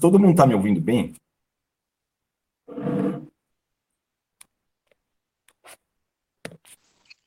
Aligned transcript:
Todo 0.00 0.18
mundo 0.18 0.32
está 0.32 0.46
me 0.46 0.54
ouvindo 0.54 0.80
bem? 0.80 1.14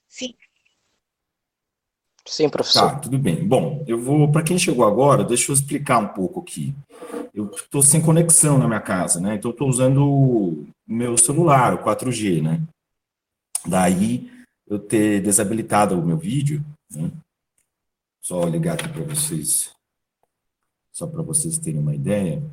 Sim. 0.07 0.33
Sim, 2.25 2.49
professor. 2.49 2.91
Tá, 2.91 2.99
tudo 2.99 3.17
bem. 3.17 3.47
Bom, 3.47 3.83
eu 3.87 3.99
vou, 3.99 4.31
para 4.31 4.43
quem 4.43 4.57
chegou 4.57 4.85
agora, 4.85 5.23
deixa 5.23 5.51
eu 5.51 5.55
explicar 5.55 5.97
um 5.97 6.07
pouco 6.07 6.39
aqui. 6.41 6.73
Eu 7.33 7.49
estou 7.51 7.81
sem 7.81 8.01
conexão 8.01 8.57
na 8.57 8.67
minha 8.67 8.81
casa, 8.81 9.19
né? 9.19 9.35
Então, 9.35 9.51
estou 9.51 9.67
usando 9.67 10.05
o 10.05 10.67
meu 10.87 11.17
celular, 11.17 11.73
o 11.73 11.83
4G, 11.83 12.41
né? 12.41 12.61
Daí, 13.65 14.29
eu 14.67 14.79
ter 14.79 15.21
desabilitado 15.21 15.99
o 15.99 16.05
meu 16.05 16.17
vídeo, 16.17 16.63
né? 16.89 17.11
Só 18.21 18.45
ligar 18.45 18.75
aqui 18.75 18.87
para 18.87 19.03
vocês, 19.03 19.71
só 20.91 21.07
para 21.07 21.21
vocês 21.21 21.57
terem 21.57 21.79
uma 21.79 21.95
ideia. 21.95 22.43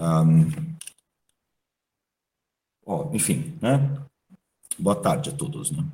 Um, 0.00 0.76
ó, 2.86 3.10
enfim, 3.12 3.56
né? 3.60 3.78
Boa 4.78 5.00
tarde 5.00 5.30
a 5.30 5.36
todos, 5.36 5.70
né? 5.70 5.84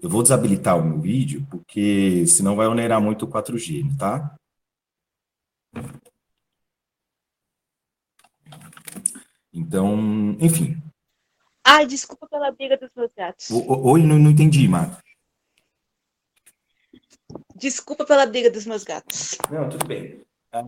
Eu 0.00 0.08
vou 0.08 0.22
desabilitar 0.22 0.78
o 0.78 0.84
meu 0.84 1.00
vídeo, 1.00 1.44
porque 1.50 2.24
senão 2.26 2.54
vai 2.54 2.68
onerar 2.68 3.02
muito 3.02 3.24
o 3.24 3.28
4G, 3.28 3.96
tá? 3.98 4.38
Então, 9.52 10.36
enfim. 10.40 10.80
Ai, 11.64 11.84
desculpa 11.84 12.28
pela 12.28 12.50
briga 12.52 12.76
dos 12.76 12.90
meus 12.94 13.12
gatos. 13.12 13.50
Oi, 13.50 14.02
não, 14.02 14.18
não 14.18 14.30
entendi, 14.30 14.68
Marta. 14.68 15.02
Desculpa 17.56 18.06
pela 18.06 18.24
briga 18.24 18.50
dos 18.50 18.64
meus 18.64 18.84
gatos. 18.84 19.36
Não, 19.50 19.68
tudo 19.68 19.84
bem. 19.84 20.24
Um... 20.54 20.62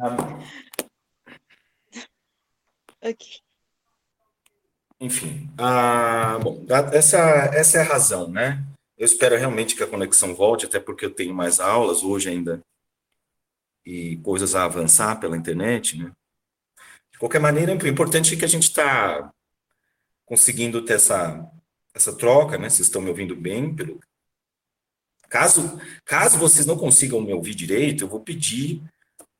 Ok. 3.02 3.40
Enfim, 5.00 5.50
ah, 5.56 6.38
bom, 6.38 6.62
essa, 6.92 7.18
essa 7.54 7.78
é 7.78 7.80
a 7.80 7.84
razão, 7.84 8.28
né? 8.28 8.62
Eu 8.98 9.06
espero 9.06 9.36
realmente 9.38 9.74
que 9.74 9.82
a 9.82 9.86
conexão 9.86 10.34
volte, 10.34 10.66
até 10.66 10.78
porque 10.78 11.06
eu 11.06 11.14
tenho 11.14 11.32
mais 11.34 11.58
aulas 11.58 12.02
hoje 12.02 12.28
ainda 12.28 12.62
e 13.84 14.18
coisas 14.18 14.54
a 14.54 14.64
avançar 14.64 15.18
pela 15.18 15.38
internet, 15.38 15.96
né? 15.96 16.12
De 17.10 17.18
qualquer 17.18 17.40
maneira, 17.40 17.72
o 17.72 17.88
importante 17.88 18.34
é 18.34 18.38
que 18.38 18.44
a 18.44 18.48
gente 18.48 18.64
está 18.64 19.32
conseguindo 20.26 20.84
ter 20.84 20.94
essa, 20.94 21.50
essa 21.94 22.14
troca, 22.14 22.58
né? 22.58 22.68
Vocês 22.68 22.86
estão 22.86 23.00
me 23.00 23.08
ouvindo 23.08 23.34
bem? 23.34 23.74
Pelo... 23.74 23.98
Caso, 25.30 25.80
caso 26.04 26.38
vocês 26.38 26.66
não 26.66 26.76
consigam 26.76 27.22
me 27.22 27.32
ouvir 27.32 27.54
direito, 27.54 28.04
eu 28.04 28.08
vou 28.08 28.20
pedir, 28.20 28.82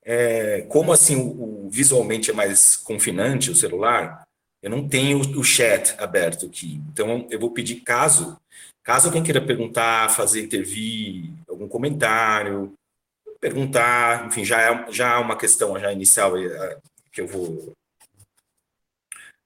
é, 0.05 0.62
como 0.62 0.93
assim 0.93 1.17
o, 1.17 1.67
o, 1.67 1.70
visualmente 1.70 2.31
é 2.31 2.34
mais 2.34 2.77
confinante 2.77 3.51
o 3.51 3.56
celular, 3.56 4.27
eu 4.62 4.70
não 4.70 4.87
tenho 4.89 5.20
o 5.20 5.45
chat 5.45 5.95
aberto 5.98 6.47
aqui. 6.47 6.81
Então, 6.93 7.27
eu 7.31 7.39
vou 7.39 7.51
pedir, 7.51 7.77
caso 7.77 8.39
Caso 8.83 9.09
alguém 9.09 9.23
queira 9.23 9.45
perguntar, 9.45 10.09
fazer 10.11 10.43
intervir, 10.43 11.33
algum 11.48 11.69
comentário, 11.69 12.73
perguntar, 13.41 14.27
enfim, 14.27 14.45
já 14.45 14.61
é, 14.61 14.91
já 14.91 15.15
é 15.15 15.19
uma 15.19 15.37
questão 15.37 15.78
já 15.78 15.93
inicial 15.93 16.37
eh, 16.37 16.78
que 17.12 17.21
eu 17.21 17.27
vou 17.27 17.73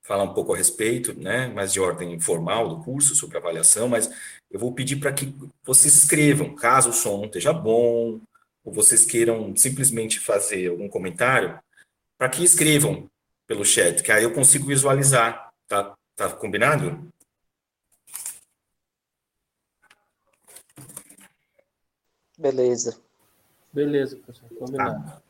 falar 0.02 0.22
um 0.22 0.34
pouco 0.34 0.54
a 0.54 0.56
respeito, 0.56 1.18
né, 1.18 1.48
mais 1.48 1.72
de 1.72 1.80
ordem 1.80 2.12
informal 2.12 2.68
do 2.68 2.82
curso 2.84 3.14
sobre 3.14 3.38
avaliação, 3.38 3.88
mas 3.88 4.10
eu 4.50 4.60
vou 4.60 4.72
pedir 4.72 4.96
para 4.96 5.12
que 5.12 5.34
vocês 5.64 5.94
escrevam, 5.94 6.54
caso 6.54 6.90
o 6.90 6.92
som 6.92 7.24
esteja 7.24 7.52
bom, 7.52 8.20
ou 8.64 8.72
vocês 8.72 9.04
queiram 9.04 9.54
simplesmente 9.54 10.18
fazer 10.18 10.70
algum 10.70 10.88
comentário, 10.88 11.60
para 12.16 12.28
que 12.30 12.42
escrevam 12.42 13.08
pelo 13.46 13.64
chat, 13.64 14.02
que 14.02 14.10
aí 14.10 14.24
eu 14.24 14.32
consigo 14.32 14.66
visualizar, 14.66 15.52
tá, 15.68 15.94
tá 16.16 16.34
combinado? 16.34 17.12
Beleza. 22.38 23.00
Beleza, 23.72 24.16
professor. 24.16 24.48
Combinado. 24.58 25.04
Tá. 25.04 25.22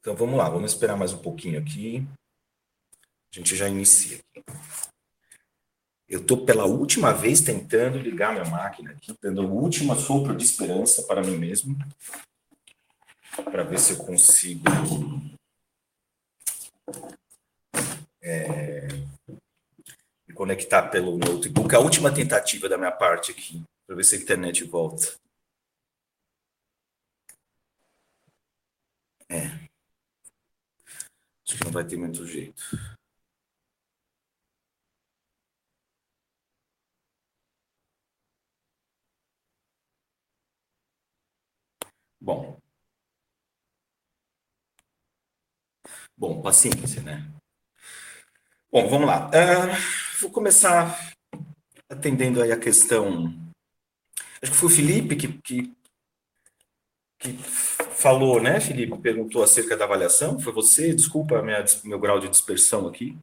Então 0.00 0.16
vamos 0.16 0.36
lá, 0.36 0.48
vamos 0.48 0.72
esperar 0.72 0.96
mais 0.96 1.12
um 1.12 1.18
pouquinho 1.18 1.60
aqui. 1.60 2.06
A 3.32 3.38
gente 3.38 3.54
já 3.54 3.68
inicia 3.68 4.18
aqui. 4.18 4.44
Eu 6.12 6.20
estou 6.20 6.44
pela 6.44 6.66
última 6.66 7.10
vez 7.10 7.40
tentando 7.40 7.96
ligar 7.96 8.34
minha 8.34 8.44
máquina 8.44 8.90
aqui, 8.90 9.16
dando 9.18 9.46
o 9.46 9.50
último 9.50 9.96
sopro 9.96 10.36
de 10.36 10.44
esperança 10.44 11.04
para 11.04 11.22
mim 11.22 11.38
mesmo, 11.38 11.74
para 13.44 13.62
ver 13.62 13.78
se 13.78 13.94
eu 13.94 14.04
consigo 14.04 14.62
é, 18.20 18.88
me 20.28 20.34
conectar 20.34 20.90
pelo 20.90 21.16
notebook. 21.16 21.74
A 21.74 21.80
última 21.80 22.12
tentativa 22.12 22.68
da 22.68 22.76
minha 22.76 22.92
parte 22.92 23.30
aqui 23.30 23.64
para 23.86 23.96
ver 23.96 24.04
se 24.04 24.14
a 24.14 24.18
internet 24.18 24.64
volta. 24.64 25.18
É. 29.30 29.46
Acho 31.48 31.56
que 31.56 31.64
não 31.64 31.72
vai 31.72 31.86
ter 31.86 31.96
muito 31.96 32.26
jeito. 32.26 32.62
Bom. 42.22 42.56
Bom, 46.16 46.40
paciência, 46.40 47.02
né? 47.02 47.28
Bom, 48.70 48.88
vamos 48.88 49.06
lá. 49.06 49.28
Uh, 49.28 50.20
vou 50.20 50.30
começar 50.30 51.12
atendendo 51.90 52.40
aí 52.40 52.52
a 52.52 52.58
questão 52.58 53.42
Acho 54.42 54.50
que 54.50 54.58
foi 54.58 54.68
o 54.68 54.72
Felipe 54.72 55.14
que, 55.14 55.28
que, 55.38 55.72
que 57.16 57.32
falou, 57.38 58.42
né, 58.42 58.60
Felipe? 58.60 58.98
Perguntou 58.98 59.44
acerca 59.44 59.76
da 59.76 59.84
avaliação. 59.84 60.40
Foi 60.40 60.52
você? 60.52 60.92
Desculpa 60.92 61.40
minha, 61.42 61.64
meu 61.84 61.98
grau 61.98 62.18
de 62.18 62.28
dispersão 62.28 62.88
aqui. 62.88 63.16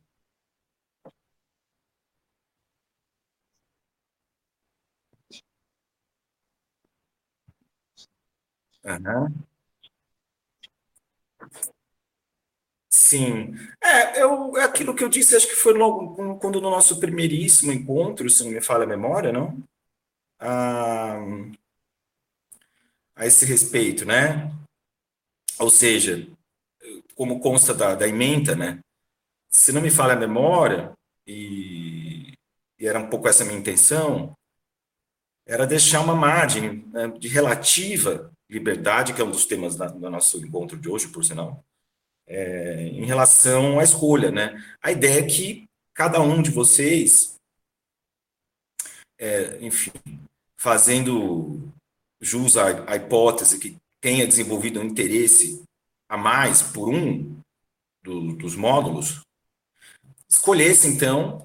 Sim. 12.90 13.56
É, 13.84 14.22
eu, 14.22 14.58
é 14.58 14.64
aquilo 14.64 14.96
que 14.96 15.04
eu 15.04 15.10
disse, 15.10 15.36
acho 15.36 15.48
que 15.48 15.56
foi 15.56 15.74
logo 15.74 16.38
quando 16.40 16.62
no 16.62 16.70
nosso 16.70 17.00
primeiríssimo 17.00 17.72
encontro, 17.72 18.30
se 18.30 18.44
não 18.44 18.52
me 18.52 18.62
falha 18.62 18.84
a 18.84 18.88
memória, 18.88 19.32
não? 19.32 19.64
a, 20.40 21.20
a 23.16 23.26
esse 23.26 23.46
respeito, 23.46 24.06
né? 24.06 24.52
Ou 25.60 25.70
seja, 25.70 26.28
como 27.16 27.42
consta 27.42 27.74
da, 27.74 27.96
da 27.96 28.08
emenda, 28.08 28.56
né? 28.56 28.80
Se 29.50 29.72
não 29.72 29.82
me 29.82 29.92
falha 29.92 30.14
a 30.14 30.20
memória, 30.20 30.94
e, 31.28 32.34
e 32.80 32.88
era 32.88 33.00
um 33.00 33.10
pouco 33.10 33.28
essa 33.28 33.44
a 33.44 33.46
minha 33.46 33.60
intenção, 33.60 34.36
era 35.46 35.68
deixar 35.68 36.02
uma 36.02 36.16
margem 36.16 36.86
né, 36.88 37.08
de 37.08 37.28
relativa 37.28 38.32
liberdade, 38.50 39.14
que 39.14 39.22
é 39.22 39.24
um 39.24 39.32
dos 39.32 39.46
temas 39.46 39.76
da, 39.76 39.88
do 39.88 40.10
nosso 40.10 40.38
encontro 40.44 40.78
de 40.78 40.90
hoje, 40.90 41.08
por 41.10 41.24
sinal, 41.24 41.64
é, 42.28 42.88
em 42.88 43.06
relação 43.06 43.80
à 43.80 43.84
escolha, 43.84 44.32
né? 44.32 44.64
A 44.82 44.92
ideia 44.92 45.20
é 45.20 45.26
que 45.26 45.68
cada 45.94 46.20
um 46.22 46.42
de 46.42 46.50
vocês, 46.50 47.36
é, 49.18 49.64
enfim, 49.64 49.92
fazendo 50.58 51.72
jus 52.22 52.58
à, 52.58 52.92
à 52.92 52.96
hipótese 52.96 53.60
que 53.60 53.78
tenha 54.02 54.28
desenvolvido 54.28 54.80
um 54.80 54.86
interesse 54.86 55.64
a 56.08 56.18
mais 56.18 56.62
por 56.62 56.90
um 56.90 57.40
do, 58.04 58.34
dos 58.34 58.56
módulos, 58.56 59.22
escolhesse, 60.30 60.88
então, 60.88 61.44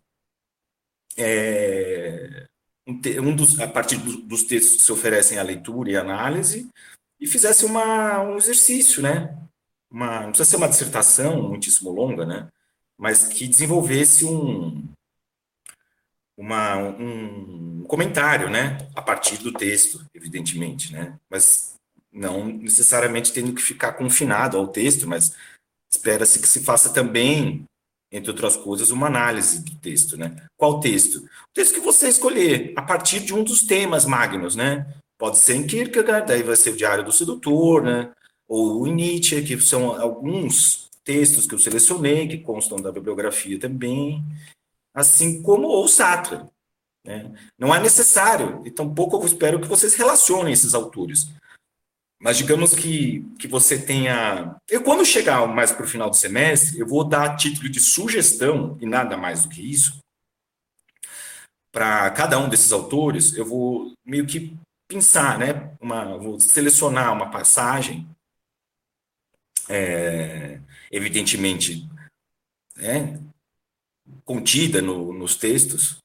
é, 1.17 2.47
um 2.87 3.35
dos, 3.35 3.59
a 3.61 3.69
partir 3.69 3.97
dos 3.97 4.45
textos 4.45 4.77
que 4.77 4.83
se 4.83 4.93
oferecem 4.93 5.39
à 5.39 5.43
leitura 5.43 5.91
e 5.91 5.97
análise, 5.97 6.69
e 7.25 7.27
fizesse 7.27 7.65
uma, 7.65 8.21
um 8.21 8.37
exercício, 8.37 9.01
né? 9.01 9.35
Uma, 9.91 10.21
não 10.21 10.29
precisa 10.29 10.51
ser 10.51 10.57
uma 10.57 10.69
dissertação 10.69 11.49
muitíssimo 11.49 11.91
longa, 11.91 12.27
né? 12.27 12.49
Mas 12.99 13.25
que 13.27 13.49
desenvolvesse 13.49 14.27
um, 14.27 14.87
uma, 16.37 16.77
um 16.77 17.83
comentário, 17.89 18.51
né, 18.51 18.77
a 18.95 19.01
partir 19.01 19.39
do 19.39 19.53
texto, 19.53 20.05
evidentemente, 20.15 20.93
né, 20.93 21.19
mas 21.31 21.75
não 22.13 22.47
necessariamente 22.47 23.33
tendo 23.33 23.55
que 23.55 23.63
ficar 23.63 23.95
confinado 23.95 24.57
ao 24.59 24.69
texto, 24.69 25.09
mas 25.09 25.35
espera-se 25.91 26.39
que 26.39 26.47
se 26.47 26.63
faça 26.63 26.93
também, 26.93 27.65
entre 28.13 28.31
outras 28.31 28.57
coisas, 28.57 28.91
uma 28.91 29.07
análise 29.07 29.65
do 29.65 29.75
texto, 29.77 30.17
né. 30.17 30.47
Qual 30.59 30.79
texto? 30.79 31.17
O 31.17 31.55
texto 31.55 31.75
que 31.75 31.81
você 31.81 32.09
escolher, 32.09 32.75
a 32.77 32.83
partir 32.83 33.21
de 33.21 33.35
um 33.35 33.43
dos 33.43 33.63
temas 33.63 34.05
magnos, 34.05 34.55
né, 34.55 34.87
pode 35.25 35.39
ser 35.39 35.55
em 35.57 35.67
Kierkegaard, 35.67 36.29
daí 36.29 36.43
vai 36.43 36.55
ser 36.55 36.75
o 36.75 36.77
Diário 36.77 37.03
do 37.03 37.11
Sedutor, 37.11 37.83
né, 37.83 38.13
ou 38.47 38.83
o 38.83 38.87
Nietzsche, 38.87 39.43
que 39.43 39.59
são 39.59 39.99
alguns 39.99 40.91
textos 41.03 41.47
que 41.47 41.55
eu 41.55 41.59
selecionei, 41.59 42.29
que 42.29 42.37
constam 42.37 42.77
da 42.77 42.93
bibliografia 42.93 43.59
também, 43.59 44.23
assim 44.93 45.41
como 45.41 45.83
o 45.83 45.89
Sartre. 45.89 46.41
Né? 47.07 47.33
Não 47.59 47.75
é 47.75 47.81
necessário, 47.81 48.61
e 48.67 48.71
tampouco 48.71 49.17
eu 49.17 49.25
espero 49.25 49.59
que 49.59 49.67
vocês 49.67 49.95
relacionem 49.95 50.53
esses 50.53 50.75
autores. 50.75 51.31
Mas 52.21 52.37
digamos 52.37 52.75
que, 52.75 53.27
que 53.39 53.49
você 53.49 53.79
tenha. 53.79 54.55
Eu, 54.69 54.83
quando 54.83 55.07
chegar 55.07 55.47
mais 55.49 55.73
para 55.73 55.87
o 55.87 55.89
final 55.89 56.11
do 56.11 56.17
semestre, 56.17 56.79
eu 56.79 56.87
vou 56.87 57.03
dar 57.03 57.37
título 57.37 57.71
de 57.71 57.81
sugestão, 57.81 58.77
e 58.79 58.85
nada 58.85 59.17
mais 59.17 59.45
do 59.45 59.49
que 59.49 59.63
isso, 59.63 59.99
para 61.73 62.11
cada 62.11 62.39
um 62.39 62.47
desses 62.47 62.73
autores, 62.73 63.35
eu 63.35 63.47
vou 63.47 63.95
meio 64.05 64.27
que 64.27 64.55
pensar, 64.89 65.39
né? 65.39 65.77
Uma, 65.81 66.17
vou 66.19 66.39
selecionar 66.41 67.13
uma 67.13 67.31
passagem, 67.31 68.09
é, 69.69 70.61
evidentemente, 70.91 71.89
né, 72.77 73.21
contida 74.25 74.83
no, 74.83 75.13
nos 75.13 75.37
textos 75.37 75.99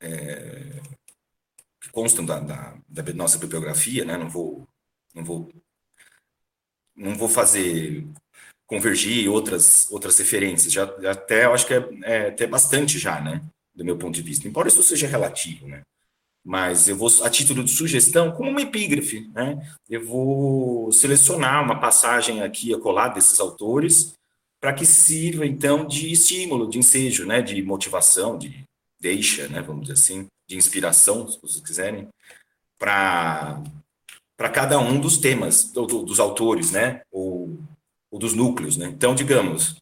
é, 0.00 0.80
que 1.80 1.90
constam 1.90 2.24
da, 2.24 2.38
da, 2.38 2.78
da, 2.88 3.12
nossa 3.14 3.38
bibliografia, 3.38 4.04
né? 4.04 4.16
Não 4.16 4.28
vou, 4.28 4.66
não 5.14 5.24
vou, 5.24 5.52
não 6.94 7.16
vou 7.16 7.28
fazer 7.28 8.06
convergir 8.66 9.30
outras 9.30 9.90
outras 9.90 10.18
referências. 10.18 10.72
Já 10.72 10.84
até 11.10 11.46
eu 11.46 11.54
acho 11.54 11.66
que 11.66 11.74
é, 11.74 11.88
é 12.02 12.28
até 12.28 12.46
bastante 12.46 12.98
já, 12.98 13.20
né? 13.20 13.42
Do 13.74 13.84
meu 13.84 13.96
ponto 13.96 14.14
de 14.14 14.22
vista. 14.22 14.46
Embora 14.46 14.68
isso 14.68 14.82
seja 14.82 15.06
relativo, 15.06 15.66
né? 15.66 15.82
Mas 16.44 16.88
eu 16.88 16.96
vou, 16.96 17.10
a 17.22 17.30
título 17.30 17.62
de 17.62 17.70
sugestão, 17.70 18.32
como 18.32 18.50
uma 18.50 18.62
epígrafe, 18.62 19.28
né? 19.34 19.58
Eu 19.88 20.06
vou 20.06 20.90
selecionar 20.92 21.62
uma 21.62 21.78
passagem 21.78 22.42
aqui 22.42 22.72
a 22.72 22.78
colar 22.78 23.08
desses 23.08 23.38
autores 23.38 24.14
para 24.60 24.72
que 24.72 24.86
sirva 24.86 25.46
então 25.46 25.86
de 25.86 26.10
estímulo, 26.10 26.68
de 26.68 26.78
ensejo, 26.78 27.26
né? 27.26 27.42
De 27.42 27.62
motivação, 27.62 28.38
de 28.38 28.66
deixa, 29.00 29.48
né, 29.48 29.60
vamos 29.60 29.82
dizer 29.82 29.94
assim, 29.94 30.26
de 30.48 30.56
inspiração, 30.56 31.28
se 31.28 31.40
vocês 31.40 31.64
quiserem, 31.64 32.08
para 32.78 33.62
para 34.36 34.50
cada 34.50 34.78
um 34.78 35.00
dos 35.00 35.18
temas, 35.18 35.64
do, 35.72 35.84
do, 35.84 36.04
dos 36.04 36.20
autores, 36.20 36.70
né, 36.70 37.02
ou, 37.10 37.58
ou, 38.08 38.20
dos 38.20 38.34
núcleos, 38.34 38.76
né. 38.76 38.86
Então, 38.86 39.12
digamos, 39.12 39.74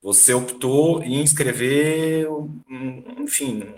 você 0.00 0.32
optou 0.32 1.02
em 1.02 1.24
escrever, 1.24 2.28
enfim, 3.18 3.74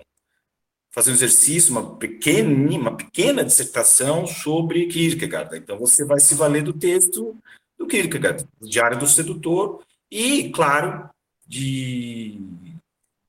fazer 0.91 1.11
um 1.11 1.15
exercício, 1.15 1.73
uma 1.73 1.97
pequena, 1.97 2.49
uma 2.49 2.97
pequena 2.97 3.45
dissertação 3.45 4.27
sobre 4.27 4.87
Kierkegaard. 4.87 5.57
Então, 5.57 5.79
você 5.79 6.05
vai 6.05 6.21
se 6.21 6.35
valer 6.35 6.63
do 6.63 6.73
texto 6.73 7.37
do 7.77 7.87
Kierkegaard, 7.87 8.45
do 8.61 8.69
Diário 8.69 8.99
do 8.99 9.07
Sedutor, 9.07 9.85
e, 10.11 10.51
claro, 10.51 11.09
de, 11.47 12.41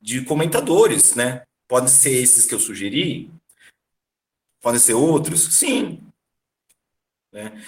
de 0.01 0.23
comentadores, 0.23 1.15
né? 1.15 1.43
Podem 1.67 1.89
ser 1.89 2.11
esses 2.11 2.45
que 2.45 2.55
eu 2.55 2.59
sugeri? 2.59 3.31
Podem 4.61 4.79
ser 4.79 4.93
outros? 4.93 5.55
Sim. 5.55 6.01
Né? 7.31 7.63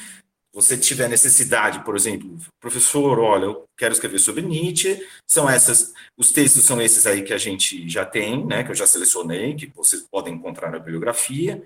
Você 0.53 0.77
tiver 0.77 1.07
necessidade, 1.07 1.83
por 1.85 1.95
exemplo, 1.95 2.37
professor, 2.59 3.19
olha, 3.19 3.45
eu 3.45 3.63
quero 3.77 3.93
escrever 3.93 4.19
sobre 4.19 4.41
Nietzsche, 4.41 5.07
são 5.25 5.49
essas, 5.49 5.93
os 6.17 6.31
textos 6.31 6.65
são 6.65 6.81
esses 6.81 7.07
aí 7.07 7.23
que 7.23 7.33
a 7.33 7.37
gente 7.37 7.87
já 7.87 8.05
tem, 8.05 8.45
né, 8.45 8.63
que 8.63 8.71
eu 8.71 8.75
já 8.75 8.85
selecionei, 8.85 9.55
que 9.55 9.67
vocês 9.67 10.05
podem 10.11 10.33
encontrar 10.33 10.69
na 10.69 10.79
bibliografia, 10.79 11.63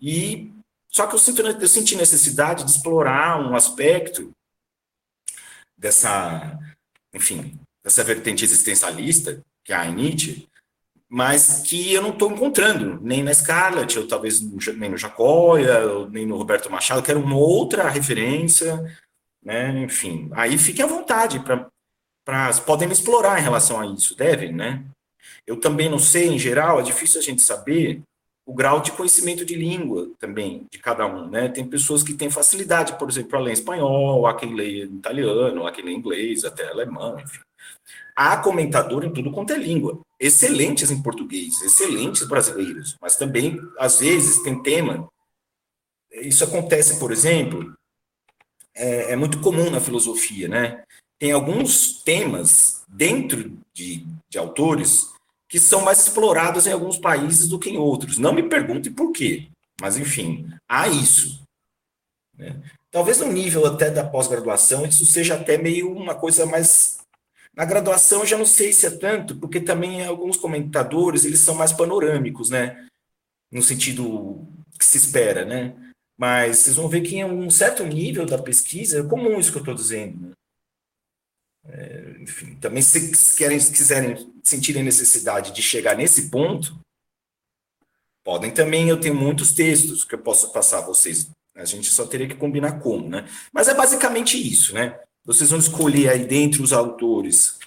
e 0.00 0.52
só 0.88 1.06
que 1.06 1.14
eu, 1.14 1.18
sinto, 1.18 1.42
eu 1.42 1.68
senti 1.68 1.94
necessidade 1.94 2.64
de 2.64 2.70
explorar 2.70 3.40
um 3.40 3.54
aspecto 3.54 4.32
dessa, 5.76 6.58
enfim, 7.14 7.58
dessa 7.84 8.02
vertente 8.02 8.44
existencialista 8.44 9.40
que 9.64 9.72
há 9.72 9.86
em 9.86 9.94
Nietzsche, 9.94 10.48
mas 11.08 11.62
que 11.62 11.92
eu 11.92 12.02
não 12.02 12.10
estou 12.10 12.32
encontrando, 12.32 12.98
nem 13.00 13.22
na 13.22 13.32
Scarlett, 13.32 13.98
ou 13.98 14.08
talvez 14.08 14.40
nem 14.76 14.90
no 14.90 14.96
Jacóia, 14.96 16.06
nem 16.10 16.26
no 16.26 16.36
Roberto 16.36 16.70
Machado, 16.70 17.02
quero 17.02 17.20
uma 17.20 17.36
outra 17.36 17.88
referência, 17.88 18.84
né? 19.42 19.84
enfim. 19.84 20.28
Aí 20.32 20.58
fiquem 20.58 20.84
à 20.84 20.88
vontade, 20.88 21.40
para 21.40 21.70
podem 22.64 22.88
me 22.88 22.94
explorar 22.94 23.38
em 23.38 23.42
relação 23.42 23.80
a 23.80 23.86
isso, 23.86 24.16
devem, 24.16 24.52
né? 24.52 24.84
Eu 25.46 25.60
também 25.60 25.88
não 25.88 25.98
sei, 25.98 26.26
em 26.26 26.38
geral, 26.38 26.80
é 26.80 26.82
difícil 26.82 27.20
a 27.20 27.22
gente 27.22 27.40
saber 27.40 28.02
o 28.44 28.52
grau 28.52 28.80
de 28.80 28.92
conhecimento 28.92 29.44
de 29.44 29.54
língua 29.54 30.10
também 30.18 30.66
de 30.70 30.78
cada 30.78 31.06
um, 31.06 31.28
né? 31.28 31.48
Tem 31.48 31.66
pessoas 31.66 32.02
que 32.02 32.14
têm 32.14 32.30
facilidade, 32.30 32.98
por 32.98 33.08
exemplo, 33.08 33.30
para 33.30 33.40
ler 33.40 33.52
espanhol, 33.52 34.26
há 34.26 34.34
quem 34.34 34.54
lê 34.54 34.84
italiano, 34.84 35.66
há 35.66 35.72
quem 35.72 35.84
lê 35.84 35.92
inglês, 35.92 36.44
até 36.44 36.68
alemão, 36.68 37.18
enfim. 37.20 37.45
Há 38.16 38.38
comentador 38.38 39.04
em 39.04 39.12
tudo 39.12 39.30
quanto 39.30 39.52
é 39.52 39.58
língua. 39.58 40.00
Excelentes 40.18 40.90
em 40.90 41.02
português, 41.02 41.60
excelentes 41.60 42.26
brasileiros, 42.26 42.96
mas 43.00 43.16
também, 43.16 43.60
às 43.78 44.00
vezes, 44.00 44.42
tem 44.42 44.62
tema. 44.62 45.06
Isso 46.10 46.42
acontece, 46.42 46.98
por 46.98 47.12
exemplo, 47.12 47.76
é, 48.74 49.12
é 49.12 49.16
muito 49.16 49.40
comum 49.40 49.70
na 49.70 49.80
filosofia, 49.80 50.48
né? 50.48 50.82
Tem 51.18 51.32
alguns 51.32 52.02
temas 52.02 52.82
dentro 52.88 53.58
de, 53.74 54.06
de 54.28 54.38
autores 54.38 55.12
que 55.48 55.58
são 55.58 55.82
mais 55.82 56.00
explorados 56.00 56.66
em 56.66 56.72
alguns 56.72 56.98
países 56.98 57.48
do 57.48 57.58
que 57.58 57.70
em 57.70 57.78
outros. 57.78 58.18
Não 58.18 58.32
me 58.32 58.42
pergunte 58.42 58.90
por 58.90 59.12
quê, 59.12 59.48
mas 59.80 59.96
enfim, 59.96 60.48
há 60.68 60.88
isso. 60.88 61.42
Né? 62.34 62.60
Talvez 62.90 63.20
no 63.20 63.30
nível 63.30 63.66
até 63.66 63.90
da 63.90 64.04
pós-graduação 64.04 64.86
isso 64.86 65.06
seja 65.06 65.34
até 65.34 65.56
meio 65.56 65.92
uma 65.92 66.14
coisa 66.14 66.44
mais 66.44 66.98
na 67.56 67.64
graduação 67.64 68.20
eu 68.20 68.26
já 68.26 68.36
não 68.36 68.44
sei 68.44 68.72
se 68.72 68.86
é 68.86 68.90
tanto, 68.90 69.34
porque 69.36 69.60
também 69.60 70.04
alguns 70.04 70.36
comentadores, 70.36 71.24
eles 71.24 71.40
são 71.40 71.54
mais 71.54 71.72
panorâmicos, 71.72 72.50
né? 72.50 72.86
No 73.50 73.62
sentido 73.62 74.46
que 74.78 74.84
se 74.84 74.98
espera, 74.98 75.44
né? 75.46 75.74
Mas 76.18 76.58
vocês 76.58 76.76
vão 76.76 76.88
ver 76.88 77.00
que 77.00 77.16
em 77.16 77.24
um 77.24 77.48
certo 77.48 77.82
nível 77.82 78.26
da 78.26 78.36
pesquisa, 78.36 79.00
é 79.00 79.02
comum 79.02 79.40
isso 79.40 79.50
que 79.50 79.56
eu 79.56 79.62
estou 79.62 79.74
dizendo, 79.74 80.28
né? 80.28 80.32
É, 81.68 82.16
enfim, 82.20 82.54
também 82.56 82.82
se 82.82 83.36
querem, 83.36 83.58
se 83.58 83.72
quiserem 83.72 84.32
sentirem 84.44 84.84
necessidade 84.84 85.52
de 85.52 85.62
chegar 85.62 85.96
nesse 85.96 86.30
ponto, 86.30 86.78
podem 88.22 88.52
também, 88.52 88.88
eu 88.88 89.00
tenho 89.00 89.14
muitos 89.14 89.52
textos 89.52 90.04
que 90.04 90.14
eu 90.14 90.18
posso 90.18 90.52
passar 90.52 90.78
a 90.78 90.86
vocês, 90.86 91.28
a 91.54 91.64
gente 91.64 91.90
só 91.90 92.06
teria 92.06 92.28
que 92.28 92.34
combinar 92.34 92.80
como, 92.80 93.08
né? 93.08 93.26
Mas 93.52 93.66
é 93.66 93.74
basicamente 93.74 94.36
isso, 94.36 94.74
né? 94.74 95.00
Vocês 95.26 95.50
vão 95.50 95.58
escolher 95.58 96.08
aí 96.08 96.24
dentre 96.24 96.62
os 96.62 96.72
autores 96.72 97.58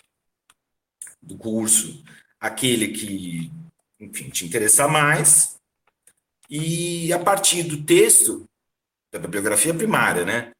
do 1.21 1.37
curso 1.37 2.01
aquele 2.39 2.87
que, 2.87 3.51
enfim, 3.99 4.29
te 4.29 4.45
interessar 4.45 4.89
mais. 4.89 5.57
E 6.49 7.11
a 7.11 7.19
partir 7.19 7.63
do 7.63 7.83
texto, 7.83 8.45
da 9.11 9.19
bibliografia 9.19 9.73
primária, 9.73 10.23
né? 10.23 10.51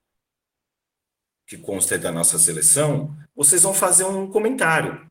Que 1.48 1.58
consta 1.58 1.98
da 1.98 2.12
nossa 2.12 2.38
seleção, 2.38 3.16
vocês 3.34 3.64
vão 3.64 3.74
fazer 3.74 4.04
um 4.04 4.30
comentário. 4.30 5.10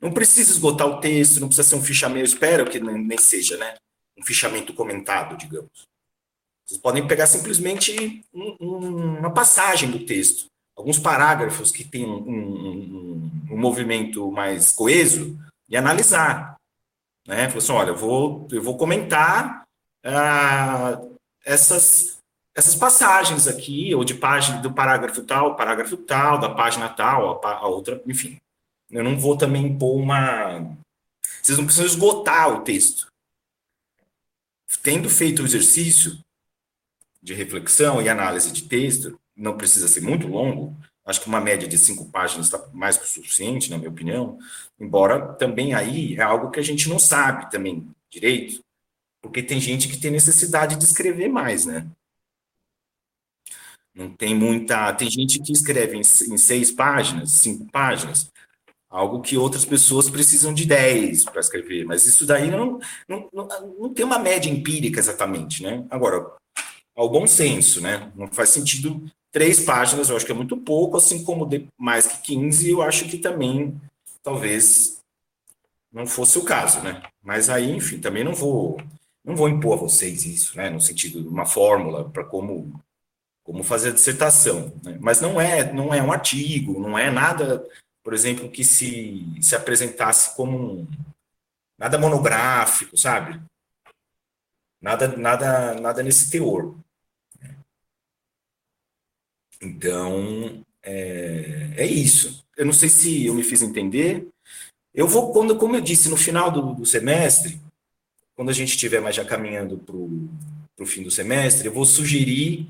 Não 0.00 0.12
precisa 0.12 0.50
esgotar 0.50 0.88
o 0.88 1.00
texto, 1.00 1.38
não 1.38 1.46
precisa 1.46 1.68
ser 1.68 1.76
um 1.76 1.84
fichamento, 1.84 2.26
espero 2.26 2.68
que 2.68 2.80
nem 2.80 3.16
seja, 3.16 3.56
né? 3.56 3.76
Um 4.18 4.24
fichamento 4.24 4.74
comentado, 4.74 5.36
digamos. 5.36 5.86
Vocês 6.66 6.80
podem 6.80 7.06
pegar 7.06 7.28
simplesmente 7.28 8.24
um, 8.34 8.56
um, 8.60 9.18
uma 9.18 9.32
passagem 9.32 9.88
do 9.88 10.04
texto 10.04 10.50
alguns 10.78 10.98
parágrafos 10.98 11.72
que 11.72 11.82
têm 11.82 12.06
um, 12.06 12.18
um, 12.18 13.30
um, 13.50 13.56
movimento 13.58 14.30
mais 14.30 14.72
coeso 14.72 15.36
e 15.68 15.76
analisar. 15.76 16.56
Né? 17.26 17.48
Falou 17.48 17.58
assim, 17.58 17.72
olha, 17.72 17.88
eu 17.90 17.96
vou, 17.96 18.46
eu 18.52 18.62
vou 18.62 18.76
comentar 18.76 19.64
ah, 20.04 21.00
essas, 21.44 22.18
essas 22.54 22.76
passagens 22.76 23.48
aqui, 23.48 23.92
ou 23.92 24.04
de 24.04 24.14
página 24.14 24.60
do 24.60 24.72
parágrafo 24.72 25.24
tal, 25.24 25.56
parágrafo 25.56 25.96
tal, 25.96 26.38
da 26.38 26.48
página 26.48 26.88
tal, 26.88 27.44
a, 27.44 27.54
a 27.54 27.66
outra, 27.66 28.00
enfim. 28.06 28.38
Eu 28.88 29.02
não 29.02 29.18
vou 29.18 29.36
também 29.36 29.66
impor 29.66 29.98
uma. 29.98 30.60
Vocês 31.42 31.58
não 31.58 31.64
precisam 31.66 31.86
esgotar 31.86 32.50
o 32.50 32.62
texto. 32.62 33.08
Tendo 34.82 35.10
feito 35.10 35.42
o 35.42 35.44
exercício 35.44 36.16
de 37.20 37.34
reflexão 37.34 38.00
e 38.00 38.08
análise 38.08 38.52
de 38.52 38.62
texto, 38.62 39.18
não 39.38 39.56
precisa 39.56 39.86
ser 39.86 40.00
muito 40.00 40.26
longo, 40.26 40.76
acho 41.06 41.20
que 41.20 41.28
uma 41.28 41.40
média 41.40 41.68
de 41.68 41.78
cinco 41.78 42.04
páginas 42.10 42.46
está 42.46 42.66
mais 42.74 42.98
que 42.98 43.04
o 43.04 43.08
suficiente, 43.08 43.70
na 43.70 43.78
minha 43.78 43.88
opinião, 43.88 44.38
embora 44.78 45.34
também 45.34 45.72
aí 45.72 46.16
é 46.16 46.22
algo 46.22 46.50
que 46.50 46.58
a 46.60 46.62
gente 46.62 46.88
não 46.88 46.98
sabe 46.98 47.50
também 47.50 47.88
direito, 48.10 48.60
porque 49.22 49.42
tem 49.42 49.60
gente 49.60 49.88
que 49.88 49.96
tem 49.96 50.10
necessidade 50.10 50.76
de 50.76 50.84
escrever 50.84 51.28
mais, 51.28 51.64
né? 51.64 51.86
Não 53.94 54.10
tem 54.14 54.34
muita. 54.34 54.92
Tem 54.94 55.10
gente 55.10 55.40
que 55.40 55.52
escreve 55.52 55.96
em, 55.96 56.04
seis 56.04 56.70
páginas, 56.70 57.32
cinco 57.32 57.66
páginas, 57.72 58.30
algo 58.88 59.20
que 59.20 59.36
outras 59.36 59.64
pessoas 59.64 60.08
precisam 60.08 60.54
de 60.54 60.64
dez 60.66 61.24
para 61.24 61.40
escrever, 61.40 61.84
mas 61.84 62.06
isso 62.06 62.24
daí 62.24 62.48
não, 62.48 62.78
não, 63.08 63.28
não, 63.32 63.48
não 63.80 63.94
tem 63.94 64.04
uma 64.04 64.18
média 64.18 64.48
empírica 64.48 65.00
exatamente, 65.00 65.64
né? 65.64 65.84
Agora, 65.90 66.32
ao 66.94 67.08
bom 67.08 67.26
senso, 67.26 67.80
né? 67.80 68.12
Não 68.14 68.28
faz 68.28 68.50
sentido 68.50 69.02
três 69.30 69.60
páginas 69.60 70.08
eu 70.08 70.16
acho 70.16 70.26
que 70.26 70.32
é 70.32 70.34
muito 70.34 70.56
pouco, 70.56 70.96
assim 70.96 71.24
como 71.24 71.46
de 71.46 71.66
mais 71.76 72.06
que 72.06 72.22
15, 72.22 72.70
eu 72.70 72.82
acho 72.82 73.04
que 73.06 73.18
também 73.18 73.80
talvez 74.22 75.00
não 75.92 76.06
fosse 76.06 76.38
o 76.38 76.44
caso, 76.44 76.80
né? 76.82 77.02
Mas 77.22 77.48
aí, 77.50 77.70
enfim, 77.70 77.98
também 78.00 78.24
não 78.24 78.34
vou 78.34 78.78
não 79.24 79.36
vou 79.36 79.48
impor 79.48 79.74
a 79.74 79.80
vocês 79.80 80.24
isso, 80.24 80.56
né? 80.56 80.70
No 80.70 80.80
sentido 80.80 81.22
de 81.22 81.28
uma 81.28 81.46
fórmula 81.46 82.08
para 82.08 82.24
como 82.24 82.80
como 83.44 83.64
fazer 83.64 83.90
a 83.90 83.92
dissertação, 83.92 84.74
né? 84.84 84.98
mas 85.00 85.22
não 85.22 85.40
é 85.40 85.72
não 85.72 85.92
é 85.94 86.02
um 86.02 86.12
artigo, 86.12 86.78
não 86.78 86.98
é 86.98 87.10
nada, 87.10 87.66
por 88.02 88.12
exemplo, 88.12 88.50
que 88.50 88.62
se 88.62 89.26
se 89.40 89.56
apresentasse 89.56 90.36
como 90.36 90.58
um, 90.58 90.86
nada 91.78 91.98
monográfico, 91.98 92.96
sabe? 92.96 93.40
Nada 94.80 95.08
nada 95.16 95.74
nada 95.80 96.02
nesse 96.02 96.30
teor. 96.30 96.74
Então, 99.60 100.64
é, 100.82 101.74
é 101.76 101.86
isso. 101.86 102.44
Eu 102.56 102.66
não 102.66 102.72
sei 102.72 102.88
se 102.88 103.26
eu 103.26 103.34
me 103.34 103.42
fiz 103.42 103.62
entender. 103.62 104.26
Eu 104.94 105.06
vou, 105.06 105.32
quando, 105.32 105.56
como 105.56 105.76
eu 105.76 105.80
disse, 105.80 106.08
no 106.08 106.16
final 106.16 106.50
do, 106.50 106.74
do 106.74 106.86
semestre, 106.86 107.60
quando 108.34 108.50
a 108.50 108.52
gente 108.52 108.70
estiver 108.70 109.00
mais 109.00 109.16
já 109.16 109.24
caminhando 109.24 109.78
para 109.78 110.84
o 110.84 110.86
fim 110.86 111.02
do 111.02 111.10
semestre, 111.10 111.66
eu 111.66 111.72
vou 111.72 111.84
sugerir 111.84 112.68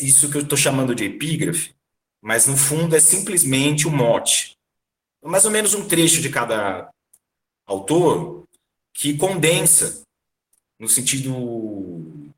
isso 0.00 0.30
que 0.30 0.36
eu 0.36 0.42
estou 0.42 0.58
chamando 0.58 0.94
de 0.94 1.04
epígrafe, 1.04 1.74
mas 2.20 2.46
no 2.46 2.56
fundo 2.56 2.94
é 2.94 3.00
simplesmente 3.00 3.86
um 3.86 3.90
mote. 3.90 4.56
Mais 5.22 5.44
ou 5.44 5.50
menos 5.50 5.74
um 5.74 5.86
trecho 5.86 6.20
de 6.20 6.28
cada 6.28 6.90
autor 7.66 8.44
que 8.92 9.16
condensa, 9.16 10.02
no 10.78 10.88
sentido 10.88 12.32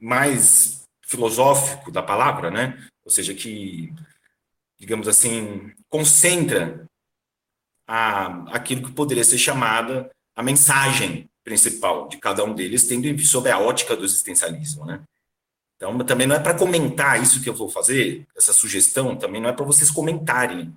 mais 0.00 0.81
filosófico 1.12 1.90
da 1.92 2.02
palavra, 2.02 2.50
né? 2.50 2.82
Ou 3.04 3.10
seja, 3.10 3.34
que, 3.34 3.92
digamos 4.78 5.06
assim, 5.06 5.72
concentra 5.88 6.86
a, 7.86 8.56
aquilo 8.56 8.82
que 8.82 8.92
poderia 8.92 9.24
ser 9.24 9.38
chamada 9.38 10.10
a 10.34 10.42
mensagem 10.42 11.28
principal 11.44 12.08
de 12.08 12.16
cada 12.16 12.42
um 12.44 12.54
deles, 12.54 12.86
tendo 12.86 13.16
sob 13.20 13.50
a 13.50 13.58
ótica 13.58 13.94
do 13.94 14.04
existencialismo, 14.04 14.86
né? 14.86 15.02
Então, 15.76 15.98
também 15.98 16.26
não 16.26 16.36
é 16.36 16.38
para 16.38 16.56
comentar 16.56 17.20
isso 17.20 17.42
que 17.42 17.48
eu 17.48 17.54
vou 17.54 17.68
fazer, 17.68 18.24
essa 18.36 18.52
sugestão, 18.52 19.16
também 19.16 19.40
não 19.40 19.50
é 19.50 19.52
para 19.52 19.64
vocês 19.64 19.90
comentarem 19.90 20.72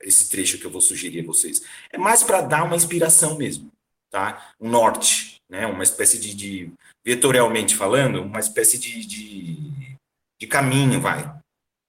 esse 0.00 0.28
trecho 0.28 0.56
que 0.58 0.64
eu 0.64 0.70
vou 0.70 0.80
sugerir 0.80 1.20
a 1.20 1.26
vocês. 1.26 1.62
É 1.92 1.98
mais 1.98 2.22
para 2.22 2.40
dar 2.40 2.62
uma 2.62 2.76
inspiração 2.76 3.36
mesmo, 3.36 3.70
tá? 4.08 4.52
Um 4.60 4.70
norte, 4.70 5.42
né? 5.48 5.66
Uma 5.66 5.82
espécie 5.82 6.18
de, 6.18 6.32
de 6.32 6.72
vetorialmente 7.04 7.76
falando, 7.76 8.22
uma 8.22 8.40
espécie 8.40 8.78
de, 8.78 9.04
de, 9.04 9.96
de 10.40 10.46
caminho, 10.46 11.00
vai. 11.00 11.22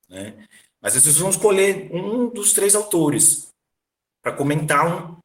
Né? 0.10 0.46
Mas 0.82 0.94
vocês 0.94 1.18
vão 1.18 1.30
escolher 1.30 1.90
um 1.92 2.30
dos 2.30 2.54
três 2.54 2.76
autores 2.76 3.48
para 4.22 4.36
comentar 4.36 4.86
um, 4.86 5.18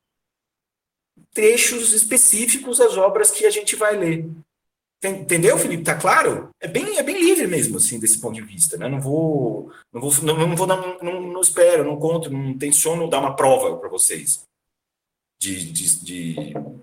trechos 1.32 1.92
específicos 1.92 2.78
das 2.78 2.96
obras 2.96 3.30
que 3.30 3.44
a 3.44 3.50
gente 3.50 3.74
vai 3.74 3.96
ler. 3.96 4.30
Entendeu, 5.02 5.56
Felipe? 5.56 5.82
Tá 5.82 5.94
claro? 5.94 6.50
É 6.60 6.68
bem, 6.68 6.98
é 6.98 7.02
bem 7.02 7.18
livre 7.18 7.46
mesmo, 7.46 7.78
assim, 7.78 7.98
desse 7.98 8.20
ponto 8.20 8.34
de 8.34 8.42
vista, 8.42 8.76
né? 8.76 8.86
Não 8.86 9.00
vou, 9.00 9.72
não 9.90 10.00
vou, 10.00 10.12
não, 10.22 10.46
não 10.46 10.56
vou, 10.56 10.66
não, 10.66 10.98
não, 10.98 11.20
não 11.22 11.40
espero, 11.40 11.84
não 11.84 11.98
conto, 11.98 12.28
não 12.28 12.56
tenciono 12.56 13.08
dar 13.08 13.20
uma 13.20 13.34
prova 13.34 13.78
para 13.78 13.88
vocês 13.88 14.44
de, 15.40 15.72
de, 15.72 16.04
de, 16.04 16.36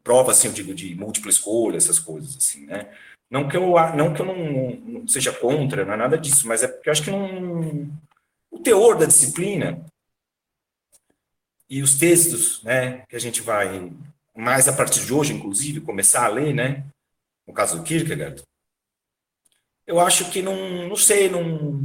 prova, 0.04 0.32
assim, 0.32 0.48
eu 0.48 0.54
digo, 0.54 0.74
de 0.74 0.96
múltipla 0.96 1.30
escolha, 1.30 1.78
essas 1.78 2.00
coisas, 2.00 2.36
assim, 2.36 2.66
né? 2.66 2.92
Não 3.30 3.48
que 3.48 3.56
eu 3.56 3.76
não, 3.96 4.14
que 4.14 4.22
eu 4.22 4.26
não, 4.26 4.70
não 4.76 5.08
seja 5.08 5.32
contra, 5.32 5.86
não 5.86 5.94
é 5.94 5.98
nada 5.98 6.18
disso, 6.18 6.48
mas 6.48 6.64
é 6.64 6.68
porque 6.68 6.90
eu 6.90 6.92
acho 6.92 7.04
que 7.04 7.12
não... 7.12 7.92
O 8.50 8.60
teor 8.60 8.98
da 8.98 9.06
disciplina 9.06 9.86
e 11.70 11.84
os 11.84 11.98
textos, 11.98 12.64
né, 12.64 13.06
que 13.08 13.16
a 13.16 13.20
gente 13.20 13.42
vai, 13.42 13.92
mais 14.36 14.68
a 14.68 14.74
partir 14.74 15.06
de 15.06 15.14
hoje, 15.14 15.34
inclusive, 15.34 15.82
começar 15.82 16.26
a 16.26 16.30
ler, 16.30 16.54
né, 16.56 16.86
no 17.46 17.54
caso 17.54 17.78
do 17.78 17.84
Kierkegaard, 17.84 18.42
eu 19.86 20.00
acho 20.00 20.32
que 20.32 20.42
não, 20.42 20.88
não 20.88 20.96
sei, 20.96 21.30
não, 21.30 21.80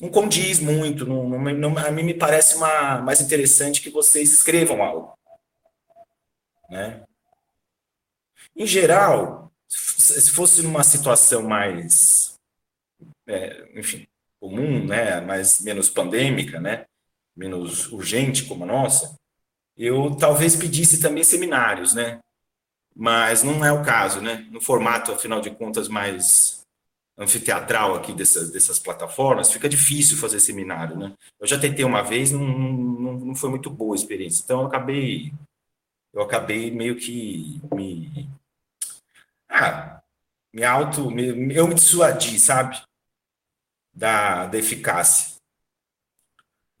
não 0.00 0.08
condiz 0.08 0.58
muito. 0.58 1.04
Não, 1.06 1.28
não, 1.28 1.78
a 1.78 1.90
mim 1.90 2.02
me 2.02 2.14
parece 2.14 2.56
uma, 2.56 3.02
mais 3.02 3.20
interessante 3.20 3.82
que 3.82 3.90
vocês 3.90 4.32
escrevam 4.32 4.82
algo. 4.82 5.12
Né? 6.70 7.04
Em 8.56 8.66
geral, 8.66 9.52
se 9.68 10.30
fosse 10.30 10.62
numa 10.62 10.82
situação 10.82 11.42
mais, 11.42 12.38
é, 13.26 13.68
enfim, 13.78 14.06
comum, 14.40 14.84
né, 14.86 15.20
mais 15.20 15.60
menos 15.60 15.90
pandêmica, 15.90 16.58
né, 16.58 16.86
menos 17.36 17.90
urgente 17.92 18.44
como 18.44 18.64
a 18.64 18.66
nossa, 18.66 19.14
eu 19.76 20.16
talvez 20.16 20.56
pedisse 20.56 21.00
também 21.00 21.22
seminários, 21.22 21.94
né, 21.94 22.20
mas 22.94 23.42
não 23.42 23.64
é 23.64 23.72
o 23.72 23.84
caso, 23.84 24.20
né, 24.20 24.46
no 24.50 24.60
formato, 24.60 25.12
afinal 25.12 25.40
de 25.40 25.50
contas, 25.50 25.88
mais 25.88 26.59
anfiteatral 27.20 27.94
aqui 27.94 28.14
dessas, 28.14 28.50
dessas 28.50 28.78
plataformas, 28.78 29.52
fica 29.52 29.68
difícil 29.68 30.16
fazer 30.16 30.40
seminário, 30.40 30.96
né? 30.96 31.12
Eu 31.38 31.46
já 31.46 31.58
tentei 31.58 31.84
uma 31.84 32.02
vez, 32.02 32.32
não, 32.32 32.40
não, 32.40 33.12
não 33.12 33.34
foi 33.34 33.50
muito 33.50 33.68
boa 33.68 33.94
a 33.94 33.98
experiência. 33.98 34.42
Então, 34.42 34.62
eu 34.62 34.66
acabei, 34.66 35.30
eu 36.14 36.22
acabei 36.22 36.70
meio 36.70 36.96
que 36.96 37.60
me... 37.74 38.26
Ah, 39.50 40.00
me 40.50 40.64
auto... 40.64 41.10
Me, 41.10 41.54
eu 41.54 41.68
me 41.68 41.74
dissuadi, 41.74 42.40
sabe? 42.40 42.80
Da, 43.92 44.46
da 44.46 44.56
eficácia. 44.56 45.36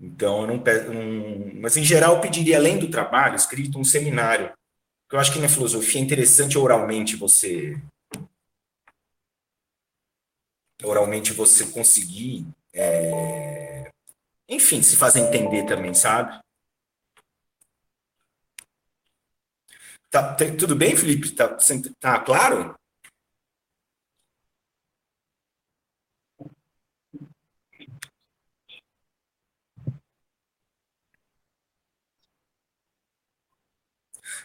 Então, 0.00 0.42
eu 0.42 0.46
não, 0.46 0.94
não... 0.94 1.60
Mas, 1.60 1.76
em 1.76 1.84
geral, 1.84 2.14
eu 2.14 2.20
pediria, 2.22 2.56
além 2.56 2.78
do 2.78 2.90
trabalho 2.90 3.36
escrito, 3.36 3.78
um 3.78 3.84
seminário. 3.84 4.50
Porque 5.02 5.16
eu 5.16 5.20
acho 5.20 5.32
que 5.34 5.38
na 5.38 5.50
filosofia 5.50 6.00
é 6.00 6.04
interessante 6.04 6.56
oralmente 6.56 7.14
você 7.14 7.78
oralmente 10.84 11.32
você 11.32 11.66
conseguir, 11.66 12.46
é, 12.74 13.90
enfim, 14.48 14.82
se 14.82 14.96
fazer 14.96 15.20
entender 15.20 15.64
também, 15.66 15.94
sabe? 15.94 16.40
Tá, 20.10 20.34
tudo 20.58 20.74
bem, 20.74 20.96
Felipe? 20.96 21.30
Tá, 21.30 21.56
tá 22.00 22.18
claro? 22.20 22.74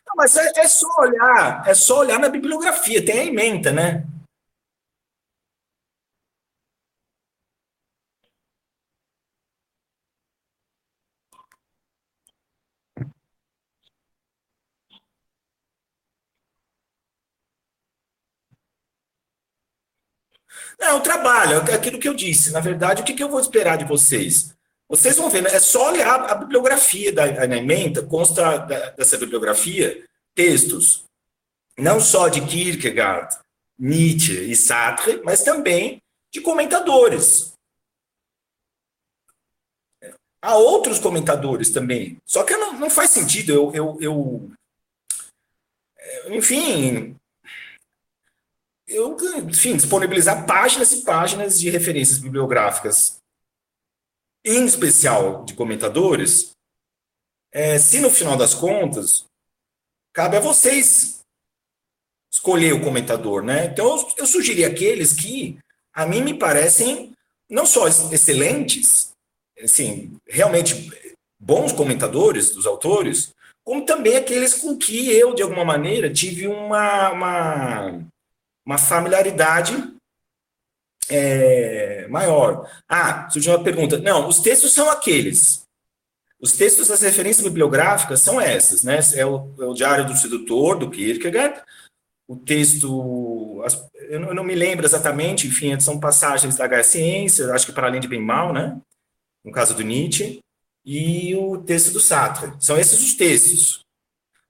Não, 0.05 0.15
mas 0.15 0.35
é, 0.37 0.51
é, 0.57 0.67
só 0.67 0.87
olhar, 0.99 1.67
é 1.67 1.73
só 1.73 1.99
olhar 1.99 2.19
na 2.19 2.29
bibliografia, 2.29 3.03
tem 3.03 3.19
a 3.19 3.25
ementa, 3.25 3.71
né? 3.71 4.05
É 20.79 20.93
o 20.93 20.99
trabalho, 20.99 21.63
é 21.69 21.73
aquilo 21.73 21.99
que 21.99 22.07
eu 22.07 22.13
disse. 22.13 22.51
Na 22.51 22.59
verdade, 22.59 23.01
o 23.01 23.05
que, 23.05 23.13
que 23.13 23.23
eu 23.23 23.29
vou 23.29 23.39
esperar 23.39 23.77
de 23.77 23.85
vocês? 23.85 24.53
Vocês 24.87 25.17
vão 25.17 25.29
ver, 25.29 25.41
né? 25.41 25.49
é 25.51 25.59
só 25.59 25.91
olhar 25.91 26.29
a 26.29 26.35
bibliografia 26.35 27.11
da, 27.11 27.25
da 27.27 27.57
emenda, 27.57 28.03
consta 28.03 28.57
da, 28.57 28.91
dessa 28.91 29.17
bibliografia 29.17 30.05
textos, 30.35 31.05
não 31.77 31.99
só 31.99 32.27
de 32.27 32.45
Kierkegaard, 32.45 33.35
Nietzsche 33.79 34.51
e 34.51 34.55
Sartre, 34.55 35.21
mas 35.23 35.41
também 35.41 36.01
de 36.31 36.41
comentadores. 36.41 37.53
Há 40.41 40.55
outros 40.55 40.99
comentadores 40.99 41.71
também. 41.71 42.17
Só 42.25 42.43
que 42.43 42.55
não, 42.55 42.73
não 42.73 42.89
faz 42.89 43.09
sentido 43.09 43.51
eu, 43.51 43.71
eu, 43.73 43.97
eu 43.99 44.55
enfim, 46.35 47.15
eu, 48.87 49.17
enfim, 49.39 49.75
disponibilizar 49.75 50.45
páginas 50.45 50.91
e 50.91 51.01
páginas 51.03 51.59
de 51.59 51.69
referências 51.69 52.19
bibliográficas, 52.19 53.17
em 54.43 54.65
especial 54.65 55.43
de 55.43 55.53
comentadores, 55.55 56.51
é, 57.51 57.79
se 57.79 57.99
no 57.99 58.09
final 58.09 58.37
das 58.37 58.53
contas, 58.53 59.25
cabe 60.13 60.37
a 60.37 60.41
vocês 60.41 61.21
escolher 62.31 62.73
o 62.73 62.81
comentador, 62.81 63.41
né? 63.41 63.65
Então, 63.65 63.97
eu, 63.97 64.07
eu 64.17 64.27
sugeri 64.27 64.63
aqueles 64.63 65.13
que, 65.13 65.57
a 65.93 66.05
mim, 66.05 66.21
me 66.21 66.37
parecem 66.37 67.13
não 67.49 67.65
só 67.65 67.87
excelentes, 67.87 69.11
assim, 69.63 70.17
realmente 70.27 70.91
bons 71.39 71.71
comentadores 71.71 72.51
dos 72.51 72.65
autores, 72.65 73.33
como 73.63 73.85
também 73.85 74.15
aqueles 74.15 74.53
com 74.53 74.77
que 74.77 75.09
eu, 75.11 75.33
de 75.33 75.41
alguma 75.41 75.65
maneira, 75.65 76.11
tive 76.11 76.47
uma, 76.47 77.11
uma 77.11 78.05
uma 78.65 78.77
familiaridade 78.77 79.75
é, 81.09 82.07
maior. 82.07 82.69
Ah, 82.89 83.29
surgiu 83.29 83.53
uma 83.53 83.63
pergunta. 83.63 83.97
Não, 83.99 84.27
os 84.27 84.39
textos 84.39 84.73
são 84.73 84.89
aqueles. 84.89 85.63
Os 86.39 86.53
textos 86.53 86.87
das 86.87 87.01
referências 87.01 87.43
bibliográficas 87.43 88.21
são 88.21 88.39
essas, 88.41 88.83
né? 88.83 88.99
É 89.13 89.25
o, 89.25 89.53
é 89.59 89.65
o 89.65 89.73
Diário 89.73 90.05
do 90.05 90.15
Sedutor, 90.15 90.77
do 90.77 90.89
Kierkegaard, 90.89 91.61
o 92.27 92.35
texto, 92.35 93.63
eu 94.09 94.19
não, 94.19 94.29
eu 94.29 94.35
não, 94.35 94.43
me 94.43 94.55
lembro 94.55 94.85
exatamente, 94.85 95.47
enfim, 95.47 95.79
são 95.79 95.99
passagens 95.99 96.55
da 96.55 96.65
Gaia 96.65 96.83
Ciência, 96.83 97.53
acho 97.53 97.67
que 97.67 97.71
para 97.71 97.87
além 97.87 98.01
de 98.01 98.07
bem 98.07 98.21
mal, 98.21 98.51
né? 98.51 98.79
No 99.43 99.51
caso 99.51 99.75
do 99.75 99.83
Nietzsche, 99.83 100.39
e 100.83 101.35
o 101.35 101.57
texto 101.59 101.91
do 101.91 101.99
Sartre. 101.99 102.51
São 102.59 102.77
esses 102.77 102.99
os 102.99 103.13
textos. 103.13 103.81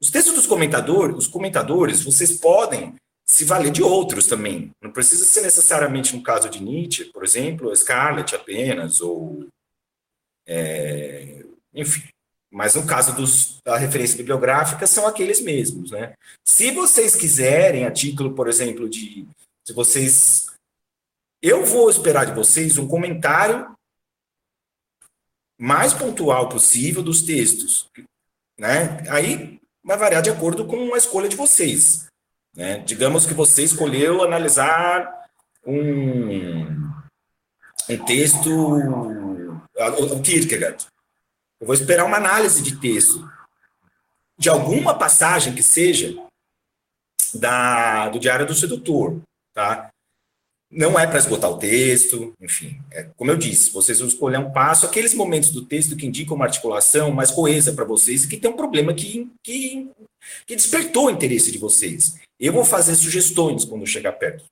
Os 0.01 0.09
textos 0.09 0.33
dos 0.33 0.47
comentadores, 0.47 1.17
os 1.17 1.27
comentadores, 1.27 2.03
vocês 2.03 2.33
podem 2.33 2.95
se 3.35 3.43
valer 3.43 3.69
de 3.69 3.83
outros 3.83 4.27
também. 4.27 4.71
Não 4.81 4.89
precisa 4.89 5.25
ser 5.25 5.41
necessariamente 5.41 6.15
no 6.15 6.23
caso 6.23 6.49
de 6.49 6.63
Nietzsche, 6.63 7.03
por 7.11 7.21
exemplo, 7.21 7.75
Scarlett 7.75 8.33
apenas, 8.33 9.01
ou. 9.01 9.45
É, 10.47 11.43
enfim. 11.73 12.07
Mas 12.49 12.75
no 12.75 12.87
caso 12.87 13.13
dos, 13.13 13.59
da 13.61 13.75
referência 13.75 14.15
bibliográfica, 14.15 14.87
são 14.87 15.05
aqueles 15.05 15.41
mesmos. 15.41 15.91
Né? 15.91 16.13
Se 16.47 16.71
vocês 16.71 17.13
quiserem, 17.13 17.83
a 17.83 17.91
título, 17.91 18.33
por 18.33 18.47
exemplo, 18.47 18.87
de. 18.87 19.27
Se 19.67 19.73
vocês. 19.73 20.45
Eu 21.41 21.65
vou 21.65 21.89
esperar 21.89 22.25
de 22.25 22.31
vocês 22.31 22.77
um 22.77 22.87
comentário 22.87 23.75
mais 25.59 25.93
pontual 25.93 26.47
possível 26.47 27.03
dos 27.03 27.21
textos. 27.21 27.89
Né? 28.57 29.03
Aí 29.09 29.59
vai 29.83 29.97
variar 29.97 30.21
de 30.21 30.29
acordo 30.29 30.65
com 30.65 30.93
a 30.93 30.97
escolha 30.97 31.27
de 31.27 31.35
vocês. 31.35 32.07
Né? 32.55 32.79
Digamos 32.79 33.25
que 33.25 33.33
você 33.33 33.63
escolheu 33.63 34.23
analisar 34.23 35.25
um, 35.65 36.91
um 37.89 38.05
texto, 38.05 38.49
o 38.49 40.21
Kierkegaard. 40.21 40.85
Eu 41.59 41.67
vou 41.67 41.73
esperar 41.73 42.05
uma 42.05 42.17
análise 42.17 42.61
de 42.61 42.77
texto 42.77 43.27
de 44.37 44.49
alguma 44.49 44.97
passagem 44.97 45.53
que 45.53 45.63
seja 45.63 46.15
da, 47.33 48.09
do 48.09 48.19
Diário 48.19 48.45
do 48.45 48.53
Sedutor, 48.53 49.21
tá? 49.53 49.89
Não 50.69 50.99
é 50.99 51.05
para 51.07 51.19
esgotar 51.19 51.49
o 51.49 51.57
texto, 51.57 52.33
enfim, 52.41 52.81
é, 52.91 53.03
como 53.15 53.31
eu 53.31 53.37
disse, 53.37 53.71
vocês 53.71 53.99
vão 53.99 54.07
escolher 54.07 54.39
um 54.39 54.51
passo, 54.51 54.85
aqueles 54.85 55.13
momentos 55.13 55.51
do 55.51 55.63
texto 55.65 55.95
que 55.95 56.05
indicam 56.05 56.35
uma 56.35 56.45
articulação 56.45 57.11
mais 57.11 57.31
coesa 57.31 57.71
para 57.71 57.85
vocês 57.85 58.23
e 58.23 58.27
que 58.27 58.37
tem 58.37 58.51
um 58.51 58.57
problema 58.57 58.93
que, 58.93 59.31
que, 59.43 59.89
que 60.45 60.55
despertou 60.55 61.07
o 61.07 61.09
interesse 61.09 61.51
de 61.51 61.57
vocês. 61.57 62.15
Eu 62.39 62.53
vou 62.53 62.65
fazer 62.65 62.95
sugestões 62.95 63.65
quando 63.65 63.85
chegar 63.87 64.13
perto 64.13 64.45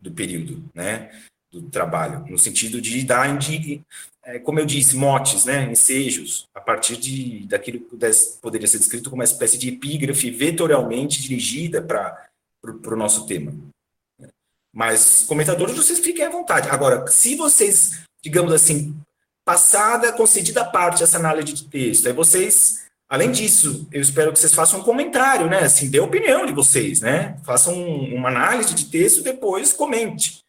do 0.00 0.12
período, 0.12 0.62
né, 0.74 1.10
do 1.50 1.62
trabalho, 1.62 2.26
no 2.28 2.38
sentido 2.38 2.80
de 2.80 3.02
dar, 3.04 3.38
de, 3.38 3.80
é, 4.22 4.38
como 4.38 4.58
eu 4.58 4.66
disse, 4.66 4.96
motes, 4.96 5.44
né, 5.44 5.64
ensejos, 5.70 6.46
a 6.54 6.60
partir 6.60 6.96
de 6.96 7.46
daquilo 7.46 7.78
que 7.80 7.86
pudesse, 7.86 8.38
poderia 8.40 8.66
ser 8.66 8.78
descrito 8.78 9.08
como 9.08 9.20
uma 9.20 9.24
espécie 9.24 9.56
de 9.56 9.68
epígrafe 9.68 10.30
vetorialmente 10.30 11.22
dirigida 11.22 11.80
para 11.80 12.28
o 12.64 12.96
nosso 12.96 13.26
tema. 13.26 13.52
Mas 14.72 15.24
comentadores, 15.28 15.76
vocês 15.76 16.00
fiquem 16.00 16.24
à 16.24 16.30
vontade. 16.30 16.68
Agora, 16.68 17.06
se 17.06 17.36
vocês, 17.36 18.02
digamos 18.20 18.52
assim, 18.52 18.94
passada, 19.44 20.12
concedida 20.12 20.64
parte 20.64 21.02
essa 21.02 21.16
análise 21.16 21.52
de 21.52 21.68
texto, 21.68 22.08
aí 22.08 22.12
vocês 22.12 22.83
Além 23.08 23.30
disso, 23.30 23.86
eu 23.92 24.00
espero 24.00 24.32
que 24.32 24.38
vocês 24.38 24.54
façam 24.54 24.80
um 24.80 24.82
comentário, 24.82 25.48
né? 25.48 25.60
Assim, 25.60 25.90
dê 25.90 25.98
a 25.98 26.04
opinião 26.04 26.46
de 26.46 26.52
vocês, 26.52 27.00
né? 27.00 27.38
Façam 27.44 27.74
uma 27.74 28.28
análise 28.28 28.74
de 28.74 28.86
texto 28.86 29.20
e 29.20 29.24
depois 29.24 29.72
comente. 29.72 30.42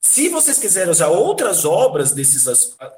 Se 0.00 0.28
vocês 0.28 0.58
quiserem 0.58 0.90
usar 0.90 1.08
outras 1.08 1.64
obras 1.64 2.12
desses, 2.12 2.44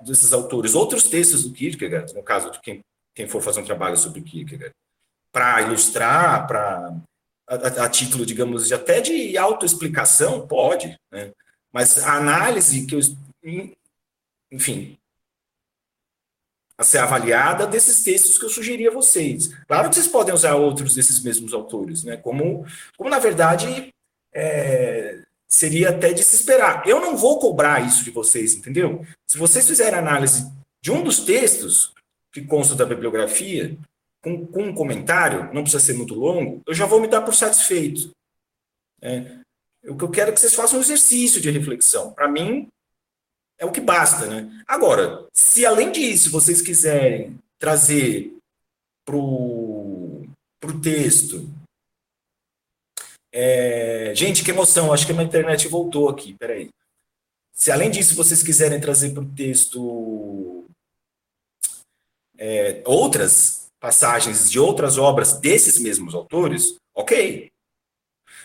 desses 0.02 0.32
autores, 0.32 0.74
outros 0.74 1.04
textos 1.04 1.44
do 1.44 1.52
Kierkegaard, 1.52 2.14
no 2.14 2.22
caso 2.22 2.50
de 2.50 2.60
quem, 2.60 2.80
quem 3.14 3.28
for 3.28 3.42
fazer 3.42 3.60
um 3.60 3.64
trabalho 3.64 3.96
sobre 3.96 4.22
Kierkegaard, 4.22 4.74
para 5.32 5.62
ilustrar, 5.62 6.46
para 6.46 6.96
a, 7.48 7.84
a, 7.84 7.88
título, 7.88 8.26
digamos, 8.26 8.68
de, 8.68 8.74
até 8.74 9.00
de 9.00 9.36
autoexplicação, 9.36 10.46
pode, 10.46 10.96
né? 11.10 11.32
Mas 11.72 11.98
a 11.98 12.14
análise 12.14 12.86
que 12.86 12.94
eu, 12.94 13.00
enfim, 14.50 14.96
a 16.80 16.82
ser 16.82 16.96
avaliada 16.96 17.66
desses 17.66 18.02
textos 18.02 18.38
que 18.38 18.44
eu 18.46 18.48
sugeri 18.48 18.88
a 18.88 18.90
vocês. 18.90 19.48
Claro 19.68 19.90
que 19.90 19.96
vocês 19.96 20.08
podem 20.08 20.34
usar 20.34 20.54
outros 20.54 20.94
desses 20.94 21.22
mesmos 21.22 21.52
autores, 21.52 22.04
né? 22.04 22.16
Como, 22.16 22.64
como 22.96 23.10
na 23.10 23.18
verdade, 23.18 23.92
é, 24.32 25.20
seria 25.46 25.90
até 25.90 26.14
de 26.14 26.24
se 26.24 26.36
esperar. 26.36 26.88
Eu 26.88 26.98
não 26.98 27.18
vou 27.18 27.38
cobrar 27.38 27.86
isso 27.86 28.02
de 28.02 28.10
vocês, 28.10 28.54
entendeu? 28.54 29.04
Se 29.26 29.36
vocês 29.36 29.68
fizerem 29.68 29.98
análise 29.98 30.50
de 30.80 30.90
um 30.90 31.02
dos 31.02 31.20
textos 31.20 31.92
que 32.32 32.40
consta 32.40 32.74
da 32.74 32.86
bibliografia, 32.86 33.76
com, 34.22 34.46
com 34.46 34.62
um 34.62 34.74
comentário, 34.74 35.52
não 35.52 35.62
precisa 35.62 35.84
ser 35.84 35.92
muito 35.92 36.14
longo, 36.14 36.62
eu 36.66 36.72
já 36.72 36.86
vou 36.86 36.98
me 36.98 37.08
dar 37.08 37.20
por 37.20 37.34
satisfeito. 37.34 38.10
É, 39.02 39.36
o 39.84 39.94
que 39.94 40.04
eu 40.04 40.10
quero 40.10 40.30
é 40.30 40.32
que 40.32 40.40
vocês 40.40 40.54
façam 40.54 40.78
um 40.78 40.82
exercício 40.82 41.42
de 41.42 41.50
reflexão. 41.50 42.14
Para 42.14 42.26
mim, 42.26 42.68
é 43.60 43.66
o 43.66 43.70
que 43.70 43.80
basta, 43.80 44.26
né? 44.26 44.64
Agora, 44.66 45.28
se 45.32 45.64
além 45.66 45.92
disso 45.92 46.30
vocês 46.30 46.62
quiserem 46.62 47.38
trazer 47.58 48.34
para 49.04 49.16
o 49.16 50.80
texto. 50.82 51.48
É... 53.32 54.12
Gente, 54.14 54.42
que 54.42 54.50
emoção, 54.50 54.92
acho 54.92 55.04
que 55.04 55.12
a 55.12 55.14
minha 55.14 55.26
internet 55.26 55.68
voltou 55.68 56.08
aqui, 56.08 56.34
peraí. 56.34 56.70
Se 57.52 57.70
além 57.70 57.90
disso 57.90 58.16
vocês 58.16 58.42
quiserem 58.42 58.80
trazer 58.80 59.12
para 59.12 59.22
o 59.22 59.34
texto 59.34 60.64
é, 62.38 62.82
outras 62.86 63.66
passagens 63.78 64.50
de 64.50 64.58
outras 64.58 64.96
obras 64.96 65.34
desses 65.34 65.78
mesmos 65.78 66.14
autores, 66.14 66.76
ok. 66.94 67.50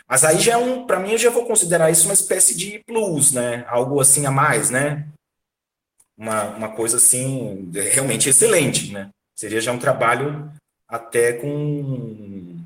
Mas 0.07 0.23
aí 0.23 0.39
já 0.39 0.53
é 0.53 0.57
um, 0.57 0.85
para 0.85 0.99
mim, 0.99 1.11
eu 1.11 1.17
já 1.17 1.29
vou 1.29 1.45
considerar 1.45 1.89
isso 1.89 2.05
uma 2.05 2.13
espécie 2.13 2.55
de 2.55 2.79
plus, 2.85 3.31
né? 3.31 3.65
Algo 3.67 3.99
assim 3.99 4.25
a 4.25 4.31
mais, 4.31 4.69
né? 4.69 5.07
Uma, 6.17 6.43
uma 6.55 6.75
coisa 6.75 6.97
assim, 6.97 7.69
realmente 7.73 8.29
excelente, 8.29 8.91
né? 8.91 9.09
Seria 9.35 9.59
já 9.59 9.71
um 9.71 9.79
trabalho 9.79 10.51
até 10.87 11.33
com, 11.33 12.63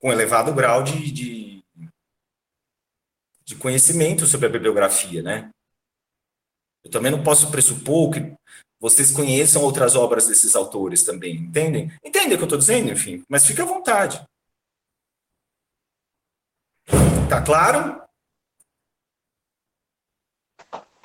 com 0.00 0.12
elevado 0.12 0.52
grau 0.52 0.82
de, 0.82 1.10
de, 1.10 1.64
de 3.44 3.56
conhecimento 3.56 4.26
sobre 4.26 4.46
a 4.46 4.50
bibliografia, 4.50 5.22
né? 5.22 5.50
Eu 6.84 6.90
também 6.90 7.10
não 7.10 7.22
posso 7.22 7.50
pressupor 7.50 8.10
que 8.10 8.34
vocês 8.78 9.10
conheçam 9.10 9.62
outras 9.62 9.96
obras 9.96 10.26
desses 10.26 10.54
autores 10.54 11.04
também, 11.04 11.36
entendem? 11.36 11.90
Entendem 12.04 12.34
o 12.34 12.36
que 12.36 12.42
eu 12.42 12.44
estou 12.44 12.58
dizendo, 12.58 12.92
enfim, 12.92 13.24
mas 13.28 13.46
fique 13.46 13.62
à 13.62 13.64
vontade. 13.64 14.22
Tá 17.28 17.40
claro? 17.40 18.02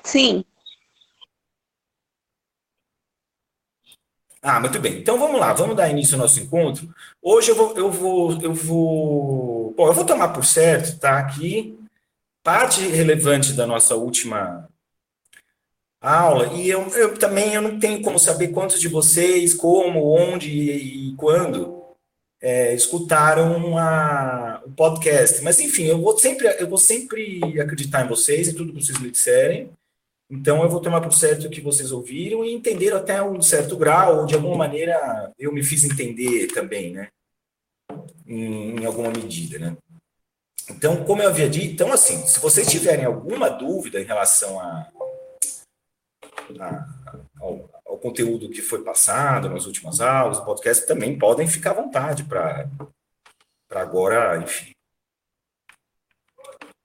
Sim. 0.03 0.43
Ah, 4.41 4.59
muito 4.59 4.79
bem. 4.79 4.99
Então 4.99 5.19
vamos 5.19 5.39
lá, 5.39 5.53
vamos 5.53 5.75
dar 5.75 5.89
início 5.89 6.15
ao 6.15 6.21
nosso 6.21 6.39
encontro. 6.39 6.93
Hoje 7.21 7.51
eu 7.51 7.55
vou, 7.55 7.77
eu 7.77 7.91
vou, 7.91 8.41
eu 8.41 8.53
vou, 8.53 9.73
bom, 9.75 9.87
eu 9.87 9.93
vou 9.93 10.05
tomar 10.05 10.29
por 10.29 10.45
certo, 10.45 10.99
tá? 10.99 11.19
Aqui 11.19 11.77
parte 12.43 12.81
relevante 12.87 13.53
da 13.53 13.67
nossa 13.67 13.95
última 13.95 14.67
aula 16.01 16.47
e 16.53 16.69
eu, 16.69 16.87
eu 16.95 17.17
também 17.17 17.53
eu 17.53 17.61
não 17.61 17.79
tenho 17.79 18.01
como 18.01 18.17
saber 18.17 18.49
quantos 18.49 18.79
de 18.79 18.87
vocês, 18.87 19.53
como, 19.53 20.09
onde 20.17 20.49
e, 20.49 21.09
e 21.11 21.15
quando 21.15 21.83
é, 22.41 22.73
escutaram 22.73 23.77
a, 23.77 24.48
o 24.69 24.75
podcast. 24.75 25.43
Mas 25.43 25.59
enfim, 25.59 25.85
eu 25.85 25.99
vou 25.99 26.17
sempre, 26.17 26.47
eu 26.59 26.67
vou 26.67 26.77
sempre 26.77 27.41
acreditar 27.59 28.05
em 28.05 28.07
vocês 28.07 28.47
e 28.47 28.53
tudo 28.53 28.73
que 28.73 28.83
vocês 28.83 28.99
me 28.99 29.11
disserem. 29.11 29.71
Então 30.29 30.61
eu 30.61 30.69
vou 30.69 30.79
tomar 30.79 31.01
por 31.01 31.11
certo 31.11 31.49
que 31.49 31.59
vocês 31.59 31.91
ouviram 31.91 32.45
e 32.45 32.53
entenderam 32.53 32.97
até 32.97 33.21
um 33.21 33.41
certo 33.41 33.75
grau, 33.75 34.19
ou 34.19 34.25
de 34.25 34.35
alguma 34.35 34.55
maneira 34.55 35.31
eu 35.39 35.51
me 35.51 35.63
fiz 35.63 35.83
entender 35.83 36.47
também, 36.47 36.93
né? 36.93 37.07
Em, 38.27 38.79
em 38.79 38.85
alguma 38.85 39.09
medida, 39.09 39.57
né? 39.57 39.75
Então, 40.69 41.03
como 41.03 41.23
eu 41.23 41.29
havia 41.29 41.49
dito, 41.49 41.73
então 41.73 41.91
assim, 41.91 42.27
se 42.27 42.39
vocês 42.39 42.69
tiverem 42.69 43.03
alguma 43.03 43.49
dúvida 43.49 43.99
em 43.99 44.05
relação 44.05 44.59
a, 44.59 44.87
a 46.59 46.85
ao, 47.41 47.69
ao, 47.85 47.97
conteúdo 47.97 48.49
que 48.49 48.61
foi 48.61 48.83
passado 48.83 49.49
nas 49.49 49.65
últimas 49.65 49.99
aulas, 49.99 50.37
o 50.37 50.45
podcast, 50.45 50.85
também 50.85 51.17
podem 51.17 51.47
ficar 51.47 51.71
à 51.71 51.81
vontade 51.81 52.23
para 52.23 52.69
agora, 53.69 54.37
enfim, 54.37 54.73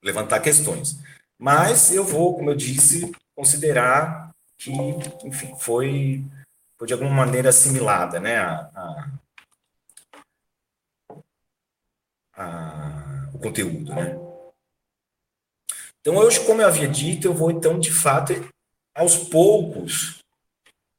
levantar 0.03 0.41
questões. 0.41 0.99
Mas 1.39 1.93
eu 1.93 2.05
vou, 2.05 2.37
como 2.37 2.51
eu 2.51 2.55
disse, 2.55 3.11
considerar 3.35 4.35
que, 4.59 4.71
enfim, 5.25 5.55
foi, 5.59 6.25
foi 6.79 6.87
de 6.87 6.93
alguma 6.93 7.11
maneira 7.11 7.49
assimilada, 7.49 8.21
né, 8.21 8.39
a, 8.39 8.71
a, 8.75 9.11
a, 12.37 13.31
o 13.35 13.39
conteúdo, 13.39 13.95
né. 13.95 14.19
Então, 16.01 16.17
hoje, 16.17 16.45
como 16.45 16.61
eu 16.61 16.67
havia 16.69 16.87
dito, 16.87 17.27
eu 17.27 17.35
vou, 17.35 17.51
então, 17.51 17.81
de 17.81 17.91
fato, 17.91 18.35
aos 18.95 19.17
poucos, 19.17 20.23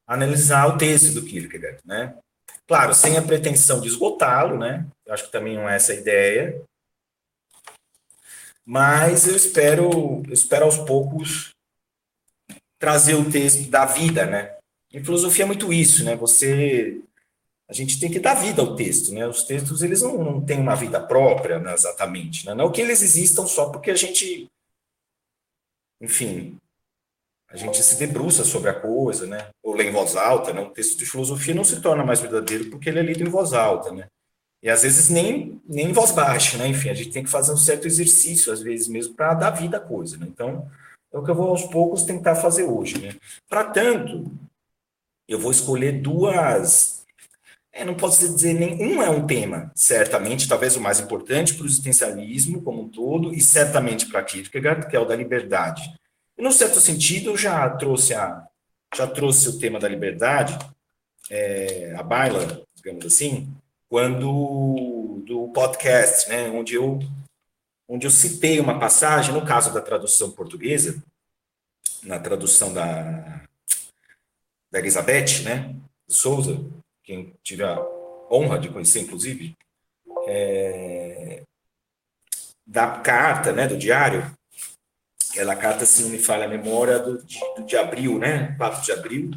analisar 0.08 0.68
o 0.68 0.78
texto 0.78 1.14
do 1.14 1.24
Kierkegaard, 1.24 1.80
né? 1.86 2.18
Claro, 2.68 2.94
sem 2.96 3.18
a 3.18 3.22
pretensão 3.22 3.80
de 3.80 3.88
esgotá-lo, 3.88 4.58
né? 4.58 4.88
Eu 5.06 5.14
acho 5.14 5.26
que 5.26 5.32
também 5.32 5.56
não 5.56 5.70
é 5.70 5.76
essa 5.76 5.92
a 5.92 5.96
ideia. 5.96 6.62
Mas 8.66 9.28
eu 9.28 9.36
espero, 9.36 10.24
eu 10.28 10.34
espero 10.34 10.66
aos 10.66 10.78
poucos 10.78 11.52
trazer 12.80 13.14
o 13.14 13.30
texto 13.30 13.70
da 13.70 13.86
vida, 13.86 14.26
né? 14.26 14.58
Em 14.92 15.04
filosofia 15.04 15.44
é 15.44 15.48
muito 15.48 15.72
isso, 15.72 16.04
né? 16.04 16.16
Você 16.16 17.02
a 17.68 17.74
gente 17.74 18.00
tem 18.00 18.12
que 18.12 18.20
dar 18.20 18.36
vida 18.36 18.62
ao 18.62 18.76
texto, 18.76 19.12
né? 19.12 19.28
Os 19.28 19.44
textos 19.44 19.82
eles 19.82 20.02
não, 20.02 20.24
não 20.24 20.46
têm 20.46 20.60
uma 20.60 20.76
vida 20.76 21.00
própria, 21.00 21.60
né, 21.60 21.74
exatamente, 21.74 22.46
né? 22.46 22.54
Não 22.54 22.72
que 22.72 22.82
eles 22.82 23.02
existam 23.02 23.48
só 23.48 23.70
porque 23.70 23.92
a 23.92 23.96
gente 23.96 24.48
enfim, 26.02 26.58
a 27.56 27.58
gente 27.58 27.82
se 27.82 27.98
debruça 27.98 28.44
sobre 28.44 28.70
a 28.70 28.74
coisa, 28.74 29.26
né? 29.26 29.48
Ou 29.64 29.74
lê 29.74 29.86
em 29.86 29.92
voz 29.92 30.16
alta, 30.16 30.52
né? 30.52 30.62
Um 30.62 30.70
texto 30.70 30.98
de 30.98 31.06
filosofia 31.06 31.56
não 31.56 31.64
se 31.64 31.80
torna 31.80 32.04
mais 32.04 32.20
verdadeiro 32.20 32.70
porque 32.70 32.90
ele 32.90 33.00
é 33.00 33.04
lido 33.04 33.24
em 33.24 33.30
voz 33.30 33.54
alta, 33.54 33.92
né? 33.92 34.08
E 34.62 34.70
às 34.70 34.84
vezes 34.84 35.10
nem, 35.10 35.62
nem 35.68 35.90
em 35.90 35.94
voz 35.94 36.12
baixa, 36.12 36.58
né? 36.58 36.68
Enfim, 36.68 36.90
a 36.90 36.94
gente 36.94 37.12
tem 37.12 37.24
que 37.24 37.30
fazer 37.30 37.54
um 37.54 37.58
certo 37.58 37.88
exercício, 37.88 38.52
às 38.52 38.62
vezes 38.62 38.88
mesmo, 38.88 39.14
para 39.14 39.34
dar 39.34 39.52
vida 39.52 39.78
à 39.78 39.80
coisa, 39.80 40.18
né? 40.18 40.26
Então, 40.28 40.68
é 41.14 41.18
o 41.18 41.24
que 41.24 41.32
eu 41.32 41.36
vou 41.36 41.50
aos 41.50 41.64
poucos 41.64 42.04
tentar 42.04 42.36
fazer 42.36 42.64
hoje, 42.64 43.00
né? 43.00 43.16
Para 43.48 43.64
tanto, 43.64 44.30
eu 45.28 45.40
vou 45.40 45.52
escolher 45.52 46.02
duas. 46.02 47.06
É, 47.72 47.86
não 47.86 47.96
posso 47.96 48.28
dizer 48.28 48.54
nem 48.54 48.82
um 48.82 49.02
é 49.02 49.10
um 49.10 49.28
tema, 49.28 49.72
certamente, 49.76 50.48
talvez 50.48 50.76
o 50.76 50.82
mais 50.82 51.00
importante 51.00 51.54
para 51.54 51.64
o 51.64 51.68
existencialismo 51.68 52.62
como 52.62 52.84
um 52.84 52.90
todo, 52.90 53.34
e 53.34 53.42
certamente 53.42 54.06
para 54.08 54.24
Kierkegaard, 54.24 54.88
que 54.88 54.96
é 54.96 55.00
o 55.00 55.06
da 55.06 55.16
liberdade. 55.16 55.94
E, 56.38 56.42
num 56.42 56.52
certo 56.52 56.80
sentido, 56.80 57.32
eu 57.32 57.38
já 57.38 57.70
trouxe, 57.70 58.14
a, 58.14 58.46
já 58.96 59.08
trouxe 59.08 59.50
o 59.50 59.60
tema 59.60 59.80
da 59.80 59.88
liberdade, 59.88 60.58
é, 61.30 61.96
a 61.98 62.04
baila, 62.04 62.64
digamos 62.76 63.06
assim, 63.06 63.54
quando 63.90 65.24
do 65.26 65.48
podcast, 65.50 66.30
né, 66.30 66.50
onde 66.50 66.76
eu 66.76 67.00
onde 67.88 68.08
eu 68.08 68.12
citei 68.12 68.60
uma 68.60 68.80
passagem, 68.80 69.32
no 69.32 69.46
caso 69.46 69.72
da 69.72 69.80
tradução 69.80 70.32
portuguesa, 70.32 71.04
na 72.02 72.20
tradução 72.20 72.74
da, 72.74 73.44
da 74.72 74.80
Elizabeth, 74.80 75.44
né, 75.44 75.76
de 76.08 76.14
Souza, 76.16 76.64
quem 77.04 77.34
tive 77.44 77.64
a 77.64 77.80
honra 78.32 78.58
de 78.58 78.70
conhecer, 78.70 79.02
inclusive, 79.02 79.56
é, 80.28 81.44
da 82.66 83.00
carta, 83.00 83.52
né, 83.52 83.68
do 83.68 83.78
diário, 83.78 84.36
aquela 85.36 85.56
carta, 85.56 85.86
se 85.86 86.02
não 86.02 86.10
me 86.10 86.18
falha 86.18 86.46
a 86.46 86.48
memória, 86.48 86.98
do, 86.98 87.22
de, 87.22 87.40
do, 87.56 87.66
de 87.66 87.76
abril, 87.76 88.18
né? 88.18 88.56
4 88.56 88.82
de 88.82 88.92
abril. 88.94 89.32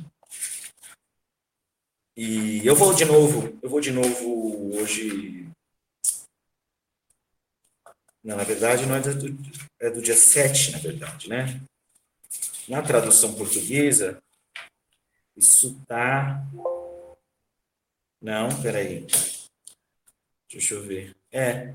E 2.17 2.65
eu 2.65 2.77
vou 2.77 2.95
de 2.95 3.05
novo, 3.05 3.59
eu 3.61 3.69
vou 3.69 3.81
de 3.81 3.91
novo 3.91 4.77
hoje. 4.77 5.49
Não, 8.23 8.37
na 8.37 8.45
verdade, 8.45 8.87
não 8.87 8.95
é 8.95 9.01
do, 9.01 9.39
é 9.81 9.91
do 9.91 10.01
dia 10.01 10.17
7, 10.17 10.73
na 10.73 10.79
verdade, 10.79 11.29
né? 11.29 11.61
Na 12.69 12.81
tradução 12.81 13.35
portuguesa, 13.35 14.23
isso 15.37 15.81
tá. 15.87 16.45
Não, 18.21 18.49
peraí. 18.63 19.05
Deixa 20.51 20.75
eu 20.75 20.83
ver. 20.83 21.17
É, 21.33 21.75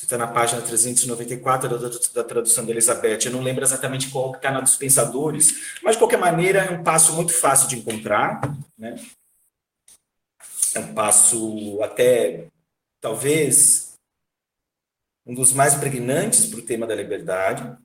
você 0.00 0.06
está 0.06 0.16
na 0.16 0.26
página 0.26 0.62
394 0.62 1.68
da, 1.68 1.88
da, 2.14 2.24
tradução 2.24 2.64
da 2.64 2.70
Elizabeth. 2.70 3.18
Eu 3.26 3.32
não 3.32 3.42
lembro 3.42 3.62
exatamente 3.62 4.08
qual 4.08 4.32
que 4.32 4.38
está 4.38 4.50
na 4.50 4.62
dos 4.62 4.74
pensadores, 4.74 5.76
mas 5.82 5.94
de 5.94 5.98
qualquer 5.98 6.16
maneira 6.16 6.60
é 6.60 6.70
um 6.70 6.82
passo 6.82 7.12
muito 7.12 7.34
fácil 7.34 7.68
de 7.68 7.76
encontrar, 7.76 8.40
né? 8.78 8.96
É 10.74 10.78
um 10.80 10.94
passo 10.94 11.82
até 11.82 12.46
talvez 12.98 13.92
um 15.26 15.34
dos 15.34 15.52
mais 15.52 15.74
pregnantes 15.74 16.46
para 16.46 16.60
o 16.60 16.64
tema 16.64 16.86
da 16.86 16.94
liberdade. 16.94 17.76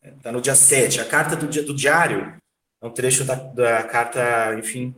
Está 0.00 0.30
no 0.30 0.40
dia 0.40 0.54
7. 0.54 1.00
A 1.00 1.04
carta 1.04 1.34
do, 1.34 1.48
dia, 1.48 1.64
do 1.64 1.74
diário 1.74 2.40
é 2.80 2.86
um 2.86 2.92
trecho 2.92 3.24
da, 3.24 3.34
da 3.34 3.82
carta, 3.82 4.54
enfim, 4.56 4.94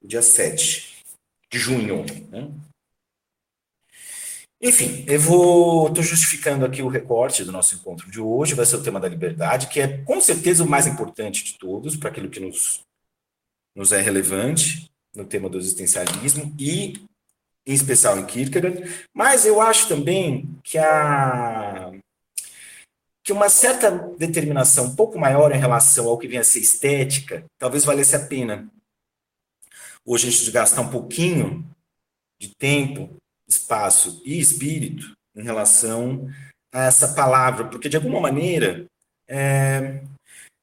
do 0.00 0.06
dia 0.06 0.22
7 0.22 1.02
de 1.50 1.58
junho. 1.58 2.06
Né? 2.30 2.48
Enfim, 4.66 5.04
eu 5.06 5.20
vou. 5.20 5.88
Estou 5.88 6.02
justificando 6.02 6.64
aqui 6.64 6.80
o 6.80 6.88
recorte 6.88 7.44
do 7.44 7.52
nosso 7.52 7.74
encontro 7.74 8.10
de 8.10 8.18
hoje, 8.18 8.54
vai 8.54 8.64
ser 8.64 8.76
o 8.76 8.82
tema 8.82 8.98
da 8.98 9.06
liberdade, 9.06 9.68
que 9.68 9.78
é 9.78 9.98
com 9.98 10.18
certeza 10.22 10.64
o 10.64 10.68
mais 10.68 10.86
importante 10.86 11.44
de 11.44 11.58
todos, 11.58 11.96
para 11.96 12.08
aquilo 12.08 12.30
que 12.30 12.40
nos, 12.40 12.80
nos 13.76 13.92
é 13.92 14.00
relevante 14.00 14.90
no 15.14 15.26
tema 15.26 15.50
do 15.50 15.58
existencialismo 15.58 16.50
e, 16.58 16.94
em 17.66 17.74
especial, 17.74 18.18
em 18.18 18.24
Kierkegaard. 18.24 19.06
Mas 19.12 19.44
eu 19.44 19.60
acho 19.60 19.86
também 19.86 20.48
que 20.64 20.78
a 20.78 21.92
que 23.22 23.34
uma 23.34 23.50
certa 23.50 23.90
determinação 23.90 24.86
um 24.86 24.96
pouco 24.96 25.18
maior 25.18 25.54
em 25.54 25.58
relação 25.58 26.08
ao 26.08 26.18
que 26.18 26.28
vem 26.28 26.38
a 26.38 26.44
ser 26.44 26.60
estética, 26.60 27.44
talvez 27.58 27.84
valesse 27.84 28.16
a 28.16 28.26
pena. 28.26 28.66
Hoje 30.06 30.28
a 30.28 30.30
gente 30.30 30.50
gastar 30.50 30.82
um 30.82 30.90
pouquinho 30.90 31.66
de 32.38 32.54
tempo 32.54 33.14
espaço 33.48 34.22
e 34.24 34.38
espírito 34.38 35.14
em 35.36 35.42
relação 35.42 36.28
a 36.72 36.84
essa 36.84 37.08
palavra, 37.14 37.66
porque 37.68 37.88
de 37.88 37.96
alguma 37.96 38.20
maneira 38.20 38.86
é, 39.28 40.02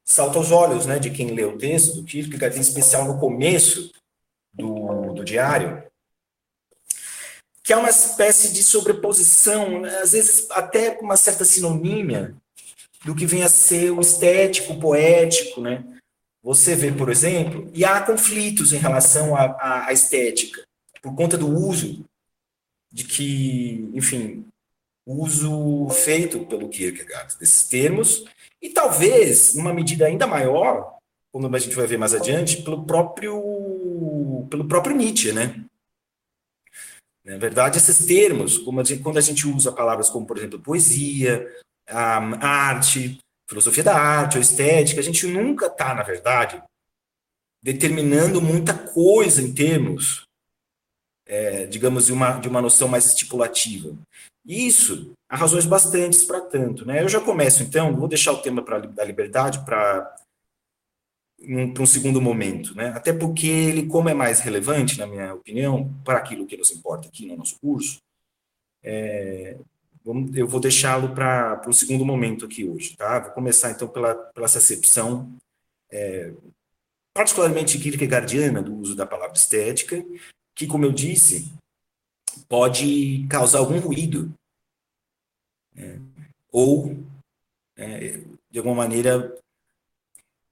salta 0.03 0.37
aos 0.37 0.51
olhos 0.51 0.85
né, 0.85 0.99
de 0.99 1.09
quem 1.09 1.31
lê 1.31 1.43
o 1.43 1.57
texto 1.57 1.95
do 1.95 2.03
Kierkegaard, 2.03 2.57
em 2.57 2.61
especial 2.61 3.05
no 3.05 3.19
começo 3.19 3.91
do, 4.53 5.13
do 5.13 5.23
diário, 5.23 5.83
que 7.63 7.73
é 7.73 7.77
uma 7.77 7.89
espécie 7.89 8.51
de 8.51 8.63
sobreposição, 8.63 9.85
às 9.85 10.11
vezes 10.11 10.49
até 10.51 10.91
com 10.91 11.05
uma 11.05 11.15
certa 11.15 11.45
sinonímia 11.45 12.35
do 13.05 13.15
que 13.15 13.25
vem 13.25 13.43
a 13.43 13.49
ser 13.49 13.91
o 13.91 14.01
estético, 14.01 14.73
o 14.73 14.79
poético, 14.79 15.61
né? 15.61 15.83
Você 16.43 16.75
vê, 16.75 16.91
por 16.91 17.09
exemplo, 17.09 17.69
e 17.73 17.85
há 17.85 18.01
conflitos 18.01 18.73
em 18.73 18.77
relação 18.77 19.35
à 19.35 19.93
estética, 19.93 20.63
por 21.01 21.15
conta 21.15 21.37
do 21.37 21.47
uso 21.47 22.03
de 22.91 23.03
que, 23.03 23.89
enfim, 23.93 24.45
uso 25.05 25.89
feito 25.89 26.45
pelo 26.45 26.69
Kierkegaard 26.69 27.37
desses 27.39 27.63
termos, 27.67 28.25
e 28.61 28.69
talvez, 28.69 29.55
numa 29.55 29.73
medida 29.73 30.05
ainda 30.05 30.27
maior, 30.27 30.97
como 31.31 31.53
a 31.55 31.59
gente 31.59 31.75
vai 31.75 31.87
ver 31.87 31.97
mais 31.97 32.13
adiante, 32.13 32.61
pelo 32.61 32.83
próprio, 32.85 34.45
pelo 34.49 34.67
próprio 34.67 34.95
Nietzsche, 34.95 35.31
né? 35.31 35.63
Na 37.23 37.37
verdade, 37.37 37.77
esses 37.77 38.05
termos, 38.05 38.57
como 38.57 38.81
a 38.81 38.83
gente, 38.83 39.01
quando 39.01 39.17
a 39.17 39.21
gente 39.21 39.47
usa 39.47 39.71
palavras 39.71 40.09
como, 40.09 40.25
por 40.25 40.37
exemplo, 40.37 40.59
poesia, 40.59 41.47
arte, 41.87 43.19
filosofia 43.47 43.83
da 43.83 43.95
arte, 43.95 44.37
ou 44.37 44.41
estética, 44.41 44.99
a 44.99 45.03
gente 45.03 45.25
nunca 45.27 45.67
está, 45.67 45.93
na 45.93 46.03
verdade, 46.03 46.61
determinando 47.63 48.41
muita 48.41 48.73
coisa 48.73 49.41
em 49.41 49.53
termos 49.53 50.23
é, 51.31 51.65
digamos, 51.65 52.07
de 52.07 52.11
uma, 52.11 52.33
de 52.39 52.49
uma 52.49 52.61
noção 52.61 52.89
mais 52.89 53.05
estipulativa. 53.05 53.95
Isso 54.45 55.13
há 55.29 55.37
razões 55.37 55.65
bastantes 55.65 56.25
para 56.25 56.41
tanto. 56.41 56.85
Né? 56.85 57.01
Eu 57.01 57.07
já 57.07 57.21
começo, 57.21 57.63
então, 57.63 57.95
vou 57.95 58.09
deixar 58.09 58.33
o 58.33 58.41
tema 58.41 58.61
pra, 58.61 58.79
da 58.79 59.03
liberdade 59.05 59.63
para 59.63 60.13
um, 61.39 61.73
um 61.81 61.85
segundo 61.85 62.19
momento, 62.19 62.75
né? 62.75 62.89
até 62.89 63.13
porque 63.13 63.47
ele, 63.47 63.87
como 63.87 64.09
é 64.09 64.13
mais 64.13 64.41
relevante, 64.41 64.99
na 64.99 65.07
minha 65.07 65.33
opinião, 65.33 65.93
para 66.03 66.17
aquilo 66.17 66.45
que 66.45 66.57
nos 66.57 66.69
importa 66.69 67.07
aqui 67.07 67.25
no 67.25 67.37
nosso 67.37 67.57
curso, 67.61 67.99
é, 68.83 69.55
eu 70.35 70.47
vou 70.47 70.59
deixá-lo 70.59 71.15
para 71.15 71.63
o 71.65 71.73
segundo 71.73 72.05
momento 72.05 72.43
aqui 72.43 72.67
hoje. 72.67 72.97
Tá? 72.97 73.19
Vou 73.19 73.31
começar, 73.31 73.71
então, 73.71 73.87
pela, 73.87 74.15
pela 74.15 74.47
essa 74.47 74.57
acepção 74.57 75.31
é, 75.89 76.33
particularmente 77.13 77.79
kierkegaardiana 77.79 78.61
do 78.61 78.75
uso 78.75 78.97
da 78.97 79.05
palavra 79.05 79.37
estética, 79.37 80.03
que, 80.55 80.67
como 80.67 80.85
eu 80.85 80.91
disse, 80.91 81.51
pode 82.47 83.25
causar 83.29 83.59
algum 83.59 83.79
ruído. 83.79 84.33
Né? 85.73 85.99
Ou, 86.51 86.97
é, 87.77 88.21
de 88.49 88.57
alguma 88.57 88.75
maneira, 88.75 89.37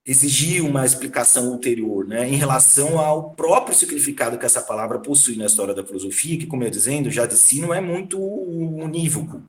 exigir 0.05 0.65
uma 0.65 0.85
explicação 0.85 1.51
ulterior 1.51 2.07
né, 2.07 2.27
em 2.27 2.35
relação 2.35 2.97
ao 2.97 3.31
próprio 3.35 3.75
significado 3.75 4.39
que 4.39 4.45
essa 4.45 4.62
palavra 4.62 4.97
possui 4.97 5.35
na 5.35 5.45
história 5.45 5.73
da 5.73 5.85
filosofia, 5.85 6.38
que, 6.38 6.47
como 6.47 6.63
eu 6.63 6.69
dizendo, 6.69 7.12
já 7.12 7.25
de 7.25 7.35
si 7.35 7.62
não 7.62 7.73
é 7.73 7.79
muito 7.79 8.19
unívoco. 8.19 9.43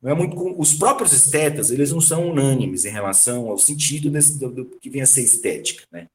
Não 0.00 0.12
é 0.12 0.14
muito, 0.14 0.60
os 0.60 0.74
próprios 0.74 1.12
estetas, 1.12 1.70
eles 1.70 1.90
não 1.90 2.00
são 2.00 2.30
unânimes 2.30 2.84
em 2.84 2.90
relação 2.90 3.50
ao 3.50 3.58
sentido 3.58 4.08
desse, 4.08 4.38
do, 4.38 4.50
do 4.50 4.64
que 4.64 4.88
vem 4.88 5.02
a 5.02 5.06
ser 5.06 5.22
estética. 5.22 5.84
Né? 5.90 6.06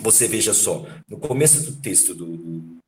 Você 0.00 0.26
veja 0.28 0.52
só, 0.52 0.86
no 1.08 1.18
começo 1.18 1.70
do 1.70 1.80
texto 1.80 2.14
do, 2.14 2.78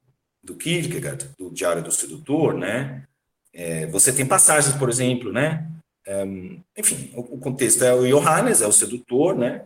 do, 0.43 0.55
Kierkegaard, 0.55 1.31
do 1.39 1.51
Diário 1.51 1.83
do 1.83 1.93
Sedutor, 1.93 2.55
né, 2.55 3.05
é, 3.53 3.87
você 3.87 4.13
tem 4.13 4.27
passagens, 4.27 4.77
por 4.77 4.89
exemplo, 4.89 5.33
né, 5.33 5.67
um, 6.09 6.63
enfim, 6.77 7.11
o, 7.15 7.21
o, 7.21 7.39
contexto 7.39 7.83
é 7.85 7.93
o 7.93 8.07
Johannes, 8.07 8.63
é 8.63 8.67
o 8.67 8.73
sedutor, 8.73 9.37
né? 9.37 9.65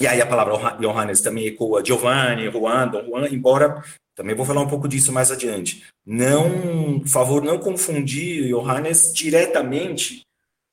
E 0.00 0.06
aí 0.06 0.20
a 0.20 0.26
palavra 0.26 0.76
Johannes 0.78 1.20
também 1.20 1.46
ecoa 1.46 1.84
Giovanni, 1.84 2.50
Juan, 2.50 2.88
Don 2.88 3.04
Juan, 3.04 3.28
embora 3.28 3.82
também 4.14 4.34
vou 4.34 4.44
falar 4.44 4.62
um 4.62 4.68
pouco 4.68 4.88
disso 4.88 5.12
mais 5.12 5.30
adiante. 5.30 5.86
Não, 6.04 6.98
por 7.00 7.08
favor, 7.08 7.42
não 7.42 7.58
confundir 7.58 8.48
Johannes 8.48 9.12
diretamente 9.14 10.22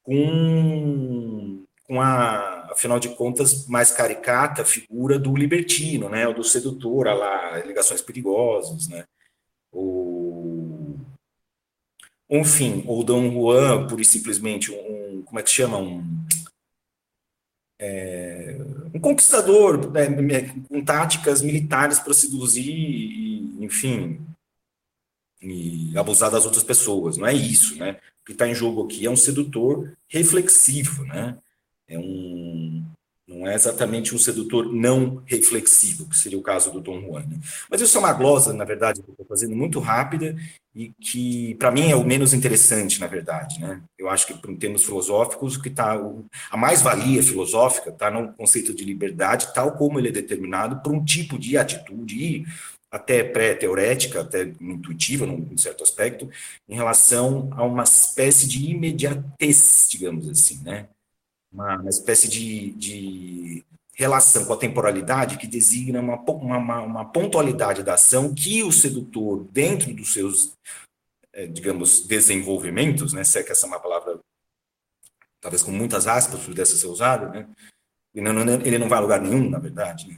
com, 0.01 1.63
com 1.83 2.01
a, 2.01 2.62
afinal 2.73 2.99
de 2.99 3.09
contas, 3.09 3.67
mais 3.67 3.91
caricata 3.91 4.65
figura 4.65 5.17
do 5.19 5.35
libertino, 5.35 6.09
né? 6.09 6.27
Ou 6.27 6.33
do 6.33 6.43
sedutor, 6.43 7.05
lá, 7.05 7.59
ligações 7.59 8.01
perigosas, 8.01 8.87
né? 8.87 9.05
O, 9.71 10.95
enfim, 12.29 12.83
ou 12.87 13.03
Dom 13.03 13.31
Juan, 13.31 13.87
pura 13.87 14.01
e 14.01 14.05
simplesmente 14.05 14.71
um, 14.71 15.21
como 15.23 15.39
é 15.39 15.43
que 15.43 15.49
chama? 15.49 15.77
Um, 15.77 16.25
é, 17.79 18.57
um 18.93 18.99
conquistador 18.99 19.91
né, 19.91 20.07
com 20.67 20.83
táticas 20.83 21.41
militares 21.41 21.99
para 21.99 22.13
seduzir 22.13 22.71
e, 22.71 23.63
enfim, 23.63 24.25
e 25.41 25.95
abusar 25.97 26.31
das 26.31 26.45
outras 26.45 26.63
pessoas. 26.63 27.17
Não 27.17 27.27
é 27.27 27.33
isso, 27.33 27.77
né? 27.77 27.99
O 28.21 28.25
que 28.25 28.31
está 28.31 28.47
em 28.47 28.55
jogo 28.55 28.85
aqui 28.85 29.05
é 29.05 29.09
um 29.09 29.17
sedutor 29.17 29.95
reflexivo, 30.07 31.03
né? 31.03 31.37
É 31.87 31.97
um, 31.97 32.85
não 33.25 33.47
é 33.47 33.55
exatamente 33.55 34.13
um 34.13 34.17
sedutor 34.17 34.71
não 34.71 35.23
reflexivo, 35.25 36.07
que 36.09 36.17
seria 36.17 36.37
o 36.37 36.43
caso 36.43 36.71
do 36.71 36.81
Dom 36.81 37.01
Juan. 37.01 37.21
Né? 37.21 37.39
Mas 37.69 37.79
isso 37.79 37.95
é 37.97 37.99
uma 37.99 38.11
glosa, 38.11 38.53
na 38.53 38.65
verdade, 38.65 39.01
que 39.01 39.09
eu 39.09 39.13
estou 39.13 39.25
fazendo 39.25 39.55
muito 39.55 39.79
rápida 39.79 40.35
e 40.75 40.91
que, 40.99 41.55
para 41.55 41.71
mim, 41.71 41.89
é 41.89 41.95
o 41.95 42.03
menos 42.03 42.33
interessante, 42.33 42.99
na 42.99 43.07
verdade. 43.07 43.61
Né? 43.61 43.81
Eu 43.97 44.09
acho 44.09 44.27
que, 44.27 44.51
em 44.51 44.55
termos 44.55 44.83
filosóficos, 44.83 45.55
que 45.55 45.69
está 45.69 45.97
a 46.51 46.57
mais-valia 46.57 47.23
filosófica 47.23 47.91
está 47.91 48.11
no 48.11 48.33
conceito 48.33 48.73
de 48.73 48.83
liberdade, 48.83 49.53
tal 49.53 49.71
como 49.77 49.99
ele 49.99 50.09
é 50.09 50.11
determinado 50.11 50.81
por 50.81 50.91
um 50.91 51.03
tipo 51.03 51.39
de 51.39 51.57
atitude, 51.57 52.45
até 52.91 53.23
pré-teorética, 53.23 54.21
até 54.21 54.51
intuitiva, 54.61 55.25
num 55.25 55.57
certo 55.57 55.81
aspecto, 55.83 56.29
em 56.67 56.75
relação 56.75 57.49
a 57.53 57.63
uma 57.63 57.83
espécie 57.83 58.47
de 58.47 58.69
imediatez, 58.69 59.87
digamos 59.89 60.29
assim, 60.29 60.61
né? 60.61 60.87
Uma, 61.53 61.77
uma 61.77 61.89
espécie 61.89 62.27
de, 62.27 62.71
de 62.71 63.65
relação 63.93 64.45
com 64.45 64.53
a 64.53 64.57
temporalidade 64.57 65.37
que 65.37 65.47
designa 65.47 65.99
uma, 65.99 66.17
uma, 66.17 66.81
uma, 66.81 67.05
pontualidade 67.05 67.83
da 67.83 67.93
ação 67.93 68.33
que 68.33 68.63
o 68.63 68.71
sedutor, 68.71 69.45
dentro 69.51 69.93
dos 69.93 70.11
seus, 70.11 70.53
é, 71.31 71.45
digamos, 71.45 72.05
desenvolvimentos, 72.05 73.13
né, 73.13 73.23
se 73.23 73.37
é 73.37 73.43
que 73.43 73.51
essa 73.51 73.65
é 73.65 73.69
uma 73.69 73.79
palavra, 73.79 74.19
talvez 75.39 75.61
com 75.61 75.71
muitas 75.71 76.07
aspas, 76.07 76.43
pudesse 76.43 76.77
ser 76.77 76.87
usada, 76.87 77.29
né, 77.29 77.47
ele 78.15 78.31
não, 78.31 78.53
ele 78.61 78.77
não 78.77 78.89
vai 78.89 78.97
a 78.97 79.01
lugar 79.01 79.21
nenhum, 79.21 79.47
na 79.47 79.59
verdade, 79.59 80.07
né, 80.07 80.17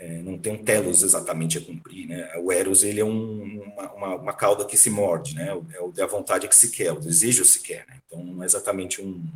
é, 0.00 0.22
não 0.22 0.38
tem 0.38 0.52
um 0.52 0.62
telos 0.62 1.02
exatamente 1.02 1.58
a 1.58 1.64
cumprir, 1.64 2.06
né, 2.06 2.36
o 2.36 2.52
eros, 2.52 2.84
ele 2.84 3.00
é 3.00 3.04
um, 3.04 3.62
uma, 3.62 3.92
uma, 3.94 4.14
uma, 4.14 4.32
cauda 4.32 4.64
que 4.64 4.78
se 4.78 4.90
morde, 4.90 5.34
né, 5.34 5.48
é 5.48 5.80
o, 5.80 5.92
é 5.96 6.02
a 6.02 6.06
vontade 6.06 6.46
que 6.46 6.54
se 6.54 6.70
quer, 6.70 6.92
o 6.92 7.00
desejo 7.00 7.44
se 7.44 7.60
quer, 7.62 7.84
né, 7.88 8.00
então 8.06 8.22
não 8.22 8.44
é 8.44 8.46
exatamente 8.46 9.02
um 9.02 9.28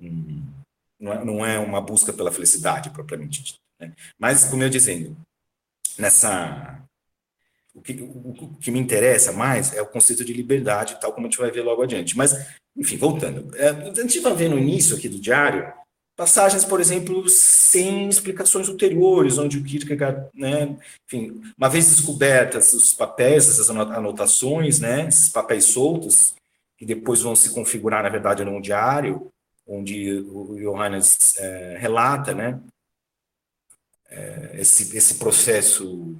não, 0.00 1.12
é, 1.12 1.24
não 1.24 1.46
é 1.46 1.58
uma 1.58 1.80
busca 1.80 2.12
pela 2.12 2.32
felicidade 2.32 2.90
propriamente 2.90 3.42
dita. 3.42 3.58
Né? 3.78 3.92
Mas, 4.18 4.44
como 4.44 4.62
eu 4.62 4.68
dizendo, 4.68 5.16
nessa 5.98 6.82
o 7.74 7.80
que, 7.80 7.92
o, 7.92 8.56
que, 8.60 8.70
me 8.70 8.80
interessa 8.80 9.32
mais 9.32 9.72
é 9.72 9.80
o 9.80 9.86
conceito 9.86 10.24
de 10.24 10.32
liberdade, 10.32 10.98
tal 11.00 11.12
como 11.12 11.26
a 11.26 11.30
gente 11.30 11.38
vai 11.38 11.50
ver 11.50 11.62
logo 11.62 11.82
adiante. 11.82 12.16
Mas, 12.16 12.34
enfim, 12.76 12.96
voltando. 12.96 13.54
É, 13.56 13.68
a 13.68 14.02
gente 14.02 14.20
vai 14.20 14.34
ver 14.34 14.48
no 14.48 14.58
início 14.58 14.96
aqui 14.96 15.08
do 15.08 15.20
diário 15.20 15.72
passagens, 16.20 16.66
por 16.66 16.80
exemplo, 16.80 17.26
sem 17.30 18.06
explicações 18.06 18.68
ulteriores, 18.68 19.38
onde 19.38 19.56
o 19.56 19.64
Kierkegaard, 19.64 20.28
né, 20.34 20.76
enfim, 21.06 21.40
uma 21.56 21.66
vez 21.66 21.88
descobertas 21.88 22.74
os 22.74 22.92
papéis, 22.92 23.48
essas 23.48 23.70
anotações, 23.70 24.80
né, 24.80 25.08
esses 25.08 25.30
papéis 25.30 25.64
soltos, 25.64 26.34
que 26.76 26.84
depois 26.84 27.22
vão 27.22 27.34
se 27.34 27.54
configurar, 27.54 28.02
na 28.02 28.10
verdade, 28.10 28.44
num 28.44 28.60
diário, 28.60 29.28
onde 29.70 30.12
o 30.28 30.56
Johannes 30.56 31.38
é, 31.38 31.78
relata, 31.78 32.34
né, 32.34 32.60
é, 34.08 34.56
esse, 34.60 34.96
esse 34.96 35.14
processo, 35.14 36.16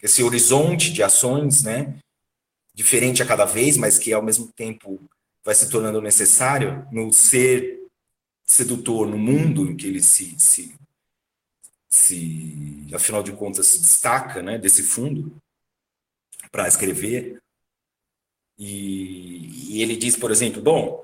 esse 0.00 0.22
horizonte 0.22 0.92
de 0.92 1.02
ações, 1.02 1.64
né, 1.64 1.98
diferente 2.72 3.20
a 3.20 3.26
cada 3.26 3.44
vez, 3.44 3.76
mas 3.76 3.98
que 3.98 4.12
ao 4.12 4.22
mesmo 4.22 4.50
tempo 4.52 5.00
vai 5.44 5.56
se 5.56 5.68
tornando 5.68 6.00
necessário 6.00 6.86
no 6.92 7.12
ser 7.12 7.82
sedutor 8.44 9.08
no 9.08 9.18
mundo 9.18 9.68
em 9.68 9.76
que 9.76 9.88
ele 9.88 10.02
se, 10.02 10.38
se, 10.38 10.74
se 11.88 12.86
afinal 12.94 13.24
de 13.24 13.32
contas, 13.32 13.66
se 13.66 13.80
destaca, 13.80 14.40
né, 14.40 14.56
desse 14.56 14.84
fundo 14.84 15.36
para 16.52 16.68
escrever. 16.68 17.42
E, 18.56 19.74
e 19.74 19.82
ele 19.82 19.96
diz, 19.96 20.16
por 20.16 20.30
exemplo, 20.30 20.62
bom, 20.62 21.03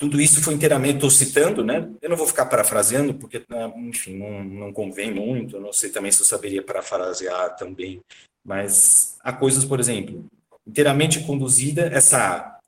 tudo 0.00 0.18
isso 0.18 0.42
foi 0.42 0.54
inteiramente, 0.54 0.94
estou 0.94 1.10
citando, 1.10 1.62
né? 1.62 1.86
Eu 2.00 2.08
não 2.08 2.16
vou 2.16 2.26
ficar 2.26 2.46
parafraseando, 2.46 3.12
porque, 3.12 3.44
né, 3.50 3.70
enfim, 3.76 4.16
não, 4.16 4.42
não 4.42 4.72
convém 4.72 5.12
muito, 5.12 5.56
eu 5.56 5.60
não 5.60 5.74
sei 5.74 5.90
também 5.90 6.10
se 6.10 6.22
eu 6.22 6.26
saberia 6.26 6.62
parafrasear 6.62 7.54
também, 7.54 8.00
mas 8.42 9.18
há 9.20 9.30
coisas, 9.30 9.62
por 9.62 9.78
exemplo, 9.78 10.24
inteiramente 10.66 11.20
conduzida, 11.20 11.82
essa, 11.82 12.58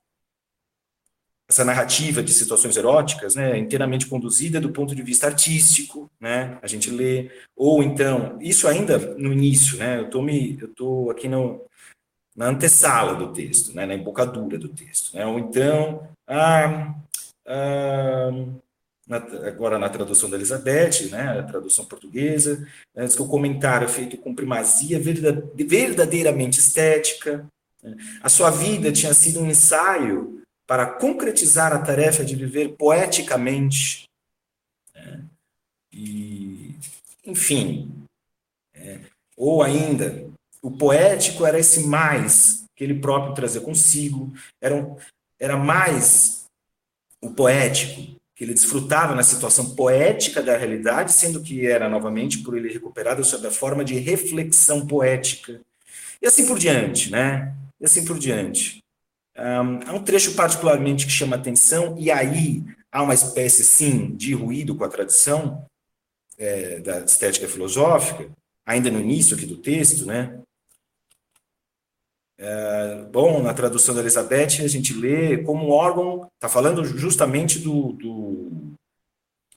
essa 1.48 1.64
narrativa 1.64 2.22
de 2.22 2.34
situações 2.34 2.76
eróticas, 2.76 3.34
né, 3.34 3.56
inteiramente 3.56 4.06
conduzida 4.06 4.60
do 4.60 4.70
ponto 4.70 4.94
de 4.94 5.02
vista 5.02 5.26
artístico, 5.26 6.10
né, 6.20 6.58
a 6.60 6.66
gente 6.66 6.90
lê, 6.90 7.30
ou 7.56 7.82
então, 7.82 8.38
isso 8.42 8.68
ainda 8.68 8.98
no 9.16 9.32
início, 9.32 9.78
né, 9.78 10.00
eu 10.00 10.04
estou 10.04 10.20
me, 10.20 10.58
eu 10.60 11.10
aqui 11.10 11.28
no, 11.28 11.64
na 12.36 12.48
antessala 12.48 13.14
do 13.14 13.32
texto, 13.32 13.74
né, 13.74 13.86
na 13.86 13.94
embocadura 13.94 14.58
do 14.58 14.68
texto, 14.68 15.16
né, 15.16 15.24
ou 15.24 15.38
então, 15.38 16.06
ah, 16.32 18.30
na, 19.06 19.16
agora 19.46 19.78
na 19.78 19.88
tradução 19.88 20.30
da 20.30 20.36
Elizabeth, 20.36 21.10
né, 21.10 21.38
a 21.38 21.42
tradução 21.42 21.84
portuguesa, 21.84 22.66
né, 22.94 23.04
diz 23.04 23.14
que 23.14 23.22
o 23.22 23.28
comentário 23.28 23.84
é 23.84 23.88
feito 23.88 24.16
com 24.16 24.34
primazia 24.34 24.98
verdadeiramente 24.98 26.58
estética. 26.58 27.46
Né, 27.82 27.96
a 28.22 28.28
sua 28.28 28.50
vida 28.50 28.92
tinha 28.92 29.12
sido 29.12 29.40
um 29.40 29.50
ensaio 29.50 30.42
para 30.66 30.86
concretizar 30.86 31.72
a 31.72 31.82
tarefa 31.82 32.24
de 32.24 32.36
viver 32.36 32.76
poeticamente. 32.76 34.08
Né, 34.94 35.24
e, 35.92 36.74
enfim, 37.26 37.90
é, 38.74 39.00
ou 39.36 39.62
ainda, 39.62 40.26
o 40.62 40.70
poético 40.70 41.44
era 41.44 41.58
esse 41.58 41.86
mais 41.86 42.64
que 42.74 42.84
ele 42.84 43.00
próprio 43.00 43.34
trazia 43.34 43.60
consigo, 43.60 44.32
era, 44.60 44.74
um, 44.74 44.96
era 45.42 45.56
mais 45.56 46.44
o 47.20 47.30
poético, 47.30 48.16
que 48.36 48.44
ele 48.44 48.54
desfrutava 48.54 49.12
na 49.12 49.24
situação 49.24 49.74
poética 49.74 50.40
da 50.40 50.56
realidade, 50.56 51.12
sendo 51.12 51.42
que 51.42 51.66
era 51.66 51.88
novamente 51.88 52.38
por 52.38 52.56
ele 52.56 52.72
recuperado 52.72 53.24
sob 53.24 53.48
a 53.48 53.50
forma 53.50 53.84
de 53.84 53.98
reflexão 53.98 54.86
poética. 54.86 55.60
E 56.22 56.28
assim 56.28 56.46
por 56.46 56.60
diante, 56.60 57.10
né? 57.10 57.52
E 57.80 57.84
assim 57.84 58.04
por 58.04 58.20
diante. 58.20 58.78
Um, 59.36 59.90
há 59.90 59.92
um 59.92 60.04
trecho 60.04 60.34
particularmente 60.34 61.06
que 61.06 61.12
chama 61.12 61.34
atenção, 61.34 61.96
e 61.98 62.08
aí 62.08 62.62
há 62.92 63.02
uma 63.02 63.14
espécie, 63.14 63.64
sim, 63.64 64.14
de 64.14 64.34
ruído 64.34 64.76
com 64.76 64.84
a 64.84 64.88
tradição 64.88 65.66
é, 66.38 66.78
da 66.78 67.00
estética 67.00 67.48
filosófica, 67.48 68.30
ainda 68.64 68.92
no 68.92 69.00
início 69.00 69.36
aqui 69.36 69.46
do 69.46 69.56
texto, 69.56 70.06
né? 70.06 70.38
É, 72.44 73.04
bom, 73.12 73.40
na 73.40 73.54
tradução 73.54 73.94
da 73.94 74.00
Elizabeth, 74.00 74.64
a 74.64 74.66
gente 74.66 74.92
lê 74.92 75.38
como 75.44 75.70
órgão, 75.70 76.28
está 76.34 76.48
falando 76.48 76.84
justamente 76.84 77.60
do, 77.60 77.92
do, 77.92 78.74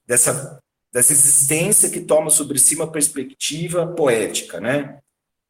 dessa, 0.05 0.59
dessa 0.93 1.11
existência 1.11 1.89
que 1.89 2.01
toma 2.01 2.29
sobre 2.29 2.59
si 2.59 2.75
uma 2.75 2.85
perspectiva 2.85 3.87
poética, 3.87 4.59
né? 4.59 4.99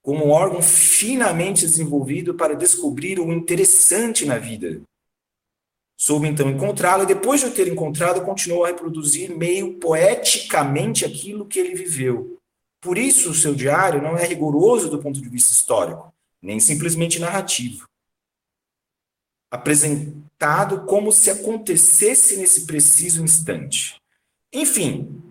como 0.01 0.27
um 0.27 0.29
órgão 0.29 0.61
finamente 0.61 1.65
desenvolvido 1.65 2.35
para 2.35 2.55
descobrir 2.55 3.19
o 3.19 3.33
interessante 3.33 4.25
na 4.25 4.37
vida. 4.37 4.79
Soube 5.97 6.29
então 6.29 6.49
encontrá-lo 6.49 7.03
e 7.03 7.07
depois 7.07 7.41
de 7.41 7.47
o 7.47 7.51
ter 7.51 7.67
encontrado, 7.67 8.23
continuou 8.23 8.63
a 8.63 8.67
reproduzir 8.67 9.35
meio 9.35 9.73
poeticamente 9.73 11.03
aquilo 11.03 11.47
que 11.47 11.59
ele 11.59 11.75
viveu. 11.75 12.37
Por 12.79 12.97
isso, 12.97 13.31
o 13.31 13.35
seu 13.35 13.53
diário 13.53 14.01
não 14.01 14.17
é 14.17 14.25
rigoroso 14.25 14.89
do 14.89 15.01
ponto 15.01 15.21
de 15.21 15.27
vista 15.27 15.51
histórico 15.51 16.14
nem 16.41 16.59
simplesmente 16.59 17.19
narrativo. 17.19 17.87
Apresentado 19.51 20.85
como 20.85 21.11
se 21.11 21.29
acontecesse 21.29 22.37
nesse 22.37 22.65
preciso 22.65 23.23
instante. 23.23 24.01
Enfim, 24.51 25.21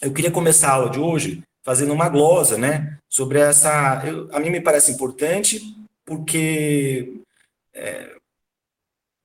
eu 0.00 0.12
queria 0.12 0.30
começar 0.30 0.68
a 0.68 0.74
aula 0.74 0.90
de 0.90 0.98
hoje 0.98 1.42
fazendo 1.62 1.92
uma 1.92 2.08
glosa, 2.08 2.56
né, 2.56 2.98
sobre 3.08 3.40
essa. 3.40 4.02
Eu, 4.06 4.32
a 4.32 4.38
mim 4.38 4.50
me 4.50 4.60
parece 4.60 4.92
importante 4.92 5.76
porque, 6.04 7.20
é, 7.74 8.16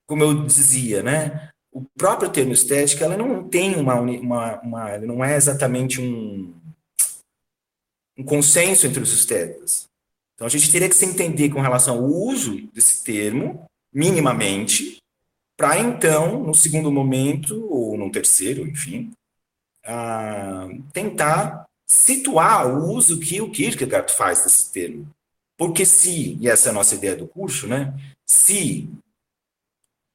como 0.08 0.24
eu 0.24 0.44
dizia, 0.46 1.04
né, 1.04 1.52
o 1.72 1.86
próprio 1.98 2.32
termo 2.32 2.52
estética, 2.52 3.06
ela 3.06 3.16
não 3.16 3.48
tem 3.48 3.76
uma, 3.76 3.96
uma, 4.02 4.60
uma 4.62 4.98
não 4.98 5.24
é 5.24 5.36
exatamente 5.36 6.02
um, 6.02 6.54
um 8.18 8.24
consenso 8.24 8.88
entre 8.88 9.02
os 9.02 9.14
estetas. 9.14 9.88
Então 10.42 10.48
a 10.48 10.50
gente 10.50 10.72
teria 10.72 10.90
que 10.90 10.96
se 10.96 11.06
entender 11.06 11.50
com 11.50 11.62
relação 11.62 11.98
ao 11.98 12.04
uso 12.04 12.68
desse 12.74 13.04
termo, 13.04 13.64
minimamente, 13.94 14.98
para 15.56 15.78
então, 15.78 16.42
no 16.42 16.56
segundo 16.56 16.92
momento, 16.92 17.64
ou 17.70 17.96
no 17.96 18.12
terceiro, 18.12 18.68
enfim, 18.68 19.12
uh, 19.86 20.82
tentar 20.92 21.68
situar 21.86 22.66
o 22.68 22.92
uso 22.92 23.20
que 23.20 23.40
o 23.40 23.52
Kierkegaard 23.52 24.12
faz 24.16 24.44
desse 24.44 24.72
termo. 24.72 25.08
Porque 25.56 25.86
se, 25.86 26.36
e 26.42 26.50
essa 26.50 26.70
é 26.70 26.72
a 26.72 26.74
nossa 26.74 26.96
ideia 26.96 27.16
do 27.16 27.28
curso, 27.28 27.68
né, 27.68 27.94
se 28.26 28.90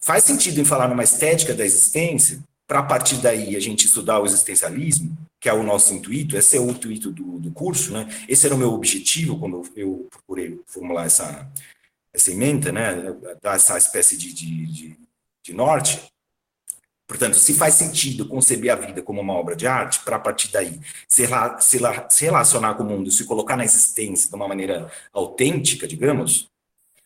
faz 0.02 0.24
sentido 0.24 0.60
em 0.60 0.64
falar 0.64 0.88
numa 0.88 1.04
estética 1.04 1.54
da 1.54 1.64
existência, 1.64 2.42
para 2.66 2.82
partir 2.82 3.16
daí 3.16 3.54
a 3.54 3.60
gente 3.60 3.86
estudar 3.86 4.18
o 4.18 4.26
existencialismo, 4.26 5.16
que 5.38 5.48
é 5.48 5.52
o 5.52 5.62
nosso 5.62 5.94
intuito, 5.94 6.36
esse 6.36 6.56
é 6.56 6.60
o 6.60 6.70
intuito 6.70 7.10
do, 7.12 7.38
do 7.38 7.50
curso, 7.52 7.92
né? 7.92 8.08
Esse 8.28 8.46
era 8.46 8.54
o 8.54 8.58
meu 8.58 8.72
objetivo 8.72 9.38
quando 9.38 9.62
eu 9.76 10.08
procurei 10.10 10.60
formular 10.66 11.06
essa, 11.06 11.48
essa 12.12 12.30
emenda, 12.32 12.72
né? 12.72 13.14
Dar 13.40 13.54
essa 13.54 13.78
espécie 13.78 14.16
de, 14.16 14.32
de, 14.32 14.66
de, 14.66 14.96
de 15.44 15.52
norte. 15.52 16.02
Portanto, 17.06 17.36
se 17.36 17.54
faz 17.54 17.74
sentido 17.74 18.26
conceber 18.26 18.72
a 18.72 18.74
vida 18.74 19.00
como 19.00 19.20
uma 19.20 19.34
obra 19.34 19.54
de 19.54 19.66
arte, 19.66 20.00
para 20.00 20.18
partir 20.18 20.50
daí 20.50 20.80
se, 21.06 21.24
se, 21.60 21.78
se 22.10 22.24
relacionar 22.24 22.74
com 22.74 22.82
o 22.82 22.86
mundo, 22.86 23.12
se 23.12 23.24
colocar 23.24 23.56
na 23.56 23.64
existência 23.64 24.28
de 24.28 24.34
uma 24.34 24.48
maneira 24.48 24.90
autêntica, 25.12 25.86
digamos, 25.86 26.48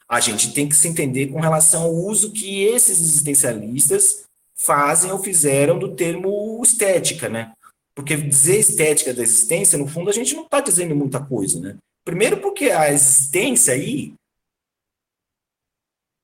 a 0.09 0.19
gente 0.19 0.53
tem 0.53 0.67
que 0.67 0.75
se 0.75 0.89
entender 0.89 1.27
com 1.27 1.39
relação 1.39 1.83
ao 1.83 1.95
uso 1.95 2.33
que 2.33 2.65
esses 2.65 2.99
existencialistas 2.99 4.25
fazem 4.61 5.11
ou 5.11 5.23
fizeram 5.23 5.79
do 5.79 5.95
termo 5.95 6.61
estética, 6.63 7.29
né? 7.29 7.53
Porque 7.95 8.17
dizer 8.17 8.59
estética 8.59 9.15
da 9.15 9.23
existência, 9.23 9.79
no 9.79 9.87
fundo, 9.87 10.11
a 10.11 10.13
gente 10.13 10.35
não 10.35 10.45
está 10.45 10.61
dizendo 10.61 10.95
muita 10.95 11.25
coisa, 11.25 11.59
né? 11.59 11.77
Primeiro 12.05 12.39
porque 12.41 12.71
a 12.71 12.93
existência 12.93 13.73
aí 13.73 14.13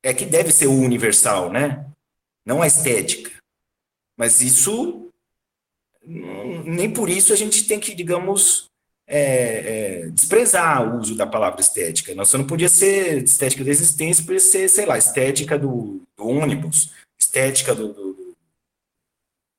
é 0.03 0.12
que 0.12 0.27
deve 0.27 0.53
ser 0.53 0.66
universal, 0.66 1.51
né? 1.51 1.87
Não 2.44 2.61
a 2.61 2.66
estética. 2.66 3.33
Mas 4.16 4.42
isso, 4.42 5.11
nem 6.05 6.92
por 6.92 7.09
isso 7.09 7.33
a 7.33 7.37
gente 7.37 7.66
tem 7.66 7.81
que, 7.81 7.94
digamos, 7.94 8.66
é, 9.07 9.20
é, 9.20 10.07
desprezar 10.09 10.87
o 10.87 11.01
uso 11.01 11.16
da 11.16 11.27
palavra 11.27 11.61
estética. 11.61 12.14
Nossa, 12.14 12.37
não 12.37 12.46
podia 12.46 12.68
ser 12.68 13.22
estética 13.22 13.64
da 13.64 13.70
existência, 13.70 14.25
podia 14.25 14.40
ser, 14.40 14.68
sei 14.68 14.85
lá, 14.85 14.99
estética 14.99 15.59
do, 15.59 16.03
do 16.16 16.29
ônibus, 16.29 16.92
estética 17.18 17.75
do, 17.75 17.92
do, 17.92 18.05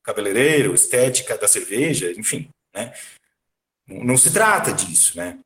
cabeleireiro, 0.08 0.74
estética 0.74 1.38
da 1.38 1.50
cerveja, 1.50 2.14
enfim, 2.18 2.48
né? 2.74 2.94
Não, 3.86 4.18
se 4.18 4.32
trata 4.32 4.72
disso, 4.72 5.18
né? 5.18 5.38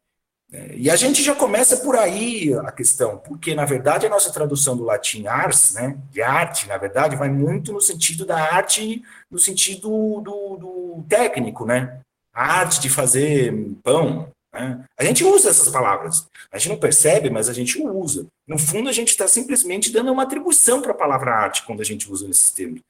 E 0.76 0.90
a 0.90 0.96
gente 0.96 1.24
já 1.24 1.34
começa 1.34 1.78
por 1.78 1.96
aí 1.96 2.54
a 2.54 2.72
questão, 2.72 3.18
porque, 3.18 3.56
na 3.56 3.66
verdade, 3.66 4.06
a 4.06 4.10
nossa 4.10 4.32
tradução 4.32 4.76
do 4.76 4.84
latim 4.84 5.26
ars, 5.26 5.72
né, 5.74 5.98
de 6.12 6.22
arte, 6.22 6.68
na 6.68 6.78
verdade, 6.78 7.16
vai 7.16 7.30
muito 7.30 7.72
no 7.72 7.80
sentido 7.80 8.26
da 8.26 8.38
arte, 8.38 9.02
no 9.32 9.40
sentido 9.40 9.90
do, 10.22 10.58
do 10.58 11.06
técnico, 11.08 11.66
né? 11.66 12.02
A 12.34 12.60
arte 12.60 12.82
de 12.82 12.90
fazer 12.90 13.54
pão. 13.82 14.30
Né? 14.54 14.84
A 15.00 15.06
gente 15.06 15.24
usa 15.24 15.50
essas 15.50 15.70
palavras. 15.70 16.28
A 16.52 16.58
gente 16.58 16.70
não 16.70 16.78
percebe, 16.78 17.30
mas 17.30 17.48
a 17.48 17.54
gente 17.54 17.82
usa. 17.82 18.28
No 18.46 18.60
fundo, 18.60 18.90
a 18.90 18.94
gente 18.94 19.10
está 19.10 19.28
simplesmente 19.28 19.90
dando 19.90 20.12
uma 20.12 20.24
atribuição 20.24 20.82
para 20.82 20.92
a 20.92 20.96
palavra 20.96 21.32
arte 21.32 21.64
quando 21.64 21.82
a 21.82 21.86
gente 21.86 22.12
usa 22.12 22.30
esses 22.30 22.52
termos. 22.52 22.82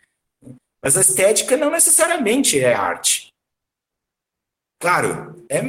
Mas 0.83 0.97
a 0.97 1.01
estética 1.01 1.55
não 1.55 1.69
necessariamente 1.69 2.59
é 2.59 2.73
arte. 2.73 3.31
Claro, 4.79 5.45
é 5.47 5.61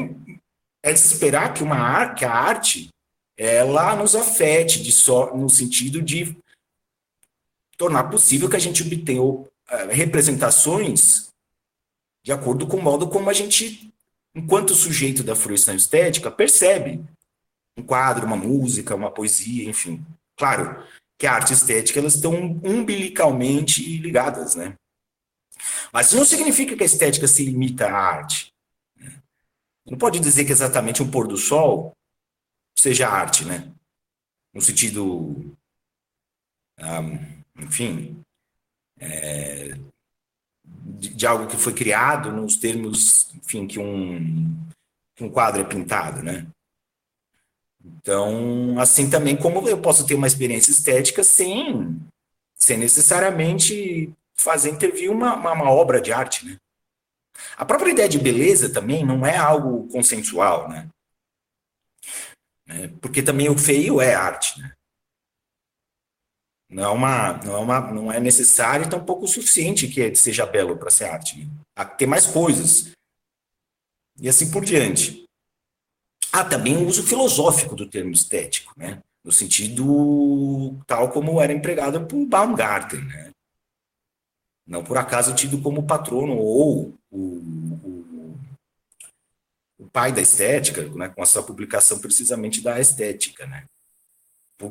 é 0.83 0.93
de 0.93 0.99
esperar 0.99 1.55
que, 1.55 1.63
uma, 1.63 2.13
que 2.15 2.25
a 2.25 2.33
arte 2.33 2.89
ela 3.37 3.95
nos 3.95 4.15
afete 4.15 4.83
de 4.83 4.91
só, 4.91 5.35
no 5.35 5.49
sentido 5.49 6.03
de 6.03 6.37
tornar 7.77 8.05
possível 8.05 8.49
que 8.49 8.57
a 8.57 8.61
gente 8.61 8.83
obtenha 8.83 9.23
uh, 9.23 9.49
representações 9.91 11.29
de 12.25 12.33
acordo 12.33 12.67
com 12.67 12.77
o 12.77 12.83
modo 12.83 13.09
como 13.09 13.31
a 13.31 13.33
gente, 13.33 13.93
enquanto 14.35 14.75
sujeito 14.75 15.25
da 15.25 15.35
fruição 15.35 15.75
estética, 15.75 16.31
percebe 16.31 17.03
um 17.77 17.83
quadro, 17.83 18.27
uma 18.27 18.37
música, 18.37 18.95
uma 18.95 19.11
poesia, 19.11 19.69
enfim. 19.69 20.05
Claro 20.37 20.85
que 21.19 21.27
a 21.27 21.33
arte 21.33 21.53
estética 21.53 21.99
elas 21.99 22.15
estão 22.15 22.61
umbilicalmente 22.63 23.99
ligadas, 23.99 24.55
né? 24.55 24.75
Mas 25.93 26.07
isso 26.07 26.17
não 26.17 26.25
significa 26.25 26.77
que 26.77 26.83
a 26.83 26.87
estética 26.87 27.27
se 27.29 27.45
limita 27.45 27.87
à 27.87 27.93
arte. 27.93 28.53
Não 29.85 29.99
pode 29.99 30.21
dizer 30.21 30.45
que 30.45 30.53
exatamente 30.53 31.03
um 31.03 31.11
pôr 31.11 31.27
do 31.27 31.37
sol 31.37 31.93
seja 32.77 33.09
arte, 33.09 33.45
né? 33.45 33.71
No 34.55 34.61
sentido, 34.61 35.57
um, 36.79 37.63
enfim, 37.63 38.23
é, 38.99 39.77
de, 40.65 41.09
de, 41.15 41.27
algo 41.27 41.47
que 41.47 41.57
foi 41.57 41.73
criado 41.73 42.31
nos 42.33 42.57
termos, 42.57 43.33
enfim, 43.35 43.67
que 43.67 43.79
um, 43.79 44.55
que 45.15 45.25
um 45.25 45.31
quadro 45.31 45.63
é 45.63 45.65
pintado, 45.65 46.23
né? 46.23 46.47
Então, 47.85 48.79
assim 48.79 49.11
também 49.11 49.37
como 49.37 49.67
eu 49.69 49.81
posso 49.81 50.07
ter 50.07 50.15
uma 50.15 50.27
experiência 50.27 50.71
estética 50.71 51.25
sem, 51.25 52.01
sem 52.55 52.79
necessariamente 52.79 54.13
fazer 54.43 54.71
intervir 54.71 55.11
uma, 55.11 55.35
uma, 55.35 55.53
uma 55.53 55.71
obra 55.71 56.01
de 56.01 56.13
arte, 56.13 56.47
né? 56.47 56.57
A 57.57 57.65
própria 57.65 57.91
ideia 57.93 58.09
de 58.09 58.19
beleza 58.19 58.73
também 58.73 59.05
não 59.05 59.25
é 59.25 59.37
algo 59.37 59.89
consensual, 59.89 60.69
né? 60.69 60.89
É, 62.69 62.89
porque 63.01 63.23
também 63.23 63.49
o 63.49 63.59
feio 63.59 64.01
é 64.01 64.15
arte, 64.15 64.61
né? 64.61 64.73
Não 66.73 66.85
é, 66.85 66.89
uma, 66.89 67.33
não 67.45 67.55
é, 67.55 67.59
uma, 67.59 67.81
não 67.93 68.13
é 68.13 68.19
necessário 68.19 68.87
e 68.87 68.89
tampouco 68.89 69.27
o 69.27 69.29
suficiente 69.29 69.87
que 69.89 70.15
seja 70.15 70.47
belo 70.47 70.79
para 70.79 70.91
ser 70.91 71.05
arte. 71.05 71.45
Né? 71.45 71.51
Há 71.77 71.85
que 71.85 71.99
ter 71.99 72.07
mais 72.07 72.27
coisas. 72.27 72.93
E 74.19 74.27
assim 74.27 74.51
por 74.51 74.65
diante. 74.65 75.25
Há 76.33 76.43
também 76.43 76.79
o 76.79 76.87
uso 76.87 77.03
filosófico 77.03 77.77
do 77.77 77.87
termo 77.87 78.13
estético, 78.13 78.73
né? 78.75 79.03
no 79.23 79.31
sentido 79.31 80.79
tal 80.87 81.11
como 81.11 81.43
era 81.43 81.53
empregado 81.53 82.07
por 82.07 82.25
Baumgarten. 82.25 83.05
Né? 83.05 83.32
Não 84.67 84.85
por 84.85 84.97
acaso 84.97 85.35
tido 85.35 85.61
como 85.61 85.87
patrono 85.87 86.37
ou 86.37 86.95
o, 87.11 87.19
o, 89.79 89.87
pai 89.93 90.13
da 90.13 90.23
estética, 90.23 90.89
né, 90.95 91.09
com 91.11 91.23
a 91.23 91.27
sua 91.27 91.43
publicação 91.43 91.99
precisamente 91.99 92.63
da 92.63 92.81
estética, 92.81 93.47
né? 93.47 93.65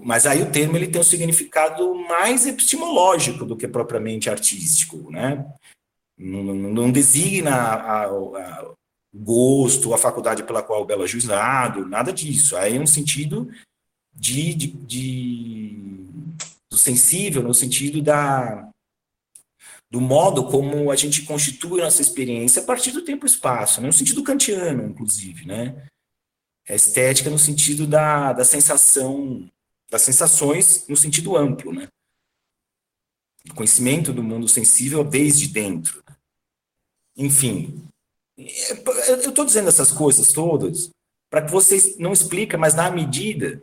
Mas 0.03 0.25
aí 0.25 0.41
o 0.41 0.51
termo 0.51 0.77
ele 0.77 0.87
tem 0.87 1.01
um 1.01 1.03
significado 1.03 1.93
mais 1.93 2.47
epistemológico 2.47 3.45
do 3.45 3.57
que 3.57 3.67
propriamente 3.67 4.29
artístico, 4.29 5.11
né? 5.11 5.45
Não, 6.17 6.43
não, 6.43 6.91
designa 6.91 7.53
a, 7.53 8.05
a, 8.05 8.71
gosto, 9.13 9.93
a 9.93 9.97
faculdade 9.97 10.43
pela 10.43 10.63
qual 10.63 10.81
o 10.81 10.85
belo 10.85 11.03
é 11.03 11.07
juizado, 11.07 11.85
nada 11.85 12.13
disso. 12.13 12.55
Aí 12.55 12.77
é 12.77 12.79
um 12.79 12.87
sentido 12.87 13.51
de, 14.13 14.53
de, 14.53 14.67
de 14.67 16.05
do 16.69 16.77
sensível, 16.77 17.43
no 17.43 17.53
sentido 17.53 18.01
da, 18.01 18.70
do 19.91 19.99
modo 19.99 20.47
como 20.49 20.89
a 20.89 20.95
gente 20.95 21.23
constitui 21.23 21.81
nossa 21.81 22.01
experiência 22.01 22.61
a 22.61 22.65
partir 22.65 22.93
do 22.93 23.03
tempo 23.03 23.25
e 23.25 23.29
espaço, 23.29 23.81
né? 23.81 23.87
no 23.87 23.93
sentido 23.93 24.23
kantiano, 24.23 24.85
inclusive, 24.85 25.45
né? 25.45 25.85
A 26.69 26.73
estética 26.73 27.29
no 27.29 27.37
sentido 27.37 27.85
da, 27.85 28.31
da 28.31 28.45
sensação, 28.45 29.51
das 29.89 30.01
sensações 30.03 30.87
no 30.87 30.95
sentido 30.95 31.35
amplo, 31.35 31.73
né? 31.73 31.89
Conhecimento 33.53 34.13
do 34.13 34.23
mundo 34.23 34.47
sensível 34.47 35.03
desde 35.03 35.49
dentro. 35.49 36.01
Enfim, 37.17 37.85
eu 38.37 39.29
estou 39.29 39.43
dizendo 39.43 39.67
essas 39.67 39.91
coisas 39.91 40.31
todas 40.31 40.89
para 41.29 41.43
que 41.43 41.51
vocês 41.51 41.97
não 41.97 42.13
expliquem, 42.13 42.57
mas 42.57 42.73
na 42.73 42.89
medida 42.89 43.61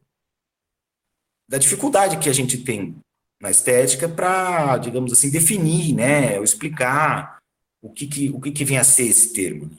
da 1.48 1.56
dificuldade 1.56 2.18
que 2.18 2.28
a 2.28 2.34
gente 2.34 2.58
tem 2.58 3.00
na 3.40 3.50
estética 3.50 4.08
para, 4.08 4.78
digamos 4.78 5.12
assim, 5.12 5.30
definir, 5.30 5.94
né, 5.94 6.38
ou 6.38 6.44
explicar 6.44 7.38
o 7.82 7.90
que, 7.90 8.06
que, 8.06 8.30
o 8.30 8.40
que, 8.40 8.50
que 8.50 8.64
vem 8.64 8.78
a 8.78 8.84
ser 8.84 9.04
esse 9.04 9.32
termo. 9.32 9.70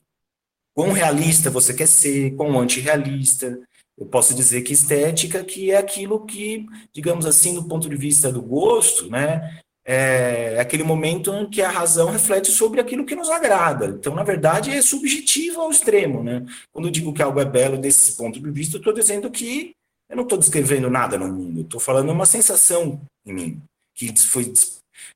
Quão 0.74 0.92
realista 0.92 1.50
você 1.50 1.74
quer 1.74 1.88
ser, 1.88 2.36
quão 2.36 2.58
antirrealista. 2.60 3.60
Eu 3.98 4.06
posso 4.06 4.34
dizer 4.34 4.62
que 4.62 4.72
estética 4.72 5.44
que 5.44 5.72
é 5.72 5.78
aquilo 5.78 6.26
que, 6.26 6.66
digamos 6.94 7.26
assim, 7.26 7.54
do 7.54 7.68
ponto 7.68 7.90
de 7.90 7.98
vista 7.98 8.32
do 8.32 8.42
gosto, 8.42 9.10
né, 9.10 9.60
é 9.92 10.60
aquele 10.60 10.84
momento 10.84 11.34
em 11.34 11.50
que 11.50 11.62
a 11.64 11.70
razão 11.70 12.12
reflete 12.12 12.52
sobre 12.52 12.80
aquilo 12.80 13.06
que 13.06 13.16
nos 13.16 13.30
agrada. 13.30 13.88
Então, 13.88 14.14
na 14.14 14.24
verdade, 14.24 14.70
é 14.70 14.82
subjetivo 14.82 15.62
ao 15.62 15.72
extremo, 15.72 16.24
né? 16.24 16.46
Quando 16.72 16.88
eu 16.88 16.92
digo 16.92 17.12
que 17.12 17.24
algo 17.24 17.40
é 17.40 17.46
belo 17.46 17.76
desse 17.76 18.16
ponto 18.16 18.40
de 18.40 18.52
vista, 18.52 18.76
eu 18.76 18.80
estou 18.80 18.94
dizendo 18.94 19.32
que 19.32 19.74
eu 20.10 20.16
não 20.16 20.24
estou 20.24 20.38
descrevendo 20.38 20.90
nada 20.90 21.18
no 21.18 21.28
mundo, 21.32 21.62
estou 21.62 21.80
falando 21.80 22.12
uma 22.12 22.26
sensação 22.26 23.02
em 23.26 23.34
mim, 23.34 23.62
que 23.94 24.14
foi 24.18 24.52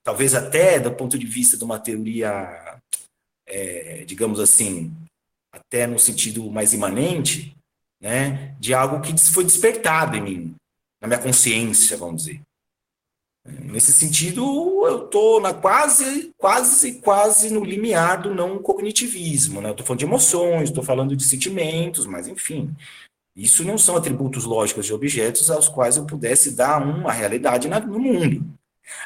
talvez 0.03 0.35
até 0.35 0.79
do 0.79 0.93
ponto 0.93 1.17
de 1.17 1.25
vista 1.25 1.57
de 1.57 1.63
uma 1.63 1.79
teoria, 1.79 2.79
é, 3.47 4.05
digamos 4.05 4.39
assim, 4.39 4.93
até 5.51 5.87
no 5.87 5.97
sentido 5.97 6.49
mais 6.51 6.73
imanente, 6.73 7.55
né, 7.99 8.55
de 8.59 8.73
algo 8.73 9.01
que 9.01 9.17
foi 9.31 9.43
despertado 9.43 10.15
em 10.15 10.21
mim, 10.21 10.55
na 11.01 11.07
minha 11.07 11.19
consciência, 11.19 11.97
vamos 11.97 12.25
dizer. 12.25 12.41
Nesse 13.45 13.91
sentido, 13.91 14.41
eu 14.87 15.03
estou 15.05 15.41
quase, 15.59 16.31
quase, 16.37 16.93
quase 17.01 17.49
no 17.49 17.61
limiar 17.61 18.21
do 18.21 18.33
não 18.33 18.57
cognitivismo. 18.57 19.59
Né? 19.59 19.71
Estou 19.71 19.85
falando 19.85 19.99
de 19.99 20.05
emoções, 20.05 20.69
estou 20.69 20.83
falando 20.83 21.13
de 21.13 21.25
sentimentos, 21.25 22.05
mas 22.05 22.25
enfim. 22.25 22.73
Isso 23.35 23.63
não 23.63 23.77
são 23.77 23.95
atributos 23.95 24.45
lógicos 24.45 24.85
de 24.85 24.93
objetos 24.93 25.49
aos 25.49 25.67
quais 25.67 25.97
eu 25.97 26.05
pudesse 26.05 26.51
dar 26.51 26.81
uma 26.81 27.11
realidade 27.11 27.67
no 27.67 27.99
mundo. 27.99 28.45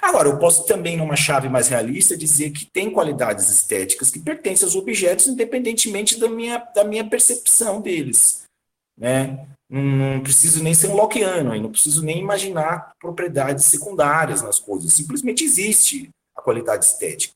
Agora, 0.02 0.28
eu 0.28 0.38
posso 0.38 0.66
também, 0.66 0.98
numa 0.98 1.16
chave 1.16 1.48
mais 1.48 1.68
realista, 1.68 2.18
dizer 2.18 2.52
que 2.52 2.66
tem 2.66 2.92
qualidades 2.92 3.50
estéticas 3.50 4.10
que 4.10 4.20
pertencem 4.20 4.66
aos 4.66 4.76
objetos, 4.76 5.28
independentemente 5.28 6.20
da 6.20 6.28
minha, 6.28 6.58
da 6.58 6.84
minha 6.84 7.08
percepção 7.08 7.80
deles. 7.80 8.44
Né? 8.98 9.48
Não, 9.70 9.82
não 9.82 10.20
preciso 10.22 10.64
nem 10.64 10.74
ser 10.74 10.88
um 10.88 10.96
Lockeano, 10.96 11.56
não 11.62 11.72
preciso 11.72 12.04
nem 12.04 12.20
imaginar 12.20 12.92
propriedades 13.00 13.66
secundárias 13.66 14.42
nas 14.42 14.60
coisas. 14.60 14.94
Simplesmente 14.94 15.44
existe 15.44 16.10
a 16.36 16.42
qualidade 16.42 16.86
estética. 16.86 17.34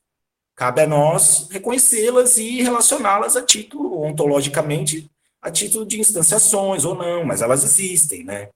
Cabe 0.54 0.82
a 0.82 0.86
nós 0.86 1.48
reconhecê-las 1.50 2.36
e 2.36 2.60
relacioná-las 2.62 3.36
a 3.36 3.42
título, 3.42 4.02
ontologicamente, 4.02 5.10
a 5.42 5.50
título 5.50 5.84
de 5.84 6.00
instanciações 6.00 6.84
ou 6.84 6.94
não, 6.94 7.24
mas 7.24 7.42
elas 7.42 7.64
existem, 7.64 8.22
né? 8.22 8.48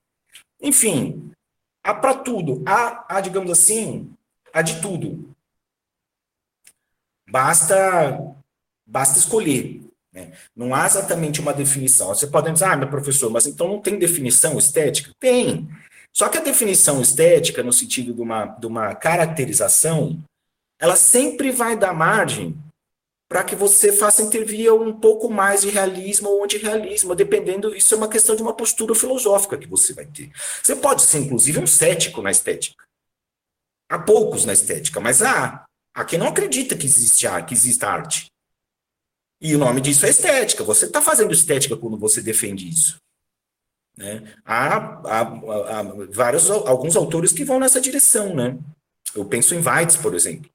Enfim, 0.61 1.29
há 1.83 1.93
para 1.93 2.13
tudo. 2.13 2.63
Há, 2.65 3.05
há, 3.09 3.21
digamos 3.21 3.51
assim, 3.51 4.09
há 4.53 4.61
de 4.61 4.81
tudo. 4.81 5.29
Basta, 7.29 8.17
basta 8.85 9.19
escolher. 9.19 9.81
Né? 10.13 10.31
Não 10.55 10.73
há 10.73 10.85
exatamente 10.85 11.41
uma 11.41 11.53
definição. 11.53 12.07
Você 12.07 12.25
pode 12.25 12.49
dizer, 12.51 12.65
ah, 12.65 12.77
meu 12.77 12.89
professor, 12.89 13.29
mas 13.29 13.45
então 13.45 13.67
não 13.67 13.81
tem 13.81 13.99
definição 13.99 14.57
estética? 14.57 15.11
Tem. 15.19 15.67
Só 16.13 16.29
que 16.29 16.37
a 16.37 16.41
definição 16.41 17.01
estética, 17.01 17.61
no 17.61 17.73
sentido 17.73 18.13
de 18.13 18.21
uma, 18.21 18.45
de 18.45 18.65
uma 18.65 18.95
caracterização, 18.95 20.23
ela 20.79 20.95
sempre 20.95 21.51
vai 21.51 21.75
dar 21.75 21.93
margem 21.93 22.57
para 23.29 23.43
que 23.43 23.55
você 23.55 23.91
faça 23.91 24.23
intervir 24.23 24.73
um 24.73 24.97
pouco 24.97 25.29
mais 25.29 25.61
de 25.61 25.69
realismo 25.69 26.29
ou 26.29 26.43
antirrealismo, 26.43 27.13
dependendo, 27.13 27.75
isso 27.75 27.93
é 27.93 27.97
uma 27.97 28.07
questão 28.07 28.35
de 28.35 28.41
uma 28.41 28.55
postura 28.55 28.95
filosófica 28.95 29.57
que 29.57 29.67
você 29.67 29.93
vai 29.93 30.05
ter. 30.05 30.31
Você 30.63 30.75
pode 30.75 31.01
ser, 31.01 31.19
inclusive, 31.19 31.59
um 31.59 31.67
cético 31.67 32.21
na 32.21 32.31
estética. 32.31 32.85
Há 33.89 33.99
poucos 33.99 34.45
na 34.45 34.53
estética, 34.53 34.99
mas 34.99 35.21
há. 35.21 35.65
Há 35.93 36.05
quem 36.05 36.19
não 36.19 36.27
acredita 36.27 36.77
que 36.77 36.85
existe 36.85 37.25
arte, 37.25 37.47
que 37.47 37.53
exista 37.53 37.87
arte. 37.87 38.27
E 39.41 39.55
o 39.55 39.59
nome 39.59 39.81
disso 39.81 40.05
é 40.05 40.09
estética. 40.09 40.63
Você 40.63 40.85
está 40.85 41.01
fazendo 41.01 41.33
estética 41.33 41.75
quando 41.75 41.97
você 41.97 42.21
defende 42.21 42.69
isso. 42.69 42.97
Né? 43.97 44.35
Há, 44.45 44.75
há, 44.77 45.21
há, 45.21 45.83
vários, 46.11 46.49
alguns 46.49 46.95
autores 46.95 47.31
que 47.31 47.43
vão 47.43 47.59
nessa 47.59 47.81
direção. 47.81 48.35
Né? 48.35 48.57
Eu 49.15 49.25
penso 49.25 49.55
em 49.55 49.61
Weitz, 49.61 49.97
por 49.97 50.13
exemplo. 50.13 50.49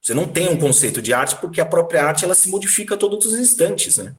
Você 0.00 0.14
não 0.14 0.26
tem 0.26 0.48
um 0.48 0.58
conceito 0.58 1.02
de 1.02 1.12
arte 1.12 1.36
porque 1.36 1.60
a 1.60 1.66
própria 1.66 2.04
arte 2.04 2.24
ela 2.24 2.34
se 2.34 2.48
modifica 2.48 2.96
todos 2.96 3.26
os 3.26 3.38
instantes. 3.38 3.98
Né? 3.98 4.14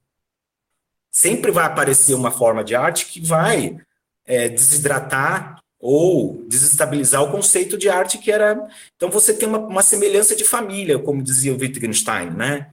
Sempre 1.10 1.52
vai 1.52 1.66
aparecer 1.66 2.14
uma 2.14 2.32
forma 2.32 2.64
de 2.64 2.76
arte 2.76 3.08
que 3.08 3.20
vai 3.20 3.78
é, 4.26 4.48
desidratar 4.48 5.60
ou 5.80 6.46
desestabilizar 6.48 7.24
o 7.24 7.32
conceito 7.32 7.78
de 7.78 7.90
arte 7.90 8.20
que 8.20 8.32
era. 8.32 8.68
Então 8.96 9.10
você 9.10 9.34
tem 9.34 9.48
uma, 9.48 9.58
uma 9.58 9.82
semelhança 9.82 10.36
de 10.36 10.44
família, 10.44 11.00
como 11.00 11.24
dizia 11.24 11.54
o 11.54 11.58
Wittgenstein, 11.60 12.30
né? 12.30 12.70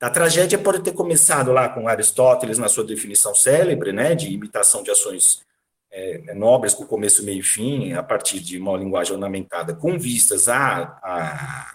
A 0.00 0.08
tragédia 0.08 0.58
pode 0.58 0.80
ter 0.82 0.92
começado 0.92 1.52
lá 1.52 1.68
com 1.68 1.86
Aristóteles 1.86 2.56
na 2.56 2.70
sua 2.70 2.84
definição 2.84 3.34
célebre, 3.34 3.92
né, 3.92 4.14
de 4.14 4.32
imitação 4.32 4.82
de 4.82 4.90
ações 4.90 5.42
é, 5.90 6.32
nobres 6.32 6.72
com 6.72 6.86
começo, 6.86 7.22
meio 7.22 7.40
e 7.40 7.42
fim, 7.42 7.92
a 7.92 8.02
partir 8.02 8.40
de 8.40 8.58
uma 8.58 8.78
linguagem 8.78 9.12
ornamentada, 9.12 9.74
com 9.74 9.98
vistas 9.98 10.48
a, 10.48 10.98
a, 11.02 11.74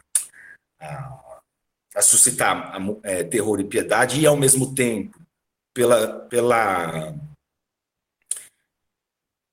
a, 0.79 1.39
a 1.95 2.01
suscitar 2.01 2.75
é, 3.03 3.23
terror 3.23 3.59
e 3.59 3.63
piedade, 3.63 4.19
e 4.19 4.25
ao 4.25 4.37
mesmo 4.37 4.73
tempo, 4.73 5.19
pela, 5.73 6.19
pela, 6.27 7.15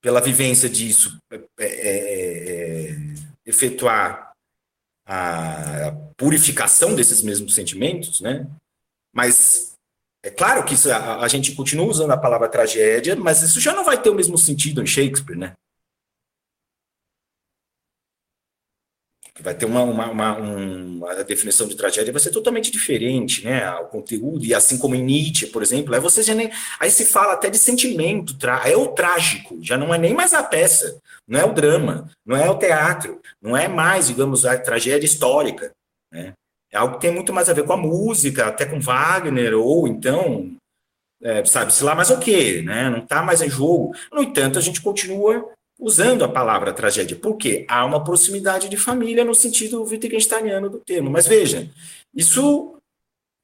pela 0.01 0.21
vivência 0.21 0.69
disso, 0.69 1.19
é, 1.31 1.37
é, 1.59 1.67
é, 1.67 2.91
é 2.91 2.97
efetuar 3.45 4.33
a 5.05 5.93
purificação 6.17 6.95
desses 6.95 7.23
mesmos 7.23 7.55
sentimentos, 7.55 8.21
né? 8.21 8.47
Mas 9.13 9.75
é 10.25 10.31
claro 10.31 10.65
que 10.65 10.75
isso, 10.75 10.91
a, 10.91 11.21
a, 11.21 11.29
gente 11.29 11.55
continua 11.55 11.87
usando 11.87 12.13
a 12.13 12.17
palavra 12.17 12.49
tragédia, 12.49 13.17
mas 13.17 13.43
isso 13.43 13.61
já 13.61 13.75
não 13.75 13.85
vai 13.85 14.01
ter 14.01 14.11
o 14.11 14.15
mesmo 14.15 14.39
sentido 14.39 14.81
em 14.81 14.87
Shakespeare, 14.87 15.37
né? 15.37 15.55
Vai 19.41 19.55
ter 19.55 19.65
uma, 19.65 19.83
uma, 19.83 20.11
uma, 20.11 20.37
uma 20.37 21.25
definição 21.25 21.67
de 21.67 21.75
tragédia 21.75 22.13
vai 22.13 22.21
ser 22.21 22.31
totalmente 22.31 22.71
diferente, 22.71 23.43
né? 23.43 23.69
O 23.77 23.87
conteúdo, 23.87 24.45
e 24.45 24.55
assim 24.55 24.77
como 24.77 24.95
em 24.95 25.03
Nietzsche, 25.03 25.47
por 25.47 25.63
exemplo, 25.63 25.95
aí 25.95 26.01
você 26.01 26.23
já 26.23 26.35
nem. 26.35 26.51
Aí 26.79 26.91
se 26.91 27.07
fala 27.07 27.33
até 27.33 27.49
de 27.49 27.59
sentimento, 27.59 28.37
tra, 28.37 28.69
é 28.69 28.77
o 28.77 28.89
trágico, 28.89 29.59
já 29.63 29.79
não 29.79 29.95
é 29.95 29.97
nem 29.97 30.13
mais 30.13 30.35
a 30.35 30.43
peça, 30.43 31.01
não 31.27 31.41
é 31.41 31.45
o 31.47 31.55
drama, 31.55 32.11
não 32.27 32.37
é 32.37 32.49
o 32.51 32.59
teatro, 32.59 33.21
não 33.41 33.57
é 33.57 33.69
mais, 33.69 34.09
digamos, 34.09 34.45
a 34.45 34.59
tragédia 34.59 35.07
histórica, 35.07 35.73
né? 36.13 36.35
É 36.71 36.77
algo 36.77 36.95
que 36.95 37.01
tem 37.01 37.13
muito 37.13 37.33
mais 37.33 37.49
a 37.49 37.55
ver 37.55 37.65
com 37.65 37.73
a 37.73 37.77
música, 37.77 38.47
até 38.47 38.67
com 38.67 38.81
Wagner, 38.81 39.55
ou 39.55 39.89
então, 39.89 40.55
é, 41.23 41.43
sabe-se 41.45 41.83
lá 41.83 41.95
mais 41.95 42.11
o 42.11 42.19
quê, 42.19 42.63
né? 42.63 42.91
Não 42.91 42.99
está 42.99 43.23
mais 43.23 43.41
em 43.41 43.49
jogo. 43.49 43.95
No 44.13 44.23
entanto, 44.23 44.59
a 44.59 44.63
gente 44.63 44.81
continua 44.83 45.51
usando 45.83 46.23
a 46.23 46.29
palavra 46.29 46.73
tragédia. 46.73 47.17
Por 47.17 47.37
quê? 47.37 47.67
Há 47.69 47.85
uma 47.85 48.05
proximidade 48.05 48.69
de 48.69 48.77
família 48.77 49.25
no 49.25 49.35
sentido 49.35 49.83
wittgensteiniano 49.83 50.71
do 50.71 50.79
termo. 50.79 51.11
Mas 51.11 51.27
veja, 51.27 51.69
isso, 52.15 52.77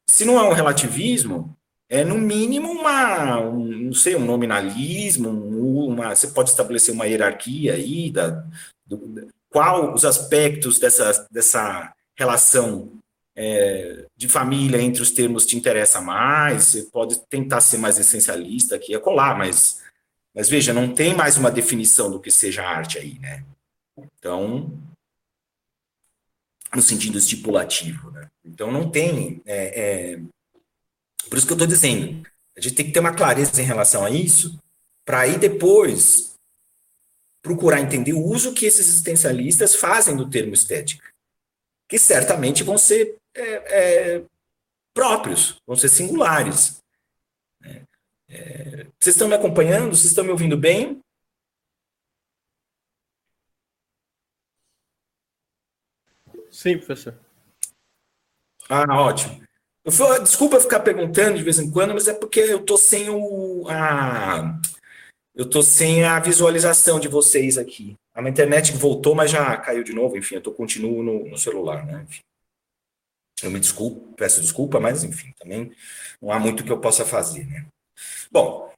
se 0.09 0.24
não 0.24 0.39
é 0.39 0.43
um 0.45 0.53
relativismo, 0.53 1.53
é 1.91 2.05
no 2.05 2.16
mínimo 2.16 2.70
uma, 2.70 3.41
um, 3.41 3.64
não 3.64 3.93
sei, 3.93 4.14
um 4.14 4.24
nominalismo, 4.24 5.30
uma, 5.30 6.14
você 6.14 6.28
pode 6.28 6.51
estabelecer 6.51 6.95
uma 6.95 7.07
hierarquia 7.07 7.74
aí 7.74 8.11
da, 8.11 8.45
do, 8.86 9.28
qual 9.51 9.93
os 9.93 10.05
aspectos 10.05 10.78
dessa, 10.78 11.26
dessa 11.30 11.93
relação 12.16 12.93
é, 13.34 14.05
de 14.16 14.28
família 14.28 14.80
entre 14.80 15.03
os 15.03 15.11
termos 15.11 15.47
te 15.47 15.57
interessa 15.57 16.01
mais, 16.01 16.64
você 16.64 16.82
pode 16.82 17.20
tentar 17.28 17.61
ser 17.61 17.78
mais 17.78 17.99
essencialista 17.99 18.76
aqui, 18.76 18.95
é 18.95 18.99
colar, 18.99 19.36
mas, 19.36 19.80
mas 20.39 20.49
veja, 20.49 20.72
não 20.72 20.95
tem 20.95 21.16
mais 21.16 21.36
uma 21.36 21.51
definição 21.51 22.09
do 22.09 22.20
que 22.20 22.30
seja 22.30 22.62
arte 22.62 22.97
aí, 22.97 23.18
né? 23.18 23.45
Então, 23.99 24.72
no 26.72 26.80
sentido 26.80 27.18
estipulativo, 27.18 28.12
né? 28.12 28.28
Então 28.45 28.70
não 28.70 28.89
tem, 28.89 29.43
é, 29.45 30.12
é, 30.12 30.20
por 31.28 31.36
isso 31.36 31.45
que 31.45 31.53
eu 31.53 31.57
estou 31.57 31.66
dizendo, 31.66 32.24
a 32.57 32.61
gente 32.61 32.76
tem 32.76 32.86
que 32.86 32.93
ter 32.93 33.01
uma 33.01 33.16
clareza 33.16 33.61
em 33.61 33.64
relação 33.64 34.05
a 34.05 34.11
isso, 34.11 34.57
para 35.05 35.22
aí 35.22 35.36
depois 35.36 36.34
procurar 37.43 37.80
entender 37.80 38.12
o 38.12 38.24
uso 38.24 38.55
que 38.55 38.64
esses 38.64 38.86
existencialistas 38.86 39.74
fazem 39.74 40.14
do 40.14 40.30
termo 40.30 40.55
estética, 40.55 41.05
que 41.89 41.99
certamente 41.99 42.62
vão 42.62 42.78
ser 42.78 43.16
é, 43.34 43.43
é, 43.43 44.24
próprios, 44.95 45.57
vão 45.66 45.74
ser 45.74 45.89
singulares. 45.89 46.77
É, 48.28 48.84
vocês 49.00 49.14
estão 49.14 49.28
me 49.28 49.34
acompanhando? 49.34 49.94
Vocês 49.94 50.06
estão 50.06 50.24
me 50.24 50.30
ouvindo 50.30 50.56
bem? 50.56 51.00
Sim, 56.50 56.76
professor. 56.78 57.18
Ah, 58.68 59.00
ótimo. 59.00 59.42
Eu, 59.84 60.22
desculpa 60.22 60.60
ficar 60.60 60.80
perguntando 60.80 61.38
de 61.38 61.42
vez 61.42 61.58
em 61.58 61.70
quando, 61.70 61.94
mas 61.94 62.08
é 62.08 62.14
porque 62.14 62.40
eu 62.40 62.64
tô 62.64 62.76
sem 62.76 63.08
o 63.08 63.66
a 63.68 64.58
eu 65.34 65.48
tô 65.48 65.62
sem 65.62 66.02
a 66.04 66.18
visualização 66.18 66.98
de 66.98 67.06
vocês 67.06 67.56
aqui. 67.56 67.96
A 68.12 68.28
internet 68.28 68.72
voltou, 68.72 69.14
mas 69.14 69.30
já 69.30 69.56
caiu 69.56 69.84
de 69.84 69.92
novo. 69.92 70.16
Enfim, 70.16 70.34
eu 70.34 70.40
tô, 70.40 70.52
continuo 70.52 71.00
no, 71.00 71.28
no 71.28 71.38
celular, 71.38 71.86
né? 71.86 72.04
Enfim. 72.08 72.20
Eu 73.44 73.50
me 73.52 73.60
desculpo, 73.60 74.12
peço 74.16 74.40
desculpa, 74.40 74.80
mas 74.80 75.04
enfim, 75.04 75.32
também 75.38 75.72
não 76.20 76.32
há 76.32 76.40
muito 76.40 76.64
que 76.64 76.72
eu 76.72 76.80
possa 76.80 77.04
fazer. 77.06 77.46
Né? 77.46 77.64
Bom, 78.30 78.70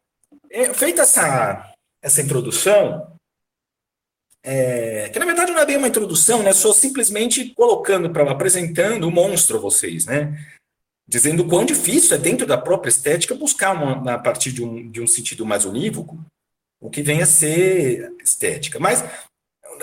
é, 0.51 0.73
feita 0.75 1.03
essa, 1.03 1.73
essa 2.03 2.23
introdução, 2.23 3.17
é, 4.43 5.09
que 5.11 5.19
na 5.19 5.27
verdade 5.27 5.53
não 5.53 5.61
é 5.61 5.67
bem 5.67 5.77
uma 5.77 5.89
introdução, 5.89 6.43
né? 6.43 6.53
Só 6.53 6.73
simplesmente 6.73 7.55
colocando 7.55 8.11
para 8.11 8.31
apresentando 8.31 9.05
o 9.05 9.11
monstro 9.11 9.59
a 9.59 9.61
vocês, 9.61 10.07
né? 10.07 10.39
Dizendo 11.07 11.47
quão 11.47 11.65
difícil 11.65 12.17
é 12.17 12.19
dentro 12.19 12.47
da 12.47 12.57
própria 12.57 12.89
estética 12.89 13.35
buscar 13.35 13.73
uma, 13.73 14.15
a 14.15 14.19
partir 14.19 14.53
de 14.53 14.63
um, 14.63 14.91
de 14.91 15.01
um 15.01 15.07
sentido 15.07 15.45
mais 15.45 15.65
unívoco 15.65 16.19
o 16.81 16.89
que 16.89 17.03
vem 17.03 17.21
a 17.23 17.27
ser 17.27 18.15
estética. 18.25 18.81
Mas 18.81 19.05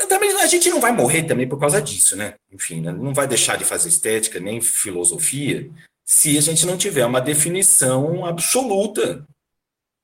também 0.10 0.32
a 0.42 0.48
gente 0.48 0.70
não 0.70 0.82
vai 0.82 0.92
morrer 0.92 1.24
também 1.24 1.48
por 1.48 1.60
causa 1.60 1.82
disso, 1.82 2.16
né? 2.16 2.34
Enfim, 2.52 2.82
né? 2.82 2.92
não 2.92 3.14
vai 3.14 3.28
deixar 3.28 3.58
de 3.58 3.66
fazer 3.66 3.90
estética 3.90 4.40
nem 4.40 4.60
filosofia 4.60 5.70
se 6.08 6.38
a 6.38 6.41
gente 6.41 6.66
não 6.66 6.78
tiver 6.78 7.05
uma 7.05 7.20
definição 7.20 8.26
absoluta 8.26 9.28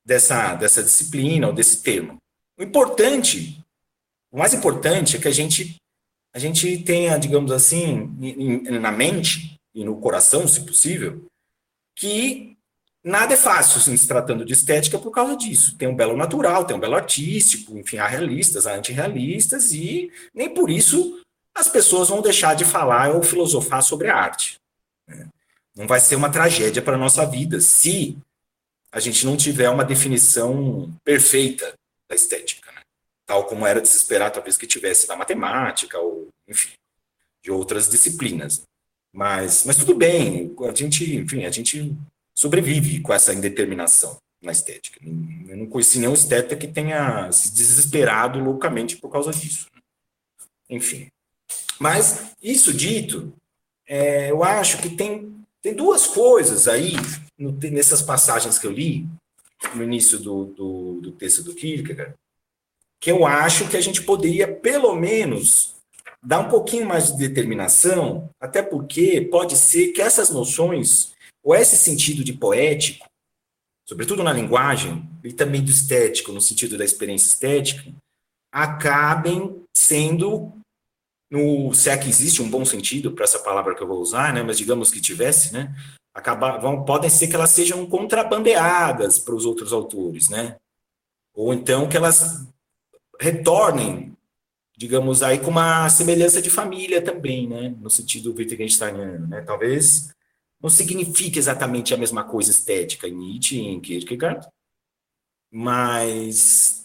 dessa, 0.06 0.54
dessa 0.56 0.84
disciplina 0.84 1.47
ou 1.47 1.54
desse 1.54 1.82
termo. 1.82 2.18
O 2.58 2.64
importante, 2.64 3.64
o 4.30 4.38
mais 4.38 4.54
importante 4.54 5.16
é 5.16 5.20
que 5.20 5.28
a 5.28 5.32
gente 5.32 5.78
a 6.36 6.39
gente 6.39 6.80
tenha, 6.80 7.16
digamos 7.20 7.51
assim, 7.51 8.10
na 8.82 8.91
mente 8.91 9.56
e 9.72 9.86
no 9.86 9.99
coração, 9.99 10.47
se 10.47 10.66
possível, 10.66 11.28
que 11.95 12.58
nada 13.04 13.36
é 13.36 13.38
fácil 13.38 13.78
assim, 13.78 13.95
se 13.95 14.08
tratando 14.08 14.43
de 14.43 14.51
estética 14.51 14.97
por 14.97 15.12
causa 15.12 15.38
disso. 15.38 15.78
Tem 15.78 15.88
um 15.88 15.95
belo 15.95 16.18
natural, 16.18 16.66
tem 16.66 16.76
um 16.76 16.80
belo 16.80 16.95
artístico, 16.95 17.78
enfim, 17.78 17.97
há 17.97 18.08
realistas, 18.08 18.66
há 18.66 18.74
antirrealistas, 18.74 19.74
e 19.74 20.12
nem 20.34 20.51
por 20.51 20.72
isso 20.72 21.22
as 21.54 21.70
pessoas 21.70 22.10
vão 22.10 22.20
deixar 22.20 22.56
de 22.56 22.66
falar 22.66 23.14
ou 23.14 23.22
filosofar 23.22 23.84
sobre 23.84 24.10
a 24.10 24.16
arte. 24.16 24.58
Né? 25.08 25.30
Não 25.76 25.88
vai 25.88 26.00
ser 26.00 26.16
uma 26.16 26.30
tragédia 26.30 26.82
para 26.82 26.96
a 26.96 27.00
nossa 27.00 27.26
vida 27.26 27.60
se 27.60 28.18
a 28.92 29.00
gente 29.00 29.26
não 29.26 29.36
tiver 29.36 29.70
uma 29.70 29.84
definição 29.84 30.94
perfeita 31.04 31.74
da 32.08 32.16
estética, 32.16 32.72
né? 32.72 32.82
tal 33.26 33.46
como 33.46 33.66
era 33.66 33.82
de 33.82 33.88
se 33.88 33.98
esperar, 33.98 34.30
talvez 34.30 34.56
que 34.56 34.68
tivesse 34.68 35.08
da 35.08 35.16
matemática, 35.16 35.98
ou, 35.98 36.30
enfim, 36.48 36.74
de 37.42 37.52
outras 37.52 37.90
disciplinas. 37.90 38.64
Mas, 39.12 39.64
mas 39.66 39.78
tudo 39.78 39.96
bem, 39.96 40.56
a 40.68 40.74
gente, 40.76 41.16
enfim, 41.16 41.46
a 41.46 41.52
gente 41.52 41.96
sobrevive 42.34 43.00
com 43.00 43.14
essa 43.14 43.34
indeterminação 43.34 44.18
na 44.42 44.52
estética. 44.52 45.00
Eu 45.04 45.58
não 45.58 45.68
conheci 45.68 46.00
nenhum 46.00 46.14
estética 46.14 46.56
que 46.56 46.68
tenha 46.68 47.32
se 47.32 47.54
desesperado 47.54 48.40
loucamente 48.40 48.98
por 48.98 49.10
causa 49.10 49.32
disso. 49.32 49.68
Né? 49.74 49.82
Enfim. 50.70 51.08
Mas, 51.80 52.32
isso 52.42 52.74
dito, 52.74 53.34
é, 53.88 54.32
eu 54.32 54.44
acho 54.44 54.80
que 54.80 54.90
tem, 54.90 55.43
tem 55.64 55.74
duas 55.74 56.05
coisas 56.05 56.68
aí, 56.68 56.91
no, 57.39 57.53
nessas 57.53 58.01
passagens 58.01 58.59
que 58.59 58.68
eu 58.68 58.72
li, 58.72 59.07
no 59.74 59.82
início 59.82 60.20
do, 60.20 60.45
do, 60.45 60.99
do 61.01 61.11
texto 61.14 61.41
do 61.41 61.55
Kierkegaard, 61.55 62.14
que 63.01 63.09
eu 63.09 63.26
acho 63.26 63.70
que 63.70 63.78
a 63.78 63.82
gente 63.82 64.01
poderia, 64.03 64.53
pelo 64.53 64.93
menos, 64.93 65.76
dar 66.22 66.41
um 66.41 66.49
pouquinho 66.49 66.86
mais 66.86 67.11
de 67.11 67.18
determinação, 67.18 68.30
até 68.39 68.61
porque 68.61 69.22
pode 69.22 69.55
ser 69.55 69.93
que 69.93 70.01
essas 70.01 70.30
noções 70.30 71.14
ou 71.41 71.55
esse 71.55 71.78
sentido 71.78 72.24
de 72.24 72.34
poético, 72.34 73.05
sobretudo 73.88 74.24
na 74.24 74.32
linguagem, 74.32 75.09
e 75.24 75.34
também 75.34 75.64
do 75.64 75.72
estético, 75.72 76.32
no 76.32 76.41
sentido 76.41 76.78
da 76.78 76.86
experiência 76.86 77.28
estética, 77.28 77.93
acabem 78.51 79.64
sendo, 79.76 80.53
no, 81.34 81.74
se 81.74 81.90
é 81.90 81.98
que 81.98 82.08
existe 82.08 82.44
um 82.44 82.50
bom 82.50 82.64
sentido 82.64 83.12
para 83.12 83.24
essa 83.24 83.40
palavra 83.40 83.74
que 83.74 83.82
eu 83.82 83.88
vou 83.88 84.00
usar, 84.00 84.32
né, 84.32 84.44
mas 84.44 84.56
digamos 84.56 84.92
que 84.92 85.02
tivesse, 85.02 85.52
né, 85.52 85.76
acabar, 86.14 86.60
vão, 86.60 86.86
podem 86.86 87.10
ser 87.10 87.28
que 87.28 87.34
elas 87.34 87.50
sejam 87.50 87.84
contrabandeadas 87.88 89.18
para 89.18 89.34
os 89.34 89.44
outros 89.44 89.74
autores, 89.74 90.30
né, 90.30 90.58
ou 91.34 91.52
então 91.52 91.90
que 91.90 91.98
elas 91.98 92.48
retornem, 93.20 94.16
digamos 94.78 95.24
aí, 95.24 95.40
com 95.40 95.50
uma 95.50 95.90
semelhança 95.90 96.40
de 96.40 96.52
família 96.52 97.02
também, 97.02 97.48
né, 97.48 97.74
no 97.82 97.90
sentido 97.90 98.32
Wittgensteiniano, 98.38 99.26
né, 99.26 99.42
talvez 99.42 100.14
não 100.62 100.70
significa 100.70 101.40
exatamente 101.40 101.96
a 101.96 101.98
mesma 101.98 102.24
coisa 102.26 102.52
estética 102.52 103.08
em 103.08 103.16
Nietzsche 103.16 103.58
e 103.58 103.68
em 103.70 103.82
Kierkegaard, 103.82 104.48
mas, 105.52 106.83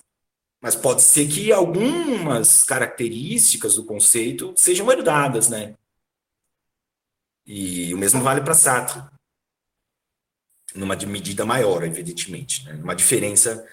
mas 0.61 0.75
pode 0.75 1.03
ser 1.03 1.29
que 1.29 1.53
algumas 1.53 2.65
características 2.65 3.77
do 3.77 3.85
conceito 3.85 4.53
sejam 4.57 4.91
herdadas, 4.91 5.49
né? 5.49 5.75
E 7.47 7.95
o 7.95 7.99
mesmo 7.99 8.21
vale 8.23 8.43
para 8.43 8.55
Sartre, 8.55 9.03
numa 10.75 10.95
medida 10.97 11.45
maior, 11.45 11.83
evidentemente, 11.83 12.65
né? 12.65 12.75
uma 12.75 12.95
diferença 12.95 13.67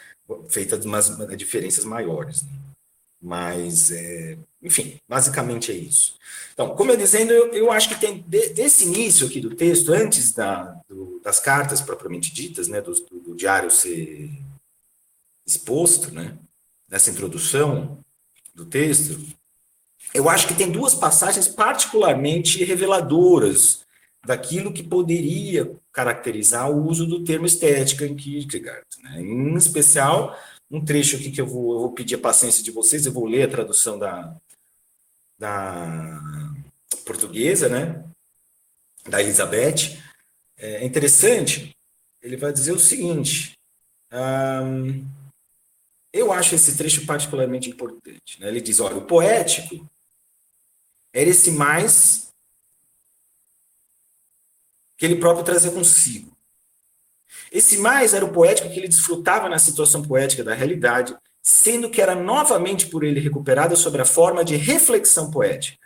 feita 0.50 0.78
de 0.78 0.88
umas 0.88 1.16
diferenças 1.38 1.84
maiores. 1.84 2.44
Né? 2.44 2.52
Mas, 3.22 3.92
é, 3.92 4.38
enfim, 4.62 5.00
basicamente 5.08 5.72
é 5.72 5.76
isso. 5.76 6.18
Então, 6.54 6.76
como 6.76 6.92
eu 6.92 6.98
dizendo, 6.98 7.34
eu, 7.34 7.54
eu 7.54 7.72
acho 7.72 7.90
que 7.90 8.00
tem 8.00 8.22
de, 8.22 8.50
desse 8.50 8.86
início 8.86 9.28
aqui 9.28 9.42
do 9.42 9.56
texto, 9.56 9.92
antes 9.92 10.32
da, 10.32 10.80
do, 10.88 11.20
das 11.24 11.40
cartas 11.40 11.82
propriamente 11.82 12.34
ditas, 12.34 12.68
né, 12.68 12.82
do, 12.82 12.94
do, 12.94 13.20
do, 13.20 13.36
diário 13.36 13.70
ser 13.72 14.32
exposto, 15.46 16.12
né, 16.12 16.38
nessa 16.90 17.10
introdução 17.10 18.00
do 18.54 18.66
texto, 18.66 19.20
eu 20.14 20.30
acho 20.30 20.48
que 20.48 20.54
tem 20.54 20.72
duas 20.72 20.96
passagens 20.96 21.48
particularmente 21.48 22.64
reveladoras 22.64 23.86
daquilo 24.26 24.74
que 24.74 24.82
poderia 24.82 25.76
caracterizar 25.92 26.70
o 26.72 26.88
uso 26.88 27.06
do 27.06 27.24
termo 27.24 27.46
estética 27.46 28.06
em 28.06 28.16
Kierkegaard. 28.16 28.86
Né? 29.04 29.22
Em 29.22 29.56
especial, 29.56 30.38
um 30.70 30.84
trecho 30.84 31.16
aqui 31.16 31.32
que 31.32 31.40
eu 31.40 31.46
vou, 31.46 31.74
eu 31.74 31.80
vou 31.80 31.92
pedir 31.92 32.16
a 32.16 32.20
paciência 32.20 32.64
de 32.64 32.72
vocês, 32.72 33.06
eu 33.06 33.12
vou 33.12 33.26
ler 33.26 33.44
a 33.44 33.52
tradução 33.52 34.00
da, 34.00 34.36
da 35.38 36.20
portuguesa, 37.06 37.70
né? 37.70 38.04
Da 39.08 39.22
Elizabeth. 39.22 39.98
É 40.58 40.84
interessante, 40.86 41.76
ele 42.22 42.38
vai 42.38 42.52
dizer 42.52 42.72
o 42.72 42.80
seguinte. 42.80 43.54
Um, 44.12 45.06
eu 46.16 46.32
acho 46.32 46.56
esse 46.56 46.78
trecho 46.78 47.06
particularmente 47.06 47.70
importante. 47.70 48.40
Né? 48.40 48.48
Ele 48.48 48.62
diz: 48.62 48.80
olha, 48.80 48.96
o 48.96 49.06
poético 49.06 49.86
era 51.14 51.30
esse 51.30 51.52
mais 51.52 52.30
que 54.98 55.06
ele 55.06 55.18
próprio 55.18 55.44
trazia 55.44 55.72
consigo. 55.72 56.32
Esse 57.52 57.78
mais 57.78 58.14
era 58.14 58.24
o 58.24 58.32
poético 58.32 58.70
que 58.70 58.80
ele 58.80 58.88
desfrutava 58.88 59.50
na 59.50 59.60
situação 59.60 60.02
poética 60.02 60.42
da 60.42 60.54
realidade, 60.54 61.14
sendo 61.42 61.90
que 61.90 62.02
era 62.02 62.16
novamente 62.16 62.88
por 62.88 63.04
ele 63.04 63.20
recuperada 63.20 63.76
sobre 63.76 64.02
a 64.02 64.06
forma 64.06 64.44
de 64.44 64.56
reflexão 64.56 65.30
poética. 65.30 65.86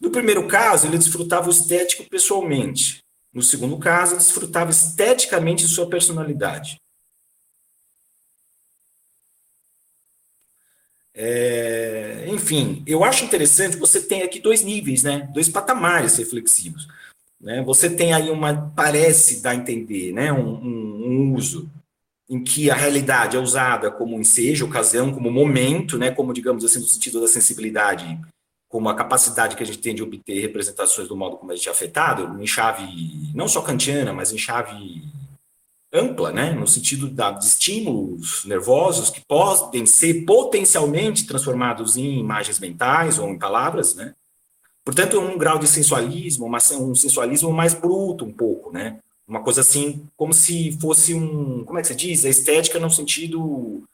No 0.00 0.10
primeiro 0.10 0.48
caso, 0.48 0.86
ele 0.86 0.96
desfrutava 0.96 1.48
o 1.48 1.52
estético 1.52 2.08
pessoalmente. 2.08 3.04
No 3.30 3.42
segundo 3.42 3.78
caso, 3.78 4.16
desfrutava 4.16 4.70
esteticamente 4.70 5.68
sua 5.68 5.86
personalidade. 5.86 6.80
É, 11.22 12.24
enfim, 12.28 12.82
eu 12.86 13.04
acho 13.04 13.26
interessante, 13.26 13.76
você 13.76 14.00
tem 14.00 14.22
aqui 14.22 14.40
dois 14.40 14.62
níveis, 14.62 15.02
né? 15.02 15.28
dois 15.34 15.50
patamares 15.50 16.16
reflexivos. 16.16 16.88
Né? 17.38 17.62
Você 17.62 17.90
tem 17.90 18.14
aí 18.14 18.30
uma, 18.30 18.72
parece 18.74 19.42
dar 19.42 19.50
a 19.50 19.54
entender, 19.54 20.14
né? 20.14 20.32
Um, 20.32 20.54
um, 20.54 21.06
um, 21.06 21.34
uso 21.34 21.70
em 22.26 22.42
que 22.42 22.70
a 22.70 22.74
realidade 22.74 23.36
é 23.36 23.40
usada 23.40 23.90
como 23.90 24.18
ensejo, 24.18 24.64
ocasião, 24.64 25.12
como 25.12 25.30
momento, 25.30 25.98
né? 25.98 26.10
como, 26.10 26.32
digamos 26.32 26.64
assim, 26.64 26.78
no 26.78 26.86
sentido 26.86 27.20
da 27.20 27.28
sensibilidade, 27.28 28.18
como 28.66 28.88
a 28.88 28.94
capacidade 28.94 29.56
que 29.56 29.62
a 29.62 29.66
gente 29.66 29.78
tem 29.80 29.94
de 29.94 30.02
obter 30.02 30.40
representações 30.40 31.06
do 31.06 31.16
modo 31.16 31.36
como 31.36 31.52
a 31.52 31.54
gente 31.54 31.68
é 31.68 31.72
afetado, 31.72 32.42
em 32.42 32.46
chave 32.46 33.30
não 33.34 33.46
só 33.46 33.60
kantiana, 33.60 34.14
mas 34.14 34.32
em 34.32 34.38
chave 34.38 35.02
ampla, 35.92 36.30
né? 36.30 36.52
no 36.52 36.68
sentido 36.68 37.08
da, 37.08 37.32
de 37.32 37.44
estímulos 37.44 38.44
nervosos 38.44 39.10
que 39.10 39.20
podem 39.26 39.84
ser 39.86 40.24
potencialmente 40.24 41.26
transformados 41.26 41.96
em 41.96 42.18
imagens 42.18 42.58
mentais 42.58 43.18
ou 43.18 43.28
em 43.28 43.38
palavras, 43.38 43.94
né? 43.94 44.14
Portanto, 44.84 45.20
um 45.20 45.36
grau 45.36 45.58
de 45.58 45.68
sensualismo, 45.68 46.46
uma, 46.46 46.58
um 46.72 46.94
sensualismo 46.94 47.52
mais 47.52 47.74
bruto 47.74 48.24
um 48.24 48.32
pouco, 48.32 48.72
né? 48.72 48.98
Uma 49.26 49.42
coisa 49.42 49.60
assim, 49.60 50.08
como 50.16 50.32
se 50.32 50.76
fosse 50.80 51.14
um, 51.14 51.64
como 51.64 51.78
é 51.78 51.82
que 51.82 51.88
se 51.88 51.94
diz? 51.94 52.24
A 52.24 52.28
estética 52.28 52.78
no 52.78 52.90
sentido 52.90 53.84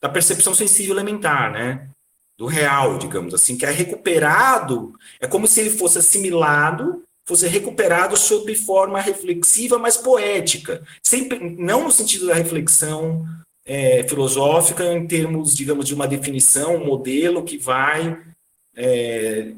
da 0.00 0.08
percepção 0.08 0.54
sensível 0.54 0.94
elementar, 0.94 1.52
né? 1.52 1.88
Do 2.36 2.46
real, 2.46 2.98
digamos 2.98 3.34
assim, 3.34 3.56
que 3.56 3.66
é 3.66 3.70
recuperado, 3.70 4.94
é 5.20 5.28
como 5.28 5.46
se 5.46 5.60
ele 5.60 5.70
fosse 5.70 5.98
assimilado, 5.98 7.04
fosse 7.32 7.48
recuperado 7.48 8.14
sob 8.14 8.54
forma 8.54 9.00
reflexiva, 9.00 9.78
mas 9.78 9.96
poética, 9.96 10.82
sempre 11.02 11.38
não 11.38 11.84
no 11.84 11.90
sentido 11.90 12.26
da 12.26 12.34
reflexão 12.34 13.26
é, 13.64 14.06
filosófica 14.06 14.84
em 14.92 15.06
termos, 15.06 15.54
digamos, 15.54 15.86
de 15.86 15.94
uma 15.94 16.06
definição, 16.06 16.76
um 16.76 16.84
modelo 16.84 17.42
que 17.42 17.56
vai 17.56 18.20
é, 18.76 19.52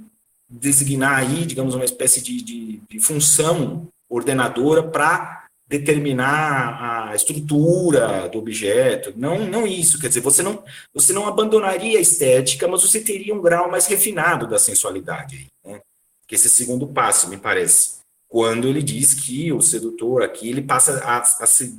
designar 0.48 1.18
aí, 1.18 1.44
digamos, 1.44 1.74
uma 1.74 1.84
espécie 1.84 2.22
de, 2.22 2.40
de, 2.42 2.80
de 2.88 3.00
função 3.00 3.88
ordenadora 4.08 4.82
para 4.84 5.46
determinar 5.66 7.10
a 7.10 7.14
estrutura 7.16 8.28
do 8.28 8.38
objeto. 8.38 9.12
Não, 9.16 9.44
não 9.46 9.66
isso. 9.66 9.98
Quer 9.98 10.08
dizer, 10.08 10.20
você 10.20 10.44
não, 10.44 10.62
você 10.92 11.12
não 11.12 11.26
abandonaria 11.26 11.98
a 11.98 12.02
estética, 12.02 12.68
mas 12.68 12.82
você 12.82 13.00
teria 13.00 13.34
um 13.34 13.42
grau 13.42 13.68
mais 13.68 13.86
refinado 13.86 14.46
da 14.46 14.58
sensualidade. 14.60 15.48
Que 16.26 16.34
esse 16.34 16.48
segundo 16.48 16.86
passo, 16.86 17.28
me 17.28 17.36
parece. 17.36 17.98
Quando 18.28 18.66
ele 18.66 18.82
diz 18.82 19.14
que 19.14 19.52
o 19.52 19.60
sedutor 19.60 20.22
aqui 20.22 20.48
ele 20.48 20.62
passa 20.62 21.02
a, 21.04 21.18
a 21.18 21.46
se 21.46 21.78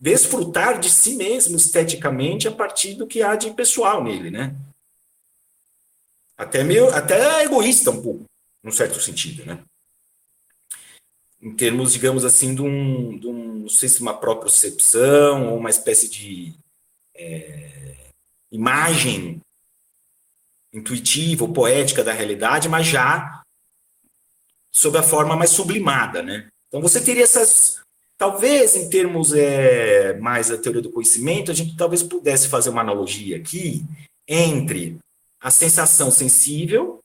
desfrutar 0.00 0.80
de 0.80 0.90
si 0.90 1.14
mesmo 1.14 1.56
esteticamente 1.56 2.48
a 2.48 2.52
partir 2.52 2.94
do 2.94 3.06
que 3.06 3.22
há 3.22 3.36
de 3.36 3.52
pessoal 3.52 4.02
nele, 4.02 4.30
né? 4.30 4.56
até 6.42 6.64
meio, 6.64 6.88
até 6.90 7.44
egoísta 7.44 7.90
um 7.90 8.02
pouco, 8.02 8.24
num 8.62 8.72
certo 8.72 9.00
sentido, 9.00 9.44
né? 9.44 9.62
Em 11.40 11.54
termos, 11.54 11.92
digamos 11.92 12.24
assim, 12.24 12.54
de 12.54 12.62
um, 12.62 13.18
de 13.18 13.26
um 13.26 13.42
não 13.62 13.68
sei 13.68 13.88
se 13.88 14.00
uma 14.00 14.14
própria 14.14 14.50
percepção 14.50 15.48
ou 15.50 15.58
uma 15.58 15.70
espécie 15.70 16.08
de 16.08 16.54
é, 17.14 18.10
imagem 18.50 19.40
intuitiva 20.72 21.44
ou 21.44 21.52
poética 21.52 22.02
da 22.02 22.12
realidade, 22.12 22.68
mas 22.68 22.86
já 22.86 23.41
sob 24.72 24.96
a 24.96 25.02
forma 25.02 25.36
mais 25.36 25.50
sublimada, 25.50 26.22
né? 26.22 26.48
Então 26.68 26.80
você 26.80 27.00
teria 27.00 27.22
essas, 27.22 27.80
talvez 28.16 28.74
em 28.74 28.88
termos 28.88 29.34
é, 29.34 30.14
mais 30.18 30.48
da 30.48 30.56
teoria 30.56 30.80
do 30.80 30.90
conhecimento, 30.90 31.50
a 31.50 31.54
gente 31.54 31.76
talvez 31.76 32.02
pudesse 32.02 32.48
fazer 32.48 32.70
uma 32.70 32.80
analogia 32.80 33.36
aqui 33.36 33.84
entre 34.26 34.98
a 35.38 35.50
sensação 35.50 36.10
sensível, 36.10 37.00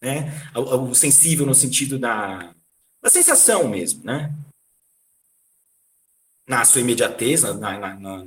né? 0.00 0.30
O, 0.54 0.94
sensível 0.94 1.44
no 1.44 1.54
sentido 1.54 1.98
da, 1.98 2.54
da 3.02 3.10
sensação 3.10 3.66
mesmo, 3.66 4.04
né? 4.04 4.32
Na 6.46 6.64
sua 6.64 6.80
imediatez, 6.80 7.42
na, 7.42 7.54
na, 7.54 7.94
na, 7.94 8.26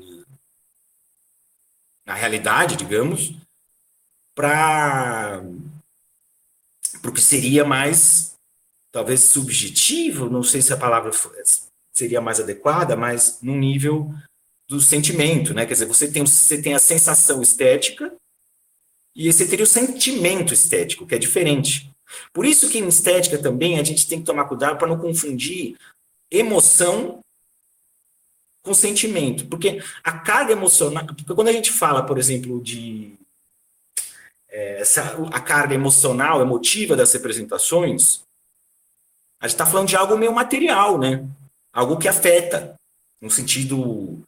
na 2.06 2.14
realidade, 2.14 2.76
digamos, 2.76 3.34
para 4.36 5.42
o 7.04 7.12
que 7.12 7.22
seria 7.22 7.64
mais, 7.64 8.34
talvez, 8.92 9.22
subjetivo, 9.22 10.30
não 10.30 10.44
sei 10.44 10.62
se 10.62 10.74
a 10.74 10.78
palavra 10.78 11.12
seria 11.94 12.22
mais 12.22 12.40
adequada, 12.40 12.96
mas 12.96 13.40
no 13.42 13.56
nível 13.56 14.14
do 14.68 14.80
sentimento, 14.80 15.54
né? 15.54 15.66
Quer 15.66 15.74
dizer, 15.74 15.86
você 15.86 16.12
tem, 16.12 16.26
você 16.26 16.62
tem 16.62 16.74
a 16.74 16.80
sensação 16.80 17.42
estética 17.42 18.14
e 19.16 19.32
você 19.32 19.48
teria 19.48 19.64
o 19.64 19.68
sentimento 19.68 20.54
estético, 20.54 21.06
que 21.06 21.16
é 21.16 21.18
diferente. 21.18 21.90
Por 22.34 22.46
isso 22.46 22.70
que 22.70 22.78
em 22.78 22.88
estética 22.88 23.38
também 23.38 23.80
a 23.80 23.84
gente 23.84 24.08
tem 24.08 24.20
que 24.20 24.26
tomar 24.26 24.46
cuidado 24.46 24.78
para 24.78 24.88
não 24.88 25.00
confundir 25.00 25.76
emoção 26.32 27.20
com 28.62 28.74
sentimento. 28.74 29.48
Porque 29.48 29.82
a 30.04 30.20
carga 30.20 30.54
emocional. 30.54 31.06
Porque 31.06 31.34
quando 31.34 31.48
a 31.50 31.54
gente 31.54 31.72
fala, 31.72 32.06
por 32.06 32.18
exemplo, 32.18 32.62
de. 32.62 33.14
É, 34.52 34.82
essa, 34.82 35.04
a 35.32 35.40
carga 35.40 35.76
emocional, 35.76 36.42
emotiva 36.42 36.96
das 36.96 37.14
representações, 37.14 38.22
a 39.40 39.48
gente 39.48 39.56
está 39.56 39.66
falando 39.66 39.88
de 39.88 39.96
algo 39.96 40.18
meio 40.18 40.34
material, 40.34 40.98
né? 40.98 41.26
Algo 41.72 41.98
que 41.98 42.08
afeta, 42.08 42.76
no 43.22 43.30
sentido 43.30 44.20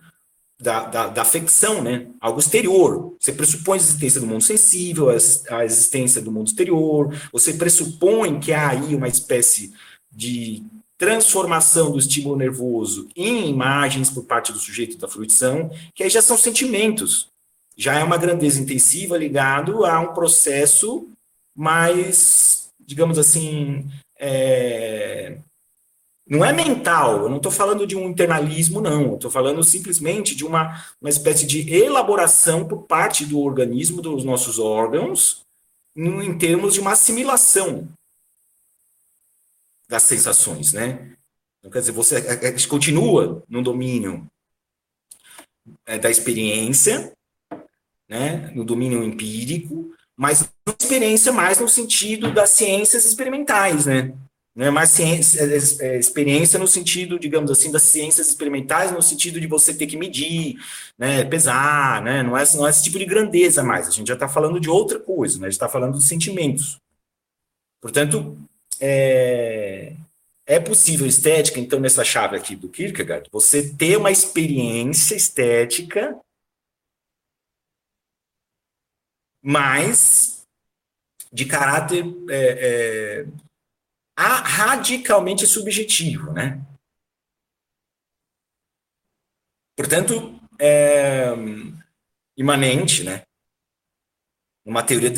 da, 0.60 0.86
da, 0.86 1.08
da, 1.08 1.22
afecção, 1.22 1.82
né? 1.82 2.08
Algo 2.20 2.40
exterior. 2.40 3.16
Você 3.20 3.34
pressupõe 3.34 3.78
a 3.78 3.82
existência 3.82 4.22
do 4.22 4.28
mundo 4.28 4.44
sensível, 4.44 5.08
a 5.50 5.66
existência 5.66 6.22
do 6.22 6.32
mundo 6.32 6.48
exterior, 6.48 7.14
você 7.32 7.54
pressupõe 7.54 8.40
que 8.40 8.54
há 8.54 8.70
aí 8.70 8.96
uma 8.96 9.08
espécie 9.08 9.74
de 10.12 10.64
transformação 10.98 11.92
do 11.92 11.98
estímulo 11.98 12.36
nervoso 12.36 13.10
em 13.16 13.50
imagens 13.50 14.12
por 14.12 14.24
parte 14.24 14.54
do 14.54 14.60
sujeito 14.60 15.00
da 15.00 15.08
fruição, 15.08 15.72
que 15.96 16.04
aí 16.04 16.10
já 16.12 16.22
são 16.22 16.38
sentimentos. 16.38 17.31
Já 17.82 17.98
é 17.98 18.04
uma 18.04 18.16
grandeza 18.16 18.62
intensiva 18.62 19.18
ligado 19.18 19.84
a 19.88 20.00
um 20.00 20.14
processo 20.14 21.10
mais, 21.56 22.72
digamos 22.80 23.18
assim, 23.18 23.90
é... 24.20 25.40
não 26.28 26.46
é 26.46 26.54
mental, 26.54 27.24
eu 27.24 27.30
não 27.30 27.38
estou 27.38 27.52
falando 27.52 27.88
de 27.88 27.96
um 27.96 28.08
internalismo, 28.08 28.82
não, 28.82 29.16
estou 29.16 29.32
falando 29.32 29.64
simplesmente 29.64 30.36
de 30.36 30.46
uma, 30.46 30.86
uma 31.02 31.10
espécie 31.10 31.44
de 31.48 31.74
elaboração 31.74 32.68
por 32.68 32.84
parte 32.84 33.26
do 33.26 33.40
organismo, 33.40 34.00
dos 34.00 34.24
nossos 34.24 34.60
órgãos, 34.60 35.42
em 35.96 36.38
termos 36.38 36.76
de 36.76 36.82
uma 36.82 36.92
assimilação 36.92 37.90
das 39.90 40.04
sensações, 40.04 40.72
né? 40.72 41.16
Então, 41.58 41.72
quer 41.72 41.80
dizer, 41.80 41.94
você 41.94 42.18
a 42.18 42.52
gente 42.52 42.68
continua 42.68 43.42
no 43.50 43.64
domínio 43.64 44.28
é, 45.88 45.98
da 45.98 46.12
experiência, 46.12 47.12
né? 48.12 48.52
No 48.54 48.66
domínio 48.66 49.02
empírico, 49.02 49.90
mas 50.18 50.52
experiência 50.78 51.32
mais 51.32 51.58
no 51.60 51.70
sentido 51.70 52.34
das 52.34 52.50
ciências 52.50 53.06
experimentais, 53.06 53.86
né? 53.86 54.12
Não 54.54 54.66
é 54.66 54.70
mais 54.70 54.90
ciência, 54.90 55.40
é, 55.40 55.86
é, 55.88 55.98
experiência 55.98 56.60
no 56.60 56.68
sentido, 56.68 57.18
digamos 57.18 57.50
assim, 57.50 57.72
das 57.72 57.84
ciências 57.84 58.28
experimentais, 58.28 58.92
no 58.92 59.02
sentido 59.02 59.40
de 59.40 59.48
você 59.48 59.74
ter 59.74 59.88
que 59.88 59.96
medir, 59.96 60.58
né, 61.00 61.24
pesar, 61.24 62.02
né, 62.04 62.22
não 62.22 62.38
é, 62.38 62.44
não 62.54 62.68
é 62.68 62.70
esse 62.70 62.84
tipo 62.84 63.00
de 63.00 63.06
grandeza 63.06 63.64
mais, 63.64 63.88
a 63.88 63.92
gente 63.92 64.10
já 64.10 64.14
está 64.14 64.28
falando 64.28 64.60
de 64.60 64.70
outra 64.70 65.00
coisa, 65.00 65.40
né, 65.40 65.48
a 65.48 65.50
gente 65.50 65.54
está 65.54 65.70
falando 65.70 65.98
de 65.98 66.04
sentimentos. 66.04 66.78
Portanto, 67.82 68.38
é, 68.78 69.94
é 70.46 70.60
possível 70.60 71.08
estética, 71.08 71.58
então, 71.58 71.80
nessa 71.80 72.04
chave 72.04 72.36
aqui 72.36 72.54
do 72.54 72.68
Kierkegaard, 72.68 73.30
você 73.32 73.70
ter 73.70 73.96
uma 73.96 74.12
experiência 74.12 75.16
estética 75.16 76.20
mais 79.42 80.48
de 81.32 81.46
caráter 81.46 82.06
é, 82.30 83.22
é, 83.22 83.28
radicalmente 84.18 85.48
subjetivo, 85.48 86.32
né? 86.34 86.62
Portanto, 89.76 90.40
é, 90.60 91.32
imanente, 92.38 93.04
né? 93.04 93.24
uma 94.66 94.84
teoria 94.84 95.12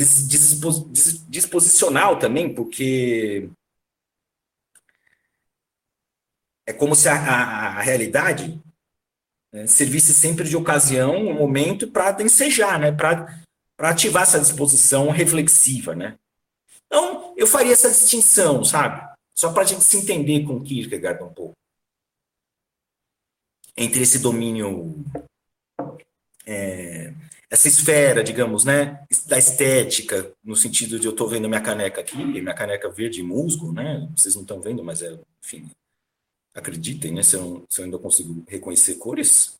disposicional 1.28 2.18
também, 2.18 2.54
porque 2.54 3.50
é 6.66 6.72
como 6.72 6.94
se 6.94 7.08
a, 7.08 7.14
a, 7.14 7.66
a 7.78 7.80
realidade 7.82 8.60
né, 9.52 9.66
servisse 9.66 10.14
sempre 10.14 10.48
de 10.48 10.56
ocasião, 10.56 11.14
um 11.16 11.34
momento 11.34 11.90
para 11.90 12.22
ensejar, 12.22 12.78
né, 12.78 12.90
para 12.90 13.43
ativar 13.90 14.22
essa 14.22 14.40
disposição 14.40 15.10
reflexiva. 15.10 15.94
Né? 15.94 16.16
Então, 16.86 17.34
eu 17.36 17.46
faria 17.46 17.72
essa 17.72 17.90
distinção, 17.90 18.64
sabe? 18.64 19.14
Só 19.36 19.52
para 19.52 19.62
a 19.62 19.66
gente 19.66 19.82
se 19.82 19.96
entender 19.96 20.44
com 20.44 20.62
Kierkegaard 20.62 21.22
um 21.22 21.32
pouco. 21.32 21.54
Entre 23.76 24.02
esse 24.02 24.20
domínio 24.20 24.94
é, 26.46 27.12
essa 27.50 27.68
esfera, 27.68 28.22
digamos, 28.22 28.64
né, 28.64 29.04
da 29.26 29.38
estética, 29.38 30.32
no 30.42 30.56
sentido 30.56 30.98
de 30.98 31.06
eu 31.06 31.12
estou 31.12 31.28
vendo 31.28 31.48
minha 31.48 31.60
caneca 31.60 32.00
aqui, 32.00 32.16
minha 32.16 32.54
caneca 32.54 32.88
verde 32.90 33.22
musgo, 33.22 33.72
né, 33.72 34.08
vocês 34.16 34.34
não 34.34 34.42
estão 34.42 34.60
vendo, 34.60 34.82
mas 34.82 35.02
é, 35.02 35.18
enfim, 35.42 35.70
acreditem, 36.54 37.12
né, 37.12 37.22
se 37.22 37.36
eu, 37.36 37.64
se 37.68 37.80
eu 37.80 37.84
ainda 37.84 37.98
consigo 37.98 38.44
reconhecer 38.48 38.96
cores. 38.96 39.56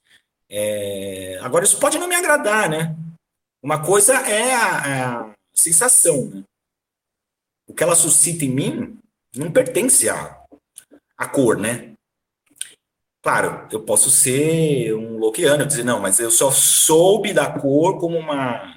É, 0.49 1.39
agora, 1.41 1.65
isso 1.65 1.79
pode 1.79 1.99
não 1.99 2.09
me 2.09 2.15
agradar, 2.15 2.69
né, 2.69 2.97
uma 3.65 3.85
coisa 3.85 4.15
é 4.15 4.55
a, 4.55 4.87
é 4.87 5.03
a 5.03 5.35
sensação, 5.55 6.27
né, 6.27 6.45
o 7.67 7.75
que 7.75 7.83
ela 7.83 7.97
suscita 7.97 8.45
em 8.45 8.51
mim 8.51 8.99
não 9.35 9.51
pertence 9.51 10.09
à, 10.09 10.45
à 11.17 11.27
cor, 11.27 11.59
né, 11.59 11.95
Claro, 13.25 13.67
eu 13.73 13.81
posso 13.81 14.11
ser 14.11 14.95
um 14.95 15.17
loquiano, 15.17 15.65
dizer, 15.65 15.83
não, 15.83 15.99
mas 15.99 16.21
eu 16.21 16.31
só 16.31 16.51
soube 16.51 17.33
da 17.33 17.51
cor 17.51 17.99
como 17.99 18.19
uma, 18.19 18.77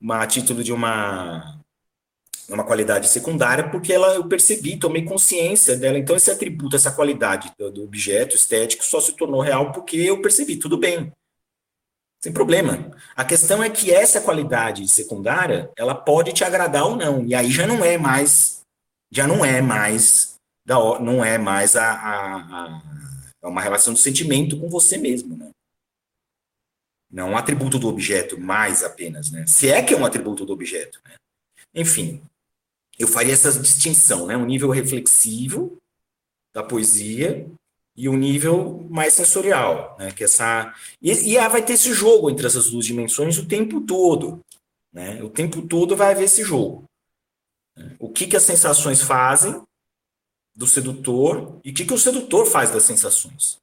uma 0.00 0.24
título 0.28 0.62
de 0.62 0.72
uma, 0.72 1.60
uma 2.48 2.62
qualidade 2.64 3.08
secundária, 3.08 3.68
porque 3.68 3.92
ela, 3.92 4.14
eu 4.14 4.28
percebi, 4.28 4.78
tomei 4.78 5.04
consciência 5.04 5.76
dela. 5.76 5.98
Então, 5.98 6.14
esse 6.14 6.30
atributo, 6.30 6.76
essa 6.76 6.92
qualidade 6.92 7.52
do 7.58 7.82
objeto 7.82 8.36
estético 8.36 8.84
só 8.84 9.00
se 9.00 9.16
tornou 9.16 9.40
real 9.40 9.72
porque 9.72 9.96
eu 9.96 10.22
percebi, 10.22 10.56
tudo 10.56 10.78
bem. 10.78 11.12
Sem 12.28 12.32
problema. 12.34 12.90
A 13.16 13.24
questão 13.24 13.62
é 13.62 13.70
que 13.70 13.90
essa 13.90 14.20
qualidade 14.20 14.86
secundária, 14.86 15.72
ela 15.74 15.94
pode 15.94 16.30
te 16.34 16.44
agradar 16.44 16.84
ou 16.84 16.94
não. 16.94 17.24
E 17.24 17.34
aí 17.34 17.50
já 17.50 17.66
não 17.66 17.82
é 17.82 17.96
mais, 17.96 18.60
já 19.10 19.26
não 19.26 19.42
é 19.42 19.62
mais, 19.62 20.34
da, 20.62 20.76
não 21.00 21.24
é 21.24 21.38
mais 21.38 21.74
a, 21.74 21.90
a, 21.90 22.36
a 22.36 22.82
é 23.40 23.46
uma 23.46 23.62
relação 23.62 23.94
de 23.94 24.00
sentimento 24.00 24.60
com 24.60 24.68
você 24.68 24.98
mesmo, 24.98 25.38
né? 25.38 25.48
Não 27.10 27.30
um 27.30 27.36
atributo 27.38 27.78
do 27.78 27.88
objeto 27.88 28.38
mais 28.38 28.84
apenas, 28.84 29.30
né? 29.30 29.46
Se 29.46 29.70
é 29.70 29.82
que 29.82 29.94
é 29.94 29.96
um 29.96 30.04
atributo 30.04 30.44
do 30.44 30.52
objeto, 30.52 31.00
né? 31.06 31.14
Enfim, 31.74 32.20
eu 32.98 33.08
faria 33.08 33.32
essa 33.32 33.58
distinção, 33.58 34.26
né? 34.26 34.36
Um 34.36 34.44
nível 34.44 34.68
reflexivo 34.68 35.78
da 36.52 36.62
poesia 36.62 37.50
e 37.98 38.08
um 38.08 38.16
nível 38.16 38.86
mais 38.88 39.12
sensorial, 39.12 39.96
né? 39.98 40.12
Que 40.12 40.22
essa 40.22 40.72
e, 41.02 41.34
e 41.34 41.48
vai 41.48 41.60
ter 41.60 41.72
esse 41.72 41.92
jogo 41.92 42.30
entre 42.30 42.46
essas 42.46 42.70
duas 42.70 42.86
dimensões 42.86 43.38
o 43.38 43.46
tempo 43.46 43.80
todo, 43.80 44.40
né? 44.92 45.20
O 45.20 45.28
tempo 45.28 45.62
todo 45.62 45.96
vai 45.96 46.12
haver 46.12 46.26
esse 46.26 46.44
jogo. 46.44 46.84
O 47.98 48.08
que 48.08 48.28
que 48.28 48.36
as 48.36 48.44
sensações 48.44 49.02
fazem 49.02 49.60
do 50.54 50.64
sedutor 50.64 51.58
e 51.64 51.70
o 51.70 51.74
que, 51.74 51.84
que 51.84 51.92
o 51.92 51.98
sedutor 51.98 52.46
faz 52.46 52.70
das 52.70 52.84
sensações. 52.84 53.58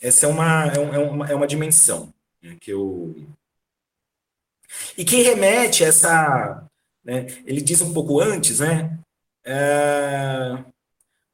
Essa 0.00 0.26
é 0.26 0.28
uma, 0.28 0.66
é, 0.66 0.76
é 0.76 0.98
uma, 0.98 1.30
é 1.30 1.34
uma 1.34 1.46
dimensão 1.46 2.12
né, 2.42 2.56
que 2.60 2.70
eu. 2.70 3.16
E 4.96 5.04
que 5.04 5.22
remete 5.22 5.84
a 5.84 5.88
essa. 5.88 6.64
Né, 7.02 7.26
ele 7.46 7.62
diz 7.62 7.80
um 7.80 7.94
pouco 7.94 8.20
antes, 8.20 8.60
né? 8.60 8.98
É, 9.42 10.64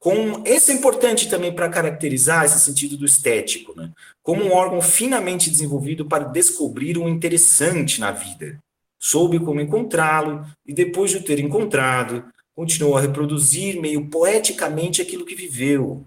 com, 0.01 0.43
esse 0.47 0.73
é 0.73 0.75
importante 0.75 1.29
também 1.29 1.55
para 1.55 1.69
caracterizar 1.69 2.47
esse 2.47 2.59
sentido 2.59 2.97
do 2.97 3.05
estético, 3.05 3.79
né? 3.79 3.93
como 4.23 4.43
um 4.43 4.53
órgão 4.53 4.81
finamente 4.81 5.51
desenvolvido 5.51 6.07
para 6.07 6.25
descobrir 6.25 6.97
o 6.97 7.05
um 7.05 7.09
interessante 7.09 8.01
na 8.01 8.11
vida. 8.11 8.59
Soube 8.99 9.39
como 9.39 9.61
encontrá-lo 9.61 10.47
e, 10.67 10.73
depois 10.73 11.11
de 11.11 11.19
o 11.19 11.23
ter 11.23 11.39
encontrado, 11.39 12.25
continuou 12.55 12.97
a 12.97 13.01
reproduzir 13.03 13.79
meio 13.79 14.09
poeticamente 14.09 15.03
aquilo 15.03 15.27
que 15.27 15.35
viveu. 15.35 16.07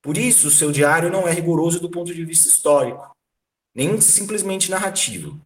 Por 0.00 0.16
isso, 0.16 0.50
seu 0.50 0.72
diário 0.72 1.10
não 1.10 1.28
é 1.28 1.32
rigoroso 1.32 1.80
do 1.80 1.90
ponto 1.90 2.14
de 2.14 2.24
vista 2.24 2.48
histórico, 2.48 3.14
nem 3.74 4.00
simplesmente 4.00 4.70
narrativo, 4.70 5.38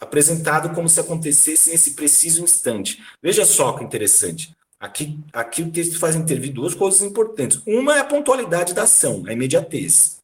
apresentado 0.00 0.72
como 0.72 0.88
se 0.88 1.00
acontecesse 1.00 1.70
nesse 1.70 1.94
preciso 1.94 2.44
instante. 2.44 3.02
Veja 3.20 3.44
só 3.44 3.72
que 3.72 3.82
interessante. 3.82 4.54
Aqui, 4.82 5.16
aqui 5.32 5.62
o 5.62 5.70
texto 5.70 5.96
faz 5.96 6.16
intervir 6.16 6.52
duas 6.52 6.74
coisas 6.74 7.02
importantes. 7.02 7.62
Uma 7.64 7.98
é 7.98 8.00
a 8.00 8.04
pontualidade 8.04 8.74
da 8.74 8.82
ação, 8.82 9.22
a 9.28 9.32
imediatez. 9.32 10.18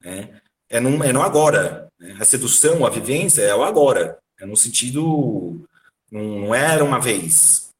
Né? 0.00 0.40
É, 0.70 0.78
no, 0.78 1.02
é 1.02 1.12
no 1.12 1.20
agora. 1.22 1.88
Né? 1.98 2.16
A 2.20 2.24
sedução, 2.24 2.86
a 2.86 2.90
vivência 2.90 3.42
é 3.42 3.52
o 3.52 3.64
agora. 3.64 4.16
É 4.38 4.46
no 4.46 4.56
sentido. 4.56 5.60
Não, 6.08 6.22
não 6.38 6.54
era 6.54 6.84
uma 6.84 7.00
vez. 7.00 7.70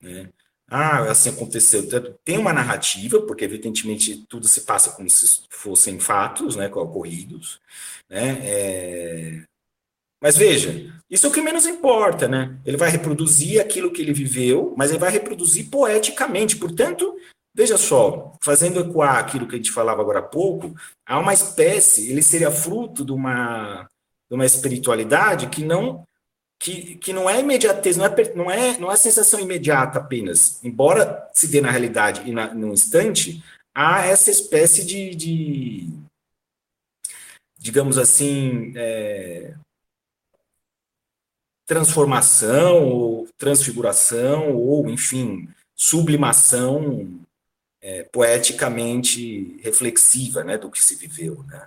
Né? 0.00 0.30
Ah, 0.66 1.10
assim 1.10 1.28
aconteceu. 1.28 1.86
Tem 2.24 2.38
uma 2.38 2.54
narrativa, 2.54 3.20
porque 3.26 3.44
evidentemente 3.44 4.24
tudo 4.30 4.48
se 4.48 4.62
passa 4.62 4.92
como 4.92 5.10
se 5.10 5.42
fossem 5.50 6.00
fatos 6.00 6.56
né, 6.56 6.68
ocorridos. 6.68 7.60
Né? 8.08 8.38
É, 8.42 9.44
mas 10.20 10.36
veja, 10.36 10.92
isso 11.10 11.26
é 11.26 11.28
o 11.28 11.32
que 11.32 11.40
menos 11.40 11.66
importa, 11.66 12.28
né? 12.28 12.58
Ele 12.64 12.76
vai 12.76 12.90
reproduzir 12.90 13.60
aquilo 13.60 13.90
que 13.90 14.02
ele 14.02 14.12
viveu, 14.12 14.74
mas 14.76 14.90
ele 14.90 14.98
vai 14.98 15.10
reproduzir 15.10 15.68
poeticamente. 15.70 16.56
Portanto, 16.56 17.16
veja 17.54 17.76
só, 17.76 18.36
fazendo 18.42 18.80
ecoar 18.80 19.16
aquilo 19.16 19.46
que 19.46 19.54
a 19.54 19.58
gente 19.58 19.72
falava 19.72 20.00
agora 20.00 20.20
há 20.20 20.22
pouco, 20.22 20.74
há 21.06 21.18
uma 21.18 21.32
espécie, 21.32 22.10
ele 22.10 22.22
seria 22.22 22.50
fruto 22.50 23.04
de 23.04 23.12
uma, 23.12 23.88
de 24.28 24.34
uma 24.34 24.46
espiritualidade 24.46 25.48
que 25.48 25.64
não 25.64 26.04
que, 26.62 26.96
que 26.96 27.12
não 27.14 27.28
é 27.28 27.40
imediatez, 27.40 27.96
não 27.96 28.04
é, 28.04 28.34
não, 28.34 28.50
é, 28.50 28.78
não 28.78 28.92
é 28.92 28.96
sensação 28.96 29.40
imediata 29.40 29.98
apenas. 29.98 30.62
Embora 30.62 31.26
se 31.32 31.48
dê 31.48 31.58
na 31.58 31.70
realidade 31.70 32.22
e 32.28 32.32
na, 32.32 32.52
no 32.52 32.74
instante, 32.74 33.42
há 33.74 34.04
essa 34.04 34.30
espécie 34.30 34.84
de, 34.84 35.14
de 35.14 35.88
digamos 37.58 37.96
assim, 37.96 38.74
é, 38.76 39.54
transformação, 41.70 42.88
ou 42.88 43.28
transfiguração, 43.38 44.56
ou, 44.56 44.90
enfim, 44.90 45.48
sublimação 45.72 47.20
é, 47.80 48.02
poeticamente 48.02 49.56
reflexiva 49.62 50.42
né, 50.42 50.58
do 50.58 50.68
que 50.68 50.82
se 50.82 50.96
viveu. 50.96 51.44
Né? 51.46 51.64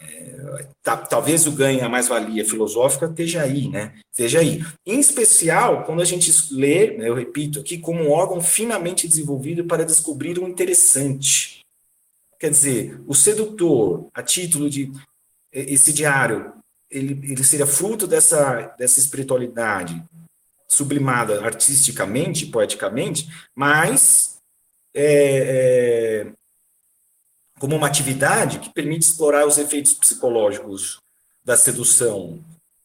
É, 0.00 0.66
tá, 0.82 0.96
talvez 0.96 1.46
o 1.46 1.52
ganho, 1.52 1.84
a 1.84 1.88
mais-valia 1.88 2.44
filosófica 2.44 3.06
esteja 3.06 3.42
aí, 3.42 3.68
né? 3.68 3.94
Esteja 4.10 4.40
aí. 4.40 4.64
Em 4.84 4.98
especial, 4.98 5.84
quando 5.84 6.02
a 6.02 6.04
gente 6.04 6.32
lê, 6.52 6.96
né, 6.96 7.08
eu 7.08 7.14
repito 7.14 7.60
aqui, 7.60 7.78
como 7.78 8.02
um 8.02 8.10
órgão 8.10 8.40
finamente 8.40 9.06
desenvolvido 9.06 9.64
para 9.64 9.86
descobrir 9.86 10.40
o 10.40 10.44
um 10.44 10.48
interessante. 10.48 11.60
Quer 12.36 12.50
dizer, 12.50 13.00
o 13.06 13.14
sedutor, 13.14 14.08
a 14.12 14.24
título 14.24 14.68
de 14.68 14.90
esse 15.52 15.92
diário, 15.92 16.58
ele, 16.90 17.20
ele 17.22 17.44
seria 17.44 17.66
fruto 17.66 18.06
dessa, 18.06 18.74
dessa 18.78 18.98
espiritualidade 18.98 20.02
sublimada 20.68 21.44
artisticamente, 21.44 22.46
poeticamente, 22.46 23.28
mas 23.54 24.38
é, 24.94 26.26
é, 26.26 26.32
como 27.58 27.76
uma 27.76 27.86
atividade 27.86 28.58
que 28.58 28.70
permite 28.70 29.06
explorar 29.06 29.46
os 29.46 29.58
efeitos 29.58 29.94
psicológicos 29.94 30.98
da 31.44 31.56
sedução 31.56 32.44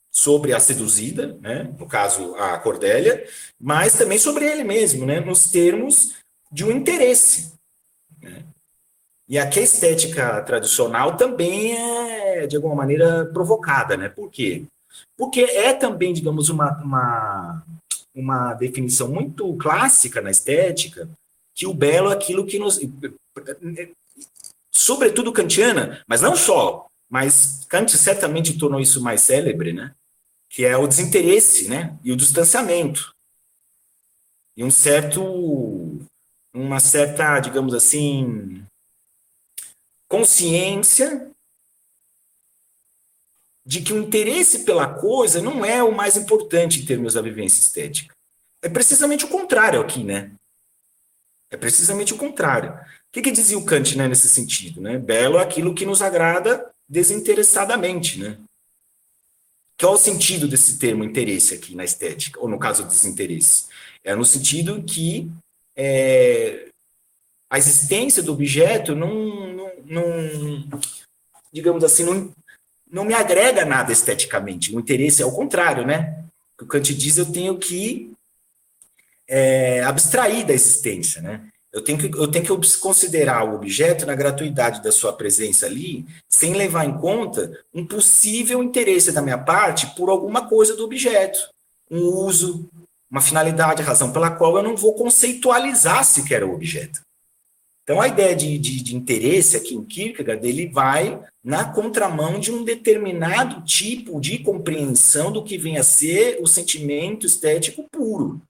sobre 0.09 0.53
a 0.53 0.59
seduzida, 0.59 1.37
né, 1.41 1.73
no 1.77 1.87
caso 1.87 2.35
a 2.35 2.57
Cordélia, 2.59 3.27
mas 3.59 3.93
também 3.93 4.17
sobre 4.17 4.45
ele 4.45 4.63
mesmo, 4.63 5.05
né, 5.05 5.19
nos 5.19 5.49
termos 5.49 6.13
de 6.51 6.63
um 6.63 6.71
interesse. 6.71 7.53
Né. 8.21 8.45
E 9.27 9.39
aqui 9.39 9.59
a 9.59 9.63
estética 9.63 10.41
tradicional 10.43 11.17
também 11.17 11.75
é, 11.75 12.12
de 12.47 12.55
alguma 12.55 12.75
maneira, 12.75 13.25
provocada, 13.25 13.97
né? 13.97 14.09
Por 14.09 14.29
quê? 14.29 14.65
Porque 15.17 15.41
é 15.41 15.73
também, 15.73 16.13
digamos, 16.13 16.49
uma, 16.49 16.77
uma, 16.81 17.63
uma 18.13 18.53
definição 18.53 19.07
muito 19.07 19.55
clássica 19.55 20.21
na 20.21 20.31
estética 20.31 21.09
que 21.53 21.67
o 21.67 21.73
belo 21.73 22.09
é 22.09 22.13
aquilo 22.13 22.45
que 22.45 22.59
nos. 22.59 22.79
Sobretudo 24.71 25.31
kantiana, 25.31 26.03
mas 26.07 26.21
não 26.21 26.35
só, 26.35 26.87
mas 27.09 27.65
Kant 27.69 27.95
certamente 27.95 28.57
tornou 28.57 28.79
isso 28.79 29.01
mais 29.01 29.21
célebre, 29.21 29.71
né? 29.71 29.93
Que 30.49 30.65
é 30.65 30.75
o 30.75 30.87
desinteresse, 30.87 31.69
né? 31.69 31.97
E 32.03 32.11
o 32.11 32.15
distanciamento. 32.15 33.13
E 34.57 34.63
um 34.63 34.71
certo. 34.71 35.99
Uma 36.55 36.79
certa, 36.79 37.39
digamos 37.39 37.73
assim, 37.73 38.63
consciência 40.07 41.32
de 43.65 43.81
que 43.81 43.93
o 43.93 43.97
interesse 43.97 44.59
pela 44.59 44.87
coisa 44.87 45.41
não 45.41 45.63
é 45.63 45.83
o 45.83 45.95
mais 45.95 46.17
importante 46.17 46.81
em 46.81 46.85
termos 46.85 47.13
da 47.13 47.21
vivência 47.21 47.61
estética. 47.61 48.13
É 48.61 48.69
precisamente 48.69 49.25
o 49.25 49.29
contrário 49.29 49.79
aqui, 49.79 50.03
né? 50.03 50.31
É 51.49 51.57
precisamente 51.57 52.13
o 52.13 52.17
contrário. 52.17 52.71
O 52.71 52.77
que, 53.11 53.21
que 53.21 53.31
dizia 53.31 53.57
o 53.57 53.65
Kant 53.65 53.95
né, 53.97 54.07
nesse 54.07 54.27
sentido? 54.27 54.81
Né? 54.81 54.97
Belo 54.97 55.37
é 55.37 55.43
aquilo 55.43 55.75
que 55.75 55.85
nos 55.85 56.01
agrada 56.01 56.71
desinteressadamente, 56.89 58.19
né? 58.19 58.37
Qual 59.79 59.93
é 59.93 59.95
o 59.95 59.99
sentido 59.99 60.47
desse 60.47 60.77
termo 60.77 61.03
interesse 61.03 61.53
aqui 61.53 61.75
na 61.75 61.83
estética, 61.83 62.39
ou 62.39 62.47
no 62.47 62.59
caso 62.59 62.85
desinteresse? 62.85 63.65
É 64.03 64.15
no 64.15 64.23
sentido 64.23 64.83
que 64.83 65.29
é, 65.75 66.69
a 67.49 67.57
existência 67.57 68.23
do 68.23 68.33
objeto 68.33 68.95
não, 68.95 69.73
não, 69.85 70.03
digamos 71.51 71.83
assim, 71.83 72.03
não, 72.03 72.31
não 72.93 73.03
me 73.03 73.15
agrega 73.15 73.65
nada 73.65 73.91
esteticamente. 73.91 74.73
O 74.73 74.79
interesse 74.79 75.23
é 75.23 75.25
o 75.25 75.31
contrário, 75.31 75.83
né? 75.83 76.23
O 76.61 76.65
Kant 76.65 76.93
diz 76.93 77.17
eu 77.17 77.25
tenho 77.25 77.57
que 77.57 78.13
é, 79.27 79.81
abstrair 79.83 80.45
da 80.45 80.53
existência, 80.53 81.19
né? 81.19 81.41
Eu 81.73 81.83
tenho, 81.83 81.97
que, 81.97 82.15
eu 82.15 82.27
tenho 82.29 82.45
que 82.45 82.77
considerar 82.77 83.43
o 83.43 83.55
objeto 83.55 84.05
na 84.05 84.13
gratuidade 84.13 84.83
da 84.83 84.91
sua 84.91 85.11
presença 85.11 85.65
ali, 85.65 86.05
sem 86.29 86.53
levar 86.53 86.85
em 86.85 86.95
conta 86.95 87.59
um 87.73 87.83
possível 87.83 88.61
interesse 88.61 89.11
da 89.11 89.23
minha 89.23 89.39
parte 89.39 89.87
por 89.95 90.07
alguma 90.11 90.47
coisa 90.47 90.75
do 90.75 90.83
objeto, 90.83 91.49
um 91.89 91.99
uso, 91.99 92.69
uma 93.09 93.21
finalidade, 93.21 93.81
razão 93.81 94.13
pela 94.13 94.29
qual 94.29 94.55
eu 94.55 94.61
não 94.61 94.77
vou 94.77 94.93
conceitualizar 94.93 96.05
sequer 96.05 96.43
o 96.43 96.53
objeto. 96.53 97.01
Então, 97.83 97.99
a 97.99 98.07
ideia 98.07 98.33
de, 98.33 98.57
de, 98.57 98.81
de, 98.81 98.95
interesse 98.95 99.57
aqui 99.57 99.75
em 99.75 99.83
Kierkegaard, 99.83 100.47
ele 100.47 100.67
vai 100.67 101.21
na 101.43 101.65
contramão 101.65 102.39
de 102.39 102.49
um 102.49 102.63
determinado 102.63 103.61
tipo 103.65 104.21
de 104.21 104.39
compreensão 104.39 105.31
do 105.31 105.43
que 105.43 105.57
vem 105.57 105.77
a 105.77 105.83
ser 105.83 106.39
o 106.41 106.47
sentimento 106.47 107.25
estético 107.25 107.83
puro. 107.89 108.41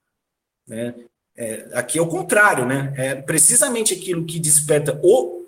Né? 0.68 0.94
É, 1.36 1.68
aqui 1.74 1.98
é 1.98 2.02
o 2.02 2.08
contrário, 2.08 2.64
né? 2.64 2.94
É 2.96 3.16
precisamente 3.16 3.94
aquilo 3.94 4.24
que 4.24 4.40
desperta 4.40 5.00
o... 5.04 5.48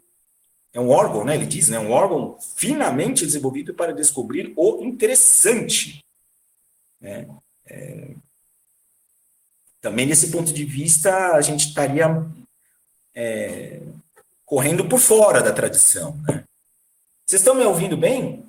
É 0.74 0.80
um 0.80 0.90
órgão, 0.90 1.24
né? 1.24 1.36
Ele 1.36 1.46
diz, 1.46 1.70
né? 1.70 1.78
Um 1.80 1.92
órgão 1.92 2.38
finamente 2.56 3.24
desenvolvido 3.24 3.74
para 3.74 3.94
descobrir 3.94 4.52
o 4.58 4.84
interessante. 4.84 6.04
Né? 7.00 7.28
É, 7.68 8.16
também, 9.80 10.08
nesse 10.08 10.32
ponto 10.32 10.52
de 10.52 10.66
vista, 10.66 11.34
a 11.34 11.42
gente 11.42 11.68
estaria 11.68 12.26
é, 13.16 13.82
correndo 14.46 14.88
por 14.88 15.00
fora 15.00 15.42
da 15.42 15.54
tradição. 15.54 16.16
Né? 16.28 16.44
Vocês 17.26 17.42
estão 17.42 17.56
me 17.56 17.64
ouvindo 17.64 17.98
bem? 17.98 18.46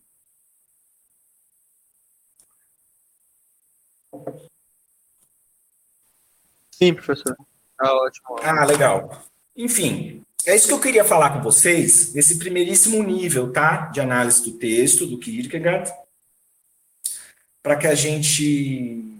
Sim, 6.72 6.92
professor. 6.92 7.36
Tá 7.78 7.94
ótimo. 7.94 8.36
Ah, 8.42 8.64
legal. 8.66 9.24
Enfim, 9.56 10.22
é 10.44 10.54
isso 10.54 10.68
que 10.68 10.74
eu 10.74 10.80
queria 10.80 11.04
falar 11.04 11.32
com 11.32 11.42
vocês, 11.42 12.12
nesse 12.12 12.38
primeiríssimo 12.38 13.02
nível, 13.02 13.52
tá? 13.52 13.86
De 13.86 14.00
análise 14.00 14.42
do 14.42 14.58
texto, 14.58 15.06
do 15.06 15.18
Kierkegaard, 15.18 15.90
para 17.62 17.76
que 17.76 17.86
a 17.86 17.94
gente 17.94 19.18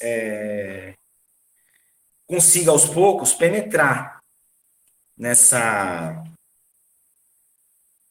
é, 0.00 0.94
consiga, 2.26 2.70
aos 2.70 2.86
poucos, 2.86 3.34
penetrar 3.34 4.17
nessa 5.18 6.24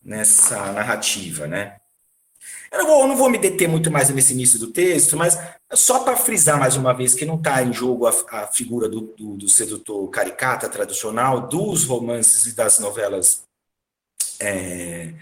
nessa 0.04 0.72
narrativa, 0.72 1.48
né? 1.48 1.80
Eu 2.72 2.80
não 2.80 2.88
vou, 2.88 3.02
eu 3.02 3.08
não 3.08 3.18
vou 3.18 3.30
me 3.30 3.38
deter 3.38 3.68
muito 3.68 3.92
mais 3.92 4.10
nesse 4.10 4.34
início 4.34 4.60
do 4.60 4.72
texto, 4.72 5.18
mas 5.18 5.38
só 5.74 6.04
para 6.04 6.16
frisar 6.16 6.60
mais 6.60 6.78
uma 6.78 6.94
vez 6.94 7.14
que 7.14 7.26
não 7.26 7.36
está 7.36 7.62
em 7.62 7.74
jogo 7.74 8.08
a, 8.08 8.14
a 8.32 8.48
figura 8.48 8.88
do, 8.88 9.02
do, 9.02 9.36
do, 9.36 9.50
sedutor 9.50 10.10
caricata 10.10 10.70
tradicional, 10.70 11.48
dos 11.48 11.84
romances 11.84 12.46
e 12.46 12.56
das 12.56 12.80
novelas 12.80 13.44
é, 14.40 15.14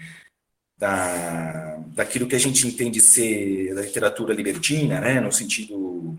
da, 0.78 1.76
daquilo 1.88 2.28
que 2.28 2.36
a 2.36 2.40
gente 2.40 2.66
entende 2.66 3.00
ser 3.00 3.74
da 3.74 3.82
literatura 3.82 4.34
libertina, 4.34 5.00
né, 5.00 5.20
no 5.20 5.32
sentido, 5.32 6.16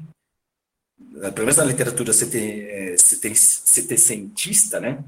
pelo 1.34 1.40
menos 1.40 1.58
na 1.58 1.64
literatura 1.64 2.14
setecentista, 2.14 4.80
né, 4.80 5.04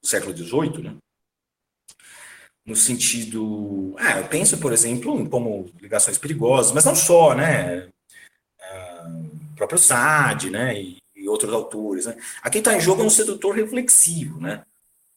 do 0.00 0.08
século 0.08 0.36
XVIII, 0.36 0.82
né, 0.82 0.96
no 2.64 2.76
sentido. 2.76 3.94
Ah, 3.98 4.18
eu 4.18 4.28
penso, 4.28 4.58
por 4.58 4.72
exemplo, 4.72 5.18
em 5.20 5.26
como 5.26 5.70
ligações 5.80 6.18
perigosas, 6.18 6.72
mas 6.72 6.84
não 6.84 6.94
só, 6.94 7.34
né? 7.34 7.88
Ah, 8.60 9.08
o 9.52 9.56
próprio 9.56 9.78
Sade, 9.78 10.50
né? 10.50 10.80
E, 10.80 10.98
e 11.16 11.28
outros 11.28 11.52
autores. 11.52 12.06
Né? 12.06 12.16
Aqui 12.42 12.58
está 12.58 12.74
em 12.74 12.80
jogo 12.80 13.02
um 13.02 13.10
sedutor 13.10 13.54
reflexivo, 13.54 14.40
né? 14.40 14.62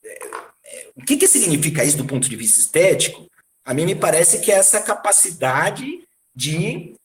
É, 0.03 0.27
é, 0.65 0.89
o 0.95 1.01
que, 1.03 1.17
que 1.17 1.27
significa 1.27 1.83
isso 1.83 1.97
do 1.97 2.05
ponto 2.05 2.27
de 2.27 2.35
vista 2.35 2.59
estético? 2.59 3.27
A 3.63 3.73
mim 3.73 3.85
me 3.85 3.95
parece 3.95 4.39
que 4.39 4.51
é 4.51 4.55
essa 4.55 4.81
capacidade 4.81 6.03
de, 6.35 6.95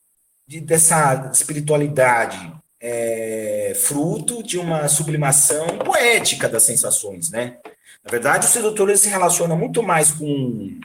de 0.45 0.59
dessa 0.59 1.31
espiritualidade 1.33 2.58
é, 2.81 3.73
fruto 3.75 4.41
de 4.41 4.57
uma 4.57 4.87
sublimação 4.87 5.79
poética 5.79 6.47
das 6.47 6.63
sensações, 6.63 7.29
né? 7.29 7.57
Na 8.03 8.09
verdade, 8.09 8.45
o 8.45 8.49
sedutor 8.49 8.95
se 8.97 9.09
relaciona 9.09 9.55
muito 9.55 9.83
mais 9.83 10.11
com, 10.11 10.79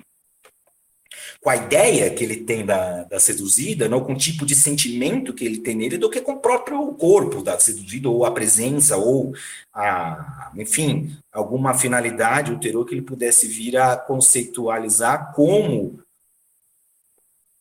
com 1.40 1.50
a 1.50 1.56
ideia 1.56 2.10
que 2.10 2.24
ele 2.24 2.38
tem 2.38 2.66
da, 2.66 3.04
da 3.04 3.20
seduzida, 3.20 3.88
não 3.88 4.02
com 4.02 4.14
o 4.14 4.18
tipo 4.18 4.44
de 4.44 4.56
sentimento 4.56 5.32
que 5.32 5.44
ele 5.44 5.58
tem 5.58 5.76
nele, 5.76 5.96
do 5.96 6.10
que 6.10 6.20
com 6.20 6.32
o 6.32 6.40
próprio 6.40 6.92
corpo 6.94 7.42
da 7.42 7.58
seduzida, 7.58 8.08
ou 8.08 8.24
a 8.24 8.32
presença, 8.32 8.96
ou 8.96 9.32
a, 9.72 10.50
enfim, 10.56 11.16
alguma 11.32 11.74
finalidade 11.74 12.50
ulterior 12.50 12.84
que 12.84 12.94
ele 12.94 13.02
pudesse 13.02 13.46
vir 13.46 13.76
a 13.76 13.96
conceitualizar 13.96 15.32
como 15.32 16.00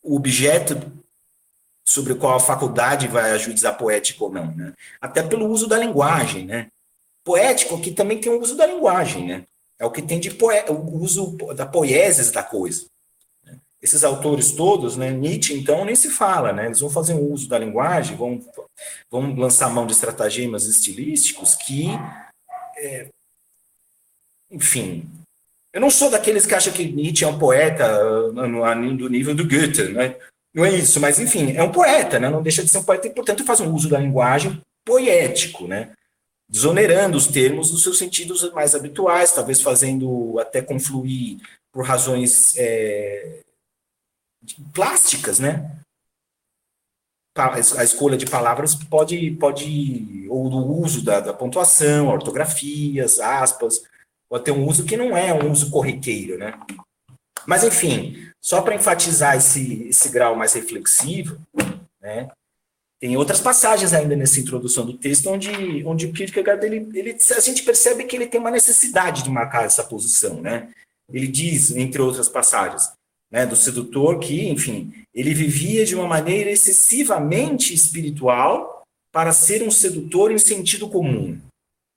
o 0.01 0.15
objeto 0.15 1.02
sobre 1.93 2.15
qual 2.15 2.35
a 2.35 2.39
faculdade 2.39 3.07
vai 3.07 3.31
ajuizar 3.31 3.77
poético 3.77 4.25
ou 4.25 4.31
não, 4.31 4.47
né? 4.55 4.73
Até 4.99 5.21
pelo 5.21 5.47
uso 5.47 5.67
da 5.67 5.77
linguagem, 5.77 6.43
né? 6.43 6.67
Poético 7.23 7.79
que 7.79 7.91
também 7.91 8.19
tem 8.19 8.31
o 8.31 8.41
uso 8.41 8.55
da 8.55 8.65
linguagem, 8.65 9.27
né? 9.27 9.43
É 9.77 9.85
o 9.85 9.91
que 9.91 10.01
tem 10.01 10.19
de 10.19 10.31
poe 10.31 10.55
o 10.69 10.97
uso 10.97 11.37
da 11.55 11.67
poieses 11.67 12.31
da 12.31 12.41
coisa. 12.41 12.85
Esses 13.79 14.03
autores 14.03 14.53
todos, 14.53 14.95
né, 14.97 15.11
Nietzsche, 15.11 15.53
então, 15.53 15.85
nem 15.85 15.95
se 15.95 16.09
fala, 16.09 16.51
né? 16.51 16.65
Eles 16.65 16.79
vão 16.79 16.89
fazer 16.89 17.13
um 17.13 17.31
uso 17.31 17.47
da 17.47 17.59
linguagem, 17.59 18.17
vão, 18.17 18.41
vão 19.11 19.35
lançar 19.35 19.69
mão 19.69 19.85
de 19.85 19.93
estratagemas 19.93 20.65
estilísticos 20.65 21.53
que, 21.53 21.89
é, 22.77 23.07
enfim, 24.49 25.07
eu 25.71 25.81
não 25.81 25.91
sou 25.91 26.09
daqueles 26.09 26.45
que 26.45 26.55
acham 26.55 26.73
que 26.73 26.91
Nietzsche 26.91 27.25
é 27.25 27.27
um 27.27 27.37
poeta 27.37 28.31
no, 28.31 28.97
do 28.97 29.09
nível 29.09 29.35
do 29.35 29.47
Goethe, 29.47 29.89
né? 29.89 30.15
Não 30.53 30.65
é 30.65 30.71
isso, 30.71 30.99
mas 30.99 31.19
enfim, 31.19 31.53
é 31.53 31.63
um 31.63 31.71
poeta, 31.71 32.19
né? 32.19 32.29
Não 32.29 32.43
deixa 32.43 32.63
de 32.63 32.69
ser 32.69 32.77
um 32.77 32.83
poeta 32.83 33.07
e, 33.07 33.13
portanto, 33.13 33.45
faz 33.45 33.59
um 33.59 33.73
uso 33.73 33.89
da 33.89 33.99
linguagem 33.99 34.61
poético, 34.85 35.67
né? 35.67 35.93
desonerando 36.53 37.17
os 37.17 37.25
termos 37.25 37.71
nos 37.71 37.81
seus 37.81 37.97
sentidos 37.97 38.51
mais 38.53 38.75
habituais, 38.75 39.31
talvez 39.31 39.59
fazendo 39.59 40.37
até 40.39 40.61
confluir 40.61 41.39
por 41.71 41.83
razões 41.83 42.55
é, 42.57 43.39
plásticas, 44.71 45.39
né? 45.39 45.79
A 47.35 47.83
escolha 47.83 48.15
de 48.15 48.27
palavras 48.27 48.75
pode, 48.75 49.31
pode 49.31 50.27
ou 50.29 50.47
do 50.47 50.57
uso 50.57 51.03
da, 51.03 51.19
da 51.19 51.33
pontuação, 51.33 52.07
ortografias, 52.07 53.19
aspas, 53.19 53.81
pode 54.29 54.43
ter 54.43 54.51
um 54.51 54.67
uso 54.67 54.85
que 54.85 54.95
não 54.95 55.17
é 55.17 55.33
um 55.33 55.51
uso 55.51 55.71
corriqueiro, 55.71 56.37
né? 56.37 56.53
Mas, 57.47 57.63
enfim, 57.63 58.31
só 58.43 58.61
para 58.61 58.75
enfatizar 58.75 59.37
esse, 59.37 59.87
esse 59.87 60.09
grau 60.09 60.35
mais 60.35 60.51
reflexivo, 60.51 61.39
né? 62.01 62.29
Tem 62.99 63.15
outras 63.15 63.39
passagens 63.39 63.93
ainda 63.93 64.15
nessa 64.15 64.39
introdução 64.39 64.85
do 64.85 64.97
texto 64.97 65.29
onde, 65.29 65.83
onde 65.85 66.11
Kierkegaard, 66.11 66.65
ele, 66.65 66.89
ele, 66.93 67.17
a 67.35 67.39
gente 67.39 67.63
percebe 67.63 68.03
que 68.03 68.15
ele 68.15 68.27
tem 68.27 68.39
uma 68.39 68.51
necessidade 68.51 69.23
de 69.23 69.29
marcar 69.29 69.65
essa 69.65 69.83
posição, 69.83 70.41
né? 70.41 70.69
Ele 71.11 71.27
diz, 71.27 71.71
entre 71.71 72.01
outras 72.01 72.27
passagens, 72.27 72.91
né, 73.31 73.45
do 73.45 73.55
sedutor 73.55 74.19
que, 74.19 74.47
enfim, 74.49 74.93
ele 75.13 75.33
vivia 75.33 75.85
de 75.85 75.95
uma 75.95 76.07
maneira 76.07 76.51
excessivamente 76.51 77.73
espiritual 77.73 78.83
para 79.11 79.31
ser 79.31 79.63
um 79.63 79.71
sedutor 79.71 80.31
em 80.31 80.37
sentido 80.37 80.89
comum, 80.89 81.39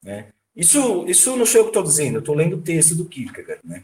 né? 0.03 0.29
Isso, 0.55 1.05
isso 1.07 1.37
não 1.37 1.45
sou 1.45 1.61
eu 1.61 1.65
que 1.65 1.71
estou 1.71 1.83
dizendo, 1.83 2.17
eu 2.17 2.21
estou 2.21 2.35
lendo 2.35 2.57
o 2.57 2.63
texto 2.63 2.95
do 2.95 3.05
Kierkegaard, 3.05 3.61
né? 3.65 3.83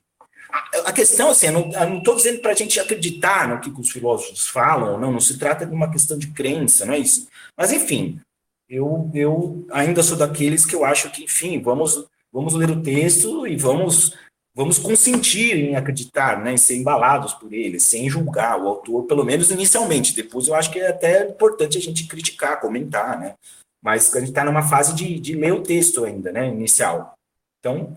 A 0.85 0.93
questão, 0.93 1.31
assim, 1.31 1.47
eu 1.47 1.53
não 1.53 1.99
estou 1.99 2.15
dizendo 2.15 2.41
para 2.41 2.53
a 2.53 2.55
gente 2.55 2.79
acreditar 2.79 3.49
no 3.49 3.61
que 3.61 3.71
os 3.71 3.91
filósofos 3.91 4.47
falam, 4.49 4.99
não, 4.99 5.13
não 5.13 5.21
se 5.21 5.39
trata 5.39 5.65
de 5.65 5.73
uma 5.73 5.91
questão 5.91 6.19
de 6.19 6.29
crença, 6.29 6.85
não 6.85 6.95
é 6.95 6.99
isso. 6.99 7.27
Mas, 7.57 7.73
enfim, 7.73 8.21
eu, 8.69 9.11
eu 9.15 9.67
ainda 9.71 10.03
sou 10.03 10.17
daqueles 10.17 10.67
que 10.67 10.75
eu 10.75 10.85
acho 10.85 11.11
que, 11.11 11.25
enfim, 11.25 11.61
vamos, 11.61 12.07
vamos 12.33 12.55
ler 12.55 12.71
o 12.71 12.83
texto 12.83 13.47
e 13.47 13.57
vamos, 13.57 14.17
vamos 14.55 14.79
consentir 14.79 15.57
em 15.57 15.77
acreditar, 15.77 16.43
né, 16.43 16.53
em 16.53 16.59
ser 16.59 16.77
embalados 16.77 17.35
por 17.35 17.53
ele, 17.53 17.81
sem 17.81 18.09
julgar 18.09 18.61
o 18.61 18.69
autor, 18.69 19.05
pelo 19.05 19.25
menos 19.25 19.51
inicialmente. 19.51 20.15
Depois 20.15 20.49
eu 20.49 20.55
acho 20.55 20.71
que 20.71 20.79
é 20.79 20.89
até 20.89 21.29
importante 21.29 21.79
a 21.79 21.81
gente 21.81 22.07
criticar, 22.07 22.61
comentar, 22.61 23.19
né. 23.19 23.35
Mas 23.83 24.15
a 24.15 24.21
gente 24.21 24.29
está 24.29 24.45
numa 24.45 24.63
fase 24.63 24.95
de, 24.95 25.19
de 25.19 25.35
ler 25.35 25.53
o 25.53 25.63
texto 25.63 26.05
ainda, 26.05 26.31
né, 26.31 26.49
inicial. 26.49 27.15
Então, 27.59 27.97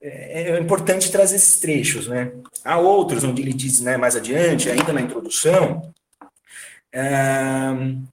é, 0.00 0.50
é 0.50 0.60
importante 0.60 1.10
trazer 1.10 1.36
esses 1.36 1.58
trechos, 1.58 2.08
né? 2.08 2.32
Há 2.64 2.78
outros 2.78 3.24
onde 3.24 3.42
ele 3.42 3.52
diz, 3.52 3.80
né, 3.80 3.96
mais 3.96 4.16
adiante, 4.16 4.70
ainda 4.70 4.92
na 4.92 5.00
introdução, 5.00 5.92
é, 6.92 7.04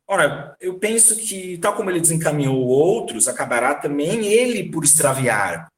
ora, 0.07 0.55
eu 0.59 0.77
penso 0.77 1.15
que, 1.15 1.57
tal 1.57 1.75
como 1.75 1.89
ele 1.89 2.01
desencaminhou 2.01 2.57
outros, 2.57 3.27
acabará 3.27 3.73
também 3.75 4.25
ele 4.25 4.69
por 4.69 4.83
extraviar, 4.83 5.71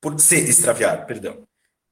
por 0.00 0.18
ser 0.18 0.48
extraviado, 0.48 1.06
perdão. 1.06 1.42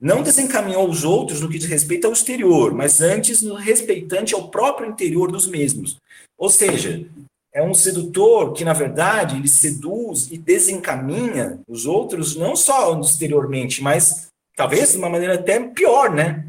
Não 0.01 0.22
desencaminhou 0.22 0.89
os 0.89 1.05
outros 1.05 1.41
no 1.41 1.49
que 1.49 1.59
diz 1.59 1.68
respeito 1.68 2.07
ao 2.07 2.12
exterior, 2.12 2.72
mas 2.72 3.01
antes 3.01 3.43
no 3.43 3.55
respeitante 3.55 4.34
ao 4.34 4.51
próprio 4.51 4.89
interior 4.89 5.30
dos 5.30 5.47
mesmos. 5.47 5.97
Ou 6.36 6.49
seja, 6.49 7.05
é 7.59 7.62
um 7.62 7.74
sedutor 7.74 8.52
que, 8.52 8.64
na 8.64 8.72
verdade, 8.72 9.36
ele 9.36 9.48
seduz 9.48 10.30
e 10.30 10.38
desencaminha 10.38 11.59
os 11.66 11.86
outros, 11.86 12.36
não 12.36 12.54
só 12.54 12.98
exteriormente, 13.00 13.82
mas 13.82 14.28
talvez 14.54 14.92
de 14.92 14.98
uma 14.98 15.11
maneira 15.11 15.34
até 15.34 15.59
pior, 15.59 16.14
né? 16.14 16.44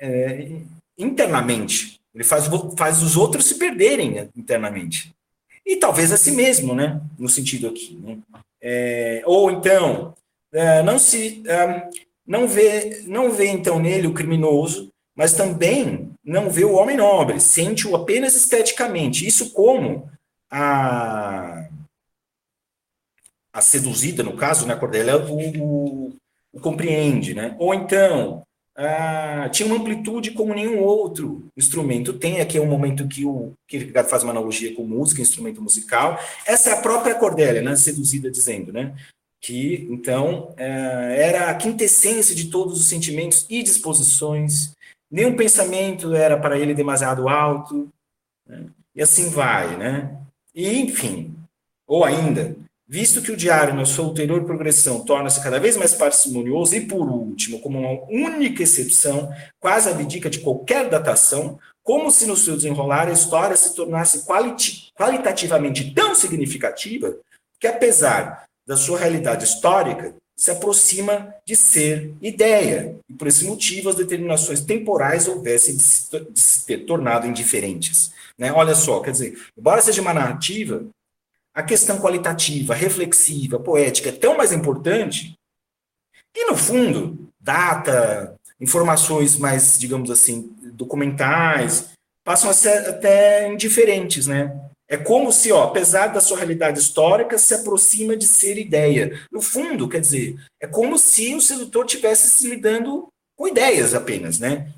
É, 0.00 0.52
internamente. 0.96 2.00
Ele 2.14 2.24
faz, 2.24 2.46
faz 2.78 3.02
os 3.02 3.14
outros 3.14 3.44
se 3.44 3.56
perderem 3.56 4.30
internamente. 4.34 5.14
E 5.66 5.76
talvez 5.76 6.10
a 6.10 6.16
si 6.16 6.30
mesmo, 6.30 6.74
né? 6.74 6.98
No 7.18 7.28
sentido 7.28 7.68
aqui. 7.68 8.00
Né? 8.02 8.18
É, 8.62 9.22
ou 9.26 9.50
então, 9.50 10.14
é, 10.50 10.82
não 10.82 10.98
se. 10.98 11.42
É, 11.46 11.90
não 12.26 12.48
vê, 12.48 13.02
não 13.06 13.30
vê 13.30 13.48
então 13.48 13.78
nele 13.78 14.06
o 14.06 14.14
criminoso, 14.14 14.88
mas 15.14 15.34
também 15.34 16.10
não 16.24 16.48
vê 16.48 16.64
o 16.64 16.72
homem 16.72 16.96
nobre, 16.96 17.38
sente-o 17.38 17.94
apenas 17.94 18.34
esteticamente. 18.34 19.26
Isso 19.26 19.50
como 19.52 20.08
a, 20.56 21.68
a 23.52 23.60
seduzida, 23.60 24.22
no 24.22 24.36
caso, 24.36 24.66
né, 24.66 24.76
Cordélia, 24.76 25.16
o, 25.16 25.60
o, 25.60 26.16
o 26.52 26.60
compreende, 26.60 27.34
né? 27.34 27.56
Ou 27.58 27.74
então, 27.74 28.44
tinha 29.52 29.66
uma 29.66 29.76
amplitude 29.76 30.30
como 30.30 30.54
nenhum 30.54 30.80
outro 30.80 31.48
instrumento 31.56 32.12
tem. 32.12 32.40
Aqui 32.40 32.56
é 32.56 32.60
um 32.60 32.66
momento 32.66 33.08
que 33.08 33.24
o 33.24 33.52
que 33.66 33.92
faz 34.04 34.22
uma 34.22 34.30
analogia 34.30 34.74
com 34.74 34.84
música, 34.84 35.20
instrumento 35.20 35.60
musical. 35.60 36.20
Essa 36.46 36.70
é 36.70 36.72
a 36.74 36.80
própria 36.80 37.16
Cordélia, 37.16 37.60
né, 37.60 37.74
seduzida, 37.74 38.30
dizendo, 38.30 38.72
né? 38.72 38.94
Que 39.42 39.88
então 39.90 40.54
é, 40.56 41.16
era 41.18 41.50
a 41.50 41.54
quintessência 41.54 42.34
de 42.34 42.48
todos 42.48 42.78
os 42.78 42.86
sentimentos 42.86 43.44
e 43.50 43.60
disposições. 43.62 44.72
Nenhum 45.10 45.36
pensamento 45.36 46.14
era 46.14 46.38
para 46.38 46.58
ele 46.58 46.74
demasiado 46.74 47.28
alto, 47.28 47.88
né? 48.48 48.66
e 48.94 49.02
assim 49.02 49.28
vai, 49.28 49.76
né? 49.76 50.23
E, 50.54 50.80
enfim, 50.80 51.34
ou 51.86 52.04
ainda, 52.04 52.56
visto 52.86 53.20
que 53.20 53.32
o 53.32 53.36
diário, 53.36 53.74
na 53.74 53.84
sua 53.84 54.04
ulterior 54.04 54.44
progressão, 54.44 55.04
torna-se 55.04 55.42
cada 55.42 55.58
vez 55.58 55.76
mais 55.76 55.94
parcimonioso, 55.94 56.76
e 56.76 56.80
por 56.82 57.08
último, 57.08 57.60
como 57.60 57.78
uma 57.78 58.02
única 58.08 58.62
exceção, 58.62 59.32
quase 59.58 59.88
abdica 59.88 60.30
de 60.30 60.40
qualquer 60.40 60.88
datação, 60.88 61.58
como 61.82 62.10
se 62.10 62.26
no 62.26 62.36
seu 62.36 62.56
desenrolar 62.56 63.08
a 63.08 63.12
história 63.12 63.56
se 63.56 63.74
tornasse 63.74 64.24
qualitativamente 64.94 65.92
tão 65.92 66.14
significativa 66.14 67.14
que, 67.60 67.66
apesar 67.66 68.44
da 68.66 68.76
sua 68.76 68.98
realidade 68.98 69.44
histórica, 69.44 70.14
se 70.36 70.50
aproxima 70.50 71.32
de 71.46 71.54
ser 71.54 72.12
ideia, 72.20 72.96
e 73.08 73.14
por 73.14 73.28
esse 73.28 73.44
motivo 73.44 73.88
as 73.88 73.96
determinações 73.96 74.60
temporais 74.60 75.28
houvessem 75.28 75.78
se, 75.78 76.08
de 76.30 76.40
se 76.40 76.66
ter 76.66 76.78
tornado 76.78 77.26
indiferentes. 77.26 78.12
Né? 78.38 78.52
Olha 78.52 78.74
só, 78.74 79.00
quer 79.00 79.12
dizer, 79.12 79.38
embora 79.56 79.82
seja 79.82 80.02
uma 80.02 80.14
narrativa, 80.14 80.86
a 81.54 81.62
questão 81.62 82.00
qualitativa, 82.00 82.74
reflexiva, 82.74 83.60
poética 83.60 84.08
é 84.08 84.12
tão 84.12 84.36
mais 84.36 84.52
importante 84.52 85.34
que, 86.32 86.44
no 86.46 86.56
fundo, 86.56 87.30
data, 87.38 88.34
informações 88.60 89.36
mais, 89.36 89.78
digamos 89.78 90.10
assim, 90.10 90.52
documentais, 90.72 91.90
passam 92.24 92.50
a 92.50 92.54
ser 92.54 92.88
até 92.88 93.46
indiferentes, 93.52 94.26
né? 94.26 94.68
É 94.88 94.96
como 94.96 95.32
se, 95.32 95.50
ó, 95.50 95.64
apesar 95.64 96.08
da 96.08 96.20
sua 96.20 96.36
realidade 96.36 96.78
histórica, 96.78 97.38
se 97.38 97.54
aproxima 97.54 98.16
de 98.16 98.26
ser 98.26 98.58
ideia. 98.58 99.26
No 99.30 99.40
fundo, 99.40 99.88
quer 99.88 100.00
dizer, 100.00 100.36
é 100.60 100.66
como 100.66 100.98
se 100.98 101.34
o 101.34 101.40
sedutor 101.40 101.86
tivesse 101.86 102.28
se 102.28 102.48
lidando 102.48 103.08
com 103.36 103.48
ideias 103.48 103.94
apenas, 103.94 104.38
né? 104.38 104.72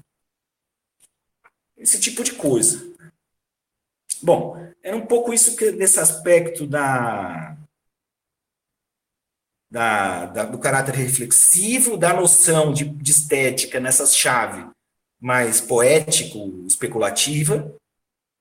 Esse 1.76 1.98
tipo 2.00 2.22
de 2.22 2.32
coisa. 2.32 2.86
Bom, 4.26 4.56
é 4.82 4.92
um 4.92 5.06
pouco 5.06 5.32
isso 5.32 5.54
que 5.54 5.70
nesse 5.70 6.00
aspecto 6.00 6.66
da, 6.66 7.56
da, 9.70 10.26
da, 10.26 10.44
do 10.46 10.58
caráter 10.58 10.96
reflexivo, 10.96 11.96
da 11.96 12.12
noção 12.12 12.72
de, 12.72 12.86
de 12.86 13.12
estética 13.12 13.78
nessa 13.78 14.04
chave 14.04 14.68
mais 15.20 15.60
poético, 15.60 16.64
especulativa, 16.66 17.72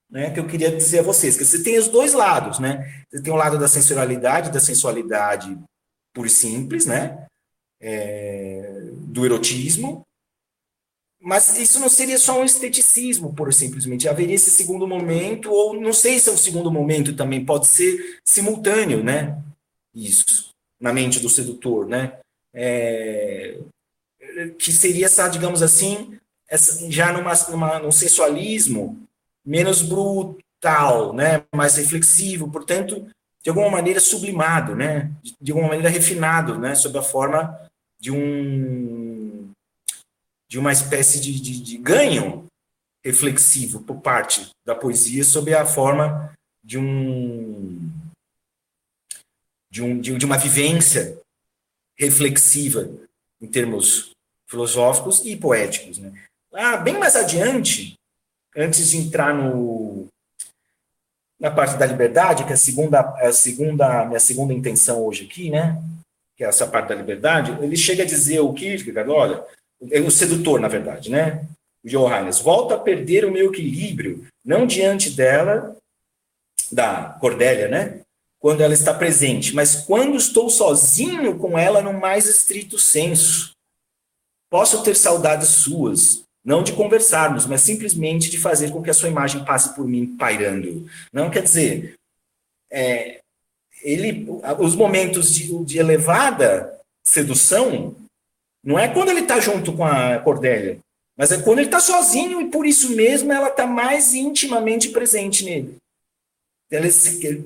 né, 0.09 0.31
que 0.31 0.39
eu 0.39 0.47
queria 0.47 0.75
dizer 0.75 1.01
a 1.01 1.03
vocês, 1.03 1.37
que 1.37 1.45
você 1.45 1.61
tem 1.61 1.77
os 1.77 1.87
dois 1.87 2.13
lados, 2.13 2.57
né? 2.57 3.05
Você 3.11 3.21
tem 3.21 3.31
o 3.31 3.35
lado 3.35 3.59
da 3.59 3.67
sensorialidade, 3.67 4.51
da 4.51 4.59
sensualidade 4.59 5.55
pura 6.15 6.27
e 6.27 6.31
simples, 6.31 6.87
né? 6.87 7.27
É, 7.79 8.89
do 9.01 9.23
erotismo, 9.23 10.03
mas 11.25 11.57
isso 11.57 11.79
não 11.79 11.89
seria 11.89 12.19
só 12.19 12.39
um 12.39 12.45
esteticismo, 12.45 13.33
por 13.33 13.51
simplesmente. 13.51 14.07
Haveria 14.07 14.35
esse 14.35 14.51
segundo 14.51 14.87
momento, 14.87 15.51
ou 15.51 15.73
não 15.73 15.91
sei 15.91 16.19
se 16.19 16.29
é 16.29 16.31
o 16.31 16.37
segundo 16.37 16.71
momento 16.71 17.15
também, 17.15 17.43
pode 17.43 17.65
ser 17.65 18.19
simultâneo, 18.23 19.03
né? 19.03 19.35
Isso, 19.91 20.51
na 20.79 20.93
mente 20.93 21.19
do 21.19 21.27
sedutor, 21.27 21.87
né? 21.87 22.19
É, 22.53 23.57
que 24.59 24.71
seria 24.71 25.07
essa, 25.07 25.27
digamos 25.27 25.63
assim, 25.63 26.15
essa, 26.47 26.91
já 26.91 27.11
numa, 27.11 27.33
numa, 27.49 27.79
num 27.79 27.91
sensualismo 27.91 29.01
menos 29.43 29.81
brutal, 29.81 31.11
né? 31.11 31.43
Mais 31.55 31.75
reflexivo, 31.77 32.51
portanto, 32.51 33.03
de 33.41 33.49
alguma 33.49 33.71
maneira 33.71 33.99
sublimado, 33.99 34.75
né? 34.75 35.11
De, 35.23 35.35
de 35.41 35.51
alguma 35.51 35.69
maneira 35.69 35.89
refinado, 35.89 36.59
né? 36.59 36.75
Sob 36.75 36.95
a 36.99 37.01
forma 37.01 37.59
de 37.99 38.11
um 38.11 39.04
de 40.47 40.59
uma 40.59 40.71
espécie 40.71 41.19
de, 41.19 41.39
de, 41.39 41.61
de 41.61 41.77
ganho 41.77 42.45
reflexivo 43.03 43.81
por 43.81 44.01
parte 44.01 44.49
da 44.65 44.73
poesia 44.73 45.23
sob 45.23 45.53
a 45.53 45.65
forma 45.65 46.33
de 46.63 46.77
um 46.77 47.89
de, 49.69 49.81
um, 49.83 49.99
de, 49.99 50.25
uma 50.25 50.37
vivência 50.37 51.19
reflexiva 51.97 52.89
em 53.41 53.47
termos 53.47 54.11
filosóficos 54.47 55.23
e 55.25 55.35
poéticos. 55.35 55.97
Né? 55.97 56.13
Ah, 56.53 56.77
bem 56.77 56.97
mais 56.97 57.15
adiante, 57.15 57.95
antes 58.55 58.89
de 58.89 58.97
entrar 58.97 59.33
no, 59.33 60.07
na 61.37 61.51
parte 61.51 61.77
da 61.77 61.85
liberdade, 61.85 62.45
que 62.45 62.51
é 62.51 62.53
a 62.53 62.57
segunda, 62.57 63.01
a 63.01 63.33
segunda, 63.33 64.05
minha 64.05 64.19
segunda 64.19 64.53
intenção 64.53 65.05
hoje 65.05 65.25
aqui, 65.25 65.49
né? 65.49 65.81
que 66.37 66.43
é 66.43 66.47
essa 66.47 66.67
parte 66.67 66.89
da 66.89 66.95
liberdade, 66.95 67.51
ele 67.61 67.75
chega 67.77 68.03
a 68.03 68.05
dizer 68.05 68.39
o 68.39 68.53
Kierkegaard, 68.53 69.09
olha, 69.09 69.45
é 69.91 70.09
sedutor, 70.09 70.59
na 70.59 70.67
verdade, 70.67 71.09
né? 71.09 71.45
O 71.83 71.89
Johannes, 71.89 72.39
volta 72.39 72.75
a 72.75 72.79
perder 72.79 73.25
o 73.25 73.31
meu 73.31 73.51
equilíbrio, 73.51 74.25
não 74.43 74.65
diante 74.65 75.09
dela, 75.11 75.77
da 76.71 77.17
Cordélia, 77.19 77.67
né? 77.67 78.01
Quando 78.39 78.61
ela 78.61 78.73
está 78.73 78.93
presente, 78.93 79.55
mas 79.55 79.75
quando 79.75 80.15
estou 80.15 80.49
sozinho 80.49 81.37
com 81.37 81.57
ela 81.57 81.81
no 81.81 81.93
mais 81.93 82.27
estrito 82.27 82.77
senso. 82.77 83.51
Posso 84.49 84.83
ter 84.83 84.95
saudades 84.95 85.49
suas, 85.49 86.23
não 86.43 86.61
de 86.61 86.73
conversarmos, 86.73 87.45
mas 87.47 87.61
simplesmente 87.61 88.29
de 88.29 88.37
fazer 88.37 88.71
com 88.71 88.83
que 88.83 88.89
a 88.89 88.93
sua 88.93 89.09
imagem 89.09 89.43
passe 89.43 89.73
por 89.73 89.87
mim 89.87 90.15
pairando. 90.15 90.87
Não 91.11 91.29
quer 91.29 91.41
dizer, 91.41 91.95
é, 92.71 93.19
ele, 93.81 94.27
os 94.59 94.75
momentos 94.75 95.33
de, 95.33 95.63
de 95.63 95.79
elevada 95.79 96.79
sedução 97.03 97.95
não 98.65 98.79
é 98.79 98.87
quando 98.87 99.09
ele 99.09 99.21
está 99.21 99.39
junto 99.39 99.71
com 99.71 99.85
a 99.85 100.17
Cordélia, 100.19 100.79
mas 101.15 101.31
é 101.31 101.41
quando 101.41 101.59
ele 101.59 101.67
está 101.67 101.79
sozinho 101.79 102.41
e 102.41 102.49
por 102.49 102.65
isso 102.65 102.95
mesmo 102.95 103.31
ela 103.31 103.49
está 103.49 103.67
mais 103.67 104.15
intimamente 104.15 104.89
presente 104.89 105.45
nele. 105.45 105.75
Ele, 106.71 106.89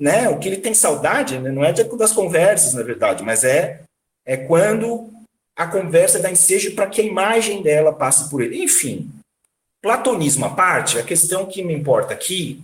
né, 0.00 0.30
o 0.30 0.38
que 0.38 0.48
ele 0.48 0.56
tem 0.56 0.72
saudade 0.72 1.38
né, 1.38 1.50
não 1.50 1.62
é 1.62 1.72
das 1.72 2.12
conversas, 2.12 2.72
na 2.72 2.82
verdade, 2.82 3.22
mas 3.22 3.44
é, 3.44 3.82
é 4.24 4.36
quando 4.36 5.10
a 5.54 5.66
conversa 5.66 6.18
dá 6.18 6.30
ensejo 6.30 6.74
para 6.74 6.86
que 6.86 7.02
a 7.02 7.04
imagem 7.04 7.62
dela 7.62 7.92
passe 7.92 8.30
por 8.30 8.40
ele. 8.40 8.64
Enfim, 8.64 9.10
platonismo 9.82 10.46
à 10.46 10.54
parte, 10.54 10.98
a 10.98 11.02
questão 11.02 11.44
que 11.44 11.62
me 11.62 11.74
importa 11.74 12.14
aqui 12.14 12.62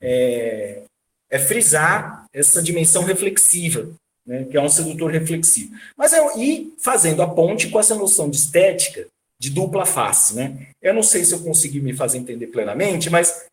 é, 0.00 0.82
é 1.30 1.38
frisar 1.38 2.24
essa 2.32 2.62
dimensão 2.62 3.04
reflexiva 3.04 3.86
né, 4.28 4.44
que 4.44 4.58
é 4.58 4.60
um 4.60 4.68
sedutor 4.68 5.10
reflexivo. 5.10 5.74
Mas 5.96 6.12
é, 6.12 6.20
e 6.38 6.74
fazendo 6.78 7.22
a 7.22 7.26
ponte 7.26 7.70
com 7.70 7.80
essa 7.80 7.94
noção 7.94 8.28
de 8.28 8.36
estética 8.36 9.06
de 9.38 9.48
dupla 9.48 9.86
face. 9.86 10.36
Né? 10.36 10.68
Eu 10.82 10.92
não 10.92 11.02
sei 11.02 11.24
se 11.24 11.32
eu 11.32 11.40
consegui 11.40 11.80
me 11.80 11.94
fazer 11.94 12.18
entender 12.18 12.48
plenamente, 12.48 13.08
mas 13.08 13.46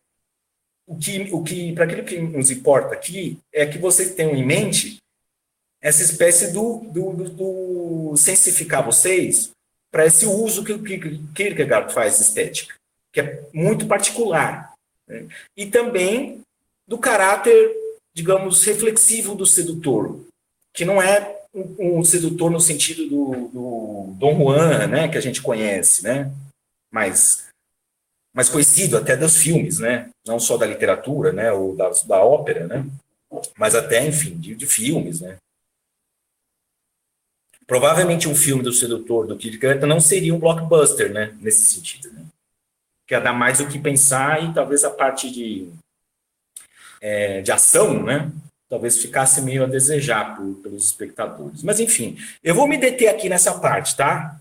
o 0.86 0.98
que, 0.98 1.28
o 1.32 1.42
que 1.42 1.72
para 1.72 1.84
aquilo 1.84 2.04
que 2.04 2.18
nos 2.18 2.50
importa 2.50 2.94
aqui 2.94 3.38
é 3.52 3.64
que 3.64 3.78
vocês 3.78 4.14
tenham 4.14 4.36
em 4.36 4.44
mente 4.44 4.98
essa 5.80 6.02
espécie 6.02 6.52
do, 6.52 6.80
do, 6.92 7.12
do, 7.12 7.30
do 7.30 8.16
sensificar 8.16 8.84
vocês 8.84 9.50
para 9.90 10.04
esse 10.04 10.26
uso 10.26 10.62
que 10.62 10.72
o 10.72 10.82
Kierkegaard 10.82 11.94
faz 11.94 12.16
de 12.16 12.22
estética, 12.22 12.74
que 13.10 13.20
é 13.20 13.42
muito 13.50 13.86
particular. 13.86 14.74
Né? 15.08 15.26
E 15.56 15.64
também 15.64 16.42
do 16.86 16.98
caráter, 16.98 17.72
digamos, 18.12 18.62
reflexivo 18.64 19.34
do 19.34 19.46
sedutor, 19.46 20.20
que 20.76 20.84
não 20.84 21.00
é 21.00 21.40
um, 21.54 21.98
um 21.98 22.04
sedutor 22.04 22.50
no 22.50 22.60
sentido 22.60 23.08
do, 23.08 23.48
do 23.48 24.14
Dom 24.18 24.36
Juan, 24.36 24.86
né, 24.86 25.08
que 25.08 25.16
a 25.16 25.20
gente 25.22 25.40
conhece, 25.40 26.04
né, 26.04 26.30
mais, 26.92 27.48
mais 28.34 28.50
conhecido 28.50 28.98
até 28.98 29.16
dos 29.16 29.38
filmes, 29.38 29.78
né, 29.78 30.10
não 30.26 30.38
só 30.38 30.58
da 30.58 30.66
literatura, 30.66 31.32
né, 31.32 31.50
ou 31.50 31.74
da, 31.74 31.88
da 32.06 32.22
ópera, 32.22 32.66
né, 32.66 32.84
mas 33.56 33.74
até, 33.74 34.06
enfim, 34.06 34.38
de, 34.38 34.54
de 34.54 34.66
filmes, 34.66 35.22
né. 35.22 35.38
Provavelmente 37.66 38.28
um 38.28 38.34
filme 38.36 38.62
do 38.62 38.72
sedutor 38.72 39.26
do 39.26 39.36
Kierkegaard 39.36 39.84
não 39.86 39.98
seria 39.98 40.34
um 40.34 40.38
blockbuster, 40.38 41.10
né, 41.10 41.34
nesse 41.40 41.64
sentido, 41.64 42.12
né, 42.12 42.26
que 43.08 43.14
ia 43.14 43.20
dar 43.20 43.32
mais 43.32 43.60
o 43.60 43.68
que 43.68 43.78
pensar 43.78 44.44
e 44.44 44.52
talvez 44.52 44.84
a 44.84 44.90
parte 44.90 45.30
de, 45.30 45.72
é, 47.00 47.40
de 47.40 47.50
ação, 47.50 48.02
né, 48.02 48.30
talvez 48.68 49.00
ficasse 49.00 49.40
meio 49.40 49.64
a 49.64 49.66
desejar 49.66 50.36
por, 50.36 50.54
pelos 50.56 50.84
espectadores. 50.86 51.62
Mas, 51.62 51.80
enfim, 51.80 52.16
eu 52.42 52.54
vou 52.54 52.66
me 52.66 52.76
deter 52.76 53.08
aqui 53.08 53.28
nessa 53.28 53.58
parte, 53.60 53.96
tá? 53.96 54.38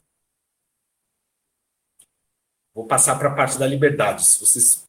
Vou 2.74 2.86
passar 2.86 3.18
para 3.18 3.30
a 3.30 3.36
parte 3.36 3.58
da 3.58 3.68
liberdade. 3.68 4.26
Se 4.26 4.40
vocês 4.40 4.86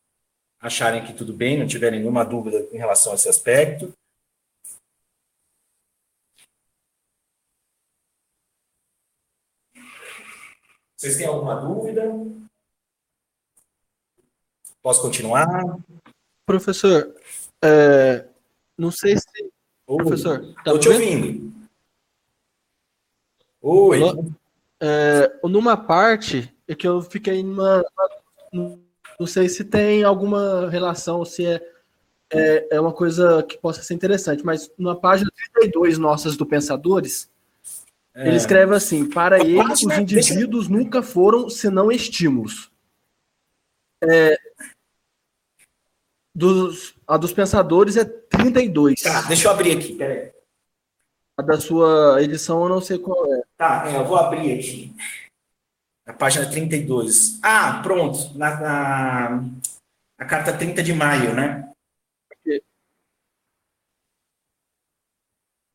acharem 0.60 1.04
que 1.04 1.12
tudo 1.12 1.32
bem, 1.32 1.58
não 1.58 1.66
tiverem 1.66 2.00
nenhuma 2.00 2.24
dúvida 2.24 2.66
em 2.72 2.78
relação 2.78 3.12
a 3.12 3.14
esse 3.14 3.28
aspecto. 3.28 3.92
Vocês 10.96 11.18
têm 11.18 11.26
alguma 11.26 11.54
dúvida? 11.60 12.02
Posso 14.82 15.02
continuar? 15.02 15.46
Professor, 16.46 17.14
é, 17.62 18.26
não 18.76 18.90
sei 18.90 19.16
se. 19.16 19.24
Oi. 19.86 19.96
Professor, 19.98 20.40
tá 20.40 20.74
Estou 20.74 20.78
te 20.78 20.88
ouvindo. 20.88 21.52
Oi. 23.62 24.00
É, 24.80 25.32
numa 25.44 25.76
parte 25.76 26.52
é 26.68 26.74
que 26.74 26.86
eu 26.86 27.00
fiquei 27.02 27.42
numa. 27.42 27.84
Não 28.52 29.26
sei 29.26 29.48
se 29.48 29.64
tem 29.64 30.04
alguma 30.04 30.68
relação, 30.68 31.24
se 31.24 31.46
é, 31.46 31.62
é, 32.30 32.76
é 32.76 32.80
uma 32.80 32.92
coisa 32.92 33.42
que 33.42 33.56
possa 33.56 33.82
ser 33.82 33.94
interessante, 33.94 34.44
mas 34.44 34.70
na 34.78 34.94
página 34.94 35.30
32 35.54 35.96
nossas 35.96 36.36
do 36.36 36.44
Pensadores, 36.44 37.30
é. 38.14 38.28
ele 38.28 38.36
escreve 38.36 38.74
assim: 38.74 39.08
para 39.08 39.38
ele, 39.38 39.60
os 39.60 39.82
indivíduos 39.82 40.68
deixa... 40.68 40.82
nunca 40.82 41.02
foram 41.02 41.48
senão 41.48 41.90
estímulos. 41.90 42.70
É, 44.02 44.36
dos, 46.36 46.94
a 47.06 47.16
dos 47.16 47.32
pensadores 47.32 47.96
é 47.96 48.04
32. 48.52 49.02
Tá, 49.02 49.22
deixa 49.22 49.48
eu 49.48 49.52
abrir 49.52 49.76
aqui, 49.76 49.94
peraí. 49.94 50.32
A 51.38 51.42
da 51.42 51.60
sua 51.60 52.22
edição 52.22 52.62
eu 52.62 52.68
não 52.68 52.80
sei 52.80 52.98
qual 52.98 53.32
é. 53.32 53.42
Tá, 53.56 53.84
é, 53.86 53.96
eu 53.96 54.04
vou 54.04 54.16
abrir 54.16 54.58
aqui. 54.58 54.94
A 56.06 56.12
página 56.12 56.48
32. 56.48 57.38
Ah, 57.42 57.80
pronto. 57.82 58.36
Na, 58.38 58.60
na, 58.60 59.44
a 60.18 60.24
carta 60.24 60.56
30 60.56 60.82
de 60.82 60.92
maio, 60.92 61.34
né? 61.34 61.68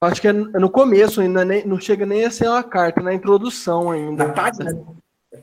Acho 0.03 0.19
que 0.19 0.27
é 0.27 0.33
no 0.33 0.69
começo 0.69 1.21
ainda, 1.21 1.45
nem, 1.45 1.63
não 1.63 1.79
chega 1.79 2.07
nem 2.07 2.25
a 2.25 2.31
ser 2.31 2.47
uma 2.47 2.63
carta, 2.63 3.01
na 3.01 3.13
introdução 3.13 3.91
ainda. 3.91 4.29
Na 4.29 4.33
página, 4.33 4.71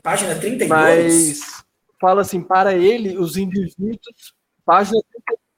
página 0.03 0.35
32? 0.35 0.69
Mas 0.69 1.63
fala 1.97 2.21
assim, 2.21 2.41
para 2.41 2.75
ele, 2.75 3.17
os 3.17 3.37
indivíduos. 3.37 4.33
Página 4.65 4.99
32. 5.01 5.48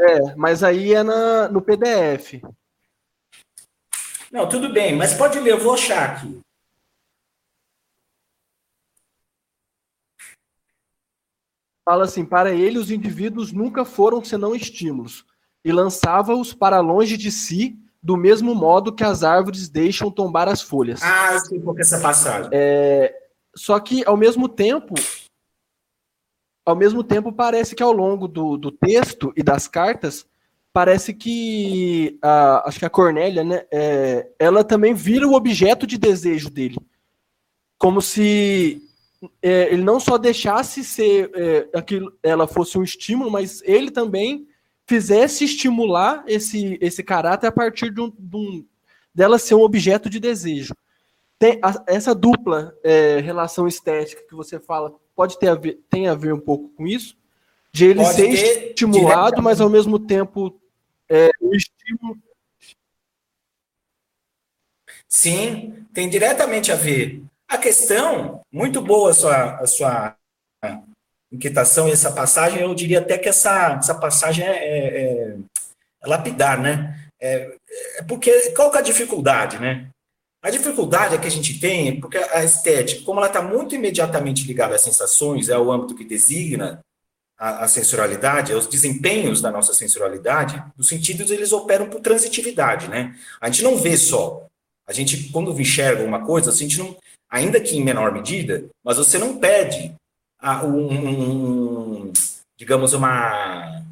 É, 0.00 0.34
mas 0.36 0.62
aí 0.62 0.94
é 0.94 1.02
na, 1.02 1.48
no 1.48 1.60
PDF. 1.60 2.40
Não, 4.30 4.48
tudo 4.48 4.72
bem, 4.72 4.94
mas 4.94 5.14
pode 5.14 5.40
ler, 5.40 5.52
eu 5.52 5.58
vou 5.58 5.74
achar 5.74 6.10
aqui. 6.10 6.40
Fala 11.84 12.04
assim: 12.04 12.24
para 12.24 12.52
ele, 12.52 12.78
os 12.78 12.90
indivíduos 12.90 13.50
nunca 13.50 13.84
foram 13.84 14.22
senão 14.22 14.54
estímulos, 14.54 15.24
e 15.64 15.72
lançava-os 15.72 16.52
para 16.52 16.80
longe 16.80 17.16
de 17.16 17.32
si, 17.32 17.78
do 18.02 18.16
mesmo 18.16 18.54
modo 18.54 18.94
que 18.94 19.02
as 19.02 19.24
árvores 19.24 19.68
deixam 19.68 20.10
tombar 20.10 20.48
as 20.48 20.60
folhas. 20.60 21.02
Ah, 21.02 21.32
eu 21.32 21.40
sei 21.40 21.60
qual 21.60 21.76
é 21.76 21.80
essa 21.80 21.98
passagem. 21.98 22.50
É, 22.52 23.14
só 23.56 23.80
que, 23.80 24.04
ao 24.04 24.16
mesmo 24.16 24.48
tempo, 24.48 24.94
ao 26.68 26.76
mesmo 26.76 27.02
tempo, 27.02 27.32
parece 27.32 27.74
que 27.74 27.82
ao 27.82 27.92
longo 27.92 28.28
do, 28.28 28.58
do 28.58 28.70
texto 28.70 29.32
e 29.34 29.42
das 29.42 29.66
cartas, 29.66 30.26
parece 30.70 31.14
que 31.14 32.18
a, 32.20 32.68
acho 32.68 32.78
que 32.78 32.84
a 32.84 32.90
Cornélia, 32.90 33.42
né, 33.42 33.64
é, 33.72 34.28
ela 34.38 34.62
também 34.62 34.92
vira 34.92 35.26
o 35.26 35.32
objeto 35.32 35.86
de 35.86 35.96
desejo 35.96 36.50
dele. 36.50 36.76
Como 37.78 38.02
se 38.02 38.82
é, 39.40 39.72
ele 39.72 39.82
não 39.82 39.98
só 39.98 40.18
deixasse 40.18 40.84
ser 40.84 41.30
é, 41.34 41.68
aquilo, 41.72 42.12
ela 42.22 42.46
fosse 42.46 42.76
um 42.76 42.82
estímulo, 42.82 43.30
mas 43.30 43.62
ele 43.64 43.90
também 43.90 44.46
fizesse 44.86 45.44
estimular 45.44 46.22
esse, 46.26 46.76
esse 46.82 47.02
caráter 47.02 47.46
a 47.46 47.52
partir 47.52 47.90
de 47.90 48.02
um, 48.02 48.10
de 48.10 48.36
um 48.36 48.66
dela 49.14 49.38
ser 49.38 49.54
um 49.54 49.62
objeto 49.62 50.10
de 50.10 50.20
desejo. 50.20 50.74
Tem 51.38 51.58
a, 51.62 51.82
essa 51.86 52.14
dupla 52.14 52.76
é, 52.84 53.20
relação 53.20 53.66
estética 53.66 54.22
que 54.28 54.34
você 54.34 54.60
fala 54.60 54.94
pode 55.18 55.36
ter 55.36 55.48
a 55.48 55.56
ver, 55.56 55.80
tem 55.90 56.06
a 56.06 56.14
ver 56.14 56.32
um 56.32 56.38
pouco 56.38 56.68
com 56.76 56.86
isso, 56.86 57.16
de 57.72 57.86
ele 57.86 58.00
pode 58.00 58.14
ser 58.14 58.68
estimulado, 58.68 59.42
mas 59.42 59.60
ao 59.60 59.68
mesmo 59.68 59.98
tempo 59.98 60.56
é, 61.10 61.28
o 61.40 61.52
estímulo. 61.56 62.22
Sim, 65.08 65.84
tem 65.92 66.08
diretamente 66.08 66.70
a 66.70 66.76
ver. 66.76 67.20
A 67.48 67.58
questão, 67.58 68.42
muito 68.52 68.80
boa 68.80 69.10
a 69.10 69.14
sua, 69.14 69.54
a 69.56 69.66
sua 69.66 70.16
inquietação 71.32 71.88
e 71.88 71.92
essa 71.92 72.12
passagem, 72.12 72.62
eu 72.62 72.72
diria 72.72 73.00
até 73.00 73.18
que 73.18 73.28
essa, 73.28 73.72
essa 73.72 73.96
passagem 73.96 74.46
é, 74.46 74.52
é, 74.52 75.00
é, 75.00 75.36
lapidar, 76.04 76.62
né? 76.62 77.10
É, 77.20 77.58
é 77.96 78.02
porque 78.04 78.52
qual 78.52 78.70
que 78.70 78.76
é 78.76 78.80
a 78.80 78.84
dificuldade, 78.84 79.58
né? 79.58 79.90
A 80.42 80.50
dificuldade 80.50 81.18
que 81.18 81.26
a 81.26 81.30
gente 81.30 81.58
tem 81.58 81.88
é 81.88 82.00
porque 82.00 82.16
a 82.16 82.44
estética, 82.44 83.04
como 83.04 83.18
ela 83.18 83.26
está 83.26 83.42
muito 83.42 83.74
imediatamente 83.74 84.46
ligada 84.46 84.74
às 84.74 84.82
sensações, 84.82 85.48
é 85.48 85.58
o 85.58 85.72
âmbito 85.72 85.96
que 85.96 86.04
designa 86.04 86.80
a, 87.38 87.64
a 87.64 87.68
sensorialidade, 87.68 88.54
os 88.54 88.66
desempenhos 88.66 89.40
da 89.40 89.50
nossa 89.50 89.72
sensorialidade, 89.72 90.62
nos 90.76 90.88
sentidos 90.88 91.30
eles 91.30 91.52
operam 91.52 91.88
por 91.88 92.00
transitividade, 92.00 92.88
né? 92.88 93.16
A 93.40 93.46
gente 93.48 93.62
não 93.62 93.76
vê 93.76 93.96
só. 93.96 94.46
A 94.86 94.92
gente, 94.92 95.30
quando 95.30 95.58
enxerga 95.60 96.02
uma 96.02 96.24
coisa, 96.24 96.50
a 96.50 96.54
gente 96.54 96.78
não, 96.78 96.96
ainda 97.30 97.60
que 97.60 97.76
em 97.76 97.84
menor 97.84 98.12
medida, 98.12 98.66
mas 98.84 98.96
você 98.96 99.18
não 99.18 99.38
perde 99.38 99.94
a, 100.40 100.64
um, 100.64 102.08
um, 102.08 102.12
digamos, 102.56 102.92
uma, 102.92 103.84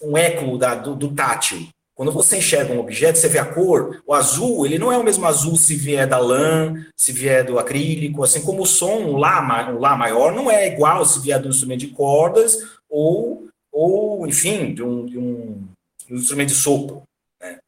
um 0.00 0.16
eco 0.16 0.56
da, 0.56 0.74
do, 0.74 0.94
do 0.94 1.14
tátil. 1.14 1.68
Quando 2.00 2.12
você 2.12 2.38
enxerga 2.38 2.72
um 2.72 2.78
objeto, 2.78 3.18
você 3.18 3.28
vê 3.28 3.38
a 3.38 3.44
cor, 3.44 4.02
o 4.06 4.14
azul, 4.14 4.64
ele 4.64 4.78
não 4.78 4.90
é 4.90 4.96
o 4.96 5.04
mesmo 5.04 5.26
azul 5.26 5.54
se 5.54 5.76
vier 5.76 6.06
da 6.06 6.16
lã, 6.16 6.82
se 6.96 7.12
vier 7.12 7.44
do 7.44 7.58
acrílico, 7.58 8.24
assim 8.24 8.40
como 8.40 8.62
o 8.62 8.66
som, 8.66 9.00
um 9.00 9.16
lá, 9.18 9.70
um 9.70 9.78
lá 9.78 9.94
maior, 9.94 10.32
não 10.32 10.50
é 10.50 10.66
igual 10.66 11.04
se 11.04 11.20
vier 11.20 11.38
do 11.38 11.50
instrumento 11.50 11.80
de 11.80 11.88
cordas 11.88 12.56
ou, 12.88 13.48
ou 13.70 14.26
enfim, 14.26 14.72
de 14.72 14.82
um, 14.82 15.04
de 15.04 15.18
um, 15.18 15.68
de 16.06 16.14
um 16.14 16.16
instrumento 16.16 16.48
de 16.48 16.54
sopro. 16.54 17.02
Né? 17.38 17.58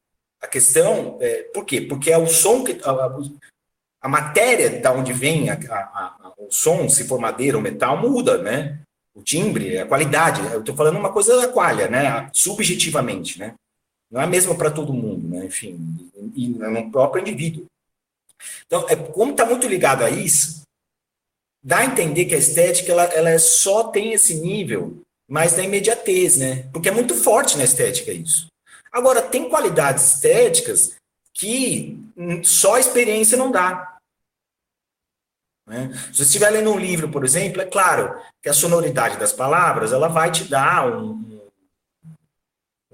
A 0.40 0.46
questão, 0.46 1.18
é, 1.20 1.42
por 1.52 1.66
quê? 1.66 1.82
Porque 1.82 2.10
é 2.10 2.16
o 2.16 2.26
som 2.26 2.64
que. 2.64 2.80
A, 2.84 3.14
a 4.00 4.08
matéria 4.08 4.80
da 4.80 4.94
onde 4.94 5.12
vem 5.12 5.50
a, 5.50 5.58
a, 5.68 6.32
o 6.38 6.50
som, 6.50 6.88
se 6.88 7.06
for 7.06 7.20
madeira 7.20 7.58
ou 7.58 7.62
metal, 7.62 7.98
muda, 7.98 8.38
né? 8.38 8.80
O 9.14 9.22
timbre, 9.22 9.76
a 9.76 9.84
qualidade. 9.84 10.40
Eu 10.54 10.60
estou 10.60 10.74
falando 10.74 10.98
uma 10.98 11.12
coisa 11.12 11.36
da 11.36 11.48
qualha, 11.48 11.86
né? 11.86 12.30
Subjetivamente, 12.32 13.38
né? 13.38 13.52
Não 14.12 14.20
é 14.20 14.24
a 14.24 14.28
mesma 14.28 14.54
para 14.54 14.70
todo 14.70 14.92
mundo, 14.92 15.26
né? 15.26 15.46
enfim, 15.46 15.80
e 16.36 16.46
no 16.48 16.90
próprio 16.92 17.22
indivíduo. 17.22 17.64
Então, 18.66 18.86
é, 18.90 18.94
como 18.94 19.32
está 19.32 19.46
muito 19.46 19.66
ligado 19.66 20.04
a 20.04 20.10
isso, 20.10 20.62
dá 21.64 21.78
a 21.78 21.84
entender 21.86 22.26
que 22.26 22.34
a 22.34 22.38
estética 22.38 22.92
ela, 22.92 23.04
ela 23.04 23.30
é 23.30 23.38
só 23.38 23.84
tem 23.84 24.12
esse 24.12 24.34
nível, 24.34 25.00
mas 25.26 25.54
da 25.54 25.62
imediatez, 25.62 26.36
né? 26.36 26.68
Porque 26.72 26.90
é 26.90 26.92
muito 26.92 27.14
forte 27.14 27.56
na 27.56 27.64
estética 27.64 28.12
isso. 28.12 28.48
Agora, 28.92 29.22
tem 29.22 29.48
qualidades 29.48 30.14
estéticas 30.14 30.94
que 31.32 31.98
só 32.44 32.74
a 32.74 32.80
experiência 32.80 33.38
não 33.38 33.50
dá. 33.50 33.96
Né? 35.66 35.90
Se 36.12 36.16
você 36.16 36.22
estiver 36.24 36.50
lendo 36.50 36.70
um 36.70 36.78
livro, 36.78 37.08
por 37.08 37.24
exemplo, 37.24 37.62
é 37.62 37.64
claro 37.64 38.20
que 38.42 38.48
a 38.50 38.54
sonoridade 38.54 39.16
das 39.16 39.32
palavras 39.32 39.92
ela 39.92 40.08
vai 40.08 40.30
te 40.30 40.44
dar 40.44 40.86
um, 40.86 41.31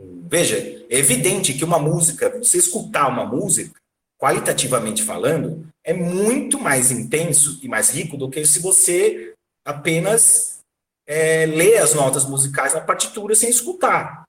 Veja, 0.00 0.56
é 0.88 0.98
evidente 0.98 1.54
que 1.54 1.64
uma 1.64 1.78
música, 1.78 2.30
você 2.38 2.58
escutar 2.58 3.08
uma 3.08 3.24
música, 3.24 3.78
qualitativamente 4.18 5.02
falando, 5.02 5.66
é 5.84 5.92
muito 5.92 6.58
mais 6.58 6.90
intenso 6.90 7.58
e 7.62 7.68
mais 7.68 7.90
rico 7.90 8.16
do 8.16 8.28
que 8.28 8.44
se 8.44 8.58
você 8.58 9.32
apenas 9.64 10.58
é, 11.06 11.46
lê 11.46 11.78
as 11.78 11.94
notas 11.94 12.24
musicais 12.24 12.74
na 12.74 12.80
partitura 12.80 13.34
sem 13.34 13.48
escutar. 13.48 14.24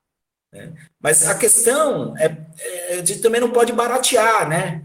Né? 0.54 0.74
Mas 1.02 1.28
a 1.28 1.36
questão 1.36 2.16
é, 2.18 2.38
é 2.90 3.02
de 3.02 3.18
também 3.20 3.42
não 3.42 3.52
pode 3.52 3.74
baratear, 3.74 4.48
né? 4.48 4.84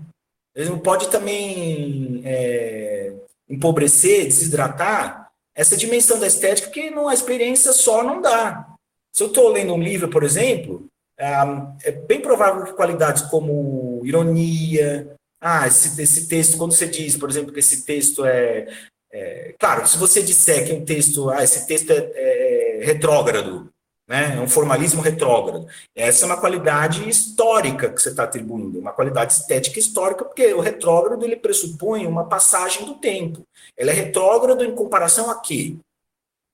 Ele 0.55 0.70
não 0.70 0.78
pode 0.78 1.09
também 1.09 2.22
é, 2.24 3.12
empobrecer, 3.49 4.24
desidratar 4.24 5.30
essa 5.54 5.76
dimensão 5.76 6.18
da 6.18 6.26
estética, 6.26 6.71
que 6.71 6.91
numa 6.91 7.14
experiência 7.14 7.72
só 7.72 8.03
não 8.03 8.21
dá. 8.21 8.74
Se 9.14 9.22
eu 9.22 9.28
estou 9.28 9.49
lendo 9.49 9.72
um 9.72 9.80
livro, 9.80 10.08
por 10.08 10.24
exemplo, 10.24 10.88
é 11.16 11.92
bem 11.92 12.20
provável 12.20 12.64
que 12.64 12.72
qualidades 12.72 13.22
como 13.22 14.03
ironia, 14.04 15.14
ah, 15.41 15.66
esse, 15.68 16.00
esse 16.03 16.26
texto, 16.26 16.58
quando 16.58 16.72
você 16.72 16.88
diz, 16.88 17.16
por 17.16 17.30
exemplo, 17.30 17.53
que 17.53 17.61
esse 17.61 17.84
texto 17.84 18.24
é, 18.24 18.66
é 19.12 19.54
claro, 19.57 19.86
se 19.86 19.96
você 19.96 20.20
disser 20.20 20.66
que 20.66 20.72
um 20.72 20.84
texto, 20.84 21.30
ah, 21.30 21.45
esse 21.45 21.64
texto 21.66 21.92
é, 21.92 21.99
é, 22.14 22.82
é 22.82 22.84
retrógrado, 22.84 23.70
né, 24.08 24.36
é 24.36 24.41
um 24.41 24.49
formalismo 24.49 25.00
retrógrado, 25.00 25.66
essa 25.95 26.24
é 26.24 26.26
uma 26.26 26.41
qualidade 26.41 27.08
histórica 27.08 27.91
que 27.91 28.03
você 28.03 28.08
está 28.08 28.24
atribuindo, 28.24 28.80
uma 28.80 28.92
qualidade 28.92 29.34
estética 29.34 29.78
histórica, 29.78 30.24
porque 30.24 30.53
o 30.53 30.61
retrógrado 30.61 31.24
ele 31.24 31.36
pressupõe 31.36 32.04
uma 32.04 32.24
passagem 32.24 32.84
do 32.84 32.95
tempo. 32.95 33.42
Ele 33.76 33.91
é 33.91 33.95
retrógrado 33.95 34.64
em 34.64 34.74
comparação 34.74 35.30
a 35.30 35.41
quê? 35.41 35.76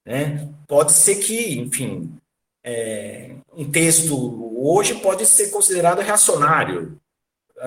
Né? 0.07 0.49
Pode 0.69 0.93
ser 0.93 1.17
que, 1.17 1.59
enfim, 1.59 2.20
é, 2.65 3.31
um 3.57 3.71
texto 3.71 4.55
hoje 4.57 4.95
pode 4.97 5.25
ser 5.27 5.51
considerado 5.51 6.01
reacionário 6.01 6.99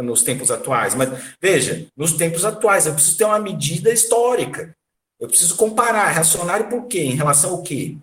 nos 0.02 0.24
tempos 0.24 0.50
atuais, 0.50 0.96
mas 0.96 1.36
veja, 1.40 1.88
nos 1.96 2.14
tempos 2.14 2.46
atuais 2.46 2.86
eu 2.86 2.94
preciso 2.94 3.18
ter 3.18 3.26
uma 3.26 3.40
medida 3.40 3.92
histórica. 3.92 4.76
Eu 5.20 5.28
preciso 5.28 5.56
comparar 5.56 6.10
reacionário 6.10 6.68
por 6.68 6.88
quê? 6.88 7.02
Em 7.02 7.16
relação 7.16 7.52
ao 7.52 7.62
quê? 7.62 7.96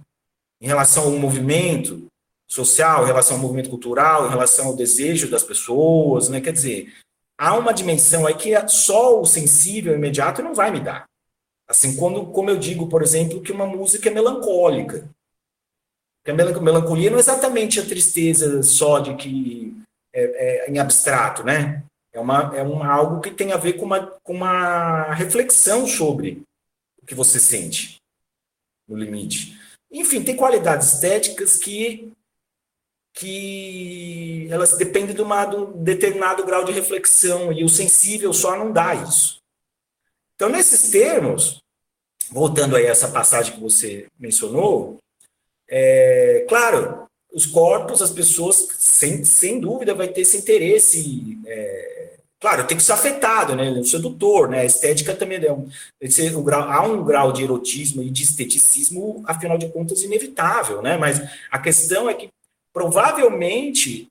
Em 0.60 0.66
relação 0.66 1.04
ao 1.04 1.10
movimento 1.10 2.06
social, 2.46 3.04
em 3.04 3.06
relação 3.06 3.36
ao 3.36 3.42
movimento 3.42 3.70
cultural, 3.70 4.26
em 4.26 4.30
relação 4.30 4.66
ao 4.66 4.76
desejo 4.76 5.30
das 5.30 5.42
pessoas, 5.42 6.28
né? 6.28 6.40
Quer 6.40 6.52
dizer, 6.52 6.92
há 7.36 7.56
uma 7.56 7.72
dimensão 7.72 8.26
aí 8.26 8.34
que 8.34 8.52
só 8.68 9.20
o 9.20 9.26
sensível 9.26 9.94
imediato 9.94 10.42
não 10.42 10.54
vai 10.54 10.70
me 10.70 10.80
dar. 10.80 11.08
Assim, 11.68 11.94
quando, 11.96 12.26
como 12.26 12.50
eu 12.50 12.56
digo, 12.56 12.88
por 12.88 13.02
exemplo, 13.02 13.40
que 13.40 13.52
uma 13.52 13.66
música 13.66 14.08
é 14.08 14.12
melancólica. 14.12 15.08
Porque 16.22 16.30
a 16.30 16.60
melancolia 16.60 17.10
não 17.10 17.16
é 17.16 17.20
exatamente 17.20 17.80
a 17.80 17.86
tristeza 17.86 18.62
só 18.62 18.98
de 18.98 19.14
que 19.16 19.74
é, 20.12 20.66
é 20.66 20.70
em 20.70 20.78
abstrato, 20.78 21.42
né? 21.42 21.82
É, 22.12 22.20
uma, 22.20 22.56
é 22.56 22.62
uma, 22.62 22.86
algo 22.86 23.20
que 23.20 23.30
tem 23.30 23.52
a 23.52 23.56
ver 23.56 23.74
com 23.74 23.84
uma, 23.84 24.06
com 24.22 24.34
uma 24.34 25.12
reflexão 25.14 25.86
sobre 25.86 26.42
o 27.02 27.06
que 27.06 27.14
você 27.14 27.38
sente 27.38 27.96
no 28.88 28.96
limite. 28.96 29.58
Enfim, 29.90 30.22
tem 30.22 30.36
qualidades 30.36 30.94
estéticas 30.94 31.56
que 31.56 32.12
que 33.12 34.46
elas 34.50 34.76
dependem 34.76 35.14
de, 35.14 35.20
uma, 35.20 35.44
de 35.44 35.56
um 35.56 35.82
determinado 35.82 36.44
grau 36.44 36.64
de 36.64 36.72
reflexão 36.72 37.52
e 37.52 37.64
o 37.64 37.68
sensível 37.68 38.32
só 38.32 38.56
não 38.56 38.72
dá 38.72 38.94
isso. 38.94 39.38
Então, 40.34 40.48
nesses 40.48 40.90
termos, 40.90 41.60
voltando 42.30 42.76
aí 42.76 42.86
a 42.86 42.90
essa 42.90 43.10
passagem 43.10 43.54
que 43.54 43.60
você 43.60 44.06
mencionou, 44.18 44.98
é, 45.70 46.44
claro, 46.48 47.06
os 47.32 47.46
corpos, 47.46 48.02
as 48.02 48.10
pessoas, 48.10 48.68
sem, 48.76 49.24
sem 49.24 49.60
dúvida, 49.60 49.94
vai 49.94 50.08
ter 50.08 50.22
esse 50.22 50.36
interesse. 50.36 51.38
É, 51.46 52.16
claro, 52.40 52.66
tem 52.66 52.76
que 52.76 52.82
ser 52.82 52.92
afetado, 52.92 53.54
né? 53.54 53.70
O 53.70 53.84
sedutor, 53.84 54.48
né? 54.48 54.60
A 54.60 54.64
estética 54.64 55.14
também 55.14 55.38
é 55.44 55.52
um, 55.52 55.68
o 56.36 56.42
grau, 56.42 56.62
há 56.62 56.82
um 56.82 57.04
grau 57.04 57.32
de 57.32 57.44
erotismo 57.44 58.02
e 58.02 58.10
de 58.10 58.24
esteticismo, 58.24 59.22
afinal 59.26 59.56
de 59.56 59.68
contas, 59.68 60.02
inevitável, 60.02 60.82
né? 60.82 60.98
Mas 60.98 61.20
a 61.50 61.58
questão 61.58 62.10
é 62.10 62.14
que 62.14 62.28
provavelmente, 62.72 64.10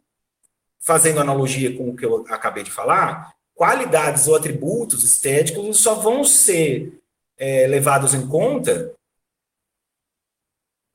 fazendo 0.80 1.20
analogia 1.20 1.76
com 1.76 1.90
o 1.90 1.96
que 1.96 2.06
eu 2.06 2.26
acabei 2.30 2.64
de 2.64 2.72
falar, 2.72 3.34
qualidades 3.54 4.28
ou 4.28 4.36
atributos 4.36 5.04
estéticos 5.04 5.78
só 5.80 5.96
vão 5.96 6.24
ser 6.24 7.00
é, 7.38 7.68
levados 7.68 8.14
em 8.14 8.26
conta 8.28 8.94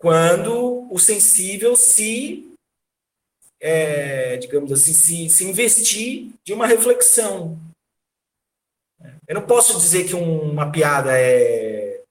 quando 0.05 0.87
o 0.93 0.99
sensível 0.99 1.75
se, 1.75 2.55
é, 3.59 4.37
digamos 4.37 4.71
assim, 4.71 4.93
se, 4.93 5.31
se 5.31 5.47
investir 5.47 6.31
de 6.45 6.53
uma 6.53 6.67
reflexão. 6.67 7.59
Eu 9.27 9.37
não 9.37 9.47
posso 9.47 9.79
dizer 9.79 10.07
que 10.07 10.15
uma 10.15 10.71
piada 10.71 11.19
é, 11.19 12.03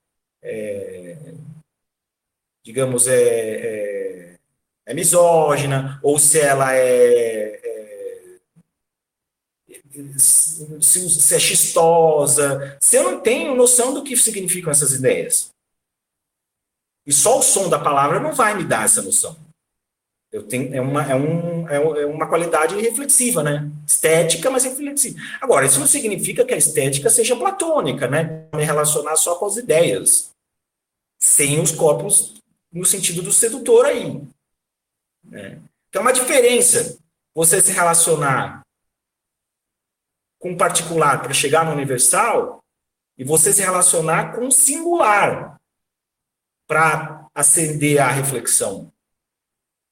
é 0.42 1.18
digamos, 2.66 3.06
é, 3.06 3.14
é, 3.14 4.36
é, 4.88 4.94
misógina, 4.96 6.00
ou 6.02 6.18
se 6.18 6.40
ela 6.40 6.76
é, 6.76 7.60
é 7.64 8.40
se, 10.18 11.10
se 11.12 11.36
é 11.36 11.40
chistosa, 11.40 12.76
se 12.82 12.96
eu 12.96 13.04
não 13.04 13.22
tenho 13.22 13.54
noção 13.54 13.94
do 13.94 14.04
que 14.04 14.18
significam 14.18 14.72
essas 14.72 14.94
ideias. 14.94 15.53
E 17.06 17.12
só 17.12 17.40
o 17.40 17.44
som 17.44 17.70
da 17.70 17.80
palavra 17.80 18.20
não 18.20 18.34
vai 18.34 18.56
me 18.56 18.64
dar 18.64 18.86
essa 18.86 19.02
noção. 19.02 19.36
Eu 20.32 20.42
tenho, 20.42 20.74
é, 20.74 20.82
uma, 20.82 21.04
é, 21.04 21.16
um, 21.16 21.70
é, 21.70 21.76
é 21.76 22.06
uma 22.08 22.28
qualidade 22.28 22.76
reflexiva, 22.80 23.44
né? 23.44 23.70
Estética, 23.86 24.50
mas 24.50 24.64
reflexiva. 24.64 25.20
Agora, 25.40 25.66
isso 25.66 25.80
não 25.80 25.86
significa 25.86 26.44
que 26.44 26.54
a 26.54 26.58
estética 26.58 27.10
seja 27.10 27.36
platônica, 27.36 28.08
né? 28.08 28.48
Me 28.56 28.64
relacionar 28.64 29.16
só 29.16 29.36
com 29.36 29.46
as 29.46 29.58
ideias. 29.58 30.32
Sem 31.20 31.62
os 31.62 31.72
corpos 31.72 32.42
no 32.72 32.84
sentido 32.84 33.22
do 33.22 33.32
sedutor 33.32 33.86
aí. 33.86 34.24
Né? 35.24 35.60
Então, 35.88 36.02
é 36.02 36.06
uma 36.06 36.12
diferença 36.12 36.98
você 37.36 37.62
se 37.62 37.72
relacionar 37.72 38.64
com 40.40 40.54
o 40.54 40.58
particular 40.58 41.22
para 41.22 41.34
chegar 41.34 41.64
no 41.64 41.72
universal 41.72 42.60
e 43.18 43.24
você 43.24 43.54
se 43.54 43.62
relacionar 43.62 44.34
com 44.36 44.48
o 44.48 44.52
singular 44.52 45.60
para 46.68 47.28
acender 47.34 48.00
a 48.00 48.10
reflexão. 48.10 48.92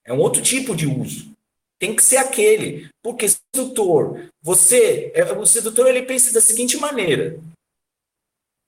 É 0.03 0.13
um 0.13 0.19
outro 0.19 0.41
tipo 0.41 0.75
de 0.75 0.87
uso. 0.87 1.31
Tem 1.79 1.95
que 1.95 2.03
ser 2.03 2.17
aquele, 2.17 2.89
porque 3.01 3.27
sedutor, 3.27 4.29
você, 4.41 5.11
é, 5.15 5.23
o 5.33 5.45
sedutor 5.45 5.87
ele 5.87 6.03
pensa 6.03 6.31
da 6.33 6.41
seguinte 6.41 6.77
maneira. 6.77 7.39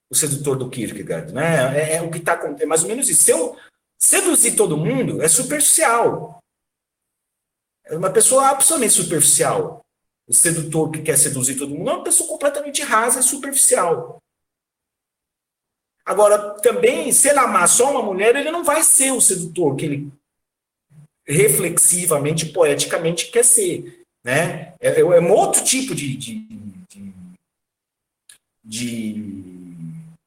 O 0.10 0.16
sedutor 0.16 0.58
do 0.58 0.70
Kierkegaard, 0.70 1.32
né? 1.32 1.78
É, 1.80 1.96
é 1.98 2.02
o 2.02 2.10
que 2.10 2.18
está 2.18 2.34
é 2.60 2.66
mais 2.66 2.84
ou 2.84 2.90
menos 2.90 3.10
isso. 3.10 3.24
Se 3.24 3.32
eu 3.32 3.56
seduzir 4.00 4.56
todo 4.56 4.78
mundo, 4.78 5.22
é 5.22 5.28
superficial. 5.28 6.40
É 7.86 7.96
uma 7.96 8.12
pessoa 8.12 8.50
absolutamente 8.50 8.94
superficial. 8.94 9.82
O 10.28 10.34
sedutor 10.34 10.90
que 10.92 11.02
quer 11.02 11.18
seduzir 11.18 11.58
todo 11.58 11.76
mundo 11.76 11.90
é 11.90 11.94
uma 11.94 12.04
pessoa 12.04 12.30
completamente 12.30 12.82
rasa 12.82 13.20
e 13.20 13.24
superficial. 13.24 14.23
Agora, 16.06 16.38
também, 16.62 17.12
se 17.12 17.30
ele 17.30 17.40
amar 17.40 17.68
só 17.68 17.92
uma 17.92 18.04
mulher, 18.04 18.36
ele 18.36 18.52
não 18.52 18.64
vai 18.64 18.84
ser 18.84 19.12
o 19.12 19.22
sedutor 19.22 19.76
que 19.76 19.86
ele 19.86 20.12
reflexivamente, 21.26 22.48
poeticamente 22.48 23.32
quer 23.32 23.46
ser. 23.46 24.04
Né? 24.24 24.74
É, 24.80 24.90
é, 24.90 25.00
é 25.00 25.20
um 25.20 25.32
outro 25.32 25.64
tipo 25.64 25.96
de, 25.96 26.16
de, 26.16 26.48
de, 28.64 29.14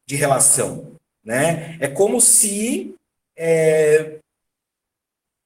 de, 0.06 0.16
relação. 0.16 0.92
Né? 1.24 1.76
É 1.80 1.88
como 1.88 2.20
se. 2.20 2.94
É, 3.36 4.18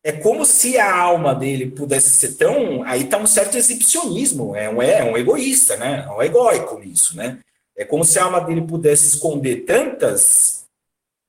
é 0.03 0.13
como 0.13 0.47
se 0.47 0.79
a 0.79 0.95
alma 0.95 1.35
dele 1.35 1.71
pudesse 1.71 2.11
ser 2.11 2.37
tão. 2.37 2.83
Aí 2.85 3.03
está 3.03 3.19
um 3.19 3.27
certo 3.27 3.57
exibicionismo, 3.57 4.57
é 4.57 4.71
um, 4.71 4.81
é 4.81 5.05
um 5.05 5.17
egoísta, 5.17 5.77
né? 5.77 6.07
É 6.07 6.11
um 6.11 6.23
egóico 6.23 6.79
nisso, 6.79 7.15
né? 7.17 7.41
É 7.81 7.85
como 7.87 8.05
se 8.05 8.19
a 8.19 8.25
alma 8.25 8.43
dele 8.43 8.61
pudesse 8.61 9.07
esconder 9.07 9.65
tantas. 9.65 10.67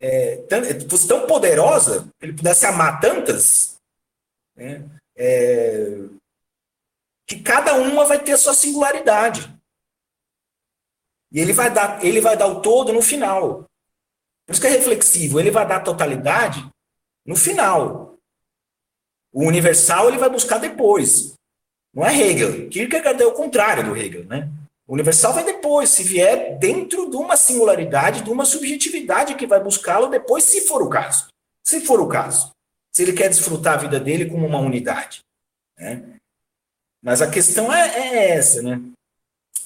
É, 0.01 0.43
fosse 0.89 1.07
tão 1.07 1.25
poderosa, 1.25 2.09
ele 2.19 2.33
pudesse 2.33 2.65
amar 2.65 2.99
tantas, 2.99 3.77
né, 4.55 4.83
é, 5.15 5.99
que 7.27 7.39
cada 7.39 7.75
uma 7.75 8.03
vai 8.03 8.21
ter 8.21 8.31
a 8.33 8.37
sua 8.37 8.53
singularidade. 8.53 9.55
E 11.31 11.39
ele 11.39 11.53
vai 11.53 11.71
dar, 11.71 12.03
ele 12.03 12.19
vai 12.19 12.35
dar 12.35 12.47
o 12.47 12.61
todo 12.61 12.91
no 12.91 13.01
final. 13.01 13.63
Por 14.45 14.51
isso 14.51 14.59
que 14.59 14.67
é 14.67 14.71
reflexivo, 14.71 15.39
ele 15.39 15.51
vai 15.51 15.65
dar 15.65 15.77
a 15.77 15.83
totalidade 15.83 16.67
no 17.25 17.35
final. 17.35 18.17
O 19.31 19.45
universal 19.45 20.09
ele 20.09 20.17
vai 20.17 20.29
buscar 20.29 20.57
depois. 20.57 21.33
Não 21.93 22.05
é 22.05 22.13
Hegel. 22.13 22.67
Kierkegaard 22.69 23.21
é 23.21 23.25
o 23.25 23.33
contrário 23.33 23.85
do 23.85 23.95
Hegel, 23.95 24.25
né? 24.25 24.49
Universal 24.91 25.33
vai 25.33 25.45
depois, 25.45 25.89
se 25.89 26.03
vier 26.03 26.59
dentro 26.59 27.09
de 27.09 27.15
uma 27.15 27.37
singularidade, 27.37 28.23
de 28.23 28.29
uma 28.29 28.43
subjetividade 28.43 29.35
que 29.35 29.47
vai 29.47 29.63
buscá-lo 29.63 30.09
depois, 30.09 30.43
se 30.43 30.67
for 30.67 30.81
o 30.81 30.89
caso. 30.89 31.29
Se 31.63 31.79
for 31.79 32.01
o 32.01 32.09
caso. 32.09 32.51
Se 32.91 33.03
ele 33.03 33.13
quer 33.13 33.29
desfrutar 33.29 33.75
a 33.75 33.81
vida 33.83 34.01
dele 34.01 34.29
como 34.29 34.45
uma 34.45 34.59
unidade. 34.59 35.21
Né? 35.77 36.19
Mas 37.01 37.21
a 37.21 37.31
questão 37.31 37.73
é, 37.73 37.87
é 37.87 38.29
essa, 38.31 38.61
né? 38.61 38.81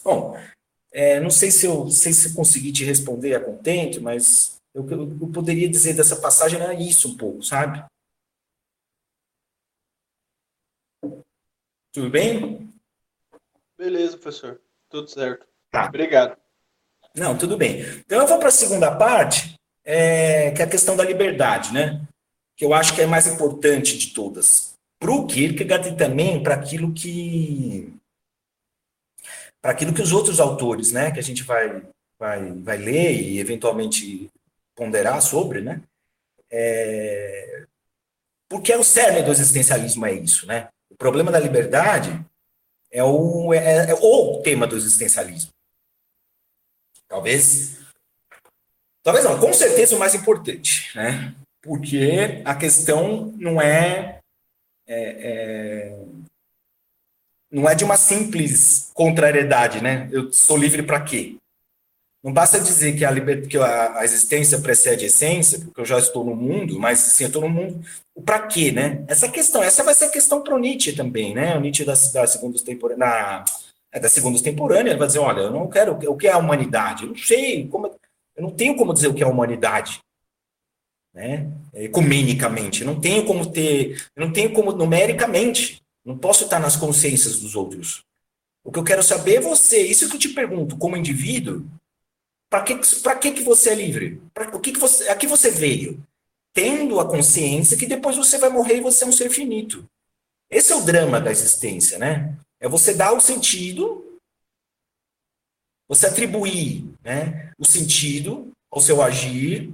Bom, 0.03 0.39
é, 0.91 1.19
não 1.19 1.31
sei 1.31 1.49
se 1.49 1.65
eu 1.65 1.89
sei 1.89 2.13
se 2.13 2.35
consegui 2.35 2.71
te 2.71 2.85
responder 2.85 3.33
a 3.33 3.43
contente, 3.43 3.99
mas 3.99 4.57
eu, 4.75 4.87
eu 4.87 5.27
poderia 5.33 5.67
dizer 5.67 5.95
dessa 5.95 6.17
passagem 6.17 6.61
é 6.61 6.79
isso 6.79 7.09
um 7.09 7.17
pouco, 7.17 7.41
sabe? 7.41 7.83
Tudo 11.91 12.11
bem? 12.11 12.71
Beleza, 13.75 14.19
professor. 14.19 14.61
Tudo 14.95 15.09
certo. 15.09 15.45
Tá. 15.69 15.87
Obrigado. 15.87 16.37
Não, 17.13 17.37
tudo 17.37 17.57
bem. 17.57 17.81
Então 18.05 18.21
eu 18.21 18.27
vou 18.27 18.39
para 18.39 18.47
a 18.47 18.51
segunda 18.51 18.95
parte, 18.95 19.59
é, 19.83 20.51
que 20.51 20.61
é 20.61 20.65
a 20.65 20.69
questão 20.69 20.95
da 20.95 21.03
liberdade, 21.03 21.73
né? 21.73 22.01
Que 22.55 22.63
eu 22.63 22.73
acho 22.73 22.95
que 22.95 23.01
é 23.01 23.03
a 23.03 23.07
mais 23.07 23.27
importante 23.27 23.97
de 23.97 24.13
todas. 24.13 24.73
Para 24.97 25.11
o 25.11 25.27
Kierkegaard 25.27 25.89
e 25.89 25.97
também 25.97 26.41
para 26.41 26.55
aquilo 26.55 26.93
que 26.93 27.93
para 29.61 29.71
aquilo 29.71 29.93
que 29.93 30.01
os 30.01 30.13
outros 30.13 30.39
autores, 30.39 30.93
né, 30.93 31.11
que 31.11 31.19
a 31.19 31.23
gente 31.23 31.43
vai, 31.43 31.83
vai, 32.17 32.51
vai 32.53 32.77
ler 32.77 33.19
e 33.19 33.39
eventualmente 33.39 34.29
ponderar 34.75 35.21
sobre, 35.21 35.59
né, 35.59 35.81
é... 36.49 37.65
porque 38.47 38.71
é 38.71 38.77
o 38.77 38.83
cerne 38.83 39.23
do 39.23 39.31
existencialismo 39.31 40.05
é 40.05 40.13
isso, 40.13 40.45
né? 40.45 40.69
O 40.89 40.95
problema 40.95 41.31
da 41.31 41.39
liberdade 41.39 42.23
é 42.95 43.03
o, 43.03 43.53
é, 43.53 43.91
é 43.91 43.93
o 43.93 44.41
tema 44.41 44.65
do 44.65 44.77
existencialismo. 44.77 45.51
Talvez. 47.09 47.77
Talvez 49.03 49.25
não, 49.25 49.37
com 49.37 49.51
certeza 49.51 49.97
o 49.97 49.99
mais 49.99 50.15
importante, 50.15 50.95
né? 50.95 51.35
Porque 51.61 52.41
a 52.45 52.55
questão 52.55 53.33
não 53.35 53.61
é, 53.61 54.19
é, 54.87 55.89
é 55.89 56.05
não 57.51 57.69
é 57.69 57.75
de 57.75 57.83
uma 57.83 57.97
simples 57.97 58.91
contrariedade, 58.93 59.83
né? 59.83 60.07
Eu 60.11 60.31
sou 60.31 60.57
livre 60.57 60.81
para 60.81 61.03
quê? 61.03 61.35
Não 62.25 62.33
basta 62.33 62.59
dizer 62.59 62.97
que 62.97 63.05
a, 63.05 63.13
que 63.43 63.55
a, 63.55 64.03
existência 64.03 64.59
precede 64.59 65.03
a 65.03 65.07
essência, 65.07 65.59
porque 65.59 65.79
eu 65.79 65.85
já 65.85 65.99
estou 65.99 66.25
no 66.25 66.35
mundo, 66.35 66.79
mas 66.79 66.97
sim, 66.97 67.25
eu 67.25 67.27
estou 67.27 67.43
no 67.43 67.49
mundo. 67.49 67.79
O 68.15 68.21
para 68.23 68.47
quê, 68.47 68.71
né? 68.71 69.05
Essa 69.07 69.29
questão, 69.29 69.61
essa 69.61 69.83
vai 69.83 69.93
ser 69.93 70.05
a 70.05 70.09
questão 70.09 70.41
para 70.41 70.55
o 70.55 70.57
Nietzsche 70.57 70.93
também, 70.93 71.35
né? 71.35 71.55
O 71.55 71.59
Nietzsche 71.59 71.85
da, 71.85 71.93
da 71.93 72.25
segunda 72.25 72.57
temporânea, 72.63 73.45
é 73.91 73.99
da 73.99 74.09
segunda 74.09 74.41
temporânea, 74.41 74.89
ele 74.89 74.97
vai 74.97 75.05
dizer, 75.05 75.19
olha, 75.19 75.41
eu 75.41 75.51
não 75.51 75.69
quero 75.69 75.91
o 75.93 76.17
que 76.17 76.25
é 76.25 76.31
a 76.31 76.39
humanidade. 76.39 77.03
Eu 77.03 77.09
não 77.09 77.15
sei, 77.15 77.67
como, 77.67 77.95
eu 78.35 78.41
não 78.41 78.49
tenho 78.49 78.75
como 78.75 78.91
dizer 78.91 79.07
o 79.09 79.13
que 79.13 79.21
é 79.21 79.25
a 79.27 79.29
humanidade, 79.29 79.99
né? 81.13 81.47
Ecumenicamente, 81.75 82.81
eu 82.81 82.87
não 82.87 82.99
tenho 82.99 83.23
como 83.23 83.45
ter, 83.51 84.03
eu 84.15 84.25
não 84.25 84.33
tenho 84.33 84.51
como 84.51 84.71
numericamente, 84.71 85.79
não 86.03 86.17
posso 86.17 86.45
estar 86.45 86.59
nas 86.59 86.75
consciências 86.75 87.39
dos 87.39 87.55
outros. 87.55 88.03
O 88.63 88.71
que 88.71 88.79
eu 88.79 88.83
quero 88.83 89.03
saber 89.03 89.35
é 89.35 89.41
você, 89.41 89.83
isso 89.83 90.09
que 90.09 90.15
eu 90.15 90.19
te 90.19 90.29
pergunto, 90.29 90.75
como 90.75 90.97
indivíduo, 90.97 91.63
para 92.49 92.63
que, 92.63 92.75
pra 93.01 93.15
que, 93.15 93.31
que 93.31 93.43
você 93.43 93.71
é 93.71 93.75
livre? 93.75 94.21
Para 94.33 94.55
o 94.55 94.59
que, 94.59 94.71
que 94.71 94.79
você, 94.79 95.09
a 95.09 95.15
que 95.15 95.27
você 95.27 95.49
veio? 95.49 96.03
Tendo 96.53 96.99
a 96.99 97.07
consciência 97.07 97.77
que 97.77 97.85
depois 97.85 98.15
você 98.15 98.37
vai 98.37 98.49
morrer 98.49 98.77
e 98.77 98.81
você 98.81 99.03
é 99.03 99.07
um 99.07 99.11
ser 99.11 99.29
finito. 99.29 99.87
Esse 100.49 100.71
é 100.71 100.75
o 100.75 100.85
drama 100.85 101.19
da 101.19 101.31
existência, 101.31 101.97
né? 101.97 102.37
É 102.59 102.69
você 102.69 102.93
dar 102.93 103.13
o 103.13 103.19
sentido, 103.19 104.19
você 105.87 106.07
atribuir 106.07 106.85
né, 107.03 107.51
o 107.57 107.65
sentido 107.65 108.51
ao 108.71 108.81
seu 108.81 109.01
agir, 109.01 109.73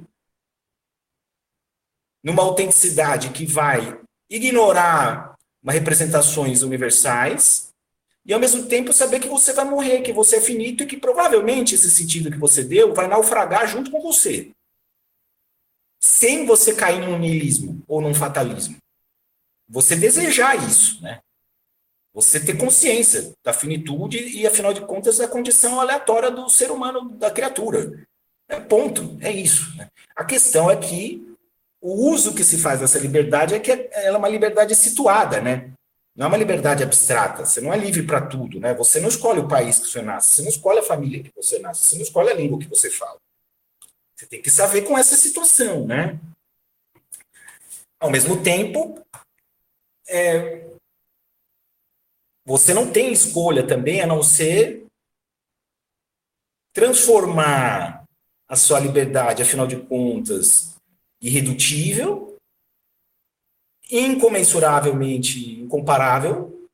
numa 2.23 2.43
autenticidade 2.43 3.29
que 3.31 3.45
vai 3.45 3.99
ignorar 4.29 5.35
representações 5.65 6.63
universais, 6.63 7.70
e 8.25 8.33
ao 8.33 8.39
mesmo 8.39 8.67
tempo 8.67 8.93
saber 8.93 9.19
que 9.19 9.27
você 9.27 9.51
vai 9.53 9.65
morrer, 9.65 10.01
que 10.01 10.13
você 10.13 10.37
é 10.37 10.41
finito 10.41 10.83
e 10.83 10.85
que 10.85 10.97
provavelmente 10.97 11.75
esse 11.75 11.89
sentido 11.89 12.31
que 12.31 12.37
você 12.37 12.63
deu 12.63 12.93
vai 12.93 13.07
naufragar 13.07 13.67
junto 13.67 13.89
com 13.89 14.01
você. 14.01 14.51
Sem 15.99 16.45
você 16.45 16.75
cair 16.75 16.99
num 16.99 17.17
niilismo 17.17 17.83
ou 17.87 18.01
num 18.01 18.13
fatalismo. 18.13 18.77
Você 19.67 19.95
desejar 19.95 20.55
isso, 20.67 21.01
né? 21.01 21.19
Você 22.13 22.39
ter 22.39 22.57
consciência 22.57 23.31
da 23.43 23.53
finitude 23.53 24.17
e, 24.17 24.45
afinal 24.45 24.73
de 24.73 24.81
contas, 24.81 25.17
da 25.17 25.27
condição 25.27 25.79
aleatória 25.79 26.29
do 26.29 26.49
ser 26.49 26.69
humano, 26.69 27.09
da 27.11 27.31
criatura. 27.31 28.05
É 28.49 28.59
ponto, 28.59 29.17
é 29.21 29.31
isso. 29.31 29.75
Né? 29.77 29.87
A 30.13 30.25
questão 30.25 30.69
é 30.69 30.75
que 30.75 31.25
o 31.79 32.09
uso 32.11 32.35
que 32.35 32.43
se 32.43 32.57
faz 32.57 32.81
dessa 32.81 32.99
liberdade 32.99 33.55
é 33.55 33.59
que 33.59 33.71
ela 33.71 34.17
é 34.17 34.17
uma 34.17 34.27
liberdade 34.27 34.75
situada, 34.75 35.39
né? 35.39 35.71
Não 36.21 36.27
é 36.27 36.29
uma 36.29 36.37
liberdade 36.37 36.83
abstrata. 36.83 37.43
Você 37.43 37.59
não 37.59 37.73
é 37.73 37.77
livre 37.77 38.03
para 38.03 38.21
tudo, 38.21 38.59
né? 38.59 38.75
Você 38.75 38.99
não 38.99 39.09
escolhe 39.09 39.39
o 39.39 39.47
país 39.47 39.79
que 39.79 39.87
você 39.87 40.03
nasce, 40.03 40.35
você 40.35 40.41
não 40.43 40.49
escolhe 40.49 40.77
a 40.77 40.83
família 40.83 41.23
que 41.23 41.31
você 41.35 41.57
nasce, 41.57 41.87
você 41.87 41.95
não 41.95 42.03
escolhe 42.03 42.29
a 42.29 42.35
língua 42.35 42.59
que 42.59 42.67
você 42.67 42.91
fala. 42.91 43.17
Você 44.15 44.27
tem 44.27 44.39
que 44.39 44.51
saber 44.51 44.83
com 44.83 44.95
essa 44.95 45.15
situação, 45.15 45.87
né? 45.87 46.19
Ao 47.99 48.11
mesmo 48.11 48.43
tempo, 48.43 49.03
é, 50.07 50.69
você 52.45 52.71
não 52.71 52.91
tem 52.91 53.11
escolha 53.11 53.65
também 53.65 53.99
a 53.99 54.05
não 54.05 54.21
ser 54.21 54.85
transformar 56.71 58.05
a 58.47 58.55
sua 58.55 58.79
liberdade, 58.79 59.41
afinal 59.41 59.65
de 59.65 59.77
contas, 59.77 60.75
irredutível, 61.19 62.30
incomensuravelmente 63.91 65.59
incomparável, 65.59 66.67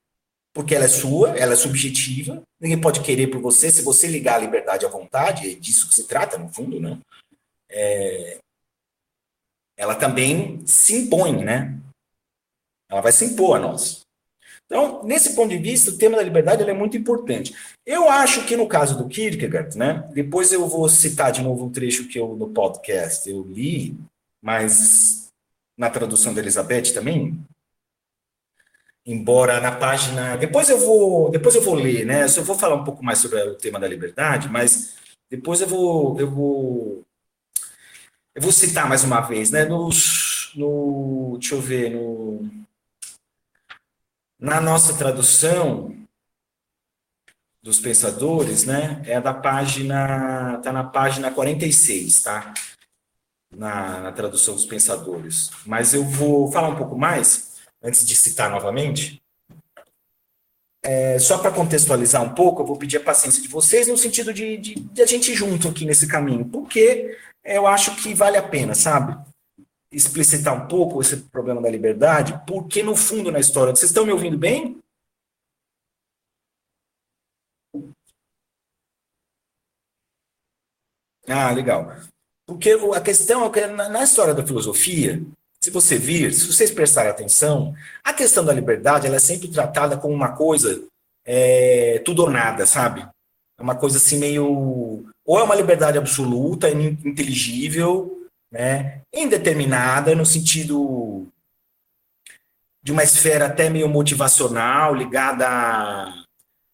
porque 0.54 0.76
ela 0.76 0.86
é 0.86 0.90
sua, 0.90 1.38
ela 1.38 1.54
é 1.54 1.56
subjetiva, 1.56 2.42
ninguém 2.60 2.80
pode 2.80 3.02
querer 3.02 3.28
por 3.28 3.42
você, 3.42 3.70
se 3.70 3.82
você 3.82 4.08
ligar 4.08 4.36
a 4.36 4.40
liberdade 4.40 4.86
à 4.86 4.90
vontade, 4.90 5.52
é 5.52 5.56
disso 5.56 5.88
que 5.88 5.96
se 5.96 6.08
trata, 6.08 6.38
no 6.38 6.50
fundo, 6.50 6.80
né? 6.80 7.00
É, 7.70 8.38
ela 9.78 9.96
também 9.96 10.66
se 10.66 10.96
impõe, 10.96 11.44
né? 11.44 11.78
Ela 12.90 13.02
vai 13.02 13.12
se 13.12 13.26
impor 13.26 13.58
a 13.58 13.60
nós. 13.60 14.02
Então, 14.66 15.04
nesse 15.04 15.34
ponto 15.36 15.50
de 15.50 15.58
vista, 15.58 15.92
o 15.92 15.98
tema 15.98 16.18
da 16.18 16.24
liberdade 16.24 16.62
é 16.62 16.74
muito 16.74 16.98
importante. 16.98 17.56
Eu 17.86 18.10
acho 18.10 18.46
que 18.46 18.58
no 18.58 18.68
caso 18.68 18.98
do 18.98 19.08
Kierkegaard, 19.08 19.78
né? 19.78 20.10
Depois 20.14 20.52
eu 20.52 20.68
vou 20.68 20.90
citar 20.90 21.32
de 21.32 21.42
novo 21.42 21.66
um 21.66 21.72
trecho 21.72 22.08
que 22.08 22.20
eu 22.20 22.36
no 22.36 22.50
podcast 22.50 23.30
eu 23.30 23.44
li, 23.44 23.96
mas 24.42 25.27
na 25.78 25.90
tradução 25.90 26.34
da 26.34 26.42
Elizabeth 26.42 26.94
também. 26.94 27.40
Embora 29.06 29.62
na 29.62 29.72
página. 29.72 30.36
Depois 30.36 30.70
eu 30.70 30.80
vou, 30.80 31.30
depois 31.30 31.56
eu 31.56 31.62
vou 31.62 31.76
ler, 31.76 32.06
né? 32.06 32.26
Eu 32.26 32.44
vou 32.44 32.58
falar 32.58 32.76
um 32.76 32.84
pouco 32.84 33.06
mais 33.06 33.20
sobre 33.20 33.42
o 33.44 33.56
tema 33.56 33.80
da 33.80 33.88
liberdade, 33.88 34.50
mas 34.50 34.96
depois 35.30 35.62
eu 35.62 35.68
vou, 35.68 36.20
eu 36.20 36.30
vou, 36.30 37.06
eu 38.36 38.42
vou 38.42 38.52
citar 38.52 38.90
mais 38.90 39.04
uma 39.04 39.22
vez, 39.22 39.52
né? 39.52 39.64
Nos, 39.66 40.52
no, 40.56 41.38
deixa 41.40 41.56
eu 41.56 41.62
ver, 41.62 41.92
no, 41.92 42.50
na 44.40 44.60
nossa 44.60 44.98
tradução 44.98 45.96
dos 47.62 47.80
pensadores, 47.80 48.66
né? 48.66 49.02
É 49.06 49.22
da 49.22 49.34
página, 49.34 50.60
tá 50.64 50.72
na 50.72 50.84
página 50.84 51.32
46, 51.32 52.22
tá? 52.22 52.54
Na, 53.58 54.00
na 54.00 54.12
tradução 54.12 54.54
dos 54.54 54.66
pensadores. 54.66 55.50
Mas 55.66 55.94
eu 55.94 56.04
vou 56.04 56.52
falar 56.52 56.70
um 56.70 56.76
pouco 56.76 56.98
mais, 56.98 57.58
antes 57.82 58.06
de 58.06 58.16
citar 58.16 58.50
novamente. 58.50 59.22
É, 60.84 61.20
só 61.20 61.40
para 61.40 61.52
contextualizar 61.52 62.24
um 62.24 62.34
pouco, 62.34 62.62
eu 62.62 62.66
vou 62.66 62.78
pedir 62.78 62.98
a 62.98 63.04
paciência 63.04 63.42
de 63.42 63.50
vocês 63.50 63.88
no 63.88 63.98
sentido 63.98 64.34
de, 64.34 64.58
de, 64.58 64.76
de, 64.76 65.02
a 65.02 65.06
gente 65.06 65.34
junto 65.34 65.68
aqui 65.68 65.84
nesse 65.86 66.08
caminho, 66.08 66.46
porque 66.46 67.18
eu 67.44 67.68
acho 67.68 67.96
que 67.98 68.14
vale 68.14 68.38
a 68.38 68.48
pena, 68.48 68.74
sabe? 68.76 69.18
Explicitar 69.92 70.54
um 70.54 70.68
pouco 70.68 71.02
esse 71.02 71.18
problema 71.18 71.62
da 71.62 71.70
liberdade, 71.70 72.40
porque 72.46 72.84
no 72.84 72.96
fundo 72.96 73.32
na 73.32 73.40
história. 73.40 73.76
Vocês 73.76 73.90
estão 73.90 74.06
me 74.06 74.12
ouvindo 74.12 74.38
bem? 74.38 74.80
Ah, 81.28 81.52
legal. 81.52 81.92
Porque 82.48 82.72
a 82.96 83.02
questão 83.02 83.46
é 83.46 83.50
que 83.50 83.68
na 83.68 84.04
história 84.04 84.34
da 84.34 84.46
filosofia, 84.46 85.22
se 85.62 85.70
você 85.70 85.98
vir, 85.98 86.34
se 86.34 86.48
vocês 86.48 86.72
prestarem 86.72 87.12
atenção, 87.12 87.76
a 88.02 88.14
questão 88.14 88.44
da 88.44 88.54
liberdade 88.54 89.06
ela 89.06 89.18
é 89.18 89.20
sempre 89.20 89.50
tratada 89.50 89.98
como 89.98 90.14
uma 90.14 90.32
coisa 90.32 90.82
é, 91.26 92.02
tudo 92.06 92.24
ou 92.24 92.30
nada, 92.30 92.66
sabe? 92.66 93.06
É 93.60 93.62
uma 93.62 93.76
coisa 93.76 93.98
assim 93.98 94.18
meio. 94.18 95.06
Ou 95.26 95.40
é 95.40 95.44
uma 95.44 95.56
liberdade 95.56 95.98
absoluta, 95.98 96.70
inteligível, 96.70 98.26
né? 98.50 99.02
indeterminada, 99.14 100.16
no 100.16 100.26
sentido 100.26 101.28
de 102.82 102.94
uma 102.94 103.04
esfera 103.04 103.48
até 103.48 103.70
meio 103.70 103.90
motivacional, 103.90 104.96
ligada 104.96 105.46
a, 105.46 106.24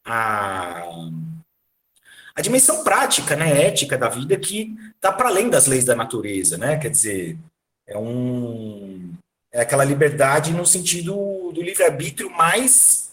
a 0.06 0.84
a 2.36 2.42
dimensão 2.42 2.84
prática, 2.84 3.36
né, 3.36 3.68
ética 3.68 3.98
da 3.98 4.10
vida 4.10 4.38
que 4.38 4.76
está 4.96 5.12
para 5.12 5.30
além 5.30 5.50
das 5.50 5.68
leis 5.68 5.86
da 5.86 5.96
natureza, 5.96 6.58
né? 6.58 6.78
Quer 6.78 6.90
dizer, 6.90 7.38
é 7.88 7.98
um 7.98 9.14
é 9.52 9.62
aquela 9.62 9.84
liberdade 9.84 10.52
no 10.52 10.66
sentido 10.66 11.52
do 11.52 11.62
livre-arbítrio 11.62 12.30
mais 12.32 13.12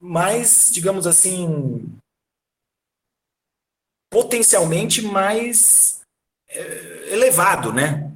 mais, 0.00 0.68
digamos 0.72 1.06
assim, 1.06 1.88
potencialmente 4.10 5.00
mais 5.00 6.00
é, 6.48 7.12
elevado, 7.12 7.72
né? 7.72 8.12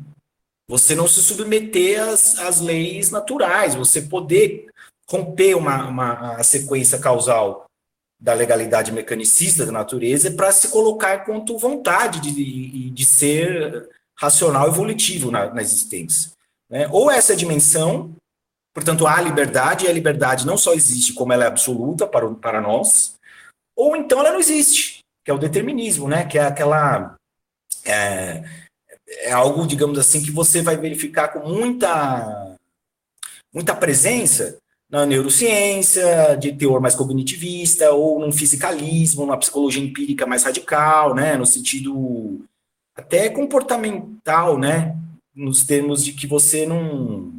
Você 0.68 0.96
não 0.96 1.06
se 1.06 1.22
submeter 1.22 2.02
às, 2.02 2.36
às 2.40 2.60
leis 2.60 3.10
naturais, 3.12 3.76
você 3.76 4.02
poder 4.02 4.68
romper 5.08 5.54
uma, 5.54 5.86
uma 5.86 6.36
a 6.36 6.42
sequência 6.42 6.98
causal 6.98 7.65
da 8.18 8.32
legalidade 8.32 8.92
mecanicista 8.92 9.66
da 9.66 9.72
natureza 9.72 10.30
para 10.30 10.50
se 10.50 10.68
colocar 10.68 11.24
quanto 11.24 11.58
vontade 11.58 12.20
de, 12.20 12.90
de 12.90 13.04
ser 13.04 13.88
racional 14.18 14.68
evolutivo 14.68 15.30
na, 15.30 15.52
na 15.52 15.60
existência. 15.60 16.32
Né? 16.70 16.88
Ou 16.90 17.10
essa 17.10 17.36
dimensão, 17.36 18.14
portanto, 18.74 19.06
há 19.06 19.20
liberdade, 19.20 19.84
e 19.84 19.88
a 19.88 19.92
liberdade 19.92 20.46
não 20.46 20.56
só 20.56 20.72
existe 20.72 21.12
como 21.12 21.32
ela 21.32 21.44
é 21.44 21.48
absoluta 21.48 22.06
para, 22.06 22.28
para 22.34 22.60
nós, 22.60 23.14
ou 23.76 23.94
então 23.94 24.20
ela 24.20 24.32
não 24.32 24.40
existe, 24.40 25.00
que 25.22 25.30
é 25.30 25.34
o 25.34 25.38
determinismo, 25.38 26.08
né? 26.08 26.24
que 26.24 26.38
é 26.38 26.46
aquela. 26.46 27.14
É, 27.84 28.42
é 29.08 29.32
algo, 29.32 29.66
digamos 29.66 29.98
assim, 29.98 30.22
que 30.22 30.32
você 30.32 30.62
vai 30.62 30.76
verificar 30.76 31.28
com 31.28 31.46
muita, 31.46 32.56
muita 33.54 33.76
presença 33.76 34.58
na 34.90 35.04
neurociência, 35.04 36.36
de 36.36 36.52
teor 36.52 36.80
mais 36.80 36.94
cognitivista, 36.94 37.90
ou 37.90 38.20
num 38.20 38.32
fisicalismo, 38.32 39.22
numa 39.22 39.38
psicologia 39.38 39.82
empírica 39.82 40.26
mais 40.26 40.44
radical, 40.44 41.14
né, 41.14 41.36
no 41.36 41.46
sentido 41.46 42.44
até 42.94 43.28
comportamental, 43.28 44.58
né, 44.58 44.96
nos 45.34 45.64
termos 45.64 46.04
de 46.04 46.12
que 46.12 46.26
você 46.26 46.64
não 46.64 47.32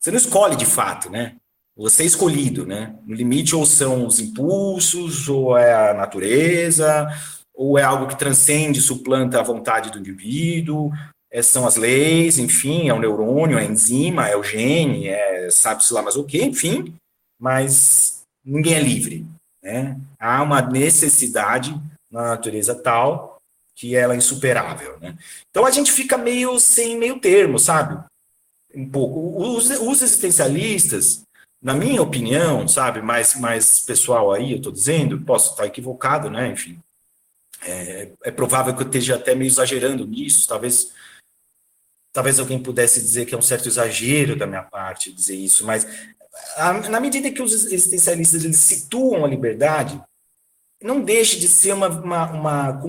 você 0.00 0.10
não 0.10 0.18
escolhe 0.18 0.54
de 0.54 0.66
fato, 0.66 1.10
né? 1.10 1.34
Você 1.76 2.04
é 2.04 2.06
escolhido, 2.06 2.64
né? 2.64 2.94
No 3.04 3.14
limite 3.14 3.54
ou 3.56 3.66
são 3.66 4.06
os 4.06 4.20
impulsos, 4.20 5.28
ou 5.28 5.56
é 5.56 5.90
a 5.90 5.94
natureza, 5.94 7.08
ou 7.54 7.76
é 7.78 7.82
algo 7.82 8.06
que 8.06 8.16
transcende, 8.16 8.80
suplanta 8.80 9.40
a 9.40 9.42
vontade 9.42 9.90
do 9.90 9.98
indivíduo, 9.98 10.92
é, 11.30 11.42
são 11.42 11.66
as 11.66 11.76
leis, 11.76 12.38
enfim, 12.38 12.88
é 12.88 12.94
o 12.94 12.98
neurônio, 12.98 13.58
é 13.58 13.62
a 13.62 13.64
enzima, 13.64 14.28
é 14.28 14.36
o 14.36 14.42
gene, 14.42 15.08
é 15.08 15.50
sabe-se 15.50 15.92
lá 15.92 16.02
mais 16.02 16.16
o 16.16 16.24
que, 16.24 16.42
enfim, 16.42 16.94
mas 17.38 18.22
ninguém 18.44 18.74
é 18.74 18.80
livre. 18.80 19.26
Né? 19.62 19.98
Há 20.18 20.42
uma 20.42 20.62
necessidade 20.62 21.78
na 22.10 22.22
natureza 22.22 22.74
tal 22.74 23.38
que 23.74 23.94
ela 23.94 24.14
é 24.14 24.16
insuperável. 24.16 24.98
Né? 24.98 25.16
Então 25.50 25.64
a 25.64 25.70
gente 25.70 25.92
fica 25.92 26.16
meio 26.16 26.58
sem 26.58 26.98
meio 26.98 27.20
termo, 27.20 27.58
sabe? 27.58 28.02
Um 28.74 28.88
pouco. 28.88 29.40
Os, 29.40 29.70
os 29.70 30.02
existencialistas, 30.02 31.22
na 31.62 31.74
minha 31.74 32.02
opinião, 32.02 32.66
sabe, 32.66 33.00
mais, 33.00 33.34
mais 33.34 33.80
pessoal 33.80 34.32
aí, 34.32 34.52
eu 34.52 34.58
estou 34.58 34.72
dizendo, 34.72 35.20
posso 35.20 35.52
estar 35.52 35.66
equivocado, 35.66 36.28
né? 36.28 36.50
Enfim, 36.50 36.78
é, 37.62 38.10
é 38.24 38.30
provável 38.30 38.74
que 38.74 38.82
eu 38.82 38.86
esteja 38.86 39.16
até 39.16 39.34
meio 39.34 39.48
exagerando 39.48 40.06
nisso, 40.06 40.46
talvez 40.46 40.92
talvez 42.12 42.38
alguém 42.38 42.58
pudesse 42.58 43.00
dizer 43.00 43.26
que 43.26 43.34
é 43.34 43.38
um 43.38 43.42
certo 43.42 43.68
exagero 43.68 44.36
da 44.36 44.46
minha 44.46 44.62
parte 44.62 45.12
dizer 45.12 45.36
isso, 45.36 45.64
mas 45.64 45.86
na 46.88 47.00
medida 47.00 47.30
que 47.30 47.42
os 47.42 47.52
existencialistas 47.52 48.44
eles 48.44 48.58
situam 48.58 49.24
a 49.24 49.28
liberdade, 49.28 50.00
não 50.82 51.00
deixa 51.00 51.38
de 51.38 51.48
ser 51.48 51.72
uma, 51.72 51.88
uma, 51.88 52.30
uma 52.30 52.82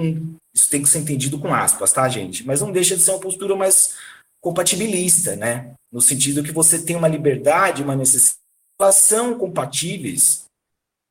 isso 0.54 0.70
tem 0.70 0.82
que 0.82 0.90
ser 0.90 1.00
entendido 1.00 1.40
com 1.40 1.54
aspas, 1.54 1.92
tá, 1.92 2.08
gente? 2.08 2.46
Mas 2.46 2.62
não 2.62 2.72
deixa 2.72 2.96
de 2.96 3.02
ser 3.02 3.12
uma 3.12 3.20
postura 3.20 3.56
mais 3.56 3.96
compatibilista, 4.42 5.36
né? 5.36 5.74
No 5.92 6.02
sentido 6.02 6.44
que 6.44 6.52
você 6.52 6.80
tem 6.80 6.96
uma 6.96 7.08
liberdade, 7.08 7.84
uma 7.84 7.96
necessidade, 7.96 8.40
são 8.94 9.38
compatíveis, 9.38 10.46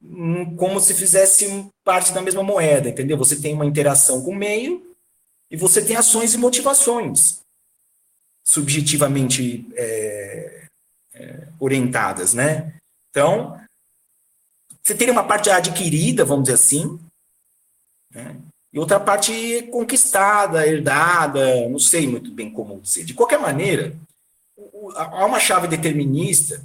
hum, 0.02 0.56
como 0.56 0.80
se 0.80 0.94
fizesse 0.94 1.66
parte 1.84 2.12
da 2.12 2.22
mesma 2.22 2.42
moeda, 2.42 2.88
entendeu? 2.88 3.18
Você 3.18 3.36
tem 3.36 3.54
uma 3.54 3.66
interação 3.66 4.22
com 4.22 4.30
o 4.30 4.36
meio 4.36 4.94
e 5.50 5.56
você 5.56 5.84
tem 5.84 5.96
ações 5.96 6.34
e 6.34 6.38
motivações 6.38 7.40
subjetivamente 8.48 9.68
é, 9.74 10.64
é, 11.12 11.48
orientadas, 11.60 12.32
né? 12.32 12.72
Então, 13.10 13.60
você 14.82 14.94
tem 14.94 15.10
uma 15.10 15.22
parte 15.22 15.50
adquirida, 15.50 16.24
vamos 16.24 16.44
dizer 16.44 16.54
assim, 16.54 16.98
né? 18.10 18.40
e 18.72 18.78
outra 18.78 18.98
parte 18.98 19.68
conquistada, 19.70 20.66
herdada, 20.66 21.68
não 21.68 21.78
sei 21.78 22.06
muito 22.06 22.30
bem 22.30 22.50
como 22.50 22.80
dizer. 22.80 23.04
De 23.04 23.12
qualquer 23.12 23.38
maneira, 23.38 23.94
há 24.94 25.26
uma 25.26 25.38
chave 25.38 25.68
determinista 25.68 26.64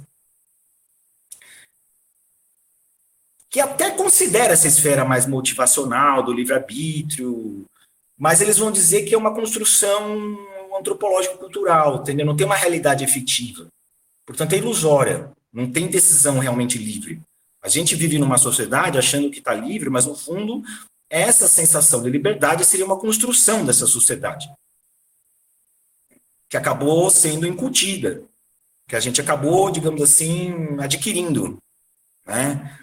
que 3.50 3.60
até 3.60 3.90
considera 3.90 4.54
essa 4.54 4.66
esfera 4.66 5.04
mais 5.04 5.26
motivacional 5.26 6.22
do 6.22 6.32
livre-arbítrio, 6.32 7.66
mas 8.16 8.40
eles 8.40 8.56
vão 8.56 8.72
dizer 8.72 9.04
que 9.04 9.14
é 9.14 9.18
uma 9.18 9.34
construção 9.34 10.53
antropológico-cultural, 10.76 12.02
entendeu? 12.02 12.26
Não 12.26 12.36
tem 12.36 12.46
uma 12.46 12.56
realidade 12.56 13.04
efetiva. 13.04 13.66
Portanto, 14.26 14.54
é 14.54 14.58
ilusória, 14.58 15.30
não 15.52 15.70
tem 15.70 15.86
decisão 15.86 16.38
realmente 16.38 16.78
livre. 16.78 17.20
A 17.62 17.68
gente 17.68 17.94
vive 17.94 18.18
numa 18.18 18.38
sociedade 18.38 18.98
achando 18.98 19.30
que 19.30 19.38
está 19.38 19.54
livre, 19.54 19.88
mas 19.88 20.06
no 20.06 20.14
fundo, 20.14 20.62
essa 21.08 21.48
sensação 21.48 22.02
de 22.02 22.10
liberdade 22.10 22.64
seria 22.64 22.84
uma 22.84 22.98
construção 22.98 23.64
dessa 23.64 23.86
sociedade, 23.86 24.50
que 26.48 26.56
acabou 26.56 27.08
sendo 27.10 27.46
incutida, 27.46 28.22
que 28.88 28.96
a 28.96 29.00
gente 29.00 29.20
acabou, 29.20 29.70
digamos 29.70 30.02
assim, 30.02 30.78
adquirindo, 30.78 31.58
né? 32.26 32.78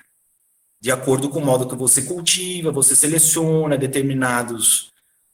De 0.80 0.92
acordo 0.92 1.30
com 1.30 1.40
o 1.40 1.46
modo 1.46 1.68
que 1.68 1.76
você 1.76 2.02
cultiva, 2.02 2.72
você 2.72 2.96
seleciona 2.96 3.78
determinados 3.78 4.91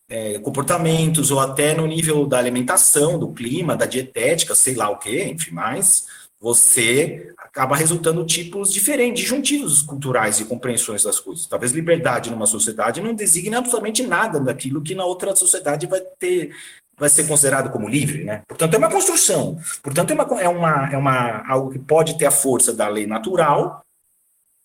é, 0.10 0.40
comportamentos, 0.40 1.32
ou 1.32 1.40
até 1.40 1.74
no 1.74 1.86
nível 1.86 2.26
da 2.26 2.38
alimentação, 2.38 3.20
do 3.20 3.32
clima, 3.34 3.76
da 3.76 3.86
dietética, 3.86 4.56
sei 4.56 4.76
lá 4.76 4.90
o 4.90 4.98
que, 4.98 5.24
enfim, 5.24 5.52
mas 5.52 6.06
você 6.40 7.34
acaba 7.38 7.76
resultando 7.76 8.24
tipos 8.26 8.72
diferentes, 8.72 9.22
disjuntivos 9.22 9.82
culturais 9.82 10.40
e 10.40 10.46
compreensões 10.46 11.04
das 11.04 11.20
coisas. 11.20 11.48
Talvez 11.48 11.72
liberdade 11.72 12.30
numa 12.30 12.46
sociedade 12.46 13.02
não 13.02 13.14
designe 13.14 13.56
absolutamente 13.56 14.04
nada 14.04 14.40
daquilo 14.40 14.82
que 14.82 14.94
na 14.94 15.04
outra 15.04 15.36
sociedade 15.36 15.88
vai 15.88 16.02
ter 16.20 16.56
vai 17.00 17.10
ser 17.10 17.28
considerado 17.28 17.72
como 17.72 17.88
livre, 17.88 18.24
né? 18.24 18.42
Portanto, 18.48 18.74
é 18.74 18.78
uma 18.80 18.90
construção. 18.90 19.60
Portanto, 19.84 20.10
é 20.10 20.14
uma, 20.16 20.42
é 20.42 20.50
uma, 20.50 20.90
é 20.94 20.98
uma 20.98 21.48
algo 21.48 21.70
que 21.70 21.78
pode 21.78 22.18
ter 22.18 22.26
a 22.26 22.32
força 22.32 22.74
da 22.74 22.88
lei 22.88 23.06
natural, 23.06 23.84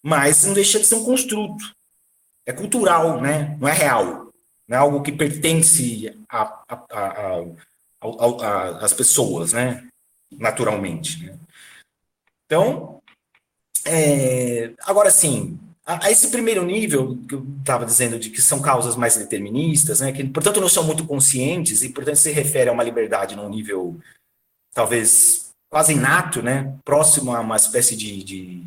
mas 0.03 0.47
não 0.47 0.55
deixa 0.55 0.79
de 0.79 0.87
ser 0.87 0.95
um 0.95 1.05
construto. 1.05 1.63
É 2.47 2.53
cultural, 2.53 3.21
né? 3.21 3.55
Não 3.61 3.69
é 3.69 3.73
real 3.73 4.22
né? 4.69 4.77
algo 4.77 5.03
que 5.03 5.13
pertence 5.13 6.19
às 8.81 8.93
pessoas, 8.93 9.53
né? 9.53 9.87
naturalmente. 10.39 11.25
Né? 11.25 11.39
Então, 12.47 13.01
é, 13.85 14.73
agora 14.85 15.11
sim, 15.11 15.59
a, 15.85 16.07
a, 16.07 16.11
esse 16.11 16.31
primeiro 16.31 16.65
nível 16.65 17.19
que 17.29 17.35
eu 17.35 17.47
estava 17.59 17.85
dizendo 17.85 18.19
de 18.19 18.31
que 18.31 18.41
são 18.41 18.61
causas 18.61 18.97
mais 18.97 19.17
deterministas, 19.17 20.01
né, 20.01 20.13
que 20.13 20.25
portanto 20.25 20.61
não 20.61 20.69
são 20.69 20.85
muito 20.85 21.07
conscientes 21.07 21.83
e 21.83 21.89
portanto 21.89 22.17
se 22.17 22.31
refere 22.31 22.71
a 22.71 22.73
uma 22.73 22.85
liberdade 22.85 23.37
num 23.37 23.49
nível 23.49 23.99
talvez 24.73 25.51
quase 25.71 25.93
inato, 25.95 26.43
né, 26.43 26.77
próximo 26.85 27.35
a 27.35 27.41
uma 27.41 27.57
espécie 27.57 27.97
de, 27.97 28.23
de 28.23 28.65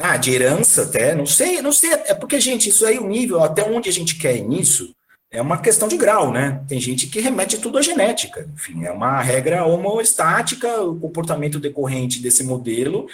ah, 0.00 0.16
de 0.16 0.32
herança 0.32 0.82
até, 0.82 1.14
não 1.14 1.26
sei, 1.26 1.60
não 1.60 1.72
sei, 1.72 1.92
é 1.92 2.14
porque, 2.14 2.40
gente, 2.40 2.68
isso 2.68 2.86
aí, 2.86 2.98
o 2.98 3.06
nível, 3.06 3.42
até 3.42 3.62
onde 3.62 3.88
a 3.88 3.92
gente 3.92 4.16
quer 4.16 4.36
ir 4.36 4.42
nisso, 4.42 4.94
é 5.30 5.40
uma 5.40 5.60
questão 5.60 5.86
de 5.86 5.96
grau, 5.96 6.32
né? 6.32 6.64
Tem 6.66 6.80
gente 6.80 7.06
que 7.06 7.20
remete 7.20 7.58
tudo 7.58 7.78
à 7.78 7.82
genética, 7.82 8.48
enfim, 8.54 8.84
é 8.84 8.90
uma 8.90 9.20
regra 9.20 9.64
homoestática, 9.64 10.82
o 10.82 10.98
comportamento 10.98 11.60
decorrente 11.60 12.20
desse 12.20 12.42
modelo 12.42 13.08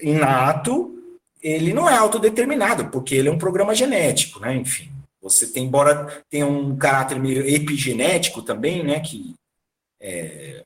inato, 0.00 0.98
ele 1.42 1.72
não 1.72 1.88
é 1.88 1.96
autodeterminado, 1.96 2.88
porque 2.88 3.14
ele 3.14 3.28
é 3.28 3.32
um 3.32 3.38
programa 3.38 3.74
genético, 3.74 4.40
né? 4.40 4.56
Enfim, 4.56 4.90
você 5.20 5.46
tem, 5.46 5.64
embora 5.64 6.24
tenha 6.30 6.46
um 6.46 6.76
caráter 6.76 7.18
meio 7.18 7.46
epigenético 7.46 8.42
também, 8.42 8.82
né? 8.84 9.00
Que 9.00 9.34
é, 10.00 10.62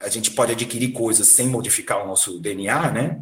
a 0.00 0.08
gente 0.08 0.30
pode 0.32 0.52
adquirir 0.52 0.92
coisas 0.92 1.28
sem 1.28 1.48
modificar 1.48 2.02
o 2.02 2.06
nosso 2.06 2.38
DNA, 2.40 2.90
né? 2.90 3.20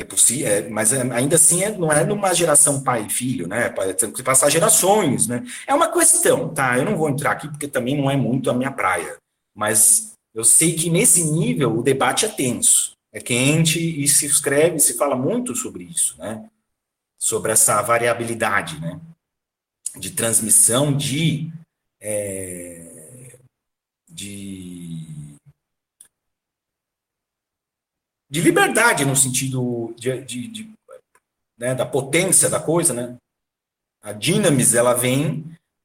É 0.00 0.04
possível, 0.04 0.48
é, 0.48 0.66
mas 0.66 0.94
é, 0.94 1.02
ainda 1.12 1.36
assim 1.36 1.62
é, 1.62 1.76
não 1.76 1.92
é 1.92 2.02
numa 2.02 2.32
geração 2.32 2.82
pai 2.82 3.04
e 3.04 3.10
filho, 3.10 3.46
né? 3.46 3.68
Tem 3.92 4.10
que 4.10 4.22
passar 4.22 4.48
gerações, 4.48 5.26
né? 5.26 5.44
É 5.66 5.74
uma 5.74 5.92
questão, 5.92 6.48
tá? 6.54 6.78
Eu 6.78 6.86
não 6.86 6.96
vou 6.96 7.10
entrar 7.10 7.32
aqui 7.32 7.46
porque 7.46 7.68
também 7.68 7.94
não 7.94 8.10
é 8.10 8.16
muito 8.16 8.50
a 8.50 8.54
minha 8.54 8.72
praia, 8.72 9.18
mas 9.54 10.14
eu 10.34 10.42
sei 10.42 10.74
que 10.74 10.88
nesse 10.88 11.22
nível 11.30 11.78
o 11.78 11.82
debate 11.82 12.24
é 12.24 12.28
tenso, 12.30 12.92
é 13.12 13.20
quente 13.20 13.78
e 13.78 14.08
se 14.08 14.24
escreve, 14.24 14.78
se 14.78 14.96
fala 14.96 15.14
muito 15.14 15.54
sobre 15.54 15.84
isso, 15.84 16.16
né? 16.16 16.48
Sobre 17.18 17.52
essa 17.52 17.82
variabilidade, 17.82 18.80
né? 18.80 18.98
De 19.98 20.12
transmissão 20.12 20.96
de, 20.96 21.52
é, 22.00 23.36
de 24.08 25.09
de 28.30 28.40
liberdade 28.40 29.04
no 29.04 29.16
sentido 29.16 29.92
de, 29.98 30.22
de, 30.22 30.48
de 30.48 30.70
né, 31.58 31.74
da 31.74 31.84
potência 31.84 32.48
da 32.48 32.60
coisa, 32.60 32.94
né? 32.94 33.16
A 34.02 34.12
dinamis 34.12 34.74
ela 34.74 34.94
vem 34.94 35.44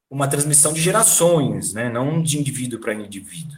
uma 0.10 0.28
transmissão 0.28 0.72
de 0.72 0.80
gerações, 0.80 1.74
né, 1.74 1.90
não 1.90 2.22
de 2.22 2.40
indivíduo 2.40 2.80
para 2.80 2.94
indivíduo, 2.94 3.58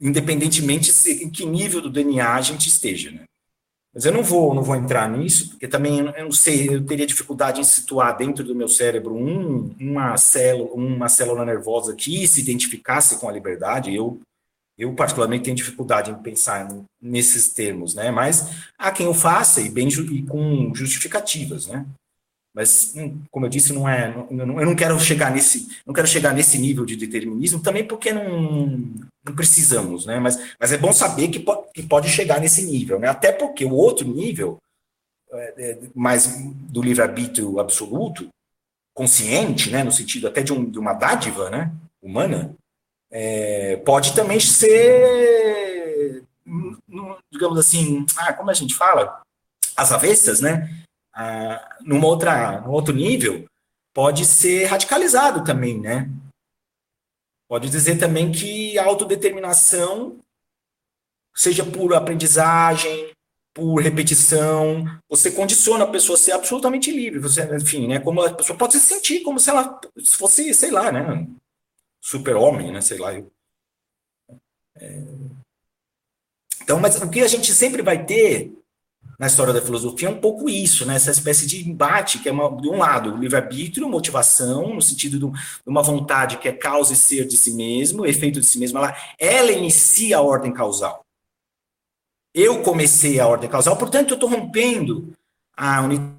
independentemente 0.00 0.92
se, 0.92 1.24
em 1.24 1.30
que 1.30 1.44
nível 1.44 1.82
do 1.82 1.90
DNA 1.90 2.34
a 2.34 2.40
gente 2.40 2.68
esteja, 2.68 3.10
né? 3.10 3.24
Mas 3.92 4.04
eu 4.04 4.12
não 4.12 4.24
vou, 4.24 4.52
não 4.52 4.62
vou 4.62 4.74
entrar 4.74 5.08
nisso, 5.08 5.50
porque 5.50 5.68
também 5.68 6.00
eu 6.00 6.24
não 6.24 6.32
sei, 6.32 6.68
eu 6.68 6.84
teria 6.84 7.06
dificuldade 7.06 7.60
em 7.60 7.64
situar 7.64 8.16
dentro 8.16 8.42
do 8.42 8.54
meu 8.54 8.66
cérebro 8.66 9.14
um, 9.14 9.72
uma 9.78 10.16
célula, 10.16 10.72
uma 10.72 11.08
célula 11.08 11.44
nervosa 11.44 11.94
que 11.94 12.26
se 12.26 12.40
identificasse 12.40 13.20
com 13.20 13.28
a 13.28 13.32
liberdade. 13.32 13.94
Eu 13.94 14.20
eu, 14.76 14.92
particularmente, 14.94 15.44
tenho 15.44 15.56
dificuldade 15.56 16.10
em 16.10 16.22
pensar 16.22 16.68
nesses 17.00 17.48
termos, 17.48 17.94
né? 17.94 18.10
Mas 18.10 18.48
há 18.76 18.90
quem 18.90 19.06
o 19.06 19.14
faça 19.14 19.60
e, 19.60 19.70
bem, 19.70 19.88
e 19.88 20.22
com 20.24 20.74
justificativas, 20.74 21.66
né? 21.66 21.86
Mas, 22.54 22.92
hum, 22.96 23.20
como 23.32 23.46
eu 23.46 23.50
disse, 23.50 23.72
não 23.72 23.88
é, 23.88 24.14
eu 24.30 24.46
não 24.46 24.76
quero 24.76 24.98
chegar 25.00 25.32
nesse, 25.32 25.68
não 25.84 25.92
quero 25.92 26.06
chegar 26.06 26.32
nesse 26.32 26.56
nível 26.56 26.84
de 26.84 26.94
determinismo, 26.94 27.60
também 27.60 27.84
porque 27.84 28.12
não, 28.12 28.78
não 29.24 29.34
precisamos, 29.34 30.06
né? 30.06 30.20
Mas, 30.20 30.38
mas 30.58 30.72
é 30.72 30.78
bom 30.78 30.92
saber 30.92 31.28
que, 31.28 31.44
que 31.72 31.82
pode 31.82 32.08
chegar 32.08 32.40
nesse 32.40 32.64
nível, 32.64 32.98
né? 33.00 33.08
Até 33.08 33.32
porque 33.32 33.64
o 33.64 33.74
outro 33.74 34.06
nível, 34.06 34.58
é, 35.32 35.54
é, 35.58 35.78
mais 35.94 36.40
do 36.68 36.80
livre-arbítrio 36.80 37.58
absoluto, 37.58 38.28
consciente, 38.94 39.70
né? 39.70 39.82
No 39.82 39.90
sentido 39.90 40.28
até 40.28 40.40
de, 40.40 40.52
um, 40.52 40.68
de 40.68 40.78
uma 40.78 40.94
dádiva, 40.94 41.50
né? 41.50 41.72
Humana, 42.00 42.54
é, 43.10 43.76
pode 43.78 44.14
também 44.14 44.40
ser, 44.40 46.24
digamos 47.30 47.58
assim, 47.58 48.04
ah, 48.16 48.32
como 48.32 48.50
a 48.50 48.54
gente 48.54 48.74
fala, 48.74 49.22
as 49.76 49.92
avessas, 49.92 50.40
né? 50.40 50.84
Ah, 51.12 51.76
numa 51.80 52.06
outra, 52.06 52.60
num 52.60 52.70
outro 52.70 52.94
nível, 52.94 53.44
pode 53.92 54.24
ser 54.24 54.66
radicalizado 54.66 55.44
também, 55.44 55.80
né? 55.80 56.10
Pode 57.48 57.70
dizer 57.70 57.98
também 57.98 58.32
que 58.32 58.78
a 58.78 58.84
autodeterminação, 58.84 60.18
seja 61.34 61.64
por 61.64 61.94
aprendizagem, 61.94 63.12
por 63.54 63.80
repetição, 63.80 64.84
você 65.08 65.30
condiciona 65.30 65.84
a 65.84 65.90
pessoa 65.90 66.18
a 66.18 66.20
ser 66.20 66.32
absolutamente 66.32 66.90
livre. 66.90 67.20
Você, 67.20 67.44
enfim, 67.54 67.86
né? 67.86 68.00
Como 68.00 68.20
a 68.20 68.34
pessoa 68.34 68.58
pode 68.58 68.72
se 68.72 68.80
sentir 68.80 69.20
como 69.20 69.38
se 69.38 69.48
ela 69.48 69.80
fosse, 70.04 70.52
sei 70.52 70.72
lá, 70.72 70.90
né? 70.90 71.28
Super-homem, 72.04 72.70
né? 72.70 72.82
Sei 72.82 72.98
lá. 72.98 73.14
Eu, 73.14 73.30
é... 74.76 75.02
Então, 76.62 76.78
mas 76.78 77.00
o 77.00 77.10
que 77.10 77.20
a 77.20 77.28
gente 77.28 77.52
sempre 77.52 77.82
vai 77.82 78.04
ter 78.04 78.52
na 79.18 79.26
história 79.26 79.52
da 79.52 79.62
filosofia 79.62 80.08
é 80.08 80.10
um 80.10 80.20
pouco 80.20 80.48
isso, 80.48 80.84
né? 80.84 80.96
Essa 80.96 81.10
espécie 81.10 81.46
de 81.46 81.68
embate 81.68 82.18
que 82.18 82.28
é 82.28 82.32
uma, 82.32 82.50
de 82.60 82.68
um 82.68 82.78
lado 82.78 83.16
livre-arbítrio, 83.16 83.88
motivação, 83.88 84.74
no 84.74 84.82
sentido 84.82 85.18
de 85.18 85.38
uma 85.66 85.82
vontade 85.82 86.38
que 86.38 86.48
é 86.48 86.52
causa 86.52 86.92
e 86.92 86.96
ser 86.96 87.26
de 87.26 87.36
si 87.36 87.54
mesmo, 87.54 88.06
efeito 88.06 88.40
de 88.40 88.46
si 88.46 88.58
mesmo, 88.58 88.78
ela, 88.78 88.96
ela 89.18 89.52
inicia 89.52 90.18
a 90.18 90.22
ordem 90.22 90.52
causal. 90.52 91.04
Eu 92.34 92.62
comecei 92.62 93.20
a 93.20 93.26
ordem 93.26 93.48
causal, 93.48 93.76
portanto, 93.76 94.10
eu 94.10 94.14
estou 94.14 94.28
rompendo 94.28 95.12
a 95.56 95.82
unidade. 95.82 96.14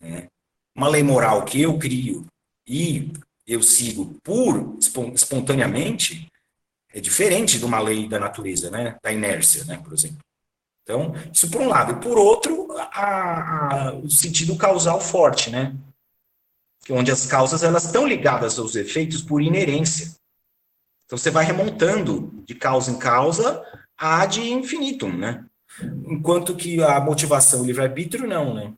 Né? 0.00 0.28
Uma 0.76 0.88
lei 0.88 1.02
moral 1.02 1.44
que 1.44 1.62
eu 1.62 1.78
crio 1.78 2.26
e 2.66 3.12
eu 3.46 3.62
sigo 3.62 4.18
por 4.22 4.78
espontaneamente 5.14 6.30
é 6.94 7.00
diferente 7.00 7.58
de 7.58 7.64
uma 7.64 7.80
lei 7.80 8.08
da 8.08 8.20
natureza, 8.20 8.70
né? 8.70 8.96
Da 9.02 9.12
inércia, 9.12 9.64
né? 9.64 9.78
Por 9.82 9.92
exemplo. 9.92 10.18
Então, 10.84 11.12
isso 11.32 11.50
por 11.50 11.60
um 11.60 11.68
lado. 11.68 11.92
E 11.92 12.00
por 12.00 12.16
outro, 12.16 12.68
a, 12.78 13.88
a, 13.88 13.94
o 13.94 14.08
sentido 14.08 14.56
causal 14.56 15.00
forte, 15.00 15.50
né? 15.50 15.74
Onde 16.88 17.10
as 17.10 17.26
causas 17.26 17.64
elas 17.64 17.84
estão 17.84 18.06
ligadas 18.06 18.58
aos 18.58 18.76
efeitos 18.76 19.22
por 19.22 19.42
inerência. 19.42 20.14
Então 21.04 21.18
você 21.18 21.30
vai 21.30 21.44
remontando 21.44 22.44
de 22.46 22.54
causa 22.54 22.92
em 22.92 22.98
causa 22.98 23.62
a 23.96 24.24
de 24.26 24.52
infinitum, 24.52 25.12
né? 25.12 25.44
Enquanto 26.06 26.54
que 26.54 26.80
a 26.82 27.00
motivação, 27.00 27.64
livre-arbítrio, 27.64 28.28
não, 28.28 28.54
né? 28.54 28.72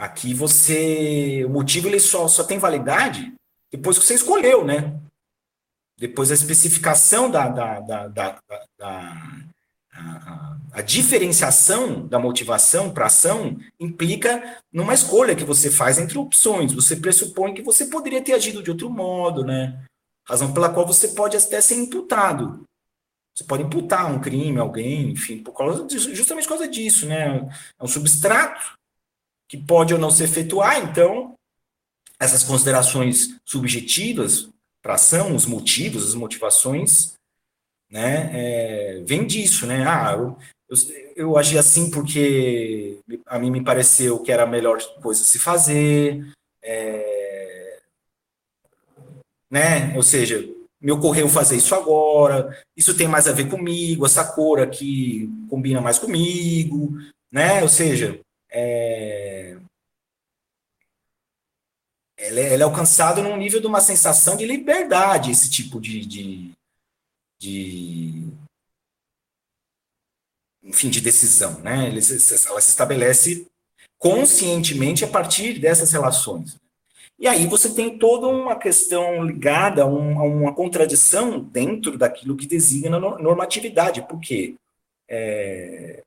Aqui 0.00 0.32
você. 0.32 1.44
O 1.44 1.50
motivo 1.50 1.86
ele 1.86 2.00
só, 2.00 2.26
só 2.26 2.42
tem 2.42 2.58
validade 2.58 3.34
depois 3.70 3.98
que 3.98 4.06
você 4.06 4.14
escolheu, 4.14 4.64
né? 4.64 4.98
Depois 5.98 6.30
a 6.30 6.34
especificação 6.34 7.30
da, 7.30 7.48
da, 7.48 7.80
da, 7.80 8.08
da, 8.08 8.40
da 8.78 9.14
a, 9.92 10.56
a, 10.72 10.80
diferenciação 10.80 12.06
da 12.06 12.18
motivação 12.18 12.90
para 12.90 13.06
ação 13.06 13.58
implica 13.78 14.58
numa 14.72 14.94
escolha 14.94 15.36
que 15.36 15.44
você 15.44 15.70
faz 15.70 15.98
entre 15.98 16.16
opções. 16.16 16.72
Você 16.72 16.96
pressupõe 16.96 17.52
que 17.52 17.60
você 17.60 17.84
poderia 17.84 18.24
ter 18.24 18.32
agido 18.32 18.62
de 18.62 18.70
outro 18.70 18.88
modo, 18.88 19.44
né? 19.44 19.84
Razão 20.26 20.54
pela 20.54 20.72
qual 20.72 20.86
você 20.86 21.08
pode 21.08 21.36
até 21.36 21.60
ser 21.60 21.74
imputado. 21.74 22.64
Você 23.36 23.44
pode 23.44 23.64
imputar 23.64 24.10
um 24.10 24.18
crime 24.18 24.58
a 24.58 24.62
alguém, 24.62 25.10
enfim, 25.10 25.42
por 25.42 25.52
causa 25.52 25.84
disso, 25.84 26.14
justamente 26.14 26.44
por 26.44 26.56
causa 26.56 26.66
disso, 26.66 27.04
né? 27.04 27.46
É 27.78 27.84
um 27.84 27.86
substrato 27.86 28.79
que 29.50 29.58
pode 29.58 29.92
ou 29.92 29.98
não 29.98 30.12
se 30.12 30.22
efetuar, 30.22 30.78
então 30.78 31.34
essas 32.20 32.44
considerações 32.44 33.36
subjetivas 33.44 34.48
para 34.80 34.94
ação, 34.94 35.34
os 35.34 35.44
motivos, 35.44 36.06
as 36.06 36.14
motivações, 36.14 37.14
né, 37.90 38.30
é, 38.32 39.02
vem 39.04 39.26
disso, 39.26 39.66
né? 39.66 39.84
Ah, 39.84 40.12
eu, 40.12 40.38
eu, 40.68 40.76
eu, 41.16 41.36
agi 41.36 41.58
assim 41.58 41.90
porque 41.90 43.00
a 43.26 43.40
mim 43.40 43.50
me 43.50 43.64
pareceu 43.64 44.20
que 44.20 44.30
era 44.30 44.44
a 44.44 44.46
melhor 44.46 44.80
coisa 45.02 45.22
a 45.22 45.26
se 45.26 45.40
fazer, 45.40 46.24
é, 46.62 47.80
né? 49.50 49.92
Ou 49.96 50.02
seja, 50.04 50.48
me 50.80 50.92
ocorreu 50.92 51.28
fazer 51.28 51.56
isso 51.56 51.74
agora, 51.74 52.56
isso 52.76 52.96
tem 52.96 53.08
mais 53.08 53.26
a 53.26 53.32
ver 53.32 53.48
comigo, 53.48 54.06
essa 54.06 54.24
cor 54.24 54.60
aqui 54.60 55.28
combina 55.48 55.80
mais 55.80 55.98
comigo, 55.98 56.96
né? 57.32 57.60
Ou 57.62 57.68
seja, 57.68 58.20
é, 58.50 59.56
ela 62.16 62.40
é, 62.40 62.52
ela 62.52 62.62
é 62.62 62.64
alcançado 62.64 63.22
num 63.22 63.36
nível 63.36 63.60
de 63.60 63.66
uma 63.66 63.80
sensação 63.80 64.36
de 64.36 64.44
liberdade, 64.44 65.30
esse 65.30 65.50
tipo 65.50 65.80
de, 65.80 66.04
de, 66.04 66.50
de 67.40 68.28
enfim, 70.62 70.90
de 70.90 71.00
decisão, 71.00 71.60
né? 71.60 71.88
Ela 71.88 72.00
se 72.60 72.70
estabelece 72.70 73.46
conscientemente 73.98 75.04
a 75.04 75.08
partir 75.08 75.58
dessas 75.58 75.92
relações. 75.92 76.58
E 77.18 77.26
aí 77.28 77.46
você 77.46 77.74
tem 77.74 77.98
toda 77.98 78.26
uma 78.26 78.56
questão 78.56 79.22
ligada 79.22 79.82
a, 79.82 79.86
um, 79.86 80.42
uma 80.42 80.54
contradição 80.54 81.38
dentro 81.38 81.98
daquilo 81.98 82.36
que 82.36 82.46
designa 82.46 82.98
normatividade. 82.98 84.06
Por 84.08 84.20
quê? 84.20 84.54
É... 85.08 86.02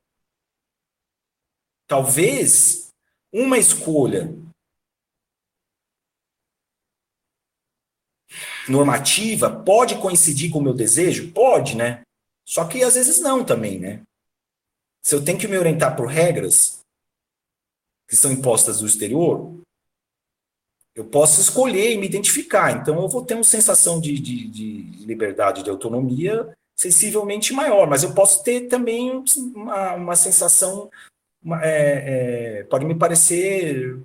Talvez 1.86 2.88
uma 3.32 3.58
escolha 3.58 4.32
normativa 8.68 9.50
pode 9.50 9.98
coincidir 9.98 10.50
com 10.50 10.58
o 10.58 10.62
meu 10.62 10.74
desejo? 10.74 11.32
Pode, 11.32 11.76
né? 11.76 12.02
Só 12.46 12.66
que 12.66 12.82
às 12.82 12.94
vezes 12.94 13.20
não 13.20 13.44
também, 13.44 13.78
né? 13.78 14.02
Se 15.02 15.14
eu 15.14 15.24
tenho 15.24 15.38
que 15.38 15.48
me 15.48 15.58
orientar 15.58 15.96
por 15.96 16.06
regras 16.06 16.80
que 18.08 18.16
são 18.16 18.32
impostas 18.32 18.80
do 18.80 18.86
exterior, 18.86 19.54
eu 20.94 21.04
posso 21.04 21.40
escolher 21.40 21.92
e 21.92 21.98
me 21.98 22.06
identificar. 22.06 22.70
Então, 22.70 23.02
eu 23.02 23.08
vou 23.08 23.24
ter 23.24 23.34
uma 23.34 23.44
sensação 23.44 24.00
de, 24.00 24.18
de, 24.18 24.48
de 24.48 25.04
liberdade, 25.04 25.62
de 25.62 25.70
autonomia 25.70 26.54
sensivelmente 26.76 27.52
maior, 27.52 27.88
mas 27.88 28.02
eu 28.02 28.14
posso 28.14 28.42
ter 28.42 28.62
também 28.62 29.24
uma, 29.54 29.94
uma 29.94 30.16
sensação, 30.16 30.90
é, 31.62 32.60
é, 32.60 32.64
pode 32.64 32.84
me 32.84 32.94
parecer, 32.94 34.02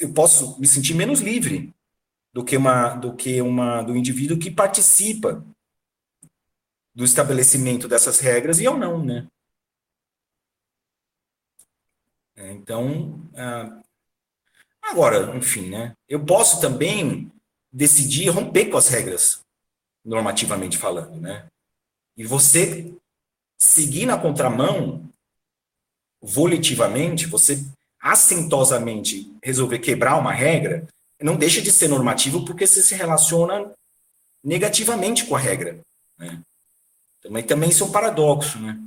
eu 0.00 0.12
posso 0.12 0.60
me 0.60 0.66
sentir 0.66 0.94
menos 0.94 1.20
livre 1.20 1.74
do 2.32 2.44
que 2.44 2.56
uma 2.56 2.94
do 2.94 3.14
que 3.16 3.40
uma 3.40 3.82
do 3.82 3.96
indivíduo 3.96 4.38
que 4.38 4.50
participa 4.50 5.44
do 6.94 7.04
estabelecimento 7.04 7.88
dessas 7.88 8.18
regras 8.18 8.58
e 8.58 8.64
eu 8.64 8.76
não, 8.76 9.04
né? 9.04 9.26
É, 12.36 12.52
então, 12.52 13.20
ah, 13.34 13.82
agora, 14.82 15.36
enfim, 15.36 15.70
né? 15.70 15.94
Eu 16.08 16.24
posso 16.24 16.60
também 16.60 17.32
decidir 17.72 18.28
romper 18.28 18.66
com 18.66 18.76
as 18.76 18.88
regras, 18.88 19.44
normativamente 20.04 20.76
falando, 20.78 21.20
né? 21.20 21.48
E 22.16 22.24
você 22.24 22.94
seguir 23.56 24.06
na 24.06 24.18
contramão, 24.18 25.07
volitivamente, 26.20 27.26
você 27.26 27.64
assintosamente 28.00 29.32
resolver 29.42 29.78
quebrar 29.78 30.16
uma 30.16 30.32
regra, 30.32 30.86
não 31.20 31.36
deixa 31.36 31.60
de 31.60 31.72
ser 31.72 31.88
normativo 31.88 32.44
porque 32.44 32.66
você 32.66 32.82
se 32.82 32.94
relaciona 32.94 33.72
negativamente 34.42 35.24
com 35.24 35.34
a 35.34 35.38
regra. 35.38 35.80
Né? 36.16 36.40
Também, 37.20 37.42
também 37.42 37.70
isso 37.70 37.82
é 37.82 37.86
um 37.86 37.92
paradoxo. 37.92 38.58
Né? 38.58 38.78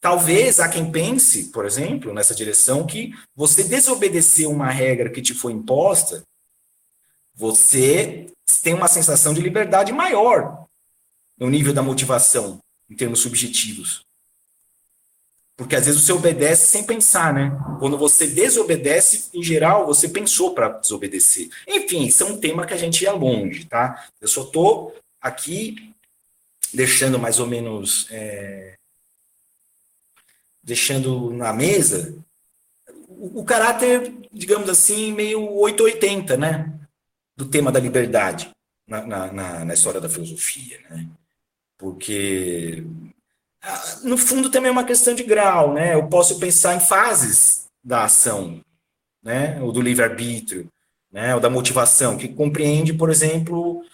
Talvez 0.00 0.60
há 0.60 0.68
quem 0.68 0.90
pense, 0.90 1.44
por 1.46 1.64
exemplo, 1.64 2.12
nessa 2.12 2.34
direção, 2.34 2.86
que 2.86 3.12
você 3.34 3.64
desobedecer 3.64 4.48
uma 4.48 4.70
regra 4.70 5.10
que 5.10 5.22
te 5.22 5.34
foi 5.34 5.52
imposta, 5.52 6.22
você 7.34 8.26
tem 8.62 8.74
uma 8.74 8.88
sensação 8.88 9.34
de 9.34 9.40
liberdade 9.40 9.92
maior 9.92 10.66
no 11.36 11.50
nível 11.50 11.72
da 11.72 11.82
motivação, 11.82 12.58
em 12.88 12.94
termos 12.94 13.20
subjetivos. 13.20 14.04
Porque 15.56 15.76
às 15.76 15.86
vezes 15.86 16.00
você 16.00 16.12
obedece 16.12 16.66
sem 16.66 16.84
pensar, 16.84 17.32
né? 17.32 17.52
Quando 17.78 17.96
você 17.96 18.26
desobedece, 18.26 19.30
em 19.32 19.42
geral, 19.42 19.86
você 19.86 20.08
pensou 20.08 20.52
para 20.52 20.68
desobedecer. 20.68 21.48
Enfim, 21.68 22.04
isso 22.04 22.24
é 22.24 22.26
um 22.26 22.38
tema 22.38 22.66
que 22.66 22.74
a 22.74 22.76
gente 22.76 23.02
ia 23.02 23.12
longe, 23.12 23.64
tá? 23.64 24.08
Eu 24.20 24.26
só 24.26 24.42
estou 24.42 24.96
aqui 25.20 25.94
deixando 26.72 27.18
mais 27.18 27.38
ou 27.38 27.46
menos. 27.46 28.08
É, 28.10 28.74
deixando 30.64 31.30
na 31.30 31.52
mesa 31.52 32.16
o, 33.08 33.40
o 33.40 33.44
caráter, 33.44 34.12
digamos 34.32 34.68
assim, 34.68 35.12
meio 35.12 35.52
880, 35.52 36.36
né? 36.36 36.72
Do 37.36 37.44
tema 37.46 37.70
da 37.70 37.78
liberdade 37.78 38.50
na, 38.86 39.06
na, 39.06 39.64
na 39.64 39.74
história 39.74 40.00
da 40.00 40.08
filosofia, 40.08 40.80
né? 40.90 41.06
Porque 41.78 42.84
no 44.02 44.16
fundo 44.18 44.50
também 44.50 44.68
é 44.68 44.72
uma 44.72 44.84
questão 44.84 45.14
de 45.14 45.22
grau, 45.22 45.72
né? 45.72 45.94
Eu 45.94 46.06
posso 46.08 46.38
pensar 46.38 46.74
em 46.74 46.80
fases 46.80 47.66
da 47.82 48.04
ação, 48.04 48.60
né? 49.22 49.60
Ou 49.60 49.72
do 49.72 49.80
livre-arbítrio, 49.80 50.68
né? 51.10 51.34
Ou 51.34 51.40
da 51.40 51.50
motivação, 51.50 52.16
que 52.16 52.28
compreende, 52.28 52.92
por 52.92 53.10
exemplo, 53.10 53.84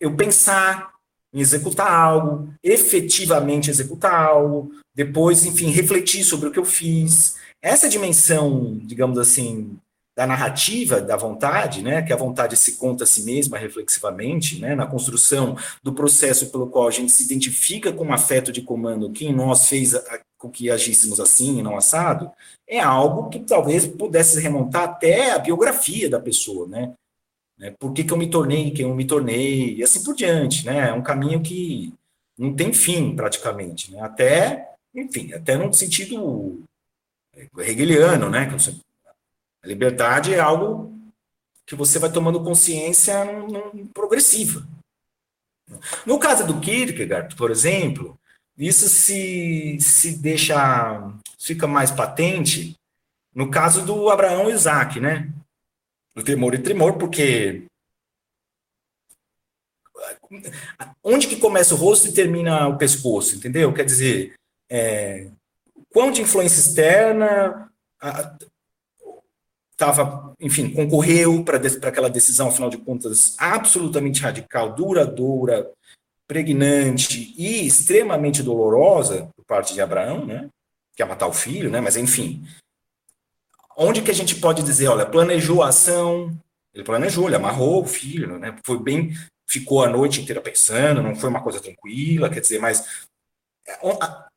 eu 0.00 0.14
pensar 0.16 0.92
em 1.32 1.40
executar 1.40 1.90
algo, 1.90 2.52
efetivamente 2.62 3.70
executar 3.70 4.14
algo, 4.14 4.72
depois, 4.94 5.44
enfim, 5.44 5.70
refletir 5.70 6.22
sobre 6.24 6.48
o 6.48 6.52
que 6.52 6.58
eu 6.58 6.64
fiz. 6.64 7.36
Essa 7.62 7.88
dimensão, 7.88 8.78
digamos 8.84 9.18
assim, 9.18 9.78
da 10.14 10.26
narrativa 10.26 11.00
da 11.00 11.16
vontade, 11.16 11.82
né, 11.82 12.02
que 12.02 12.12
a 12.12 12.16
vontade 12.16 12.56
se 12.56 12.76
conta 12.76 13.04
a 13.04 13.06
si 13.06 13.22
mesma 13.24 13.56
reflexivamente, 13.56 14.60
né, 14.60 14.74
na 14.74 14.86
construção 14.86 15.56
do 15.82 15.94
processo 15.94 16.50
pelo 16.50 16.68
qual 16.68 16.86
a 16.86 16.90
gente 16.90 17.10
se 17.10 17.24
identifica 17.24 17.92
com 17.92 18.04
um 18.04 18.12
afeto 18.12 18.52
de 18.52 18.60
comando 18.60 19.10
que 19.10 19.26
em 19.26 19.34
nós 19.34 19.68
fez 19.68 19.94
a, 19.94 20.20
com 20.36 20.50
que 20.50 20.70
agíssemos 20.70 21.18
assim 21.18 21.58
e 21.58 21.62
não 21.62 21.76
assado, 21.76 22.30
é 22.68 22.78
algo 22.78 23.30
que 23.30 23.40
talvez 23.40 23.86
pudesse 23.86 24.38
remontar 24.38 24.84
até 24.84 25.32
a 25.32 25.38
biografia 25.38 26.10
da 26.10 26.20
pessoa, 26.20 26.68
né, 26.68 26.92
né 27.58 27.74
por 27.78 27.92
que, 27.92 28.04
que 28.04 28.12
eu 28.12 28.18
me 28.18 28.28
tornei 28.28 28.70
quem 28.70 28.86
eu 28.86 28.94
me 28.94 29.06
tornei, 29.06 29.76
e 29.76 29.82
assim 29.82 30.04
por 30.04 30.14
diante, 30.14 30.66
né, 30.66 30.90
é 30.90 30.92
um 30.92 31.02
caminho 31.02 31.40
que 31.40 31.94
não 32.38 32.54
tem 32.54 32.72
fim 32.72 33.14
praticamente, 33.14 33.92
né? 33.92 34.00
Até, 34.00 34.74
enfim, 34.94 35.32
até 35.32 35.56
no 35.56 35.72
sentido 35.72 36.62
hegeliano, 37.58 38.28
né? 38.28 38.46
A 39.62 39.66
liberdade 39.66 40.34
é 40.34 40.40
algo 40.40 40.92
que 41.64 41.74
você 41.74 41.98
vai 41.98 42.10
tomando 42.10 42.42
consciência 42.42 43.14
progressiva. 43.94 44.66
No 46.04 46.18
caso 46.18 46.46
do 46.46 46.60
Kierkegaard, 46.60 47.36
por 47.36 47.50
exemplo, 47.50 48.18
isso 48.56 48.88
se, 48.88 49.78
se 49.80 50.16
deixa, 50.18 51.12
fica 51.38 51.66
mais 51.66 51.90
patente 51.90 52.76
no 53.34 53.50
caso 53.50 53.84
do 53.84 54.10
Abraão 54.10 54.50
e 54.50 54.52
Isaac, 54.52 55.00
né? 55.00 55.32
Do 56.14 56.22
temor 56.22 56.54
e 56.54 56.58
tremor, 56.58 56.98
porque 56.98 57.64
onde 61.02 61.26
que 61.26 61.36
começa 61.36 61.74
o 61.74 61.78
rosto 61.78 62.08
e 62.08 62.12
termina 62.12 62.68
o 62.68 62.76
pescoço, 62.76 63.36
entendeu? 63.36 63.72
Quer 63.72 63.84
dizer, 63.84 64.34
é, 64.70 65.30
quão 65.90 66.10
de 66.10 66.20
influência 66.20 66.60
externa 66.60 67.70
estava, 69.82 70.32
enfim, 70.40 70.70
concorreu 70.70 71.42
para 71.44 71.58
aquela 71.88 72.08
decisão, 72.08 72.48
afinal 72.48 72.70
de 72.70 72.78
contas, 72.78 73.34
absolutamente 73.38 74.22
radical, 74.22 74.72
duradoura, 74.72 75.70
pregnante 76.26 77.34
e 77.36 77.66
extremamente 77.66 78.42
dolorosa 78.42 79.28
por 79.36 79.44
parte 79.44 79.74
de 79.74 79.80
Abraão, 79.80 80.24
né? 80.24 80.48
Que 80.94 81.02
é 81.02 81.04
matar 81.06 81.26
o 81.26 81.32
filho, 81.32 81.68
né? 81.68 81.80
Mas 81.80 81.96
enfim, 81.96 82.46
onde 83.76 84.02
que 84.02 84.10
a 84.10 84.14
gente 84.14 84.36
pode 84.36 84.62
dizer, 84.62 84.86
olha, 84.86 85.04
planejou 85.04 85.62
a 85.62 85.68
ação, 85.68 86.32
ele 86.72 86.84
planejou, 86.84 87.26
ele 87.26 87.36
amarrou 87.36 87.82
o 87.82 87.86
filho, 87.86 88.38
né? 88.38 88.56
Foi 88.64 88.78
bem, 88.80 89.12
ficou 89.46 89.84
a 89.84 89.90
noite 89.90 90.20
inteira 90.20 90.40
pensando, 90.40 91.02
não 91.02 91.16
foi 91.16 91.28
uma 91.28 91.42
coisa 91.42 91.60
tranquila, 91.60 92.30
quer 92.30 92.40
dizer, 92.40 92.60
mas 92.60 93.04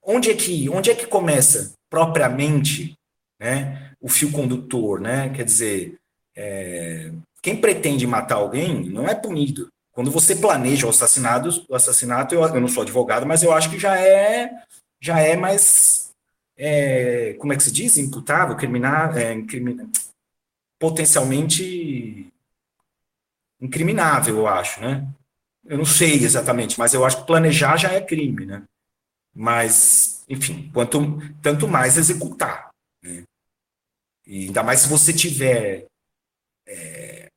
onde 0.04 0.32
é 0.32 0.34
que, 0.34 0.68
onde 0.70 0.90
é 0.90 0.96
que 0.96 1.06
começa 1.06 1.74
propriamente, 1.90 2.98
né? 3.40 3.85
O 4.06 4.10
fio 4.10 4.32
condutor, 4.32 5.00
né? 5.02 5.30
Quer 5.30 5.44
dizer, 5.44 5.96
é, 6.38 7.12
quem 7.42 7.60
pretende 7.60 8.06
matar 8.06 8.36
alguém 8.36 8.86
não 8.86 9.08
é 9.08 9.16
punido. 9.16 9.68
Quando 9.92 10.12
você 10.12 10.36
planeja 10.36 10.86
o 10.86 10.92
assassinato, 10.92 11.66
o 11.68 11.74
assassinato, 11.74 12.36
eu, 12.36 12.44
eu 12.44 12.62
não 12.62 12.68
sou 12.68 12.84
advogado, 12.84 13.26
mas 13.26 13.42
eu 13.42 13.52
acho 13.52 13.70
que 13.72 13.80
já 13.80 14.00
é 14.00 14.52
já 15.02 15.20
é 15.20 15.36
mais 15.36 16.12
é, 16.56 17.34
como 17.40 17.52
é 17.52 17.58
que 17.58 17.64
se 17.64 17.72
diz? 17.72 17.98
Imputável, 17.98 18.56
criminal, 18.56 19.12
é, 19.14 19.36
potencialmente 20.80 22.32
incriminável, 23.60 24.38
eu 24.38 24.48
acho, 24.48 24.82
né? 24.82 25.08
Eu 25.66 25.80
não 25.80 25.86
sei 25.86 26.14
exatamente, 26.14 26.78
mas 26.78 26.94
eu 26.94 27.04
acho 27.04 27.22
que 27.22 27.28
planejar 27.28 27.78
já 27.78 27.92
é 27.92 28.02
crime, 28.02 28.46
né? 28.46 28.64
Mas, 29.34 30.24
enfim, 30.30 30.70
quanto 30.72 31.20
tanto 31.42 31.68
mais 31.68 31.98
executar, 31.98 32.70
né? 33.02 33.24
E 34.26 34.46
ainda 34.46 34.64
mais 34.64 34.82
se 34.82 34.90
você 34.90 35.14
tiver, 35.14 35.86
é, 36.68 37.30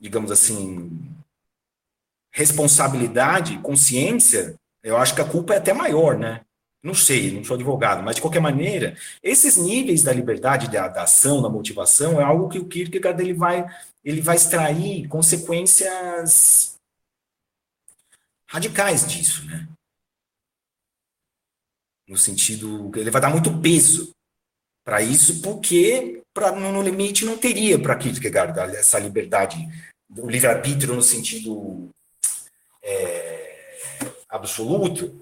digamos 0.00 0.30
assim, 0.30 0.90
responsabilidade, 2.32 3.58
consciência, 3.58 4.54
eu 4.82 4.96
acho 4.96 5.14
que 5.14 5.20
a 5.20 5.28
culpa 5.28 5.54
é 5.54 5.58
até 5.58 5.72
maior, 5.72 6.18
né? 6.18 6.44
Não 6.82 6.92
sei, 6.94 7.30
não 7.30 7.42
sou 7.42 7.54
advogado, 7.54 8.02
mas 8.02 8.16
de 8.16 8.20
qualquer 8.20 8.40
maneira, 8.40 8.94
esses 9.22 9.56
níveis 9.56 10.02
da 10.02 10.12
liberdade, 10.12 10.70
da, 10.70 10.88
da 10.88 11.04
ação, 11.04 11.40
da 11.40 11.48
motivação, 11.48 12.20
é 12.20 12.24
algo 12.24 12.48
que 12.48 12.58
o 12.58 12.68
Kierkegaard 12.68 13.22
ele 13.22 13.32
vai, 13.32 13.64
ele 14.04 14.20
vai 14.20 14.36
extrair 14.36 15.08
consequências 15.08 16.76
radicais 18.46 19.06
disso, 19.06 19.46
né? 19.46 19.66
No 22.06 22.18
sentido, 22.18 22.92
ele 22.96 23.10
vai 23.10 23.22
dar 23.22 23.30
muito 23.30 23.58
peso 23.62 24.10
para 24.84 25.00
isso, 25.00 25.40
porque 25.40 26.23
pra, 26.34 26.52
no 26.52 26.82
limite 26.82 27.24
não 27.24 27.38
teria 27.38 27.78
para 27.78 27.96
Kierkegaard 27.96 28.58
essa 28.76 28.98
liberdade, 28.98 29.56
o 30.18 30.28
livre-arbítrio 30.28 30.94
no 30.94 31.02
sentido 31.02 31.88
é, 32.82 33.78
absoluto, 34.28 35.20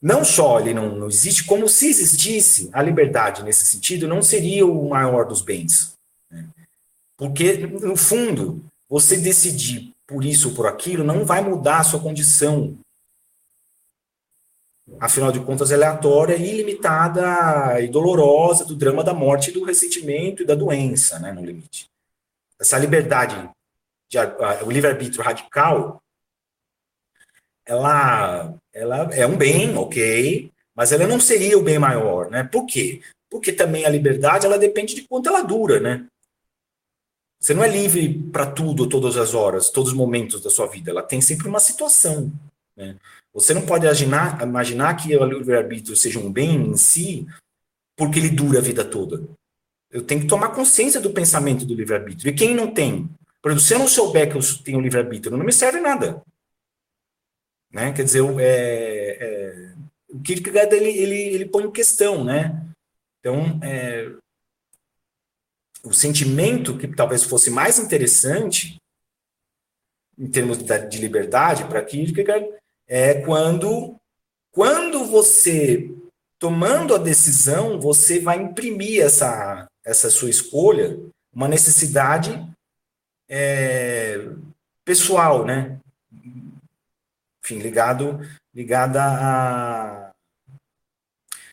não 0.00 0.24
só 0.24 0.60
ele 0.60 0.72
não, 0.72 0.94
não 0.96 1.08
existe, 1.08 1.44
como 1.44 1.68
se 1.68 1.88
existisse 1.88 2.70
a 2.72 2.82
liberdade 2.82 3.42
nesse 3.42 3.66
sentido, 3.66 4.08
não 4.08 4.22
seria 4.22 4.66
o 4.66 4.88
maior 4.88 5.26
dos 5.26 5.42
bens. 5.42 5.92
Né? 6.30 6.48
Porque, 7.16 7.58
no 7.58 7.96
fundo, 7.96 8.64
você 8.88 9.16
decidir 9.16 9.92
por 10.06 10.24
isso 10.24 10.48
ou 10.48 10.54
por 10.54 10.66
aquilo 10.66 11.04
não 11.04 11.24
vai 11.24 11.42
mudar 11.42 11.78
a 11.80 11.84
sua 11.84 12.00
condição. 12.00 12.76
Afinal 14.98 15.30
de 15.30 15.40
contas, 15.40 15.72
aleatória, 15.72 16.36
ilimitada 16.36 17.80
e 17.80 17.88
dolorosa 17.88 18.64
do 18.64 18.74
drama 18.74 19.04
da 19.04 19.14
morte, 19.14 19.52
do 19.52 19.64
ressentimento 19.64 20.42
e 20.42 20.46
da 20.46 20.54
doença, 20.54 21.18
né, 21.18 21.32
no 21.32 21.44
limite. 21.44 21.88
Essa 22.58 22.78
liberdade, 22.78 23.48
de, 24.08 24.18
o 24.64 24.70
livre-arbítrio 24.70 25.22
radical, 25.22 26.02
ela, 27.64 28.54
ela 28.72 29.14
é 29.14 29.26
um 29.26 29.36
bem, 29.36 29.76
ok, 29.76 30.50
mas 30.74 30.92
ela 30.92 31.06
não 31.06 31.20
seria 31.20 31.58
o 31.58 31.62
bem 31.62 31.78
maior, 31.78 32.30
né? 32.30 32.42
Por 32.42 32.66
quê? 32.66 33.00
Porque 33.30 33.52
também 33.52 33.86
a 33.86 33.90
liberdade 33.90 34.44
ela 34.44 34.58
depende 34.58 34.94
de 34.94 35.02
quanto 35.02 35.28
ela 35.28 35.42
dura, 35.42 35.78
né? 35.78 36.06
Você 37.40 37.54
não 37.54 37.64
é 37.64 37.68
livre 37.68 38.22
para 38.30 38.44
tudo, 38.44 38.86
todas 38.86 39.16
as 39.16 39.32
horas, 39.32 39.70
todos 39.70 39.92
os 39.92 39.96
momentos 39.96 40.42
da 40.42 40.50
sua 40.50 40.66
vida. 40.66 40.90
Ela 40.90 41.02
tem 41.02 41.22
sempre 41.22 41.48
uma 41.48 41.60
situação. 41.60 42.30
Né? 42.76 42.96
Você 43.32 43.54
não 43.54 43.64
pode 43.64 43.86
imaginar, 43.86 44.42
imaginar 44.42 44.94
que 44.96 45.16
o 45.16 45.24
livre-arbítrio 45.24 45.96
seja 45.96 46.18
um 46.18 46.32
bem 46.32 46.54
em 46.54 46.76
si, 46.76 47.26
porque 47.96 48.18
ele 48.18 48.30
dura 48.30 48.58
a 48.58 48.62
vida 48.62 48.84
toda. 48.84 49.22
Eu 49.90 50.02
tenho 50.02 50.22
que 50.22 50.26
tomar 50.26 50.50
consciência 50.50 51.00
do 51.00 51.10
pensamento 51.10 51.64
do 51.64 51.74
livre-arbítrio. 51.74 52.30
E 52.30 52.34
quem 52.34 52.54
não 52.54 52.72
tem? 52.72 53.08
Por 53.40 53.50
exemplo, 53.50 53.66
se 53.66 53.74
eu 53.74 53.78
não 53.78 53.88
souber 53.88 54.30
que 54.30 54.36
eu 54.36 54.64
tenho 54.64 54.80
livre-arbítrio, 54.80 55.36
não 55.36 55.44
me 55.44 55.52
serve 55.52 55.80
nada. 55.80 56.22
Né? 57.72 57.92
Quer 57.92 58.04
dizer, 58.04 58.22
é, 58.40 59.16
é, 59.20 59.74
o 60.08 60.20
Kierkegaard 60.20 60.74
ele, 60.74 60.90
ele, 60.90 61.20
ele 61.34 61.46
põe 61.46 61.64
em 61.64 61.70
questão, 61.70 62.24
né? 62.24 62.66
Então, 63.20 63.60
é, 63.62 64.10
o 65.82 65.92
sentimento 65.92 66.76
que 66.76 66.88
talvez 66.88 67.22
fosse 67.22 67.50
mais 67.50 67.78
interessante 67.78 68.76
em 70.18 70.28
termos 70.28 70.58
de 70.58 70.98
liberdade 70.98 71.64
para 71.64 71.84
Kierkegaard 71.84 72.59
é 72.90 73.14
quando 73.14 73.96
quando 74.52 75.04
você 75.04 75.88
tomando 76.40 76.92
a 76.92 76.98
decisão 76.98 77.80
você 77.80 78.18
vai 78.18 78.42
imprimir 78.42 79.00
essa 79.02 79.68
essa 79.84 80.10
sua 80.10 80.28
escolha 80.28 80.98
uma 81.32 81.46
necessidade 81.46 82.44
é, 83.28 84.28
pessoal, 84.84 85.46
né? 85.46 85.78
enfim, 87.42 87.58
ligado, 87.58 88.20
ligada 88.52 89.00
à, 89.02 90.10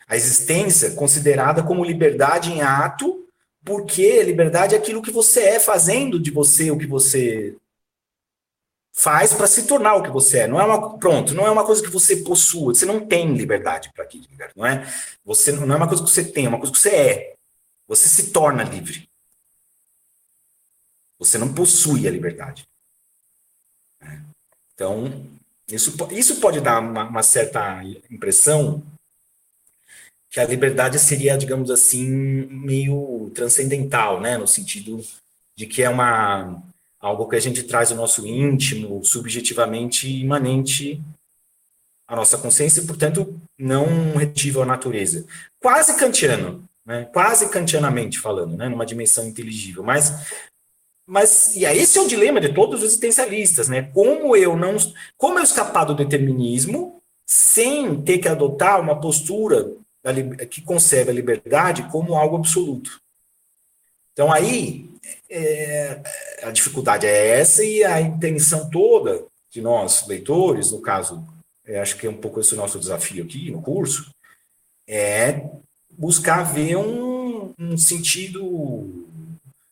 à 0.08 0.16
existência 0.16 0.90
considerada 0.92 1.62
como 1.62 1.84
liberdade 1.84 2.52
em 2.52 2.62
ato, 2.62 3.24
porque 3.64 4.22
liberdade 4.24 4.74
é 4.74 4.78
aquilo 4.78 5.02
que 5.02 5.12
você 5.12 5.42
é 5.42 5.60
fazendo 5.60 6.18
de 6.18 6.30
você 6.30 6.70
o 6.70 6.78
que 6.78 6.86
você 6.86 7.56
faz 8.98 9.32
para 9.32 9.46
se 9.46 9.64
tornar 9.64 9.94
o 9.94 10.02
que 10.02 10.10
você 10.10 10.40
é. 10.40 10.48
Não 10.48 10.60
é 10.60 10.64
uma 10.64 10.98
pronto, 10.98 11.32
não 11.32 11.46
é 11.46 11.50
uma 11.50 11.64
coisa 11.64 11.80
que 11.80 11.88
você 11.88 12.16
possua. 12.16 12.74
Você 12.74 12.84
não 12.84 13.06
tem 13.06 13.32
liberdade 13.32 13.92
para 13.94 14.02
aquilo, 14.02 14.26
não 14.56 14.66
é? 14.66 14.84
Você 15.24 15.52
não 15.52 15.72
é 15.72 15.76
uma 15.76 15.86
coisa 15.86 16.02
que 16.02 16.10
você 16.10 16.24
tem, 16.24 16.46
é 16.46 16.48
uma 16.48 16.58
coisa 16.58 16.72
que 16.72 16.80
você 16.80 16.90
é. 16.90 17.36
Você 17.86 18.08
se 18.08 18.32
torna 18.32 18.64
livre. 18.64 19.08
Você 21.16 21.38
não 21.38 21.54
possui 21.54 22.08
a 22.08 22.10
liberdade. 22.10 22.68
Então, 24.74 25.26
isso, 25.68 25.96
isso 26.10 26.40
pode 26.40 26.60
dar 26.60 26.80
uma, 26.80 27.04
uma 27.04 27.22
certa 27.22 27.80
impressão 28.10 28.82
que 30.28 30.40
a 30.40 30.44
liberdade 30.44 30.98
seria, 30.98 31.38
digamos 31.38 31.70
assim, 31.70 32.04
meio 32.46 33.30
transcendental, 33.32 34.20
né, 34.20 34.36
no 34.36 34.48
sentido 34.48 35.04
de 35.56 35.66
que 35.66 35.82
é 35.82 35.88
uma 35.88 36.62
algo 37.08 37.28
que 37.28 37.36
a 37.36 37.40
gente 37.40 37.62
traz 37.62 37.88
do 37.90 37.94
nosso 37.94 38.26
íntimo, 38.26 39.04
subjetivamente 39.04 40.08
imanente 40.08 41.02
à 42.06 42.14
nossa 42.16 42.38
consciência 42.38 42.80
e, 42.80 42.86
portanto, 42.86 43.38
não 43.58 44.16
retível 44.16 44.62
à 44.62 44.66
natureza. 44.66 45.26
Quase 45.60 45.96
kantiano, 45.96 46.64
né? 46.84 47.08
Quase 47.12 47.48
kantianamente 47.48 48.18
falando, 48.18 48.56
né, 48.56 48.68
numa 48.68 48.86
dimensão 48.86 49.26
inteligível, 49.26 49.82
mas 49.82 50.12
mas, 51.10 51.56
e 51.56 51.64
aí 51.64 51.78
esse 51.78 51.96
é 51.96 52.02
o 52.02 52.06
dilema 52.06 52.38
de 52.38 52.52
todos 52.52 52.80
os 52.80 52.88
existencialistas, 52.88 53.66
né? 53.66 53.90
Como 53.94 54.36
eu 54.36 54.54
não. 54.54 54.76
Como 55.16 55.38
eu 55.38 55.42
escapar 55.42 55.84
do 55.84 55.94
determinismo 55.94 57.00
sem 57.24 58.02
ter 58.02 58.18
que 58.18 58.28
adotar 58.28 58.78
uma 58.78 59.00
postura 59.00 59.72
que 60.50 60.60
concebe 60.60 61.10
a 61.10 61.14
liberdade 61.14 61.88
como 61.90 62.14
algo 62.14 62.36
absoluto. 62.36 63.00
Então 64.12 64.30
aí 64.30 64.90
é, 65.30 66.00
a 66.42 66.50
dificuldade 66.50 67.06
é 67.06 67.40
essa 67.40 67.64
e 67.64 67.84
a 67.84 68.00
intenção 68.00 68.68
toda 68.70 69.24
de 69.50 69.60
nós, 69.60 70.06
leitores, 70.06 70.72
no 70.72 70.80
caso 70.80 71.26
eu 71.64 71.82
acho 71.82 71.96
que 71.96 72.06
é 72.06 72.10
um 72.10 72.16
pouco 72.16 72.40
esse 72.40 72.54
o 72.54 72.56
nosso 72.56 72.78
desafio 72.78 73.24
aqui 73.24 73.50
no 73.50 73.60
curso, 73.60 74.10
é 74.86 75.42
buscar 75.92 76.42
ver 76.42 76.76
um, 76.76 77.52
um 77.58 77.76
sentido, 77.76 78.40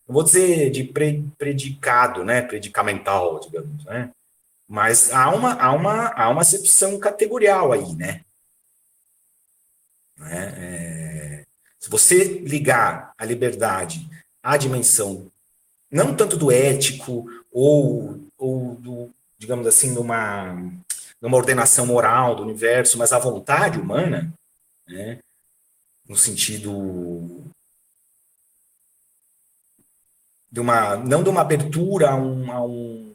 não 0.07 0.15
vou 0.15 0.23
dizer 0.23 0.71
de 0.71 0.85
pre, 0.85 1.25
predicado, 1.39 2.23
né, 2.23 2.43
predicamental, 2.43 3.41
digamos, 3.41 3.85
né, 3.85 4.11
mas 4.69 5.11
há 5.13 5.31
uma, 5.31 5.55
há 5.55 5.73
uma, 5.73 6.09
há 6.09 6.29
uma 6.29 6.43
acepção 6.43 6.99
categorial 6.99 7.73
aí, 7.73 7.95
né, 7.95 8.21
né? 10.19 10.55
É, 10.59 11.45
se 11.79 11.91
você 11.91 12.25
ligar 12.25 13.13
a 13.17 13.25
liberdade 13.25 14.09
à 14.47 14.57
dimensão, 14.57 15.29
não 15.91 16.15
tanto 16.15 16.37
do 16.37 16.53
ético 16.53 17.27
ou, 17.51 18.21
ou 18.39 18.77
do, 18.77 19.11
digamos 19.37 19.67
assim, 19.67 19.91
numa, 19.91 20.55
numa 21.21 21.37
ordenação 21.37 21.85
moral 21.85 22.37
do 22.37 22.45
universo, 22.45 22.97
mas 22.97 23.13
à 23.13 23.19
vontade 23.19 23.77
humana, 23.77 24.33
né? 24.87 25.19
no 26.09 26.15
sentido 26.17 27.45
de 30.49 30.61
uma 30.61 30.95
não 30.95 31.25
de 31.25 31.29
uma 31.29 31.41
abertura 31.41 32.11
a, 32.11 32.15
um, 32.15 32.53
a, 32.53 32.65
um, 32.65 33.15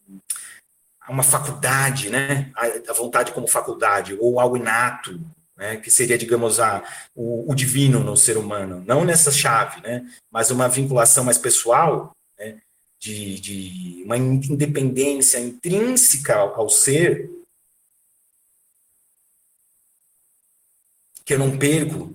a 0.99 1.11
uma 1.13 1.23
faculdade, 1.23 2.09
né? 2.09 2.51
A, 2.53 2.91
a, 2.91 2.93
vontade 2.93 3.31
como 3.31 3.47
faculdade 3.47 4.17
ou 4.19 4.37
algo 4.37 4.57
inato, 4.57 5.17
né, 5.61 5.77
que 5.77 5.91
seria, 5.91 6.17
digamos, 6.17 6.59
a, 6.59 6.83
o, 7.13 7.51
o, 7.51 7.53
divino 7.53 7.99
no 7.99 8.17
ser 8.17 8.35
humano, 8.35 8.83
não 8.87 9.05
nessa 9.05 9.31
chave, 9.31 9.79
né, 9.81 10.03
mas 10.31 10.49
uma 10.49 10.67
vinculação 10.67 11.23
mais 11.23 11.37
pessoal, 11.37 12.17
né, 12.39 12.59
de, 12.97 13.39
de 13.39 14.03
uma 14.03 14.17
independência 14.17 15.37
intrínseca 15.39 16.35
ao, 16.35 16.61
ao 16.61 16.67
ser, 16.67 17.29
que 21.23 21.35
eu 21.35 21.37
não 21.37 21.55
perco, 21.55 22.11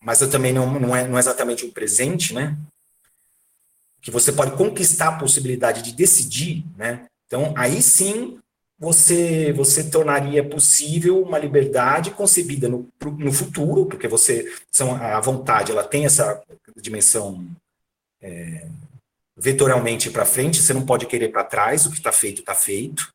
mas 0.00 0.20
eu 0.20 0.30
também 0.30 0.52
não, 0.52 0.78
não, 0.78 0.94
é, 0.94 1.08
não 1.08 1.16
é 1.16 1.20
exatamente 1.20 1.66
o 1.66 1.72
presente, 1.72 2.32
né? 2.32 2.56
Que 4.00 4.12
você 4.12 4.32
pode 4.32 4.56
conquistar 4.56 5.08
a 5.08 5.18
possibilidade 5.18 5.82
de 5.82 5.92
decidir, 5.92 6.64
né? 6.76 7.06
Então, 7.26 7.52
aí 7.56 7.82
sim 7.82 8.38
você 8.78 9.52
você 9.52 9.90
tornaria 9.90 10.48
possível 10.48 11.20
uma 11.20 11.38
liberdade 11.38 12.12
concebida 12.12 12.68
no, 12.68 12.88
no 13.18 13.32
futuro, 13.32 13.86
porque 13.86 14.06
você 14.06 14.54
são 14.70 14.94
a 14.94 15.20
vontade 15.20 15.72
ela 15.72 15.82
tem 15.82 16.06
essa 16.06 16.40
dimensão 16.76 17.44
é, 18.20 18.68
vetorialmente 19.36 20.10
para 20.10 20.24
frente, 20.24 20.62
você 20.62 20.72
não 20.72 20.86
pode 20.86 21.06
querer 21.06 21.28
para 21.28 21.44
trás, 21.44 21.86
o 21.86 21.90
que 21.90 21.98
está 21.98 22.12
feito 22.12 22.40
está 22.40 22.54
feito. 22.54 23.12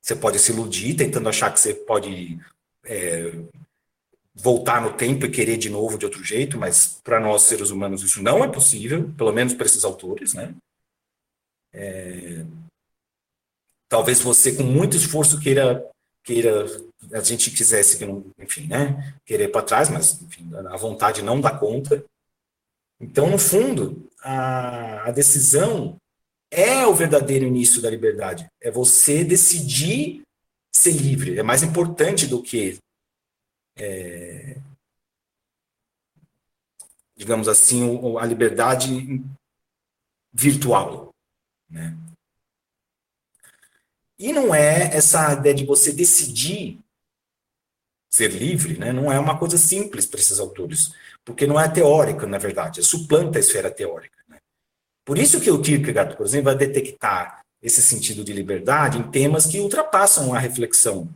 Você 0.00 0.14
pode 0.14 0.38
se 0.38 0.52
iludir 0.52 0.94
tentando 0.94 1.28
achar 1.28 1.52
que 1.52 1.60
você 1.60 1.74
pode 1.74 2.38
é, 2.84 3.32
voltar 4.34 4.80
no 4.80 4.92
tempo 4.92 5.26
e 5.26 5.30
querer 5.30 5.56
de 5.56 5.68
novo 5.68 5.98
de 5.98 6.04
outro 6.04 6.22
jeito, 6.22 6.56
mas 6.56 7.00
para 7.02 7.18
nós 7.20 7.42
seres 7.42 7.70
humanos 7.70 8.02
isso 8.02 8.22
não 8.22 8.44
é 8.44 8.48
possível, 8.48 9.10
pelo 9.16 9.32
menos 9.32 9.54
para 9.54 9.66
esses 9.66 9.84
autores, 9.84 10.34
né? 10.34 10.54
É, 11.72 12.44
talvez 13.88 14.20
você 14.20 14.54
com 14.54 14.62
muito 14.62 14.96
esforço 14.96 15.40
queira 15.40 15.84
queira 16.24 16.66
a 17.12 17.20
gente 17.20 17.50
quisesse 17.50 17.96
que 17.96 18.04
enfim, 18.42 18.66
né, 18.66 19.14
querer 19.24 19.48
para 19.48 19.64
trás, 19.64 19.88
mas 19.88 20.20
enfim, 20.20 20.50
a 20.68 20.76
vontade 20.76 21.22
não 21.22 21.40
dá 21.40 21.50
conta. 21.50 22.04
Então, 23.00 23.30
no 23.30 23.38
fundo, 23.38 24.10
a, 24.20 25.04
a 25.08 25.10
decisão 25.10 25.96
é 26.50 26.86
o 26.86 26.94
verdadeiro 26.94 27.46
início 27.46 27.80
da 27.80 27.88
liberdade. 27.88 28.46
É 28.60 28.70
você 28.70 29.24
decidir 29.24 30.22
ser 30.72 30.92
livre. 30.92 31.38
É 31.38 31.42
mais 31.42 31.62
importante 31.62 32.26
do 32.26 32.42
que 32.42 32.78
é, 33.76 34.56
digamos 37.16 37.48
assim, 37.48 38.00
a 38.18 38.26
liberdade 38.26 39.22
virtual, 40.32 41.14
né? 41.70 41.96
E 44.18 44.32
não 44.32 44.54
é 44.54 44.96
essa 44.96 45.32
ideia 45.32 45.54
de 45.54 45.64
você 45.64 45.92
decidir 45.92 46.80
ser 48.10 48.32
livre, 48.32 48.78
né? 48.78 48.92
não 48.92 49.12
é 49.12 49.18
uma 49.18 49.38
coisa 49.38 49.56
simples 49.58 50.06
para 50.06 50.18
esses 50.18 50.40
autores, 50.40 50.92
porque 51.24 51.46
não 51.46 51.60
é 51.60 51.68
teórica, 51.68 52.26
na 52.26 52.38
verdade, 52.38 52.80
é 52.80 52.82
suplanta 52.82 53.38
a 53.38 53.40
esfera 53.40 53.70
teórica. 53.70 54.16
Né? 54.28 54.38
Por 55.04 55.18
isso 55.18 55.40
que 55.40 55.50
o 55.50 55.60
Kierkegaard, 55.60 56.16
por 56.16 56.26
exemplo, 56.26 56.46
vai 56.46 56.56
detectar 56.56 57.42
esse 57.62 57.82
sentido 57.82 58.24
de 58.24 58.32
liberdade 58.32 58.98
em 58.98 59.10
temas 59.10 59.46
que 59.46 59.60
ultrapassam 59.60 60.34
a 60.34 60.38
reflexão 60.38 61.08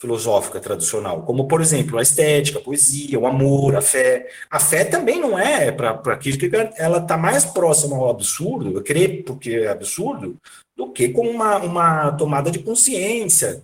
filosófica 0.00 0.60
tradicional, 0.60 1.22
como, 1.22 1.48
por 1.48 1.62
exemplo, 1.62 1.98
a 1.98 2.02
estética, 2.02 2.58
a 2.58 2.62
poesia, 2.62 3.18
o 3.18 3.26
amor, 3.26 3.74
a 3.74 3.80
fé. 3.80 4.28
A 4.50 4.60
fé 4.60 4.84
também 4.84 5.18
não 5.18 5.38
é, 5.38 5.72
para 5.72 6.16
Kierkegaard, 6.18 6.74
ela 6.76 6.98
está 6.98 7.16
mais 7.16 7.44
próxima 7.44 7.96
ao 7.96 8.10
absurdo, 8.10 8.82
crer 8.82 9.24
porque 9.24 9.52
é 9.52 9.68
absurdo, 9.68 10.38
do 10.76 10.90
que 10.90 11.08
com 11.08 11.28
uma, 11.28 11.56
uma 11.58 12.12
tomada 12.12 12.50
de 12.50 12.58
consciência 12.58 13.62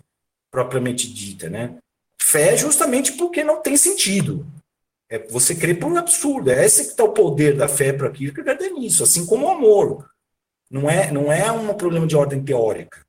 propriamente 0.51 1.13
dita, 1.13 1.49
né? 1.49 1.77
Fé 2.21 2.55
é 2.55 2.57
justamente 2.57 3.13
porque 3.13 3.43
não 3.43 3.61
tem 3.61 3.77
sentido. 3.77 4.47
É 5.09 5.19
você 5.19 5.55
crê 5.55 5.75
por 5.75 5.91
um 5.91 5.97
absurdo. 5.97 6.51
É 6.51 6.65
esse 6.65 6.85
que 6.85 6.91
está 6.91 7.03
o 7.03 7.13
poder 7.13 7.57
da 7.57 7.69
fé 7.69 7.93
para 7.93 8.11
Kierkegaard 8.11 8.63
é 8.63 8.71
nisso, 8.71 9.03
assim 9.03 9.27
como 9.27 9.47
o 9.47 9.51
amor. 9.51 10.09
Não 10.71 10.89
é, 10.89 11.11
não 11.11 11.33
é 11.33 11.51
um 11.51 11.75
problema 11.75 12.07
de 12.07 12.15
ordem 12.15 12.45
teórica, 12.45 13.05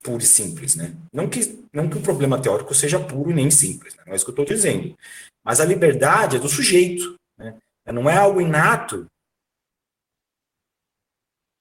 puro 0.00 0.22
e 0.22 0.26
simples, 0.26 0.76
né? 0.76 0.94
Não 1.12 1.28
que, 1.28 1.64
não 1.72 1.88
que 1.88 1.98
o 1.98 2.02
problema 2.02 2.40
teórico 2.40 2.72
seja 2.72 3.00
puro 3.00 3.32
e 3.32 3.34
nem 3.34 3.50
simples, 3.50 3.96
né? 3.96 4.04
não 4.06 4.12
é 4.12 4.16
isso 4.16 4.24
que 4.24 4.30
eu 4.30 4.42
estou 4.42 4.56
dizendo. 4.56 4.96
Mas 5.42 5.60
a 5.60 5.64
liberdade 5.64 6.36
é 6.36 6.38
do 6.38 6.48
sujeito, 6.48 7.16
né? 7.36 7.56
Não 7.92 8.08
é 8.08 8.16
algo 8.16 8.40
inato 8.40 9.06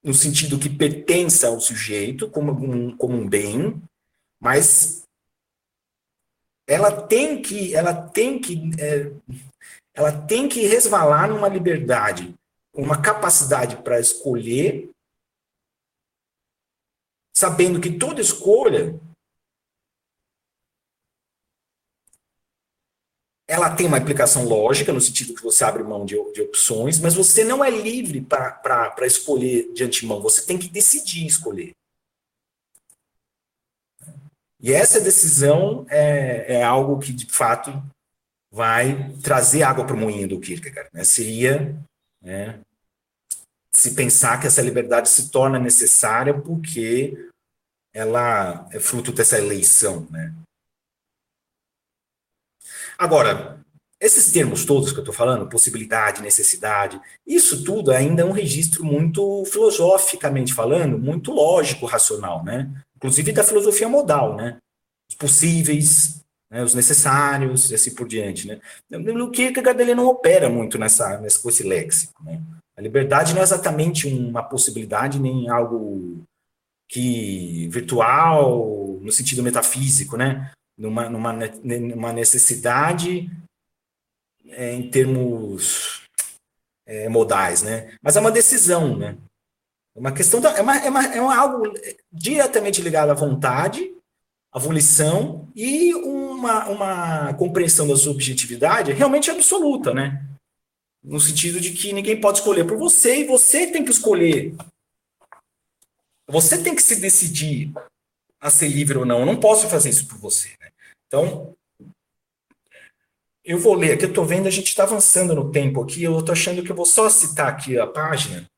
no 0.03 0.13
sentido 0.13 0.59
que 0.59 0.69
pertença 0.69 1.47
ao 1.47 1.59
sujeito 1.61 2.29
como 2.29 2.51
um, 2.51 2.97
como 2.97 3.15
um 3.15 3.27
bem, 3.27 3.81
mas 4.39 5.03
ela 6.67 7.07
tem 7.07 7.41
que 7.41 7.73
ela 7.73 7.93
tem 8.09 8.39
que 8.39 8.71
é, 8.79 9.11
ela 9.93 10.11
tem 10.25 10.49
que 10.49 10.65
resvalar 10.65 11.29
numa 11.29 11.47
liberdade, 11.47 12.33
uma 12.73 13.01
capacidade 13.01 13.77
para 13.77 13.99
escolher, 13.99 14.89
sabendo 17.35 17.79
que 17.79 17.97
toda 17.97 18.19
escolha 18.19 18.99
ela 23.53 23.69
tem 23.69 23.85
uma 23.85 23.99
implicação 23.99 24.45
lógica, 24.45 24.91
no 24.91 24.99
sentido 24.99 25.35
que 25.35 25.43
você 25.43 25.63
abre 25.63 25.83
mão 25.83 26.05
de, 26.05 26.15
de 26.33 26.41
opções, 26.41 26.99
mas 26.99 27.13
você 27.13 27.43
não 27.43 27.63
é 27.63 27.69
livre 27.69 28.19
para 28.19 29.05
escolher 29.05 29.71
de 29.73 29.83
antemão, 29.83 30.19
você 30.19 30.43
tem 30.43 30.57
que 30.57 30.67
decidir 30.67 31.27
escolher. 31.27 31.71
E 34.59 34.73
essa 34.73 34.99
decisão 34.99 35.85
é, 35.87 36.55
é 36.55 36.63
algo 36.63 36.97
que, 36.97 37.13
de 37.13 37.27
fato, 37.31 37.71
vai 38.51 39.11
trazer 39.21 39.61
água 39.61 39.85
para 39.85 39.95
o 39.95 39.99
moinho 39.99 40.27
do 40.27 40.39
Kierkegaard. 40.39 40.89
Né? 40.91 41.03
Seria 41.03 41.77
né, 42.19 42.59
se 43.71 43.91
pensar 43.91 44.41
que 44.41 44.47
essa 44.47 44.63
liberdade 44.63 45.09
se 45.09 45.29
torna 45.29 45.59
necessária 45.59 46.33
porque 46.33 47.29
ela 47.93 48.67
é 48.71 48.79
fruto 48.79 49.11
dessa 49.11 49.37
eleição, 49.37 50.07
né? 50.09 50.33
Agora, 53.03 53.59
esses 53.99 54.31
termos 54.31 54.63
todos 54.63 54.93
que 54.93 54.97
eu 54.97 55.01
estou 55.01 55.13
falando, 55.13 55.49
possibilidade, 55.49 56.21
necessidade, 56.21 57.01
isso 57.27 57.65
tudo 57.65 57.91
ainda 57.91 58.21
é 58.21 58.25
um 58.25 58.31
registro 58.31 58.85
muito 58.85 59.43
filosoficamente 59.43 60.53
falando, 60.53 60.97
muito 60.97 61.29
lógico, 61.33 61.85
racional, 61.85 62.45
né? 62.45 62.71
Inclusive 62.95 63.33
da 63.33 63.43
filosofia 63.43 63.89
modal, 63.89 64.37
né? 64.37 64.55
Os 65.09 65.17
possíveis, 65.17 66.21
né? 66.49 66.63
os 66.63 66.73
necessários, 66.73 67.71
e 67.71 67.75
assim 67.75 67.93
por 67.93 68.07
diante, 68.07 68.47
né? 68.47 68.61
O 68.89 69.29
Kierkegaard 69.29 69.81
ele 69.81 69.95
não 69.95 70.07
opera 70.07 70.47
muito 70.47 70.77
nessa, 70.77 71.19
nesse, 71.19 71.43
com 71.43 71.49
esse 71.49 71.63
léxico, 71.63 72.23
né? 72.23 72.41
A 72.77 72.81
liberdade 72.81 73.33
não 73.33 73.41
é 73.41 73.43
exatamente 73.43 74.07
uma 74.07 74.43
possibilidade 74.43 75.19
nem 75.19 75.49
algo 75.49 76.23
que 76.87 77.67
virtual 77.67 78.97
no 79.01 79.11
sentido 79.11 79.43
metafísico, 79.43 80.15
né? 80.15 80.53
Numa, 80.77 81.09
numa, 81.09 81.33
numa 81.33 82.13
necessidade 82.13 83.29
é, 84.49 84.73
em 84.73 84.89
termos 84.89 86.03
é, 86.85 87.07
modais, 87.09 87.61
né? 87.61 87.95
Mas 88.01 88.15
é 88.15 88.19
uma 88.19 88.31
decisão, 88.31 88.97
né? 88.97 89.17
É 89.95 89.99
uma 89.99 90.11
questão 90.11 90.41
da, 90.41 90.51
é, 90.57 90.61
uma, 90.61 90.77
é, 90.77 90.89
uma, 90.89 91.05
é 91.05 91.19
algo 91.19 91.73
diretamente 92.11 92.81
ligado 92.81 93.11
à 93.11 93.13
vontade, 93.13 93.93
à 94.51 94.59
volição 94.59 95.47
e 95.55 95.93
uma, 95.93 96.67
uma 96.69 97.33
compreensão 97.35 97.87
da 97.87 97.95
subjetividade 97.95 98.91
realmente 98.91 99.29
absoluta, 99.29 99.93
né? 99.93 100.25
No 101.03 101.19
sentido 101.19 101.59
de 101.59 101.71
que 101.71 101.93
ninguém 101.93 102.19
pode 102.19 102.39
escolher 102.39 102.65
por 102.65 102.77
você 102.77 103.19
e 103.19 103.27
você 103.27 103.67
tem 103.67 103.83
que 103.83 103.91
escolher. 103.91 104.55
Você 106.27 106.61
tem 106.61 106.73
que 106.73 106.81
se 106.81 106.95
decidir 106.95 107.73
a 108.39 108.49
ser 108.49 108.69
livre 108.69 108.97
ou 108.97 109.05
não. 109.05 109.19
Eu 109.19 109.25
não 109.25 109.39
posso 109.39 109.67
fazer 109.67 109.89
isso 109.89 110.07
por 110.07 110.17
você. 110.17 110.51
Então, 111.13 111.55
eu 113.45 113.59
vou 113.59 113.75
ler 113.75 113.91
aqui, 113.91 114.05
eu 114.05 114.09
estou 114.09 114.25
vendo, 114.25 114.47
a 114.47 114.49
gente 114.49 114.69
está 114.69 114.81
avançando 114.81 115.35
no 115.35 115.51
tempo 115.51 115.79
aqui, 115.83 116.03
eu 116.03 116.17
estou 116.17 116.33
achando 116.33 116.63
que 116.63 116.71
eu 116.71 116.75
vou 116.75 116.87
só 116.87 117.07
citar 117.07 117.49
aqui 117.49 117.77
a 117.77 117.85
página. 117.85 118.49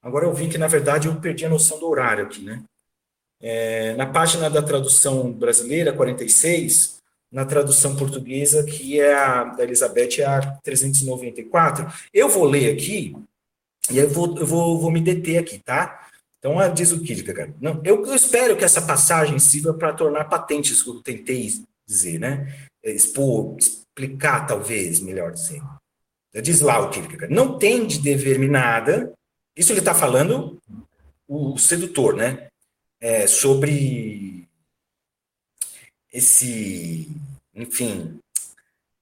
Agora 0.00 0.24
eu 0.24 0.32
vi 0.32 0.48
que, 0.48 0.56
na 0.56 0.68
verdade, 0.68 1.08
eu 1.08 1.20
perdi 1.20 1.44
a 1.44 1.48
noção 1.48 1.80
do 1.80 1.88
horário 1.88 2.24
aqui, 2.24 2.40
né? 2.44 2.62
É, 3.40 3.94
na 3.96 4.06
página 4.06 4.48
da 4.48 4.62
tradução 4.62 5.32
brasileira, 5.32 5.92
46, 5.92 7.02
na 7.32 7.44
tradução 7.44 7.96
portuguesa, 7.96 8.64
que 8.64 9.00
é 9.00 9.12
a 9.12 9.42
da 9.42 9.64
Elizabeth, 9.64 10.20
é 10.20 10.24
a 10.24 10.40
394. 10.62 11.92
Eu 12.14 12.28
vou 12.28 12.44
ler 12.44 12.72
aqui, 12.72 13.16
e 13.90 13.98
eu 13.98 14.08
vou, 14.08 14.38
eu 14.38 14.46
vou, 14.46 14.78
vou 14.78 14.90
me 14.92 15.00
deter 15.00 15.38
aqui, 15.38 15.58
tá? 15.58 16.08
Então, 16.38 16.54
diz 16.72 16.92
o 16.92 17.00
Kierkegaard. 17.00 17.54
Não, 17.60 17.80
eu, 17.84 18.06
eu 18.06 18.14
espero 18.14 18.56
que 18.56 18.64
essa 18.64 18.82
passagem 18.82 19.40
sirva 19.40 19.74
para 19.74 19.92
tornar 19.92 20.26
patente 20.26 20.72
isso 20.72 20.84
que 20.84 20.90
eu 20.90 21.02
tentei 21.02 21.50
dizer, 21.92 22.18
né? 22.18 22.68
Expor, 22.82 23.56
explicar, 23.58 24.46
talvez, 24.46 25.00
melhor 25.00 25.32
dizendo. 25.32 25.68
Diz 26.42 26.60
lá 26.60 26.80
o 26.80 26.90
Kierkegaard. 26.90 27.34
Não 27.34 27.58
tem 27.58 27.86
de 27.86 27.98
dever-me 27.98 28.48
nada. 28.48 29.12
Isso 29.54 29.72
ele 29.72 29.80
está 29.80 29.94
falando, 29.94 30.58
o 31.28 31.58
sedutor, 31.58 32.16
né? 32.16 32.48
É, 33.00 33.26
sobre 33.26 34.48
esse, 36.12 37.08
enfim, 37.54 38.18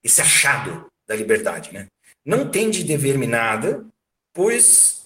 esse 0.03 0.21
achado 0.21 0.91
da 1.07 1.15
liberdade, 1.15 1.73
né? 1.73 1.87
Não 2.25 2.51
tem 2.51 2.71
de 2.71 2.83
dever-me 2.83 3.27
nada, 3.27 3.85
pois 4.33 5.05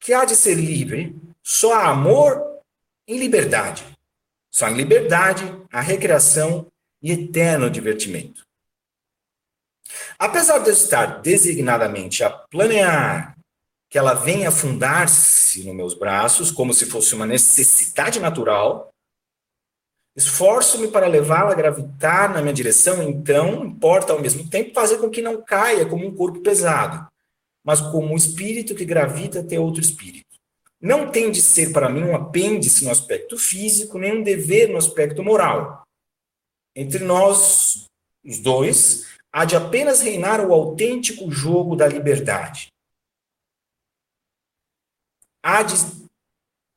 que 0.00 0.12
há 0.12 0.24
de 0.24 0.36
ser 0.36 0.54
livre 0.54 1.16
só 1.42 1.74
há 1.74 1.88
amor 1.90 2.60
em 3.06 3.18
liberdade. 3.18 3.84
Só 4.50 4.68
em 4.68 4.74
liberdade 4.74 5.44
a 5.72 5.80
recreação 5.80 6.66
e 7.04 7.12
eterno 7.12 7.70
divertimento. 7.70 8.44
Apesar 10.18 10.58
de 10.58 10.70
eu 10.70 10.72
estar 10.72 11.20
designadamente 11.20 12.24
a 12.24 12.30
planear 12.30 13.36
que 13.90 13.98
ela 13.98 14.14
venha 14.14 14.48
afundar-se 14.48 15.62
nos 15.64 15.74
meus 15.76 15.94
braços, 15.94 16.50
como 16.50 16.72
se 16.72 16.86
fosse 16.86 17.14
uma 17.14 17.26
necessidade 17.26 18.18
natural, 18.18 18.90
Esforço-me 20.16 20.86
para 20.86 21.08
levá-la 21.08 21.50
a 21.50 21.56
gravitar 21.56 22.32
na 22.32 22.40
minha 22.40 22.54
direção, 22.54 23.02
então 23.02 23.64
importa 23.64 24.12
ao 24.12 24.20
mesmo 24.20 24.48
tempo 24.48 24.72
fazer 24.72 24.98
com 24.98 25.10
que 25.10 25.20
não 25.20 25.42
caia 25.42 25.86
como 25.86 26.06
um 26.06 26.14
corpo 26.14 26.38
pesado, 26.40 27.08
mas 27.64 27.80
como 27.80 28.12
um 28.12 28.16
espírito 28.16 28.76
que 28.76 28.84
gravita 28.84 29.40
até 29.40 29.58
outro 29.58 29.80
espírito. 29.80 30.24
Não 30.80 31.10
tem 31.10 31.32
de 31.32 31.42
ser 31.42 31.72
para 31.72 31.88
mim 31.88 32.04
um 32.04 32.14
apêndice 32.14 32.84
no 32.84 32.92
aspecto 32.92 33.36
físico, 33.36 33.98
nem 33.98 34.20
um 34.20 34.22
dever 34.22 34.68
no 34.68 34.76
aspecto 34.76 35.20
moral. 35.20 35.83
Entre 36.74 37.04
nós, 37.04 37.86
os 38.24 38.38
dois, 38.38 39.06
há 39.32 39.44
de 39.44 39.56
apenas 39.56 40.00
reinar 40.00 40.40
o 40.40 40.52
autêntico 40.52 41.30
jogo 41.30 41.76
da 41.76 41.86
liberdade. 41.86 42.68
Há 45.42 45.62
de, 45.62 45.74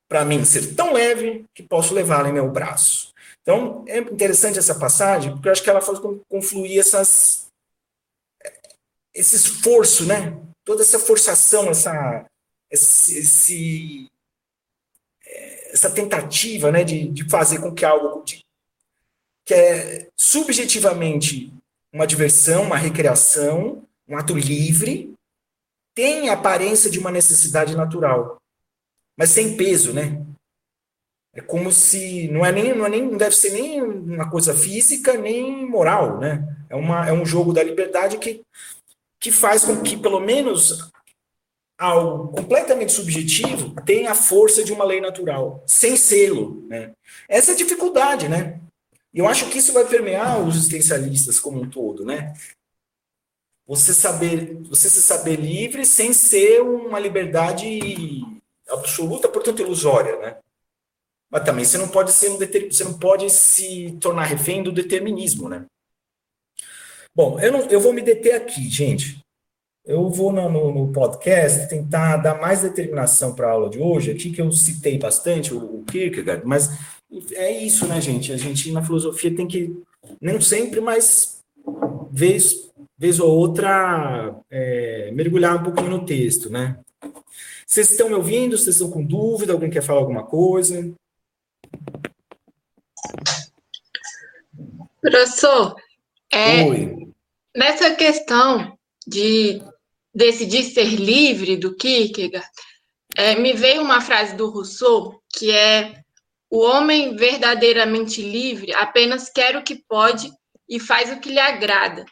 para 0.07 0.25
mim, 0.25 0.43
ser 0.43 0.75
tão 0.75 0.93
leve 0.93 1.45
que 1.53 1.63
posso 1.63 1.93
levá-la 1.93 2.29
em 2.29 2.33
meu 2.33 2.51
braço. 2.51 3.13
Então, 3.41 3.85
é 3.87 3.99
interessante 3.99 4.59
essa 4.59 4.77
passagem, 4.77 5.31
porque 5.31 5.47
eu 5.47 5.51
acho 5.51 5.63
que 5.63 5.69
ela 5.69 5.81
faz 5.81 5.99
confluir 6.29 6.79
essas, 6.79 7.47
esse 9.13 9.35
esforço, 9.35 10.05
né? 10.05 10.37
Toda 10.65 10.83
essa 10.83 10.99
forçação, 10.99 11.69
essa, 11.69 12.25
esse, 12.69 13.19
esse 13.19 14.11
essa 15.71 15.89
tentativa, 15.89 16.71
né, 16.71 16.83
de, 16.83 17.07
de 17.09 17.29
fazer 17.29 17.59
com 17.61 17.73
que 17.73 17.85
algo 17.85 18.23
de, 18.23 18.43
que 19.47 19.53
é 19.53 20.09
subjetivamente 20.17 21.53
uma 21.93 22.05
diversão, 22.05 22.63
uma 22.63 22.75
recreação, 22.77 23.81
um 24.05 24.17
ato 24.17 24.35
livre, 24.37 25.13
tenha 25.95 26.31
a 26.31 26.35
aparência 26.35 26.91
de 26.91 26.99
uma 26.99 27.09
necessidade 27.09 27.73
natural, 27.73 28.35
mas 29.17 29.29
sem 29.29 29.55
peso, 29.55 29.93
né? 29.93 30.21
É 31.33 31.39
como 31.39 31.71
se 31.71 32.27
não 32.27 32.45
é 32.45 32.51
nem 32.51 32.75
não, 32.75 32.85
é 32.85 32.89
nem, 32.89 33.03
não 33.03 33.17
deve 33.17 33.35
ser 33.35 33.51
nem 33.51 33.81
uma 33.81 34.29
coisa 34.29 34.53
física 34.53 35.13
nem 35.13 35.65
moral, 35.65 36.19
né? 36.19 36.43
É, 36.69 36.75
uma, 36.75 37.07
é 37.07 37.13
um 37.13 37.25
jogo 37.25 37.53
da 37.53 37.63
liberdade 37.63 38.17
que, 38.17 38.41
que 39.17 39.31
faz 39.31 39.63
com 39.63 39.81
que 39.81 39.95
pelo 39.95 40.19
menos 40.19 40.91
algo 41.79 42.33
completamente 42.35 42.91
subjetivo 42.91 43.73
tenha 43.85 44.11
a 44.11 44.15
força 44.15 44.61
de 44.61 44.73
uma 44.73 44.83
lei 44.83 44.99
natural, 44.99 45.63
sem 45.65 45.95
selo, 45.95 46.65
né? 46.67 46.91
Essa 47.29 47.51
é 47.51 47.53
a 47.53 47.57
dificuldade, 47.57 48.27
né? 48.27 48.59
E 49.17 49.19
eu 49.19 49.27
acho 49.27 49.49
que 49.49 49.57
isso 49.57 49.73
vai 49.73 49.83
permear 49.83 50.39
os 50.39 50.55
existencialistas 50.55 51.39
como 51.39 51.59
um 51.59 51.67
todo, 51.67 52.05
né? 52.05 52.35
Você 53.65 53.91
saber, 53.91 54.53
você 54.69 54.91
se 54.91 55.01
saber 55.01 55.37
livre 55.37 55.87
sem 55.87 56.13
ser 56.13 56.61
uma 56.61 56.99
liberdade 56.99 57.79
absoluta, 58.69 59.27
portanto 59.27 59.63
ilusória, 59.63 60.19
né? 60.19 60.37
Mas 61.31 61.43
também 61.43 61.65
você 61.65 61.79
não 61.79 61.89
pode 61.89 62.11
ser 62.11 62.29
um 62.29 62.37
deter... 62.37 62.71
você 62.71 62.83
não 62.83 62.93
pode 62.99 63.27
se 63.31 63.97
tornar 63.99 64.25
refém 64.25 64.61
do 64.61 64.71
determinismo, 64.71 65.49
né? 65.49 65.65
Bom, 67.15 67.39
eu, 67.39 67.51
não, 67.51 67.61
eu 67.71 67.81
vou 67.81 67.93
me 67.93 68.03
deter 68.03 68.35
aqui, 68.35 68.69
gente. 68.69 69.19
Eu 69.83 70.11
vou 70.11 70.31
no, 70.31 70.47
no, 70.47 70.71
no 70.71 70.91
podcast 70.93 71.67
tentar 71.67 72.17
dar 72.17 72.39
mais 72.39 72.61
determinação 72.61 73.33
para 73.33 73.47
a 73.47 73.51
aula 73.53 73.67
de 73.67 73.79
hoje, 73.79 74.11
aqui 74.11 74.31
que 74.31 74.41
eu 74.41 74.51
citei 74.51 74.99
bastante 74.99 75.55
o, 75.55 75.79
o 75.79 75.85
Kierkegaard, 75.85 76.45
mas 76.45 76.69
é 77.33 77.51
isso, 77.51 77.87
né, 77.87 77.99
gente? 78.01 78.31
A 78.31 78.37
gente 78.37 78.71
na 78.71 78.83
filosofia 78.83 79.35
tem 79.35 79.47
que, 79.47 79.81
não 80.21 80.41
sempre, 80.41 80.81
mas 80.81 81.43
vez, 82.11 82.69
vez 82.97 83.19
ou 83.19 83.29
outra, 83.29 84.35
é, 84.49 85.11
mergulhar 85.13 85.55
um 85.55 85.63
pouquinho 85.63 85.89
no 85.89 86.05
texto, 86.05 86.49
né? 86.49 86.79
Vocês 87.65 87.91
estão 87.91 88.09
me 88.09 88.15
ouvindo? 88.15 88.57
Vocês 88.57 88.75
estão 88.75 88.89
com 88.89 89.03
dúvida? 89.03 89.53
Alguém 89.53 89.69
quer 89.69 89.81
falar 89.81 89.99
alguma 89.99 90.23
coisa? 90.23 90.93
Professor, 95.01 95.75
é, 96.33 96.63
nessa 97.55 97.93
questão 97.95 98.77
de 99.05 99.61
decidir 100.13 100.63
ser 100.63 100.95
livre 100.95 101.55
do 101.55 101.75
Kierkegaard, 101.75 102.47
é, 103.15 103.35
me 103.35 103.53
veio 103.53 103.81
uma 103.81 104.01
frase 104.01 104.35
do 104.35 104.49
Rousseau 104.49 105.21
que 105.29 105.51
é 105.51 106.03
o 106.49 106.59
homem 106.59 107.15
verdadeiramente 107.15 108.21
livre 108.21 108.73
apenas 108.73 109.29
quer 109.29 109.55
o 109.55 109.63
que 109.63 109.75
pode 109.87 110.31
e 110.69 110.79
faz 110.79 111.11
o 111.11 111.19
que 111.19 111.29
lhe 111.29 111.39
agrada. 111.39 112.05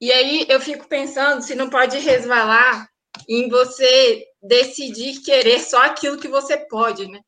E 0.00 0.10
aí 0.10 0.46
eu 0.48 0.60
fico 0.60 0.88
pensando 0.88 1.42
se 1.42 1.54
não 1.54 1.70
pode 1.70 1.98
resvalar 1.98 2.88
em 3.28 3.48
você 3.48 4.24
decidir 4.42 5.20
querer 5.22 5.60
só 5.60 5.82
aquilo 5.82 6.18
que 6.18 6.28
você 6.28 6.56
pode, 6.56 7.06
né? 7.06 7.20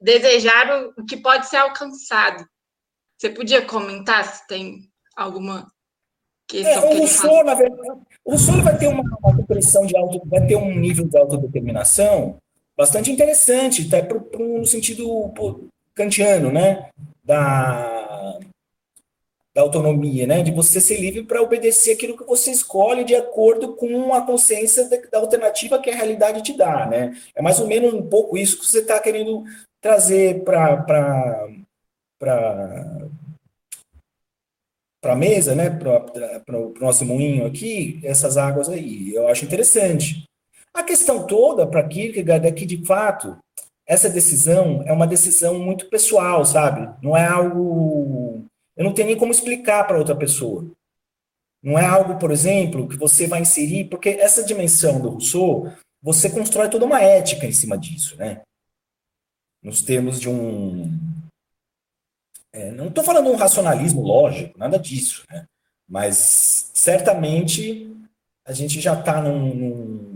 desejar 0.00 0.92
o 0.96 1.04
que 1.04 1.16
pode 1.16 1.46
ser 1.46 1.58
alcançado. 1.58 2.44
Você 3.18 3.30
podia 3.30 3.64
comentar 3.64 4.24
se 4.24 4.46
tem 4.46 4.90
alguma 5.16 5.70
questão 6.48 6.72
é, 6.72 6.94
o 6.94 6.98
Rousseau, 6.98 7.44
na 7.44 7.54
verdade, 7.54 8.00
o 8.24 8.30
Rousseau 8.30 8.62
vai 8.62 8.78
ter 8.78 8.86
uma, 8.88 9.02
uma 9.02 9.86
de 9.86 9.96
auto, 9.96 10.28
vai 10.28 10.46
ter 10.46 10.56
um 10.56 10.74
nível 10.74 11.06
de 11.06 11.18
autodeterminação 11.18 12.38
bastante 12.76 13.10
interessante, 13.10 13.88
tá, 13.88 14.02
pro, 14.02 14.20
pro, 14.20 14.58
no 14.58 14.66
sentido 14.66 15.32
kantiano, 15.94 16.52
né, 16.52 16.90
da, 17.24 18.38
da 19.54 19.62
autonomia, 19.62 20.26
né, 20.26 20.42
de 20.42 20.50
você 20.50 20.80
ser 20.80 21.00
livre 21.00 21.24
para 21.24 21.40
obedecer 21.40 21.94
aquilo 21.94 22.16
que 22.16 22.24
você 22.24 22.50
escolhe 22.50 23.04
de 23.04 23.14
acordo 23.14 23.74
com 23.74 24.12
a 24.12 24.20
consciência 24.20 24.88
da, 24.88 24.96
da, 25.10 25.18
alternativa 25.18 25.80
que 25.80 25.90
a 25.90 25.94
realidade 25.94 26.42
te 26.42 26.56
dá, 26.56 26.86
né. 26.86 27.16
É 27.34 27.40
mais 27.40 27.58
ou 27.58 27.66
menos 27.66 27.94
um 27.94 28.06
pouco 28.06 28.36
isso 28.36 28.58
que 28.58 28.66
você 28.66 28.80
está 28.80 29.00
querendo 29.00 29.44
trazer 29.80 30.44
para 30.44 30.84
para 32.18 33.08
a 35.12 35.16
mesa, 35.16 35.54
né, 35.54 35.70
para 35.70 36.58
o 36.58 36.74
nosso 36.80 37.04
moinho 37.04 37.46
aqui, 37.46 38.00
essas 38.02 38.36
águas 38.36 38.68
aí. 38.68 39.14
Eu 39.14 39.28
acho 39.28 39.44
interessante. 39.44 40.26
A 40.76 40.82
questão 40.82 41.26
toda 41.26 41.66
para 41.66 41.86
Kierkegaard 41.88 42.46
é 42.46 42.52
que, 42.52 42.66
de 42.66 42.84
fato, 42.84 43.36
essa 43.86 44.08
decisão 44.08 44.82
é 44.86 44.92
uma 44.92 45.06
decisão 45.06 45.58
muito 45.58 45.88
pessoal, 45.88 46.44
sabe? 46.44 46.88
Não 47.02 47.16
é 47.16 47.26
algo. 47.26 48.44
Eu 48.76 48.84
não 48.84 48.92
tenho 48.92 49.08
nem 49.08 49.16
como 49.16 49.32
explicar 49.32 49.84
para 49.86 49.98
outra 49.98 50.14
pessoa. 50.14 50.66
Não 51.62 51.78
é 51.78 51.84
algo, 51.84 52.18
por 52.18 52.30
exemplo, 52.30 52.86
que 52.86 52.96
você 52.96 53.26
vai 53.26 53.40
inserir, 53.40 53.84
porque 53.84 54.10
essa 54.10 54.44
dimensão 54.44 55.00
do 55.00 55.08
Rousseau, 55.08 55.72
você 56.02 56.28
constrói 56.28 56.68
toda 56.68 56.84
uma 56.84 57.00
ética 57.00 57.46
em 57.46 57.52
cima 57.52 57.76
disso, 57.76 58.14
né? 58.16 58.42
nos 59.66 59.82
termos 59.82 60.20
de 60.20 60.28
um. 60.28 60.96
É, 62.52 62.70
não 62.70 62.86
estou 62.86 63.02
falando 63.02 63.28
um 63.28 63.36
racionalismo 63.36 64.00
lógico, 64.00 64.56
nada 64.56 64.78
disso, 64.78 65.24
né? 65.28 65.44
mas 65.88 66.70
certamente 66.72 67.92
a 68.46 68.52
gente 68.52 68.80
já 68.80 68.98
está 68.98 69.20
num, 69.20 69.54
num. 69.54 70.15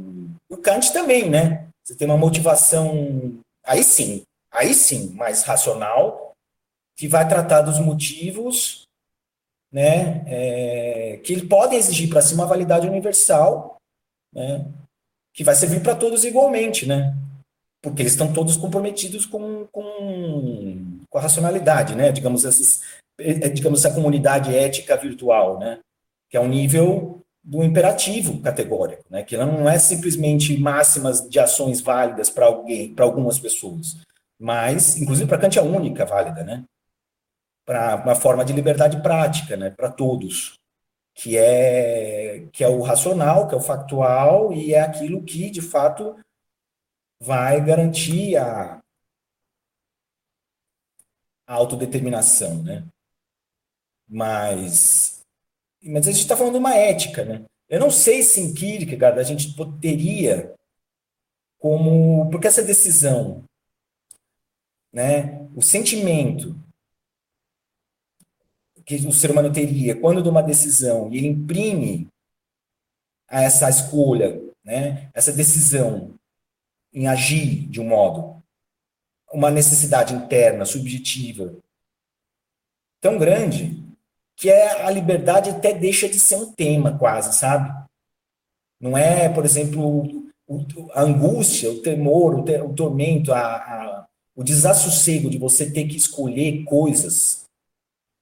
O 0.51 0.57
Kant 0.57 0.93
também, 0.93 1.31
né? 1.31 1.69
Você 1.85 1.95
tem 1.95 2.07
uma 2.07 2.19
motivação, 2.19 3.41
aí 3.65 3.83
sim, 3.83 4.23
aí 4.51 4.75
sim, 4.75 5.11
mais 5.15 5.45
racional, 5.45 6.33
que 6.97 7.09
vai 7.09 7.27
tratar 7.27 7.63
dos 7.63 7.79
motivos 7.79 8.85
né, 9.73 10.25
é, 10.27 11.17
que 11.19 11.47
podem 11.47 11.79
exigir 11.79 12.09
para 12.11 12.21
si 12.21 12.35
uma 12.35 12.47
validade 12.47 12.89
universal, 12.89 13.77
né, 14.33 14.67
que 15.33 15.45
vai 15.45 15.55
servir 15.55 15.81
para 15.83 15.95
todos 15.95 16.25
igualmente, 16.25 16.87
né? 16.87 17.17
Porque 17.83 18.03
eles 18.03 18.13
estão 18.13 18.33
todos 18.33 18.57
comprometidos 18.57 19.25
com, 19.25 19.67
com, 19.69 20.99
com 21.09 21.19
a 21.19 21.21
racionalidade, 21.21 21.95
né? 21.95 22.13
Digamos, 22.13 22.45
esses, 22.45 22.83
é, 23.19 23.49
digamos, 23.49 23.83
essa 23.83 23.95
comunidade 23.95 24.55
ética 24.55 24.97
virtual, 24.97 25.59
né? 25.59 25.79
Que 26.29 26.37
é 26.37 26.41
um 26.41 26.49
nível 26.49 27.20
do 27.43 27.63
imperativo 27.63 28.41
categórico, 28.41 29.05
né? 29.11 29.23
Que 29.23 29.37
não 29.37 29.69
é 29.69 29.79
simplesmente 29.79 30.59
máximas 30.59 31.29
de 31.29 31.39
ações 31.39 31.81
válidas 31.81 32.31
para 32.31 32.47
alguém, 32.47 32.95
para 32.95 33.05
algumas 33.05 33.39
pessoas, 33.39 33.97
mas, 34.39 34.97
inclusive, 34.97 35.29
para 35.29 35.39
Kant 35.39 35.59
é 35.59 35.61
a 35.61 35.65
única 35.65 36.07
válida, 36.07 36.43
né? 36.43 36.65
Para 37.67 37.97
uma 37.97 38.15
forma 38.15 38.45
de 38.45 38.53
liberdade 38.53 39.03
prática, 39.03 39.57
né? 39.57 39.71
Para 39.71 39.91
todos, 39.91 40.55
que 41.15 41.37
é 41.37 42.49
que 42.53 42.65
é 42.65 42.69
o 42.69 42.81
racional, 42.81 43.47
que 43.47 43.55
é 43.55 43.59
o 43.59 43.61
factual 43.61 44.53
e 44.53 44.73
é 44.75 44.81
aquilo 44.81 45.23
que, 45.23 45.51
de 45.51 45.61
fato, 45.61 46.19
vai 47.21 47.63
garantir 47.63 48.37
a, 48.37 48.81
a 51.47 51.55
autodeterminação, 51.55 52.63
né? 52.63 52.85
Mas, 54.09 55.20
mas 55.83 56.07
a 56.07 56.11
gente 56.11 56.23
está 56.23 56.37
falando 56.37 56.55
de 56.55 56.59
uma 56.59 56.75
ética, 56.75 57.25
né? 57.25 57.45
Eu 57.69 57.81
não 57.81 57.91
sei 57.91 58.23
se 58.23 58.41
em 58.41 58.53
Kierkegaard 58.53 59.19
a 59.19 59.23
gente 59.23 59.55
poderia 59.55 60.55
como 61.59 62.29
porque 62.31 62.47
essa 62.47 62.63
decisão, 62.63 63.45
né? 64.93 65.49
O 65.55 65.63
sentimento 65.63 66.57
que 68.85 68.97
o 69.07 69.13
ser 69.13 69.31
humano 69.31 69.53
teria 69.53 69.99
quando 69.99 70.23
de 70.23 70.29
uma 70.29 70.43
decisão 70.43 71.13
e 71.13 71.19
ele 71.19 71.29
imprime 71.29 72.09
a 73.29 73.43
essa 73.43 73.71
escolha, 73.71 74.41
né? 74.65 75.11
Essa 75.15 75.33
decisão 75.33 76.15
em 76.93 77.07
agir 77.07 77.69
de 77.69 77.81
um 77.81 77.87
modo, 77.87 78.43
uma 79.33 79.51
necessidade 79.51 80.13
interna, 80.13 80.65
subjetiva, 80.65 81.55
tão 83.01 83.17
grande, 83.17 83.81
que 84.41 84.49
é 84.49 84.87
a 84.87 84.91
liberdade 84.91 85.51
até 85.51 85.75
deixa 85.75 86.09
de 86.09 86.19
ser 86.19 86.37
um 86.37 86.51
tema, 86.51 86.97
quase, 86.97 87.39
sabe? 87.39 87.71
Não 88.81 88.97
é, 88.97 89.29
por 89.29 89.45
exemplo, 89.45 90.25
a 90.95 91.03
angústia, 91.03 91.71
o 91.71 91.83
temor, 91.83 92.37
o, 92.37 92.67
o 92.67 92.75
tormento, 92.75 93.35
a, 93.35 93.39
a, 93.39 94.07
o 94.35 94.43
desassossego 94.43 95.29
de 95.29 95.37
você 95.37 95.71
ter 95.71 95.85
que 95.85 95.95
escolher 95.95 96.65
coisas, 96.65 97.45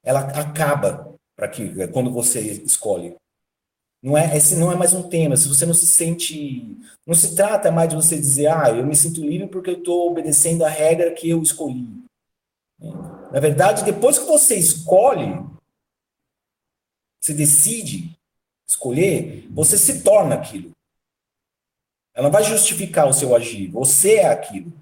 ela 0.05 0.19
acaba 0.19 1.15
para 1.37 1.47
que 1.47 1.87
quando 1.93 2.11
você 2.11 2.41
escolhe. 2.41 3.15
Não 4.03 4.19
é, 4.19 4.37
esse 4.37 4.57
não 4.57 4.73
é 4.73 4.75
mais 4.75 4.93
um 4.93 5.09
tema. 5.09 5.37
Se 5.37 5.47
você 5.47 5.65
não 5.65 5.75
se 5.75 5.87
sente. 5.87 6.77
Não 7.07 7.15
se 7.15 7.37
trata 7.37 7.71
mais 7.71 7.89
de 7.91 7.97
você 7.97 8.17
dizer, 8.17 8.49
ah, 8.49 8.71
eu 8.71 8.85
me 8.85 8.97
sinto 8.97 9.21
livre 9.21 9.47
porque 9.47 9.71
eu 9.71 9.79
estou 9.79 10.11
obedecendo 10.11 10.65
a 10.65 10.69
regra 10.69 11.13
que 11.13 11.29
eu 11.29 11.41
escolhi. 11.41 11.87
Na 12.81 13.41
verdade, 13.41 13.85
depois 13.85 14.19
que 14.19 14.27
você 14.27 14.57
escolhe, 14.57 15.33
você 17.21 17.35
decide 17.35 18.17
escolher, 18.67 19.47
você 19.51 19.77
se 19.77 20.03
torna 20.03 20.35
aquilo. 20.35 20.71
Ela 22.15 22.29
vai 22.29 22.43
justificar 22.43 23.09
o 23.09 23.13
seu 23.13 23.35
agir. 23.35 23.69
Você 23.69 24.17
é 24.17 24.27
aquilo. 24.27 24.73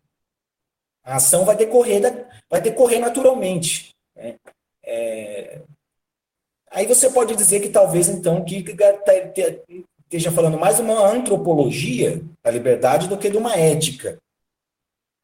A 1.04 1.16
ação 1.16 1.44
vai 1.44 1.56
decorrer, 1.56 2.00
vai 2.48 2.60
decorrer 2.60 2.98
naturalmente. 2.98 3.94
Né? 4.14 4.36
É, 4.84 5.60
Aí 6.76 6.86
você 6.86 7.10
pode 7.10 7.34
dizer 7.34 7.60
que 7.60 7.70
talvez, 7.70 8.08
então, 8.08 8.44
Kierkegaard 8.44 9.00
esteja 10.02 10.30
falando 10.30 10.58
mais 10.58 10.78
uma 10.78 11.08
antropologia 11.08 12.22
da 12.42 12.50
liberdade 12.50 13.08
do 13.08 13.16
que 13.16 13.30
de 13.30 13.36
uma 13.38 13.56
ética. 13.56 14.18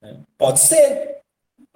Né? 0.00 0.20
Pode 0.38 0.60
ser. 0.60 1.21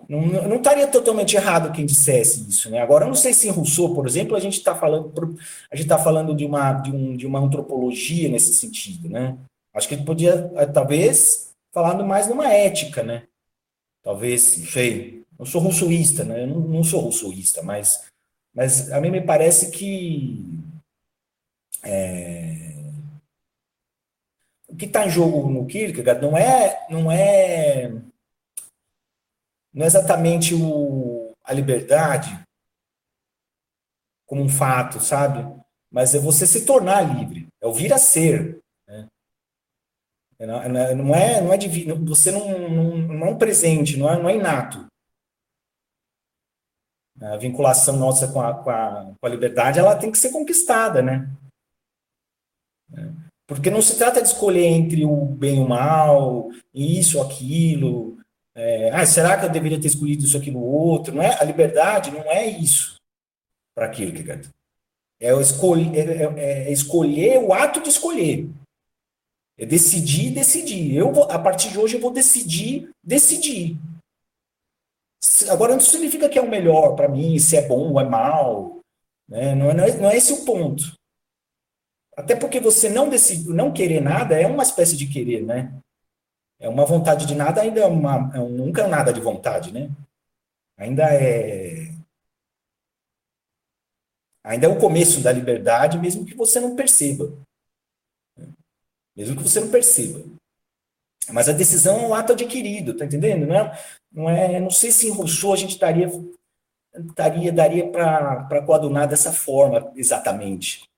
Não, 0.09 0.20
não 0.20 0.57
estaria 0.57 0.87
totalmente 0.87 1.35
errado 1.35 1.73
quem 1.73 1.85
dissesse 1.85 2.49
isso. 2.49 2.70
Né? 2.70 2.81
Agora, 2.81 3.05
eu 3.05 3.09
não 3.09 3.15
sei 3.15 3.35
se 3.35 3.49
em 3.49 3.51
Rousseau, 3.51 3.95
por 3.95 4.07
exemplo, 4.07 4.37
a 4.37 4.41
gente 4.41 4.59
está 4.59 4.74
falando, 4.74 5.37
a 5.70 5.77
gente 5.77 5.89
tá 5.89 5.99
falando 5.99 6.35
de, 6.35 6.45
uma, 6.45 6.73
de, 6.74 6.93
um, 6.93 7.16
de 7.16 7.27
uma 7.27 7.41
antropologia 7.41 8.28
nesse 8.28 8.55
sentido. 8.55 9.09
Né? 9.09 9.37
Acho 9.74 9.89
que 9.89 9.95
ele 9.95 10.05
podia, 10.05 10.51
eh, 10.57 10.66
talvez, 10.66 11.53
falando 11.73 12.05
mais 12.05 12.28
numa 12.28 12.53
ética. 12.53 13.03
Né? 13.03 13.24
Talvez, 14.03 14.59
não 14.59 14.66
sei. 14.66 15.24
Eu 15.39 15.45
sou 15.45 15.61
rousseauista, 15.61 16.24
né? 16.24 16.45
eu 16.45 16.47
não, 16.47 16.61
não 16.61 16.85
sou 16.85 17.01
rousseauista, 17.01 17.62
mas 17.62 18.01
mas 18.57 18.91
a 18.91 18.99
mim 19.03 19.11
me 19.11 19.20
parece 19.20 19.70
que 19.70 20.43
é, 21.85 22.81
o 24.66 24.74
que 24.74 24.87
está 24.87 25.05
em 25.05 25.11
jogo 25.11 25.51
no 25.51 25.66
Kierkegaard 25.66 26.23
não 26.23 26.39
é, 26.39 26.87
não 26.89 27.12
é, 27.12 27.93
não 29.77 29.85
é 29.85 29.86
exatamente 29.86 30.55
o, 30.55 31.32
a 31.44 31.53
liberdade 31.53 32.43
como 34.27 34.43
um 34.43 34.48
fato, 34.48 34.98
sabe? 34.98 35.44
Mas 35.93 36.15
é 36.15 36.19
você 36.19 36.47
se 36.47 36.65
tornar 36.65 37.03
livre, 37.03 37.47
é 37.61 37.66
o 37.66 37.73
vir 37.73 37.93
a 37.93 37.98
ser. 37.98 38.59
Né? 38.89 39.07
Não, 40.40 40.97
não 40.97 41.15
é, 41.15 41.40
não 41.40 41.53
é 41.53 41.57
divino, 41.57 42.05
você 42.05 42.32
não, 42.32 42.59
não, 42.69 42.97
não 42.97 43.27
é 43.27 43.31
um 43.31 43.39
presente, 43.39 43.97
não 43.97 44.11
é, 44.11 44.19
não 44.19 44.28
é 44.28 44.35
inato 44.35 44.86
a 47.23 47.36
vinculação 47.36 47.97
nossa 47.97 48.28
com 48.28 48.40
a, 48.40 48.55
com 48.55 48.70
a, 48.70 49.15
com 49.19 49.27
a 49.27 49.31
liberdade, 49.31 49.78
ela 49.78 49.97
tem 49.97 50.11
que 50.11 50.19
ser 50.19 50.31
conquistada, 50.31 51.03
né? 51.03 51.31
Porque 53.47 53.70
não 53.70 53.81
se 53.81 53.97
trata 53.97 54.20
de 54.20 54.28
escolher 54.28 54.66
entre 54.66 55.05
o 55.05 55.24
bem 55.24 55.57
e 55.57 55.61
o 55.61 55.69
mal, 55.69 56.51
isso, 56.74 57.20
aquilo. 57.20 58.15
É, 58.57 58.91
ah, 58.91 59.05
será 59.05 59.39
que 59.39 59.45
eu 59.45 59.51
deveria 59.51 59.78
ter 59.78 59.89
escolhido 59.89 60.24
isso, 60.24 60.37
aquilo, 60.37 60.61
outro? 60.61 61.15
Não 61.15 61.23
é? 61.23 61.39
A 61.39 61.45
liberdade 61.45 62.11
não 62.11 62.23
é 62.23 62.47
isso 62.47 62.97
para 63.74 63.91
Kierkegaard. 63.91 64.49
É, 65.20 65.31
escolher, 65.39 65.95
é, 65.95 66.23
é, 66.23 66.69
é, 66.69 66.73
escolher 66.73 67.39
o 67.39 67.53
ato 67.53 67.83
de 67.83 67.91
escolher. 67.91 68.49
É 69.59 69.66
decidir, 69.66 70.31
decidir. 70.31 70.95
Eu 70.95 71.12
vou, 71.12 71.24
a 71.24 71.39
partir 71.39 71.70
de 71.70 71.78
hoje 71.78 71.97
eu 71.97 72.01
vou 72.01 72.11
decidir, 72.11 72.91
decidir. 73.05 73.77
Agora, 75.51 75.74
não 75.74 75.81
significa 75.81 76.28
que 76.28 76.39
é 76.39 76.43
o 76.43 76.49
melhor 76.49 76.95
para 76.95 77.09
mim, 77.09 77.39
se 77.39 77.57
é 77.57 77.66
bom 77.66 77.93
ou 77.93 78.01
é 78.01 78.05
mal. 78.05 78.81
Né? 79.28 79.55
Não, 79.55 79.70
é, 79.70 79.74
não, 79.74 79.85
é, 79.85 79.97
não 79.99 80.11
é 80.11 80.16
esse 80.16 80.33
o 80.33 80.45
ponto. 80.47 80.95
Até 82.16 82.35
porque 82.35 82.59
você 82.59 82.89
não 82.89 83.11
decidir, 83.11 83.49
não 83.49 83.73
querer 83.73 84.01
nada 84.01 84.41
é 84.41 84.47
uma 84.47 84.62
espécie 84.62 84.97
de 84.97 85.07
querer, 85.07 85.43
né? 85.43 85.74
É 86.59 86.69
uma 86.69 86.87
vontade 86.87 87.27
de 87.27 87.35
nada, 87.35 87.61
ainda 87.61 87.81
é 87.81 87.87
uma, 87.87 88.31
é 88.35 88.41
um, 88.41 88.49
nunca 88.49 88.83
é 88.83 88.87
nada 88.87 89.12
de 89.12 89.20
vontade, 89.20 89.73
né? 89.73 89.91
Ainda 90.77 91.05
é. 91.12 91.93
Ainda 94.43 94.66
é 94.66 94.69
o 94.69 94.78
começo 94.78 95.20
da 95.20 95.33
liberdade, 95.33 95.99
mesmo 95.99 96.24
que 96.24 96.35
você 96.35 96.61
não 96.61 96.77
perceba. 96.77 97.33
Mesmo 99.15 99.37
que 99.37 99.43
você 99.43 99.61
não 99.61 99.70
perceba. 99.70 100.23
Mas 101.31 101.49
a 101.49 101.53
decisão 101.53 101.99
é 101.99 102.07
um 102.07 102.15
ato 102.15 102.33
adquirido, 102.33 102.97
tá 102.97 103.05
entendendo? 103.05 103.47
Não 103.47 103.57
é, 103.57 103.78
não, 104.12 104.31
é, 104.31 104.61
não 104.61 104.70
sei 104.70 104.93
se 104.93 105.09
em 105.09 105.11
Rousseau 105.11 105.53
a 105.53 105.57
gente 105.57 105.73
estaria, 105.73 106.09
estaria 106.95 107.53
daria 107.53 107.91
para 107.91 108.62
coadunar 108.65 109.09
dessa 109.09 109.33
forma 109.33 109.93
exatamente. 109.97 110.89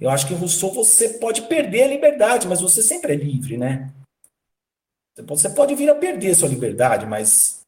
Eu 0.00 0.10
acho 0.10 0.28
que 0.28 0.34
Rousseau 0.34 0.72
você 0.72 1.18
pode 1.18 1.42
perder 1.42 1.84
a 1.84 1.88
liberdade, 1.88 2.46
mas 2.46 2.60
você 2.60 2.82
sempre 2.82 3.12
é 3.12 3.16
livre, 3.16 3.56
né? 3.56 3.92
Você 5.26 5.50
pode 5.50 5.74
vir 5.74 5.90
a 5.90 5.94
perder 5.94 6.30
a 6.30 6.34
sua 6.34 6.48
liberdade, 6.48 7.04
mas 7.04 7.58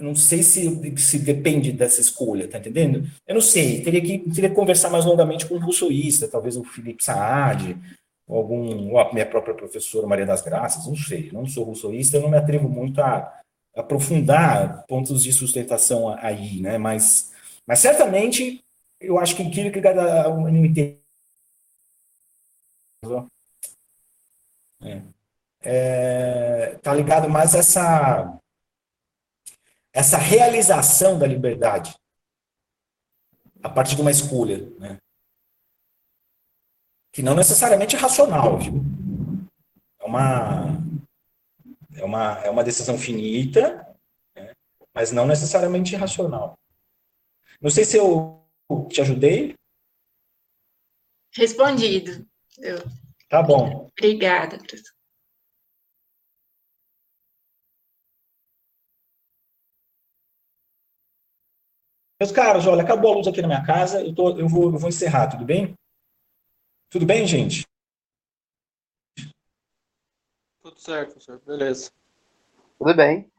não 0.00 0.14
sei 0.14 0.42
se, 0.42 0.96
se 0.96 1.18
depende 1.18 1.72
dessa 1.72 2.00
escolha, 2.00 2.48
tá 2.48 2.58
entendendo? 2.58 3.08
Eu 3.26 3.34
não 3.34 3.40
sei, 3.40 3.82
teria 3.82 4.00
que, 4.00 4.18
teria 4.30 4.50
que 4.50 4.56
conversar 4.56 4.90
mais 4.90 5.04
longamente 5.04 5.46
com 5.46 5.54
um 5.54 5.64
russoísta, 5.64 6.28
talvez 6.28 6.56
o 6.56 6.64
Felipe 6.64 7.02
Saad, 7.02 7.76
ou, 8.26 8.36
algum, 8.38 8.92
ou 8.92 8.98
a 8.98 9.12
minha 9.12 9.26
própria 9.26 9.54
professora 9.54 10.06
Maria 10.06 10.26
das 10.26 10.42
Graças, 10.42 10.86
não 10.86 10.96
sei, 10.96 11.30
não 11.32 11.46
sou 11.46 11.64
russoísta, 11.64 12.16
eu 12.16 12.22
não 12.22 12.30
me 12.30 12.36
atrevo 12.36 12.68
muito 12.68 13.00
a, 13.00 13.40
aprofundar 13.76 14.84
pontos 14.86 15.22
de 15.22 15.32
sustentação 15.32 16.08
aí, 16.18 16.60
né? 16.60 16.78
Mas, 16.78 17.32
mas 17.66 17.78
certamente 17.78 18.64
eu 19.00 19.18
acho 19.18 19.36
que 19.36 19.48
Kierkegaard 19.50 19.98
é, 24.82 25.02
é, 25.62 26.78
tá 26.82 26.94
ligado 26.94 27.28
mais 27.28 27.54
essa 27.54 28.38
essa 29.92 30.18
realização 30.18 31.18
da 31.18 31.26
liberdade 31.26 31.94
a 33.62 33.68
partir 33.68 33.94
de 33.94 34.02
uma 34.02 34.10
escolha, 34.10 34.68
né? 34.78 34.98
que 37.12 37.22
não 37.22 37.34
necessariamente 37.34 37.94
é 37.94 37.98
racional, 37.98 38.58
viu? 38.58 38.82
É 40.00 40.04
uma 40.04 40.74
É 41.96 42.04
uma, 42.04 42.38
é 42.40 42.50
uma 42.50 42.64
decisão 42.64 42.98
finita, 42.98 43.96
né? 44.34 44.52
mas 44.92 45.12
não 45.12 45.26
necessariamente 45.26 45.94
irracional. 45.94 46.58
Não 47.60 47.70
sei 47.70 47.84
se 47.84 47.96
eu 47.96 48.44
te 48.90 49.00
ajudei. 49.00 49.54
Respondido. 51.34 52.26
Eu... 52.58 52.78
Tá 53.28 53.42
bom. 53.42 53.88
Obrigada, 53.98 54.58
professor. 54.58 54.94
Meus 62.20 62.30
caros, 62.30 62.66
olha, 62.66 62.82
acabou 62.82 63.12
a 63.12 63.16
luz 63.16 63.26
aqui 63.26 63.42
na 63.42 63.48
minha 63.48 63.66
casa, 63.66 64.00
eu, 64.00 64.14
tô, 64.14 64.38
eu, 64.38 64.48
vou, 64.48 64.72
eu 64.72 64.78
vou 64.78 64.88
encerrar, 64.88 65.28
tudo 65.28 65.44
bem? 65.44 65.74
Tudo 66.88 67.04
bem, 67.04 67.26
gente? 67.26 67.66
Tudo 70.62 70.78
certo, 70.78 71.20
senhor. 71.20 71.40
Beleza. 71.44 71.90
Tudo 72.78 72.94
bem. 72.94 73.30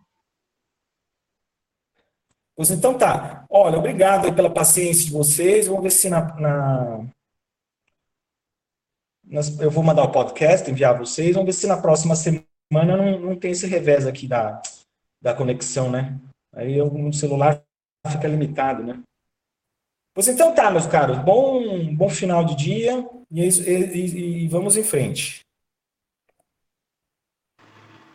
Pois 2.56 2.72
então 2.72 2.98
tá. 2.98 3.46
Olha, 3.50 3.78
obrigado 3.78 4.34
pela 4.34 4.50
paciência 4.50 5.06
de 5.06 5.12
vocês. 5.12 5.68
Vamos 5.68 5.84
ver 5.84 5.92
se 5.92 6.10
na, 6.10 6.22
na, 6.40 7.06
nas, 9.24 9.60
eu 9.60 9.70
vou 9.70 9.84
mandar 9.84 10.04
o 10.04 10.12
podcast, 10.12 10.70
enviar 10.70 10.98
vocês. 10.98 11.34
Vamos 11.34 11.48
ver 11.48 11.54
se 11.54 11.68
na 11.68 11.82
próxima 11.82 12.16
semana 12.16 12.46
não, 12.72 13.20
não 13.20 13.36
tem 13.36 13.52
esse 13.52 13.68
revés 13.68 14.08
aqui 14.08 14.28
da, 14.28 14.62
da 15.22 15.34
conexão, 15.34 15.92
né? 15.92 16.18
Aí 16.54 16.82
o 16.82 17.12
celular 17.12 17.62
fica 18.08 18.28
limitado, 18.28 18.84
né? 18.84 19.02
Pois 20.14 20.30
então 20.30 20.56
tá, 20.56 20.72
meus 20.72 20.88
caros. 20.88 21.18
Bom, 21.18 21.94
bom 21.94 22.08
final 22.08 22.46
de 22.46 22.56
dia 22.56 23.06
e, 23.30 23.42
é 23.42 23.48
e, 23.48 24.44
e 24.44 24.48
vamos 24.48 24.78
em 24.78 24.84
frente. 24.84 25.42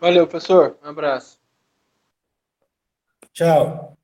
Valeu, 0.00 0.26
professor. 0.26 0.78
Um 0.82 0.88
abraço. 0.88 1.38
Tchau. 3.34 3.99